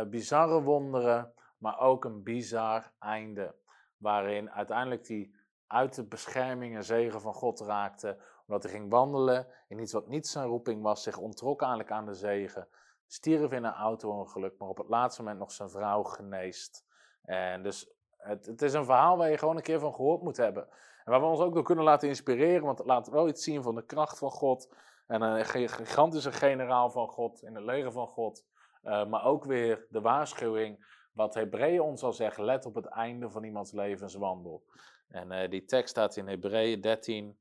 bizarre 0.07 0.61
wonderen, 0.61 1.33
maar 1.57 1.79
ook 1.79 2.05
een 2.05 2.23
bizar 2.23 2.91
einde. 2.99 3.55
Waarin 3.97 4.51
uiteindelijk 4.51 5.07
hij 5.07 5.31
uit 5.69 5.95
de 5.95 6.03
bescherming 6.03 6.75
en 6.75 6.83
zegen 6.83 7.21
van 7.21 7.33
God 7.33 7.59
raakte, 7.59 8.17
omdat 8.47 8.63
hij 8.63 8.71
ging 8.71 8.89
wandelen 8.89 9.47
in 9.67 9.79
iets 9.79 9.93
wat 9.93 10.07
niet 10.07 10.27
zijn 10.27 10.47
roeping 10.47 10.81
was, 10.81 11.03
zich 11.03 11.17
ontrok 11.17 11.61
eigenlijk 11.61 11.91
aan 11.91 12.05
de 12.05 12.13
zegen, 12.13 12.67
stierf 13.07 13.51
in 13.51 13.63
een 13.63 13.73
auto-ongeluk, 13.73 14.57
maar 14.57 14.69
op 14.69 14.77
het 14.77 14.89
laatste 14.89 15.21
moment 15.21 15.39
nog 15.39 15.51
zijn 15.51 15.69
vrouw 15.69 16.03
geneest. 16.03 16.85
En 17.23 17.63
dus 17.63 17.91
het, 18.17 18.45
het 18.45 18.61
is 18.61 18.73
een 18.73 18.85
verhaal 18.85 19.17
waar 19.17 19.29
je 19.29 19.37
gewoon 19.37 19.55
een 19.55 19.61
keer 19.61 19.79
van 19.79 19.93
gehoord 19.93 20.21
moet 20.21 20.37
hebben. 20.37 20.67
En 21.05 21.11
waar 21.11 21.19
we 21.19 21.27
ons 21.27 21.39
ook 21.39 21.53
door 21.53 21.63
kunnen 21.63 21.83
laten 21.83 22.07
inspireren, 22.07 22.65
want 22.65 22.77
het 22.77 22.87
laat 22.87 23.09
wel 23.09 23.27
iets 23.27 23.43
zien 23.43 23.63
van 23.63 23.75
de 23.75 23.85
kracht 23.85 24.17
van 24.17 24.31
God. 24.31 24.73
En 25.07 25.21
een 25.21 25.45
gigantische 25.45 26.31
generaal 26.31 26.89
van 26.89 27.07
God, 27.07 27.43
in 27.43 27.55
het 27.55 27.63
leger 27.63 27.91
van 27.91 28.07
God. 28.07 28.45
Uh, 28.83 29.05
maar 29.05 29.25
ook 29.25 29.43
weer 29.43 29.85
de 29.89 30.01
waarschuwing, 30.01 30.85
wat 31.13 31.33
Hebreeën 31.33 31.81
ons 31.81 32.03
al 32.03 32.13
zegt, 32.13 32.37
let 32.37 32.65
op 32.65 32.75
het 32.75 32.85
einde 32.85 33.29
van 33.29 33.43
iemands 33.43 33.71
levenswandel. 33.71 34.63
En 35.09 35.31
uh, 35.31 35.49
die 35.49 35.65
tekst 35.65 35.89
staat 35.89 36.15
in 36.15 36.27
Hebreeën 36.27 36.81
13, 36.81 37.37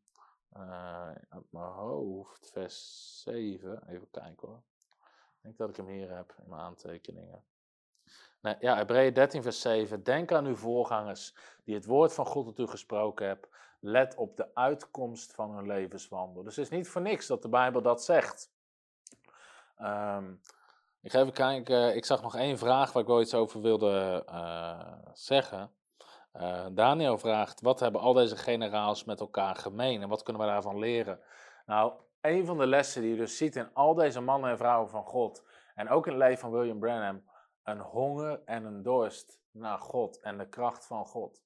uh, 0.57 1.09
uit 1.29 1.47
mijn 1.51 1.65
hoofd, 1.65 2.51
vers 2.51 3.21
7. 3.23 3.89
Even 3.89 4.11
kijken 4.11 4.49
hoor. 4.49 4.63
Ik 5.37 5.43
denk 5.43 5.57
dat 5.57 5.69
ik 5.69 5.77
hem 5.77 5.87
hier 5.87 6.17
heb 6.17 6.35
in 6.39 6.49
mijn 6.49 6.61
aantekeningen. 6.61 7.45
Ja, 8.61 8.77
Hebreeën 8.77 9.15
13, 9.15 9.43
vers 9.43 9.61
7. 9.61 10.03
Denk 10.03 10.33
aan 10.33 10.47
uw 10.47 10.57
voorgangers 10.57 11.35
die 11.65 11.75
het 11.75 11.87
woord 11.87 12.13
van 12.13 12.27
God 12.27 12.45
tot 12.45 12.59
u 12.59 12.67
gesproken 12.67 13.27
hebben. 13.27 13.49
Let 13.81 14.15
op 14.15 14.37
de 14.37 14.55
uitkomst 14.55 15.33
van 15.33 15.55
hun 15.55 15.67
levenswandel. 15.67 16.43
Dus 16.43 16.57
het 16.57 16.65
is 16.65 16.77
niet 16.77 16.89
voor 16.89 17.03
niks 17.03 17.27
dat 17.27 17.43
de 17.43 17.49
Bijbel 17.49 17.83
dat 17.83 18.05
zegt. 18.05 18.51
Um, 19.81 20.41
ik 21.01 21.13
even 21.13 21.33
kijken. 21.33 21.97
Ik 21.97 22.05
zag 22.05 22.23
nog 22.23 22.37
één 22.37 22.59
vraag 22.59 22.93
waar 22.93 23.03
ik 23.03 23.09
wel 23.09 23.21
iets 23.21 23.35
over 23.35 23.61
wilde 23.61 24.25
uh, 24.29 24.93
zeggen. 25.13 25.71
Uh, 26.41 26.67
Daniel 26.71 27.19
vraagt: 27.19 27.61
wat 27.61 27.81
hebben 27.81 28.01
al 28.01 28.13
deze 28.13 28.37
generaals 28.37 29.05
met 29.05 29.21
elkaar 29.21 29.57
gemeen 29.57 30.03
en 30.03 30.09
wat 30.09 30.23
kunnen 30.23 30.43
we 30.43 30.49
daarvan 30.49 30.79
leren? 30.79 31.21
Nou, 31.67 31.93
een 32.21 32.47
van 32.47 32.59
de 32.59 32.67
lessen 32.67 33.03
die 33.03 33.11
je 33.11 33.17
dus 33.17 33.37
ziet 33.37 33.57
in 33.57 33.75
al 33.75 33.95
deze 33.95 34.21
mannen 34.21 34.51
en 34.51 34.59
vrouwen 34.59 34.91
van 34.91 35.05
God 35.05 35.47
en 35.75 35.89
ook 35.89 36.07
in 36.07 36.13
het 36.13 36.23
leven 36.23 36.39
van 36.39 36.51
William 36.51 36.79
Branham, 36.79 37.25
een 37.63 37.81
honger 37.81 38.43
en 38.45 38.65
een 38.65 38.83
dorst 38.83 39.41
naar 39.51 39.79
God 39.79 40.21
en 40.21 40.39
de 40.39 40.49
kracht 40.49 40.87
van 40.87 41.07
God. 41.07 41.43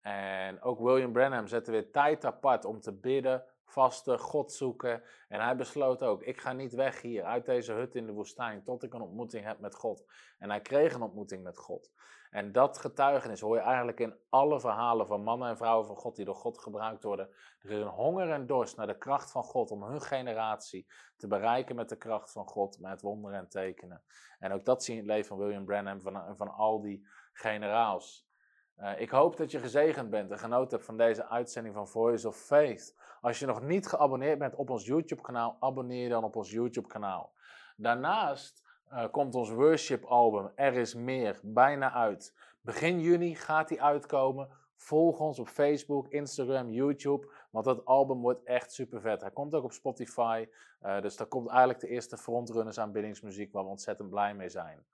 En 0.00 0.62
ook 0.62 0.80
William 0.80 1.12
Branham 1.12 1.46
zette 1.46 1.70
weer 1.70 1.90
tijd 1.90 2.24
apart 2.24 2.64
om 2.64 2.80
te 2.80 2.92
bidden, 2.92 3.44
vasten, 3.72 4.18
God 4.18 4.52
zoeken. 4.52 5.02
En 5.28 5.40
hij 5.40 5.56
besloot 5.56 6.02
ook: 6.02 6.22
ik 6.22 6.40
ga 6.40 6.52
niet 6.52 6.72
weg 6.72 7.00
hier 7.00 7.24
uit 7.24 7.44
deze 7.44 7.72
hut 7.72 7.94
in 7.94 8.06
de 8.06 8.12
woestijn 8.12 8.62
tot 8.62 8.82
ik 8.82 8.94
een 8.94 9.00
ontmoeting 9.00 9.44
heb 9.44 9.58
met 9.58 9.74
God. 9.74 10.04
En 10.38 10.50
hij 10.50 10.60
kreeg 10.60 10.94
een 10.94 11.02
ontmoeting 11.02 11.42
met 11.42 11.58
God. 11.58 11.92
En 12.30 12.52
dat 12.52 12.78
getuigenis 12.78 13.40
hoor 13.40 13.56
je 13.56 13.62
eigenlijk 13.62 14.00
in 14.00 14.14
alle 14.28 14.60
verhalen 14.60 15.06
van 15.06 15.22
mannen 15.22 15.48
en 15.48 15.56
vrouwen 15.56 15.86
van 15.86 15.96
God 15.96 16.16
die 16.16 16.24
door 16.24 16.34
God 16.34 16.58
gebruikt 16.58 17.02
worden. 17.02 17.28
Er 17.58 17.70
is 17.70 17.80
een 17.80 17.86
honger 17.86 18.30
en 18.30 18.46
dorst 18.46 18.76
naar 18.76 18.86
de 18.86 18.98
kracht 18.98 19.30
van 19.30 19.42
God 19.42 19.70
om 19.70 19.82
hun 19.82 20.00
generatie 20.00 20.86
te 21.16 21.26
bereiken 21.26 21.76
met 21.76 21.88
de 21.88 21.96
kracht 21.96 22.32
van 22.32 22.46
God, 22.46 22.80
met 22.80 23.02
wonderen 23.02 23.38
en 23.38 23.48
tekenen. 23.48 24.02
En 24.38 24.52
ook 24.52 24.64
dat 24.64 24.84
zie 24.84 24.94
je 24.94 25.00
in 25.00 25.06
het 25.06 25.16
leven 25.16 25.28
van 25.28 25.38
William 25.38 25.64
Branham 25.64 25.96
en 25.96 26.02
van, 26.02 26.36
van 26.36 26.48
al 26.48 26.80
die 26.80 27.06
generaals. 27.32 28.30
Uh, 28.78 29.00
ik 29.00 29.10
hoop 29.10 29.36
dat 29.36 29.50
je 29.50 29.58
gezegend 29.58 30.10
bent 30.10 30.30
en 30.30 30.38
genoten 30.38 30.70
hebt 30.70 30.84
van 30.84 30.96
deze 30.96 31.28
uitzending 31.28 31.74
van 31.74 31.88
Voice 31.88 32.28
of 32.28 32.36
Faith. 32.36 32.96
Als 33.22 33.38
je 33.38 33.46
nog 33.46 33.62
niet 33.62 33.86
geabonneerd 33.86 34.38
bent 34.38 34.54
op 34.54 34.70
ons 34.70 34.86
YouTube-kanaal, 34.86 35.56
abonneer 35.60 36.08
dan 36.08 36.24
op 36.24 36.36
ons 36.36 36.50
YouTube-kanaal. 36.50 37.32
Daarnaast 37.76 38.64
uh, 38.92 39.04
komt 39.10 39.34
ons 39.34 39.50
worship 39.50 40.04
album 40.04 40.50
Er 40.54 40.74
is 40.74 40.94
meer 40.94 41.40
bijna 41.42 41.92
uit. 41.92 42.34
Begin 42.60 43.00
juni 43.00 43.34
gaat 43.34 43.68
die 43.68 43.82
uitkomen. 43.82 44.48
Volg 44.76 45.20
ons 45.20 45.38
op 45.38 45.48
Facebook, 45.48 46.08
Instagram, 46.08 46.70
YouTube. 46.70 47.28
Want 47.50 47.64
dat 47.64 47.84
album 47.84 48.20
wordt 48.20 48.42
echt 48.44 48.72
super 48.72 49.00
vet. 49.00 49.20
Hij 49.20 49.30
komt 49.30 49.54
ook 49.54 49.64
op 49.64 49.72
Spotify. 49.72 50.48
Uh, 50.82 51.00
dus 51.00 51.16
daar 51.16 51.26
komt 51.26 51.48
eigenlijk 51.48 51.80
de 51.80 51.88
eerste 51.88 52.16
frontrunners 52.16 52.78
aanbiddingsmuziek 52.78 53.52
waar 53.52 53.64
we 53.64 53.70
ontzettend 53.70 54.10
blij 54.10 54.34
mee 54.34 54.48
zijn. 54.48 54.84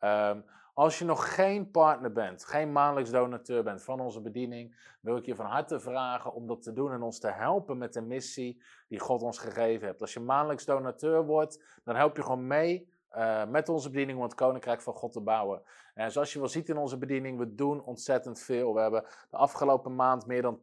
Um, 0.00 0.44
als 0.74 0.98
je 0.98 1.04
nog 1.04 1.34
geen 1.34 1.70
partner 1.70 2.12
bent, 2.12 2.44
geen 2.44 2.72
maandelijks 2.72 3.10
donateur 3.10 3.62
bent 3.62 3.82
van 3.82 4.00
onze 4.00 4.20
bediening, 4.20 4.76
wil 5.00 5.16
ik 5.16 5.26
je 5.26 5.34
van 5.34 5.46
harte 5.46 5.80
vragen 5.80 6.32
om 6.32 6.46
dat 6.46 6.62
te 6.62 6.72
doen 6.72 6.92
en 6.92 7.02
ons 7.02 7.18
te 7.18 7.30
helpen 7.30 7.78
met 7.78 7.92
de 7.92 8.02
missie 8.02 8.62
die 8.88 8.98
God 8.98 9.22
ons 9.22 9.38
gegeven 9.38 9.86
heeft. 9.86 10.00
Als 10.00 10.12
je 10.12 10.20
maandelijks 10.20 10.64
donateur 10.64 11.24
wordt, 11.24 11.80
dan 11.84 11.96
help 11.96 12.16
je 12.16 12.22
gewoon 12.22 12.46
mee 12.46 12.92
eh, 13.08 13.46
met 13.46 13.68
onze 13.68 13.90
bediening 13.90 14.18
om 14.18 14.24
het 14.24 14.34
Koninkrijk 14.34 14.82
van 14.82 14.94
God 14.94 15.12
te 15.12 15.20
bouwen. 15.20 15.62
En 15.94 16.12
zoals 16.12 16.32
je 16.32 16.38
wel 16.38 16.48
ziet 16.48 16.68
in 16.68 16.76
onze 16.76 16.98
bediening, 16.98 17.38
we 17.38 17.54
doen 17.54 17.84
ontzettend 17.84 18.40
veel. 18.40 18.74
We 18.74 18.80
hebben 18.80 19.04
de 19.30 19.36
afgelopen 19.36 19.94
maand 19.94 20.26
meer 20.26 20.42
dan 20.42 20.60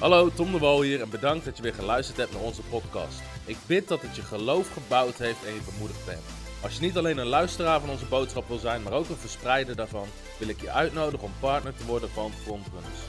Hallo, 0.00 0.30
Tom 0.30 0.52
de 0.52 0.58
Wol 0.58 0.82
hier 0.82 1.00
en 1.00 1.10
bedankt 1.10 1.44
dat 1.44 1.56
je 1.56 1.62
weer 1.62 1.74
geluisterd 1.74 2.18
hebt 2.18 2.32
naar 2.32 2.42
onze 2.42 2.62
podcast. 2.62 3.20
Ik 3.46 3.56
bid 3.66 3.88
dat 3.88 4.02
het 4.02 4.16
je 4.16 4.22
geloof 4.22 4.72
gebouwd 4.72 5.14
heeft 5.14 5.44
en 5.44 5.54
je 5.54 5.70
bemoedigd 5.72 6.06
bent. 6.06 6.22
Als 6.62 6.74
je 6.74 6.80
niet 6.80 6.96
alleen 6.96 7.18
een 7.18 7.26
luisteraar 7.26 7.80
van 7.80 7.90
onze 7.90 8.06
boodschap 8.06 8.48
wil 8.48 8.58
zijn, 8.58 8.82
maar 8.82 8.92
ook 8.92 9.08
een 9.08 9.16
verspreider 9.16 9.76
daarvan, 9.76 10.08
wil 10.38 10.48
ik 10.48 10.60
je 10.60 10.70
uitnodigen 10.70 11.26
om 11.26 11.32
partner 11.40 11.76
te 11.76 11.86
worden 11.86 12.10
van 12.10 12.30
Frontrunners. 12.30 13.00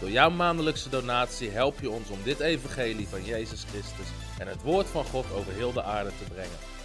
Door 0.00 0.10
jouw 0.10 0.30
maandelijkse 0.30 0.88
donatie 0.88 1.50
help 1.50 1.80
je 1.80 1.90
ons 1.90 2.10
om 2.10 2.22
dit 2.22 2.40
evangelie 2.40 3.08
van 3.08 3.24
Jezus 3.24 3.64
Christus 3.64 4.08
en 4.38 4.48
het 4.48 4.62
woord 4.62 4.86
van 4.86 5.04
God 5.04 5.32
over 5.32 5.52
heel 5.52 5.72
de 5.72 5.82
aarde 5.82 6.10
te 6.18 6.24
brengen. 6.24 6.73